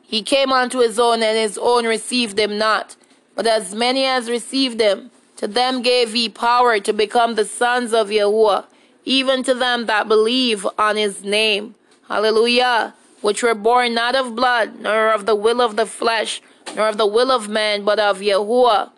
He 0.00 0.22
came 0.22 0.52
unto 0.52 0.78
his 0.78 0.98
own, 0.98 1.22
and 1.22 1.36
his 1.36 1.58
own 1.58 1.84
received 1.84 2.38
him 2.38 2.56
not. 2.56 2.96
But 3.34 3.46
as 3.46 3.74
many 3.74 4.04
as 4.04 4.30
received 4.30 4.80
him, 4.80 5.10
to 5.36 5.46
them 5.46 5.82
gave 5.82 6.12
he 6.12 6.28
power 6.28 6.80
to 6.80 6.92
become 6.92 7.34
the 7.34 7.44
sons 7.44 7.92
of 7.92 8.08
Yahuwah, 8.08 8.66
even 9.04 9.42
to 9.42 9.52
them 9.54 9.86
that 9.86 10.08
believe 10.08 10.66
on 10.78 10.96
his 10.96 11.24
name. 11.24 11.74
Hallelujah. 12.08 12.94
Which 13.20 13.42
were 13.42 13.54
born 13.54 13.94
not 13.94 14.14
of 14.14 14.36
blood, 14.36 14.80
nor 14.80 15.12
of 15.12 15.26
the 15.26 15.34
will 15.34 15.60
of 15.60 15.76
the 15.76 15.86
flesh, 15.86 16.40
nor 16.74 16.88
of 16.88 16.96
the 16.96 17.06
will 17.06 17.30
of 17.30 17.48
man, 17.48 17.84
but 17.84 17.98
of 17.98 18.20
Yahuwah. 18.20 18.90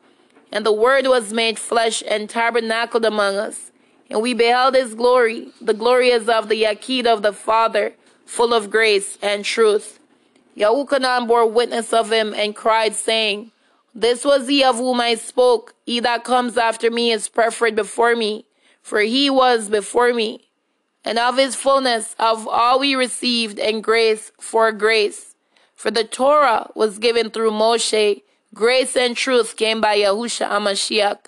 And 0.53 0.67
the 0.67 0.73
Word 0.73 1.07
was 1.07 1.33
made 1.33 1.59
flesh 1.59 2.03
and 2.07 2.29
tabernacled 2.29 3.05
among 3.05 3.37
us. 3.37 3.71
And 4.09 4.21
we 4.21 4.35
beheld 4.35 4.75
his 4.75 4.95
glory. 4.95 5.49
The 5.61 5.75
glory 5.75 6.11
is 6.11 6.29
of 6.29 6.49
the 6.49 6.63
Yakid 6.65 7.07
of 7.07 7.23
the 7.23 7.33
Father, 7.33 7.95
full 8.27 8.53
of 8.53 8.71
grace 8.71 9.17
and 9.23 9.45
truth. 9.45 10.01
Yahukanan 10.57 11.29
bore 11.29 11.47
witness 11.47 11.93
of 11.93 12.11
him 12.11 12.35
and 12.35 12.57
cried, 12.57 12.95
saying, 12.95 13.53
This 13.95 14.25
was 14.25 14.49
he 14.49 14.65
of 14.65 14.77
whom 14.77 15.01
I 15.01 15.15
spoke. 15.15 15.75
He 15.87 16.01
that 16.01 16.25
comes 16.25 16.57
after 16.57 16.91
me 16.91 17.13
is 17.13 17.29
preferred 17.29 17.77
before 17.77 18.17
me, 18.17 18.47
for 18.83 19.01
he 19.01 19.31
was 19.31 19.69
before 19.69 20.13
me. 20.13 20.49
And 21.05 21.19
of 21.19 21.39
his 21.39 21.55
fullness 21.55 22.15
of 22.19 22.47
all 22.47 22.81
we 22.81 22.95
received, 22.95 23.59
and 23.59 23.83
grace 23.83 24.33
for 24.39 24.71
grace. 24.73 25.30
For 25.81 25.91
the 25.91 26.05
Torah 26.05 26.71
was 26.75 26.99
given 26.99 27.31
through 27.31 27.53
Moshe, 27.53 28.21
grace 28.53 28.95
and 28.99 29.17
truth 29.17 29.57
came 29.57 29.81
by 29.81 29.97
Yahusha 29.97 30.47
HaMashiach. 30.47 31.21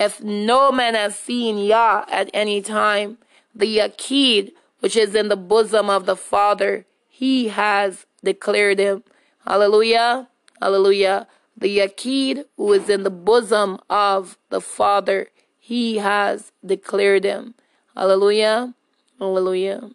If 0.00 0.22
no 0.22 0.72
man 0.72 0.94
has 0.94 1.14
seen 1.14 1.58
Yah 1.58 2.06
at 2.08 2.30
any 2.32 2.62
time, 2.62 3.18
the 3.54 3.66
Yakid, 3.76 4.52
which 4.80 4.96
is 4.96 5.14
in 5.14 5.28
the 5.28 5.36
bosom 5.36 5.90
of 5.90 6.06
the 6.06 6.16
Father, 6.16 6.86
he 7.06 7.48
has 7.48 8.06
declared 8.24 8.78
him. 8.78 9.04
Hallelujah. 9.46 10.30
Hallelujah. 10.58 11.26
The 11.54 11.80
Yakid 11.80 12.46
who 12.56 12.72
is 12.72 12.88
in 12.88 13.02
the 13.02 13.10
bosom 13.10 13.78
of 13.90 14.38
the 14.48 14.62
Father, 14.62 15.28
he 15.58 15.98
has 15.98 16.50
declared 16.64 17.24
him. 17.24 17.56
Hallelujah. 17.94 18.72
Hallelujah. 19.18 19.90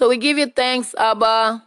So 0.00 0.08
we 0.08 0.16
give 0.16 0.38
you 0.38 0.46
thanks, 0.46 0.94
Abba. 0.94 1.62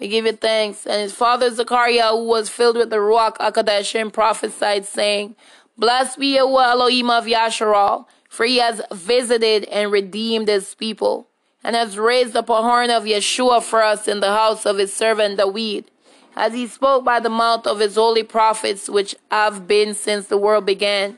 We 0.00 0.08
give 0.08 0.26
you 0.26 0.32
thanks. 0.32 0.84
And 0.84 1.00
his 1.00 1.12
father 1.12 1.48
Zechariah, 1.48 2.08
who 2.08 2.24
was 2.24 2.48
filled 2.48 2.76
with 2.76 2.90
the 2.90 2.96
Ruach 2.96 3.36
HaKodesh, 3.36 4.12
prophesied, 4.12 4.84
saying, 4.84 5.36
Blessed 5.76 6.18
be 6.18 6.36
Yahuwah 6.36 6.70
Elohim 6.70 7.08
of 7.08 7.26
Yasharal, 7.26 8.06
for 8.28 8.46
he 8.46 8.56
has 8.56 8.82
visited 8.90 9.62
and 9.66 9.92
redeemed 9.92 10.48
his 10.48 10.74
people, 10.74 11.28
and 11.62 11.76
has 11.76 11.96
raised 11.96 12.34
up 12.34 12.48
a 12.48 12.62
horn 12.62 12.90
of 12.90 13.04
Yeshua 13.04 13.62
for 13.62 13.80
us 13.84 14.08
in 14.08 14.18
the 14.18 14.32
house 14.32 14.66
of 14.66 14.78
his 14.78 14.92
servant 14.92 15.38
David, 15.38 15.88
as 16.34 16.54
he 16.54 16.66
spoke 16.66 17.04
by 17.04 17.20
the 17.20 17.30
mouth 17.30 17.64
of 17.64 17.78
his 17.78 17.94
holy 17.94 18.24
prophets, 18.24 18.90
which 18.90 19.14
have 19.30 19.68
been 19.68 19.94
since 19.94 20.26
the 20.26 20.36
world 20.36 20.66
began, 20.66 21.16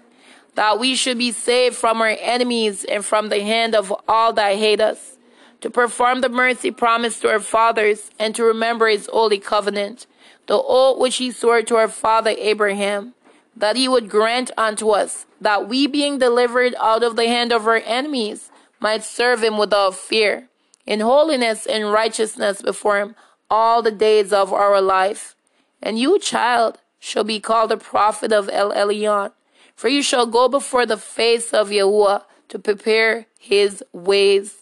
that 0.57 0.79
we 0.79 0.95
should 0.95 1.17
be 1.17 1.33
saved 1.33 1.75
from 1.75 2.03
our 2.03 2.19
enemies 2.21 2.85
and 2.85 3.03
from 3.03 3.31
the 3.31 3.41
hand 3.41 3.75
of 3.75 3.95
all 4.07 4.35
that 4.35 4.57
hate 4.57 4.83
us 4.83 5.17
to 5.61 5.71
perform 5.71 6.21
the 6.21 6.29
mercy 6.29 6.71
promised 6.71 7.23
to 7.23 7.29
our 7.29 7.41
fathers, 7.41 8.11
and 8.19 8.35
to 8.35 8.45
remember 8.45 8.89
his 8.89 9.09
holy 9.13 9.39
covenant, 9.39 10.07
the 10.47 10.57
oath 10.57 10.99
which 10.99 11.17
he 11.17 11.31
swore 11.31 11.63
to 11.63 11.77
our 11.77 11.89
father 11.89 12.35
Abraham, 12.39 13.15
that 13.57 13.77
he 13.77 13.89
would 13.89 14.09
grant 14.09 14.51
unto 14.57 14.91
us, 14.91 15.27
that 15.41 15.69
we 15.69 15.87
being 15.87 16.19
delivered 16.19 16.75
out 16.81 17.03
of 17.03 17.17
the 17.17 17.27
hand 17.27 17.53
of 17.53 17.67
our 17.67 17.83
enemies, 17.85 18.51
might 18.81 19.05
serve 19.05 19.43
him 19.45 19.59
without 19.59 19.95
fear, 19.95 20.49
in 20.87 21.01
holiness 21.01 21.67
and 21.67 21.93
righteousness 21.93 22.63
before 22.63 22.99
him 22.99 23.15
all 23.51 23.83
the 23.83 23.91
days 23.91 24.33
of 24.33 24.53
our 24.53 24.81
life. 24.81 25.35
And 25.83 25.99
you, 25.99 26.19
child, 26.19 26.79
shall 26.99 27.25
be 27.25 27.41
called 27.41 27.73
a 27.73 27.77
prophet 27.77 28.33
of 28.33 28.49
El 28.51 28.73
Elyon, 28.73 29.33
for 29.75 29.89
you 29.89 30.03
shall 30.03 30.27
go 30.27 30.49
before 30.49 30.87
the 30.87 30.97
face 30.97 31.53
of 31.53 31.69
Yahuwah 31.69 32.25
to 32.49 32.59
prepare 32.59 33.27
his 33.39 33.83
ways 33.93 34.60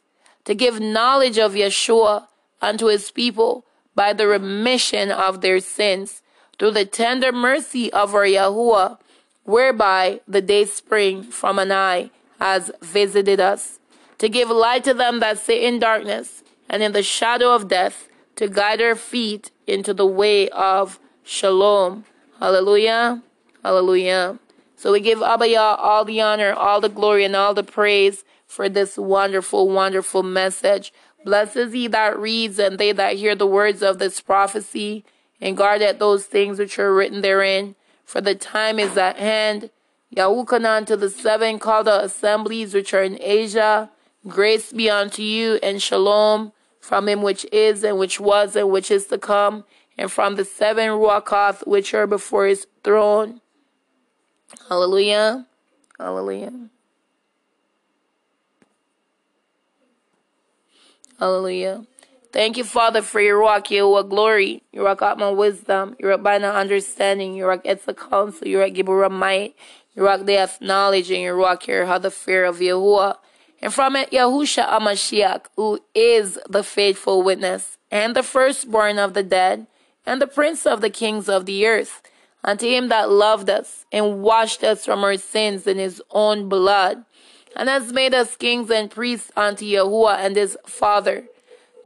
to 0.48 0.54
give 0.54 0.80
knowledge 0.80 1.36
of 1.36 1.52
Yeshua 1.52 2.26
unto 2.62 2.86
his 2.86 3.10
people 3.10 3.66
by 3.94 4.14
the 4.14 4.26
remission 4.26 5.10
of 5.10 5.42
their 5.42 5.60
sins 5.60 6.22
through 6.58 6.70
the 6.70 6.86
tender 6.86 7.30
mercy 7.32 7.92
of 7.92 8.14
our 8.14 8.24
Yahuwah, 8.24 8.96
whereby 9.44 10.20
the 10.26 10.40
day 10.40 10.64
spring 10.64 11.22
from 11.22 11.58
an 11.58 11.70
eye 11.70 12.08
has 12.40 12.70
visited 12.80 13.38
us, 13.38 13.78
to 14.16 14.26
give 14.30 14.48
light 14.48 14.84
to 14.84 14.94
them 14.94 15.20
that 15.20 15.38
sit 15.38 15.62
in 15.62 15.78
darkness 15.78 16.42
and 16.66 16.82
in 16.82 16.92
the 16.92 17.02
shadow 17.02 17.54
of 17.54 17.68
death, 17.68 18.08
to 18.36 18.48
guide 18.48 18.80
our 18.80 18.94
feet 18.94 19.50
into 19.66 19.92
the 19.92 20.06
way 20.06 20.48
of 20.48 20.98
shalom. 21.24 22.06
Hallelujah. 22.40 23.22
Hallelujah. 23.62 24.38
So 24.76 24.92
we 24.92 25.00
give 25.00 25.20
Abba 25.20 25.46
Yah 25.46 25.74
all 25.74 26.06
the 26.06 26.22
honor, 26.22 26.54
all 26.54 26.80
the 26.80 26.88
glory, 26.88 27.26
and 27.26 27.36
all 27.36 27.52
the 27.52 27.62
praise 27.62 28.24
for 28.48 28.68
this 28.68 28.96
wonderful, 28.96 29.68
wonderful 29.68 30.24
message. 30.24 30.92
Blessed 31.24 31.56
is 31.56 31.72
he 31.72 31.86
that 31.88 32.18
reads 32.18 32.58
and 32.58 32.78
they 32.78 32.90
that 32.92 33.16
hear 33.16 33.36
the 33.36 33.46
words 33.46 33.82
of 33.82 33.98
this 33.98 34.20
prophecy 34.20 35.04
and 35.40 35.56
guard 35.56 35.82
at 35.82 36.00
those 36.00 36.24
things 36.24 36.58
which 36.58 36.78
are 36.78 36.92
written 36.92 37.20
therein. 37.20 37.76
For 38.04 38.20
the 38.20 38.34
time 38.34 38.80
is 38.80 38.96
at 38.96 39.18
hand. 39.18 39.70
Yahukanan 40.16 40.86
to 40.86 40.96
the 40.96 41.10
seven 41.10 41.58
called 41.58 41.86
assemblies 41.86 42.74
which 42.74 42.94
are 42.94 43.02
in 43.02 43.18
Asia. 43.20 43.90
Grace 44.26 44.72
be 44.72 44.90
unto 44.90 45.22
you 45.22 45.60
and 45.62 45.80
shalom 45.80 46.52
from 46.80 47.06
him 47.06 47.20
which 47.22 47.44
is 47.52 47.84
and 47.84 47.98
which 47.98 48.18
was 48.18 48.56
and 48.56 48.70
which 48.70 48.90
is 48.90 49.06
to 49.06 49.18
come, 49.18 49.64
and 49.98 50.10
from 50.10 50.36
the 50.36 50.44
seven 50.44 50.88
Ruachoth 50.88 51.66
which 51.66 51.92
are 51.92 52.06
before 52.06 52.46
his 52.46 52.66
throne. 52.82 53.42
Hallelujah. 54.68 55.46
Hallelujah. 55.98 56.70
Hallelujah. 61.18 61.84
Thank 62.32 62.56
you, 62.58 62.62
Father, 62.62 63.02
for 63.02 63.20
your 63.20 63.40
rock, 63.40 63.72
your 63.72 64.04
glory, 64.04 64.62
your 64.70 64.84
Ruach 64.84 65.02
Atma 65.02 65.32
wisdom, 65.32 65.96
your 65.98 66.16
Ruach 66.16 66.22
Bina 66.22 66.48
understanding, 66.50 67.34
your 67.34 67.56
Ruach 67.56 67.64
Etza 67.64 67.96
counsel, 67.96 68.46
your 68.46 68.64
Ruach 68.64 68.76
Gibura 68.76 69.10
might, 69.10 69.56
your 69.96 70.06
Ruach 70.06 70.24
Death 70.24 70.60
knowledge, 70.60 71.10
and 71.10 71.20
your 71.20 71.36
Ruach 71.36 71.64
here 71.64 71.86
how 71.86 71.98
the 71.98 72.12
fear 72.12 72.44
of 72.44 72.58
Yahuwah. 72.58 73.16
And 73.60 73.74
from 73.74 73.96
it, 73.96 74.12
Yahusha 74.12 74.68
HaMashiach, 74.68 75.46
who 75.56 75.80
is 75.92 76.38
the 76.48 76.62
faithful 76.62 77.22
witness, 77.22 77.78
and 77.90 78.14
the 78.14 78.22
firstborn 78.22 79.00
of 79.00 79.14
the 79.14 79.24
dead, 79.24 79.66
and 80.06 80.22
the 80.22 80.28
prince 80.28 80.66
of 80.66 80.80
the 80.80 80.90
kings 80.90 81.28
of 81.28 81.46
the 81.46 81.66
earth, 81.66 82.00
unto 82.44 82.68
him 82.68 82.86
that 82.90 83.10
loved 83.10 83.50
us, 83.50 83.86
and 83.90 84.22
washed 84.22 84.62
us 84.62 84.84
from 84.84 85.02
our 85.02 85.16
sins 85.16 85.66
in 85.66 85.78
his 85.78 86.00
own 86.12 86.48
blood, 86.48 87.04
and 87.56 87.68
has 87.68 87.92
made 87.92 88.14
us 88.14 88.36
kings 88.36 88.70
and 88.70 88.90
priests 88.90 89.30
unto 89.36 89.64
Yahuwah 89.64 90.18
and 90.18 90.36
his 90.36 90.56
Father. 90.66 91.24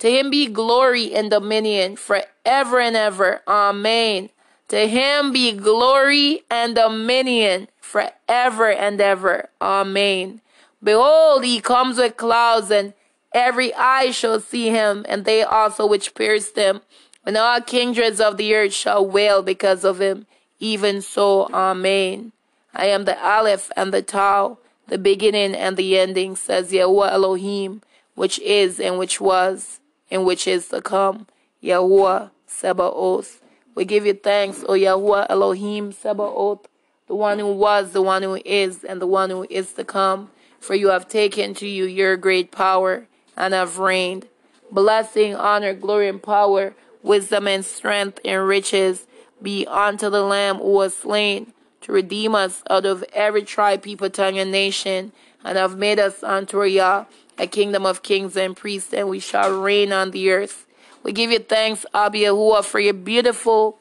To 0.00 0.10
him 0.10 0.30
be 0.30 0.46
glory 0.46 1.14
and 1.14 1.30
dominion 1.30 1.96
forever 1.96 2.80
and 2.80 2.96
ever. 2.96 3.40
Amen. 3.46 4.30
To 4.68 4.88
him 4.88 5.32
be 5.32 5.52
glory 5.52 6.42
and 6.50 6.74
dominion 6.74 7.68
forever 7.80 8.72
and 8.72 9.00
ever. 9.00 9.50
Amen. 9.60 10.40
Behold, 10.82 11.44
he 11.44 11.60
comes 11.60 11.98
with 11.98 12.16
clouds, 12.16 12.70
and 12.70 12.94
every 13.32 13.72
eye 13.74 14.10
shall 14.10 14.40
see 14.40 14.70
him, 14.70 15.04
and 15.08 15.24
they 15.24 15.42
also 15.42 15.86
which 15.86 16.14
pierced 16.14 16.56
him, 16.56 16.80
and 17.24 17.36
all 17.36 17.60
kindreds 17.60 18.20
of 18.20 18.36
the 18.36 18.54
earth 18.54 18.72
shall 18.72 19.06
wail 19.06 19.42
because 19.42 19.84
of 19.84 20.00
him. 20.00 20.26
Even 20.58 21.02
so, 21.02 21.48
Amen. 21.52 22.32
I 22.74 22.86
am 22.86 23.04
the 23.04 23.22
Aleph 23.24 23.70
and 23.76 23.92
the 23.92 24.02
Tau, 24.02 24.58
the 24.88 24.98
beginning 24.98 25.54
and 25.54 25.76
the 25.76 25.98
ending, 25.98 26.36
says 26.36 26.72
Yahuwah 26.72 27.12
Elohim, 27.12 27.82
which 28.14 28.38
is 28.40 28.80
and 28.80 28.98
which 28.98 29.20
was 29.20 29.80
and 30.10 30.24
which 30.24 30.46
is 30.46 30.68
to 30.68 30.82
come. 30.82 31.26
Yahuwah 31.62 32.30
Sebaoth. 32.48 33.40
We 33.74 33.84
give 33.84 34.04
you 34.04 34.14
thanks, 34.14 34.62
O 34.64 34.72
Yahuwah 34.72 35.26
Elohim 35.30 35.92
Sebaoth, 35.92 36.66
the 37.06 37.14
one 37.14 37.38
who 37.38 37.52
was, 37.52 37.92
the 37.92 38.02
one 38.02 38.22
who 38.22 38.34
is, 38.44 38.84
and 38.84 39.00
the 39.00 39.06
one 39.06 39.30
who 39.30 39.46
is 39.48 39.72
to 39.74 39.84
come 39.84 40.30
for 40.62 40.74
you 40.74 40.88
have 40.88 41.08
taken 41.08 41.54
to 41.54 41.66
you 41.66 41.84
your 41.84 42.16
great 42.16 42.52
power 42.52 43.06
and 43.36 43.52
have 43.52 43.78
reigned. 43.78 44.28
Blessing, 44.70 45.34
honor, 45.34 45.74
glory, 45.74 46.08
and 46.08 46.22
power, 46.22 46.74
wisdom 47.02 47.48
and 47.48 47.64
strength 47.64 48.20
and 48.24 48.46
riches 48.46 49.06
be 49.42 49.66
unto 49.66 50.08
the 50.08 50.22
Lamb 50.22 50.58
who 50.58 50.72
was 50.72 50.96
slain 50.96 51.52
to 51.82 51.92
redeem 51.92 52.34
us 52.34 52.62
out 52.70 52.86
of 52.86 53.04
every 53.12 53.42
tribe, 53.42 53.82
people, 53.82 54.10
tongue, 54.10 54.38
and 54.38 54.50
nation, 54.50 55.12
and 55.44 55.58
have 55.58 55.76
made 55.76 55.98
us 55.98 56.22
unto 56.22 56.62
Yah, 56.62 57.04
a 57.38 57.46
kingdom 57.46 57.84
of 57.86 58.02
kings 58.02 58.36
and 58.36 58.56
priests, 58.56 58.92
and 58.92 59.08
we 59.08 59.18
shall 59.18 59.60
reign 59.60 59.92
on 59.92 60.10
the 60.10 60.30
earth. 60.30 60.66
We 61.02 61.12
give 61.12 61.30
you 61.30 61.40
thanks, 61.40 61.84
Abi 61.92 62.20
Yahuwah, 62.20 62.64
for 62.64 62.80
your 62.80 62.94
beautiful 62.94 63.78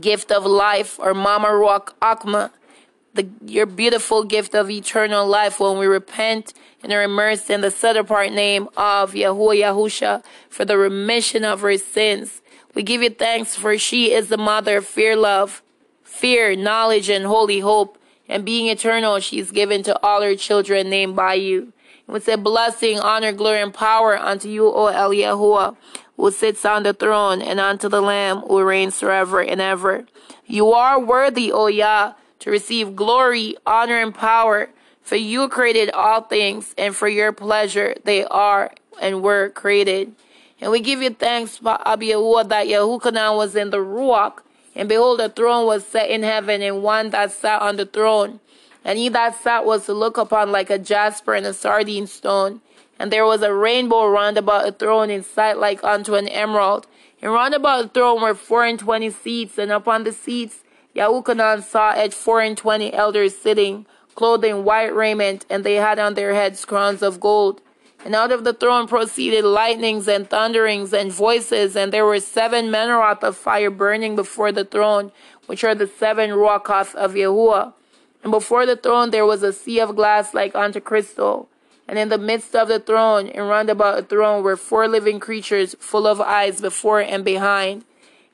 gift 0.00 0.30
of 0.30 0.46
life, 0.46 0.98
or 0.98 1.14
Mama 1.14 1.52
Rock 1.54 1.96
Akma 2.00 2.50
the, 3.14 3.28
your 3.44 3.66
beautiful 3.66 4.24
gift 4.24 4.54
of 4.54 4.70
eternal 4.70 5.26
life 5.26 5.60
when 5.60 5.78
we 5.78 5.86
repent 5.86 6.54
and 6.82 6.92
are 6.92 7.02
immersed 7.02 7.50
in 7.50 7.60
the 7.60 7.70
set 7.70 7.96
apart 7.96 8.32
name 8.32 8.68
of 8.76 9.12
Yahuwah 9.12 9.60
Yahusha 9.60 10.22
for 10.48 10.64
the 10.64 10.78
remission 10.78 11.44
of 11.44 11.62
our 11.62 11.76
sins. 11.76 12.40
We 12.74 12.82
give 12.82 13.02
you 13.02 13.10
thanks 13.10 13.54
for 13.54 13.76
she 13.76 14.12
is 14.12 14.28
the 14.28 14.38
mother 14.38 14.78
of 14.78 14.86
fear, 14.86 15.14
love, 15.14 15.61
fear, 16.12 16.54
knowledge, 16.54 17.08
and 17.08 17.24
holy 17.24 17.60
hope. 17.60 17.98
And 18.28 18.44
being 18.44 18.68
eternal, 18.68 19.20
she 19.20 19.38
is 19.38 19.50
given 19.50 19.82
to 19.84 19.98
all 20.02 20.22
her 20.22 20.36
children 20.36 20.88
named 20.88 21.16
by 21.16 21.34
you. 21.34 21.72
And 22.06 22.14
we 22.14 22.20
say 22.20 22.36
blessing, 22.36 22.98
honor, 23.00 23.32
glory, 23.32 23.60
and 23.60 23.74
power 23.74 24.16
unto 24.16 24.48
you, 24.48 24.68
O 24.68 24.86
El 24.86 25.10
Yahuwah, 25.10 25.76
who 26.16 26.30
sits 26.30 26.64
on 26.64 26.82
the 26.82 26.94
throne, 26.94 27.42
and 27.42 27.58
unto 27.60 27.88
the 27.88 28.00
Lamb 28.00 28.38
who 28.40 28.62
reigns 28.62 28.98
forever 29.00 29.42
and 29.42 29.60
ever. 29.60 30.06
You 30.46 30.72
are 30.72 31.00
worthy, 31.00 31.50
O 31.52 31.66
Yah 31.66 32.14
to 32.42 32.50
receive 32.50 32.96
glory, 32.96 33.54
honor, 33.64 33.98
and 34.02 34.12
power. 34.12 34.68
For 35.00 35.14
you 35.14 35.48
created 35.48 35.90
all 35.90 36.22
things, 36.22 36.74
and 36.76 36.94
for 36.94 37.06
your 37.06 37.32
pleasure 37.32 37.94
they 38.02 38.24
are 38.24 38.72
and 39.00 39.22
were 39.22 39.50
created. 39.50 40.12
And 40.60 40.72
we 40.72 40.80
give 40.80 41.00
you 41.00 41.10
thanks, 41.10 41.60
Abiyahua, 41.60 42.48
that 42.48 42.66
Yahukanan 42.66 43.36
was 43.36 43.54
in 43.54 43.70
the 43.70 43.78
Ruach, 43.78 44.40
and 44.74 44.88
behold, 44.88 45.20
a 45.20 45.28
throne 45.28 45.66
was 45.66 45.86
set 45.86 46.10
in 46.10 46.22
heaven, 46.22 46.62
and 46.62 46.82
one 46.82 47.10
that 47.10 47.32
sat 47.32 47.60
on 47.60 47.76
the 47.76 47.86
throne. 47.86 48.40
And 48.84 48.98
he 48.98 49.08
that 49.10 49.36
sat 49.36 49.64
was 49.64 49.86
to 49.86 49.92
look 49.92 50.16
upon 50.16 50.50
like 50.50 50.70
a 50.70 50.78
jasper 50.78 51.34
and 51.34 51.46
a 51.46 51.52
sardine 51.52 52.06
stone. 52.06 52.60
And 52.98 53.12
there 53.12 53.24
was 53.24 53.42
a 53.42 53.54
rainbow 53.54 54.06
round 54.06 54.38
about 54.38 54.64
the 54.64 54.72
throne 54.72 55.10
in 55.10 55.22
sight 55.22 55.58
like 55.58 55.82
unto 55.84 56.14
an 56.14 56.28
emerald. 56.28 56.86
And 57.20 57.32
round 57.32 57.54
about 57.54 57.82
the 57.82 57.88
throne 57.88 58.22
were 58.22 58.34
four 58.34 58.64
and 58.64 58.78
twenty 58.78 59.10
seats, 59.10 59.58
and 59.58 59.70
upon 59.70 60.04
the 60.04 60.12
seats 60.12 60.64
Yahukanan 60.96 61.62
saw 61.62 61.92
at 61.92 62.12
four 62.12 62.40
and 62.40 62.56
twenty 62.56 62.92
elders 62.92 63.36
sitting, 63.36 63.86
clothed 64.14 64.44
in 64.44 64.64
white 64.64 64.94
raiment, 64.94 65.46
and 65.48 65.64
they 65.64 65.76
had 65.76 65.98
on 65.98 66.14
their 66.14 66.34
heads 66.34 66.64
crowns 66.64 67.02
of 67.02 67.20
gold. 67.20 67.60
And 68.04 68.14
out 68.16 68.32
of 68.32 68.42
the 68.42 68.52
throne 68.52 68.88
proceeded 68.88 69.44
lightnings 69.44 70.08
and 70.08 70.28
thunderings 70.28 70.92
and 70.92 71.12
voices, 71.12 71.76
and 71.76 71.92
there 71.92 72.04
were 72.04 72.18
seven 72.18 72.66
menorahs 72.66 73.22
of 73.22 73.36
fire 73.36 73.70
burning 73.70 74.16
before 74.16 74.50
the 74.50 74.64
throne, 74.64 75.12
which 75.46 75.62
are 75.62 75.74
the 75.74 75.86
seven 75.86 76.30
ruachoth 76.30 76.94
of 76.96 77.14
Yahuwah. 77.14 77.74
And 78.22 78.32
before 78.32 78.66
the 78.66 78.76
throne 78.76 79.10
there 79.10 79.26
was 79.26 79.42
a 79.42 79.52
sea 79.52 79.80
of 79.80 79.94
glass 79.94 80.34
like 80.34 80.54
unto 80.54 80.80
crystal. 80.80 81.48
And 81.86 81.98
in 81.98 82.08
the 82.08 82.18
midst 82.18 82.56
of 82.56 82.68
the 82.68 82.80
throne, 82.80 83.28
and 83.28 83.48
round 83.48 83.68
about 83.70 83.96
the 83.96 84.02
throne, 84.02 84.42
were 84.42 84.56
four 84.56 84.88
living 84.88 85.20
creatures 85.20 85.76
full 85.78 86.06
of 86.06 86.20
eyes 86.20 86.60
before 86.60 87.00
and 87.00 87.24
behind. 87.24 87.84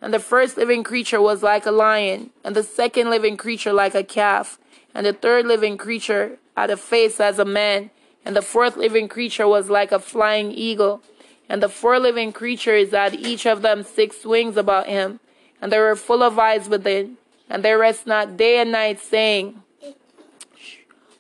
And 0.01 0.15
the 0.15 0.21
first 0.21 0.57
living 0.57 0.85
creature 0.85 1.21
was 1.21 1.43
like 1.43 1.67
a 1.67 1.73
lion, 1.73 2.31
and 2.45 2.55
the 2.55 2.63
second 2.63 3.11
living 3.11 3.37
creature 3.37 3.73
like 3.73 3.95
a 3.95 4.05
calf, 4.05 4.59
and 4.95 5.05
the 5.05 5.13
third 5.13 5.47
living 5.47 5.77
creature 5.77 6.39
had 6.57 6.71
a 6.71 6.77
face 6.77 7.21
as 7.21 7.39
a 7.39 7.45
man, 7.45 7.91
and 8.25 8.37
the 8.37 8.43
fourth 8.43 8.77
living 8.77 9.09
creature 9.09 9.49
was 9.49 9.71
like 9.71 9.93
a 9.93 9.99
flying 9.99 10.53
eagle. 10.53 11.03
And 11.49 11.63
the 11.63 11.69
four 11.69 11.99
living 11.99 12.33
creatures 12.33 12.91
had 12.91 13.15
each 13.15 13.47
of 13.47 13.63
them 13.63 13.83
six 13.83 14.25
wings 14.25 14.57
about 14.57 14.87
him, 14.87 15.21
and 15.63 15.73
they 15.73 15.79
were 15.79 15.97
full 15.97 16.23
of 16.23 16.39
eyes 16.39 16.69
within, 16.69 17.17
and 17.49 17.65
they 17.65 17.73
rest 17.73 18.07
not 18.07 18.37
day 18.37 18.61
and 18.61 18.73
night, 18.73 19.01
saying, 19.01 19.63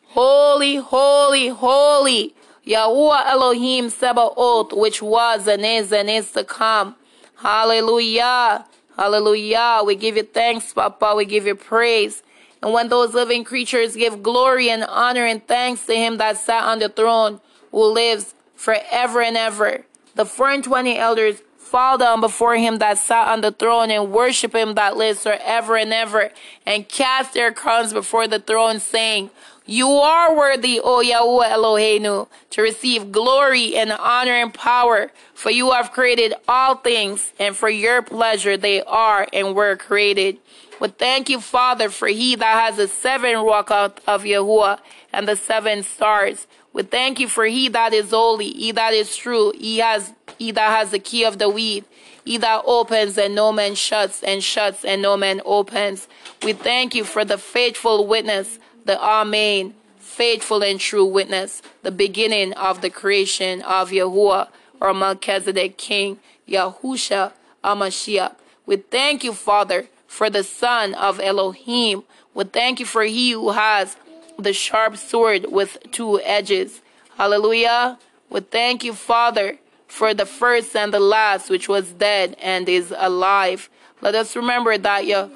Holy, 0.08 0.76
holy, 0.76 1.48
holy, 1.48 2.34
Yahuwah 2.66 3.26
Elohim 3.26 3.88
Sebaoth, 3.88 4.76
which 4.76 5.00
was 5.00 5.46
and 5.46 5.64
is 5.64 5.92
and 5.92 6.10
is 6.10 6.32
to 6.32 6.44
come. 6.44 6.96
Hallelujah. 7.36 8.66
Hallelujah. 8.96 9.80
We 9.86 9.94
give 9.94 10.16
you 10.16 10.24
thanks, 10.24 10.72
Papa. 10.72 11.14
We 11.16 11.24
give 11.24 11.46
you 11.46 11.54
praise. 11.54 12.22
And 12.62 12.72
when 12.72 12.88
those 12.88 13.14
living 13.14 13.44
creatures 13.44 13.96
give 13.96 14.22
glory 14.22 14.70
and 14.70 14.84
honor 14.84 15.24
and 15.24 15.46
thanks 15.46 15.86
to 15.86 15.94
him 15.94 16.18
that 16.18 16.36
sat 16.36 16.64
on 16.64 16.78
the 16.80 16.88
throne, 16.88 17.40
who 17.70 17.92
lives 17.92 18.34
forever 18.54 19.22
and 19.22 19.36
ever, 19.36 19.84
the 20.14 20.24
four 20.24 20.50
and 20.50 20.64
twenty 20.64 20.98
elders 20.98 21.42
fall 21.56 21.98
down 21.98 22.20
before 22.20 22.56
him 22.56 22.78
that 22.78 22.98
sat 22.98 23.28
on 23.28 23.42
the 23.42 23.52
throne 23.52 23.90
and 23.90 24.10
worship 24.10 24.54
him 24.54 24.74
that 24.74 24.96
lives 24.96 25.22
forever 25.22 25.76
and 25.76 25.92
ever, 25.92 26.30
and 26.64 26.88
cast 26.88 27.34
their 27.34 27.52
crowns 27.52 27.92
before 27.92 28.26
the 28.26 28.38
throne, 28.40 28.80
saying, 28.80 29.30
you 29.66 29.86
are 29.90 30.34
worthy, 30.34 30.80
O 30.82 31.00
Yahweh 31.00 31.50
Eloheinu, 31.50 32.26
to 32.48 32.62
receive 32.62 33.12
glory 33.12 33.76
and 33.76 33.92
honor 33.92 34.32
and 34.32 34.54
power, 34.54 35.12
for 35.34 35.50
you 35.50 35.72
have 35.72 35.92
created 35.92 36.32
all 36.48 36.76
things, 36.76 37.34
and 37.38 37.54
for 37.54 37.68
your 37.68 38.00
pleasure 38.00 38.56
they 38.56 38.80
are 38.84 39.28
and 39.30 39.54
were 39.54 39.76
created. 39.76 40.38
We 40.80 40.88
thank 40.88 41.28
you, 41.28 41.40
Father, 41.40 41.90
for 41.90 42.08
he 42.08 42.36
that 42.36 42.66
has 42.66 42.76
the 42.76 42.88
seven 42.88 43.34
Ruach 43.34 43.70
of 44.06 44.22
Yahuwah 44.22 44.78
and 45.12 45.26
the 45.26 45.36
seven 45.36 45.82
stars. 45.82 46.46
We 46.72 46.82
thank 46.82 47.18
you 47.18 47.28
for 47.28 47.46
he 47.46 47.68
that 47.68 47.92
is 47.92 48.10
holy, 48.10 48.50
he 48.50 48.72
that 48.72 48.94
is 48.94 49.16
true, 49.16 49.52
he 49.56 49.78
has 49.78 50.12
he 50.38 50.52
that 50.52 50.76
has 50.76 50.92
the 50.92 50.98
key 51.00 51.24
of 51.24 51.38
the 51.38 51.48
weed, 51.48 51.84
he 52.24 52.36
that 52.36 52.62
opens 52.64 53.18
and 53.18 53.34
no 53.34 53.50
man 53.50 53.74
shuts, 53.74 54.22
and 54.22 54.44
shuts 54.44 54.84
and 54.84 55.02
no 55.02 55.16
man 55.16 55.40
opens. 55.44 56.06
We 56.42 56.52
thank 56.52 56.94
you 56.94 57.04
for 57.04 57.24
the 57.24 57.38
faithful 57.38 58.06
witness 58.06 58.58
the 58.88 58.98
Amen, 59.02 59.74
faithful 59.98 60.64
and 60.64 60.80
true 60.80 61.04
witness, 61.04 61.60
the 61.82 61.90
beginning 61.90 62.54
of 62.54 62.80
the 62.80 62.88
creation 62.88 63.60
of 63.60 63.90
Yahuwah 63.90 64.48
or 64.80 64.94
Melchizedek 64.94 65.76
King, 65.76 66.18
Yahusha 66.48 67.32
HaMashiach. 67.62 68.34
We 68.64 68.76
thank 68.76 69.24
you, 69.24 69.34
Father, 69.34 69.88
for 70.08 70.28
the 70.28 70.42
Son 70.42 70.94
of 70.94 71.20
Elohim. 71.20 72.02
We 72.34 72.42
thank 72.44 72.80
you 72.80 72.86
for 72.86 73.04
he 73.04 73.30
who 73.30 73.50
has 73.50 73.96
the 74.36 74.52
sharp 74.52 74.96
sword 74.96 75.46
with 75.52 75.78
two 75.92 76.20
edges. 76.22 76.80
Hallelujah. 77.16 77.98
We 78.30 78.40
thank 78.40 78.82
you, 78.82 78.94
Father, 78.94 79.58
for 79.86 80.14
the 80.14 80.26
first 80.26 80.74
and 80.74 80.92
the 80.92 81.00
last, 81.00 81.50
which 81.50 81.68
was 81.68 81.92
dead 81.92 82.36
and 82.42 82.68
is 82.68 82.92
alive. 82.96 83.68
Let 84.00 84.14
us 84.14 84.34
remember 84.34 84.78
that 84.78 85.04
Yahushua 85.04 85.30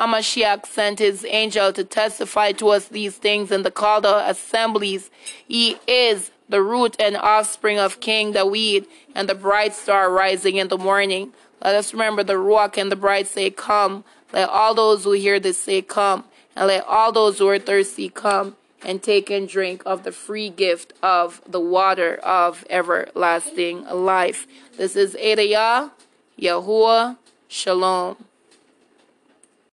HaMashiach 0.00 0.66
sent 0.66 0.98
his 0.98 1.24
angel 1.28 1.72
to 1.72 1.84
testify 1.84 2.52
to 2.52 2.68
us 2.68 2.88
these 2.88 3.16
things 3.16 3.50
in 3.50 3.62
the 3.62 3.70
called 3.70 4.06
assemblies. 4.06 5.10
He 5.46 5.76
is 5.86 6.30
the 6.48 6.62
root 6.62 6.96
and 6.98 7.16
offspring 7.16 7.78
of 7.78 8.00
King 8.00 8.32
David 8.32 8.86
and 9.14 9.28
the 9.28 9.34
bright 9.34 9.74
star 9.74 10.10
rising 10.10 10.56
in 10.56 10.68
the 10.68 10.78
morning. 10.78 11.32
Let 11.64 11.76
us 11.76 11.92
remember 11.92 12.24
the 12.24 12.34
Ruach 12.34 12.76
and 12.76 12.90
the 12.90 12.96
bride 12.96 13.28
say, 13.28 13.50
Come. 13.50 14.04
Let 14.32 14.48
all 14.48 14.74
those 14.74 15.04
who 15.04 15.12
hear 15.12 15.38
this 15.38 15.58
say, 15.58 15.80
Come. 15.80 16.24
And 16.56 16.66
let 16.66 16.84
all 16.86 17.12
those 17.12 17.38
who 17.38 17.48
are 17.48 17.58
thirsty 17.58 18.08
come 18.08 18.56
and 18.84 19.00
take 19.00 19.30
and 19.30 19.48
drink 19.48 19.82
of 19.86 20.02
the 20.02 20.10
free 20.10 20.50
gift 20.50 20.92
of 21.02 21.40
the 21.46 21.60
water 21.60 22.16
of 22.16 22.64
everlasting 22.68 23.84
life. 23.84 24.46
This 24.76 24.96
is 24.96 25.14
Adayah, 25.14 25.92
Yahuwah, 26.38 27.16
Shalom. 27.46 28.16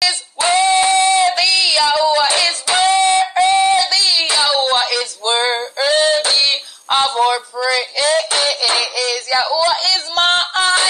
Is 0.04 0.22
worthy, 0.38 1.74
Yahuwah 1.76 2.32
is 2.48 2.62
worthy, 2.68 4.28
Yahuwah 4.30 5.02
is 5.02 5.18
worthy 5.20 6.71
of 6.92 7.10
our 7.16 7.40
praise. 7.48 9.24
Yahweh 9.32 9.96
is 9.96 10.04
my 10.12 10.36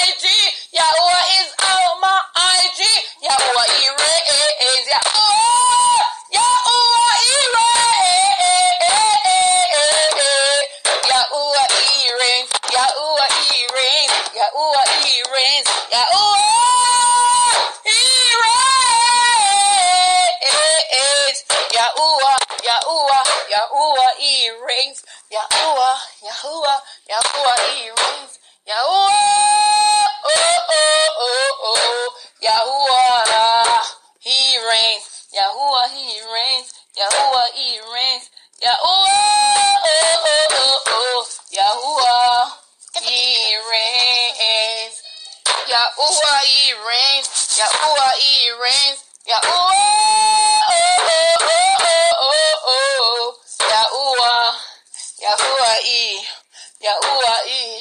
IG. 0.03 0.27
Yahweh 0.75 1.23
is 1.39 1.51
out 1.63 1.95
my 2.03 2.19
IG. 2.59 2.81
Yahweh 3.23 3.67
he 3.79 3.87
reigns. 3.87 4.87
Yahweh, 4.91 5.15
oh, 5.15 6.03
Yahweh 6.35 7.15
he 7.23 7.39
reigns. 7.55 8.03
Yahweh 11.07 11.71
he 11.71 12.11
reigns. 12.19 12.51
Yahweh 12.75 13.31
he 13.47 13.63
reigns. 13.71 14.15
Yahweh 14.35 14.91
he 15.07 15.15
reigns. 15.31 15.69
Yahweh. 15.93 16.52
Yahuwah, 23.53 24.13
he 24.19 24.49
reigns, 24.65 25.05
Yahuwah, 25.29 25.97
Yahuwah, 26.25 26.81
Yahuwah 27.05 27.59
he 27.77 27.91
reigns, 27.93 28.39
Yahuwah, 28.65 30.09
oh, 30.25 30.59
oh, 30.73 31.09
oh, 31.21 31.53
oh, 31.69 32.15
Yahuwah, 32.43 33.85
he 34.21 34.57
reigns, 34.57 35.29
Yahuwah 35.37 35.89
he 35.93 36.21
reigns, 36.33 36.73
Yahuwah 36.97 37.53
he 37.53 37.79
reigns, 37.93 38.31
Yahuwah, 38.65 39.13
oh, 39.85 40.25
oh, 40.25 40.49
oh, 40.57 40.81
oh, 40.89 41.27
Yahuwah, 41.53 42.53
he 43.05 43.57
reigns. 43.71 45.03
Yahuwah 45.69 46.41
he 46.45 46.73
reigns, 46.89 47.29
Yahuwah 47.61 48.13
he 48.19 48.51
reigns, 48.63 49.05
Yahuwah, 49.29 49.73
oh, 50.71 50.71
oh, 50.71 51.39
oh, 51.41 51.77
oh, 51.87 52.02
Yahuwah 55.23 55.79
he, 55.87 56.19
Yahuwah 56.83 57.47
he, 57.47 57.79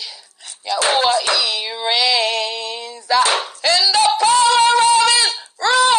Yahuwah 0.61 1.19
he 1.25 1.73
reigns 1.73 3.09
ah, 3.09 3.25
in 3.65 3.83
the 3.89 4.07
power 4.21 4.77
of 4.85 5.09
his 5.09 5.33
rule. 5.57 5.97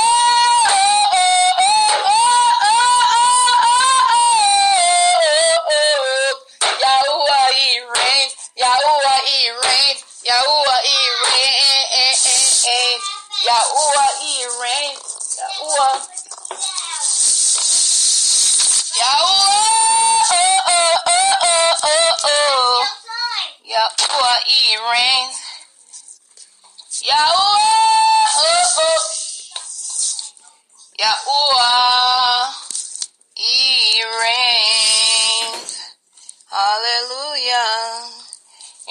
Yahuwah 6.79 7.51
he 7.59 7.71
reigns, 7.91 8.35
Yahuwah 8.55 9.19
he 9.27 9.51
reigns, 9.51 10.03
Yahuwah 10.23 10.79
he 10.87 10.99
reigns, 11.27 12.63
Yahuwah 13.51 14.11
he 14.23 14.47
reigns. 14.63 15.03
Yahuwah, 15.43 16.07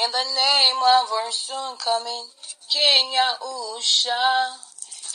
In 0.04 0.10
the 0.10 0.34
name 0.34 0.82
of 0.82 1.12
our 1.14 1.32
soon 1.32 1.78
coming 1.78 2.26
King 2.74 3.14
Yahusha, 3.14 4.58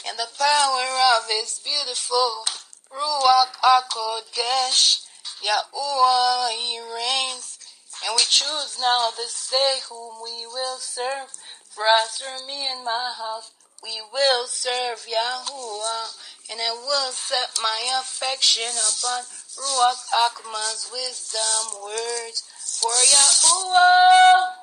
in 0.07 0.15
the 0.15 0.31
power 0.39 0.87
of 1.17 1.27
his 1.27 1.59
beautiful 1.59 2.45
Ruach 2.87 3.51
HaKodesh, 3.59 5.03
Yahuwah, 5.43 6.51
he 6.55 6.79
reigns. 6.79 7.59
And 8.05 8.15
we 8.15 8.23
choose 8.29 8.77
now 8.79 9.09
this 9.17 9.49
day 9.51 9.79
whom 9.89 10.23
we 10.23 10.47
will 10.47 10.77
serve. 10.79 11.35
For 11.67 11.83
as 12.05 12.21
for 12.21 12.47
me 12.47 12.71
and 12.71 12.85
my 12.85 13.11
house, 13.17 13.51
we 13.83 13.99
will 14.13 14.47
serve 14.47 15.03
Yahuwah. 15.03 16.15
And 16.49 16.61
I 16.61 16.71
will 16.71 17.11
set 17.11 17.59
my 17.61 17.99
affection 17.99 18.71
upon 18.71 19.23
Ruach 19.51 20.03
Akma's 20.31 20.87
wisdom 20.93 21.83
words. 21.83 22.47
For 22.79 22.95
Yahuwah, 22.95 24.56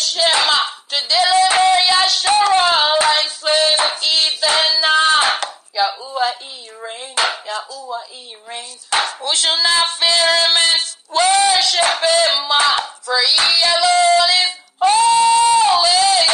Shema. 0.00 0.60
To 0.88 0.96
deliver 1.08 1.72
Yasharal. 1.90 2.99
Yahuwah, 6.00 6.32
he 6.40 6.64
reigns. 6.80 7.20
Yahuwah, 7.44 8.08
he 8.08 8.32
reigns. 8.48 8.88
Who 9.20 9.36
shall 9.36 9.56
not 9.62 9.86
fear 10.00 10.08
him 10.08 10.56
and 10.56 10.80
worship 11.12 12.00
him? 12.00 12.48
For 13.04 13.20
he 13.28 13.44
alone 13.68 14.32
is 14.40 14.56
holy. 14.80 16.24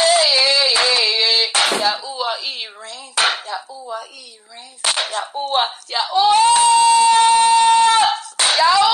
Yahuwah, 1.83 2.39
he 2.39 2.63
reigns. 2.79 3.19
Yahuwah, 3.43 4.07
he 4.07 4.39
reigns. 4.47 4.79
Yahuwah, 4.87 5.67
Yahuwah, 5.91 7.27
Yahuwah, 8.55 8.86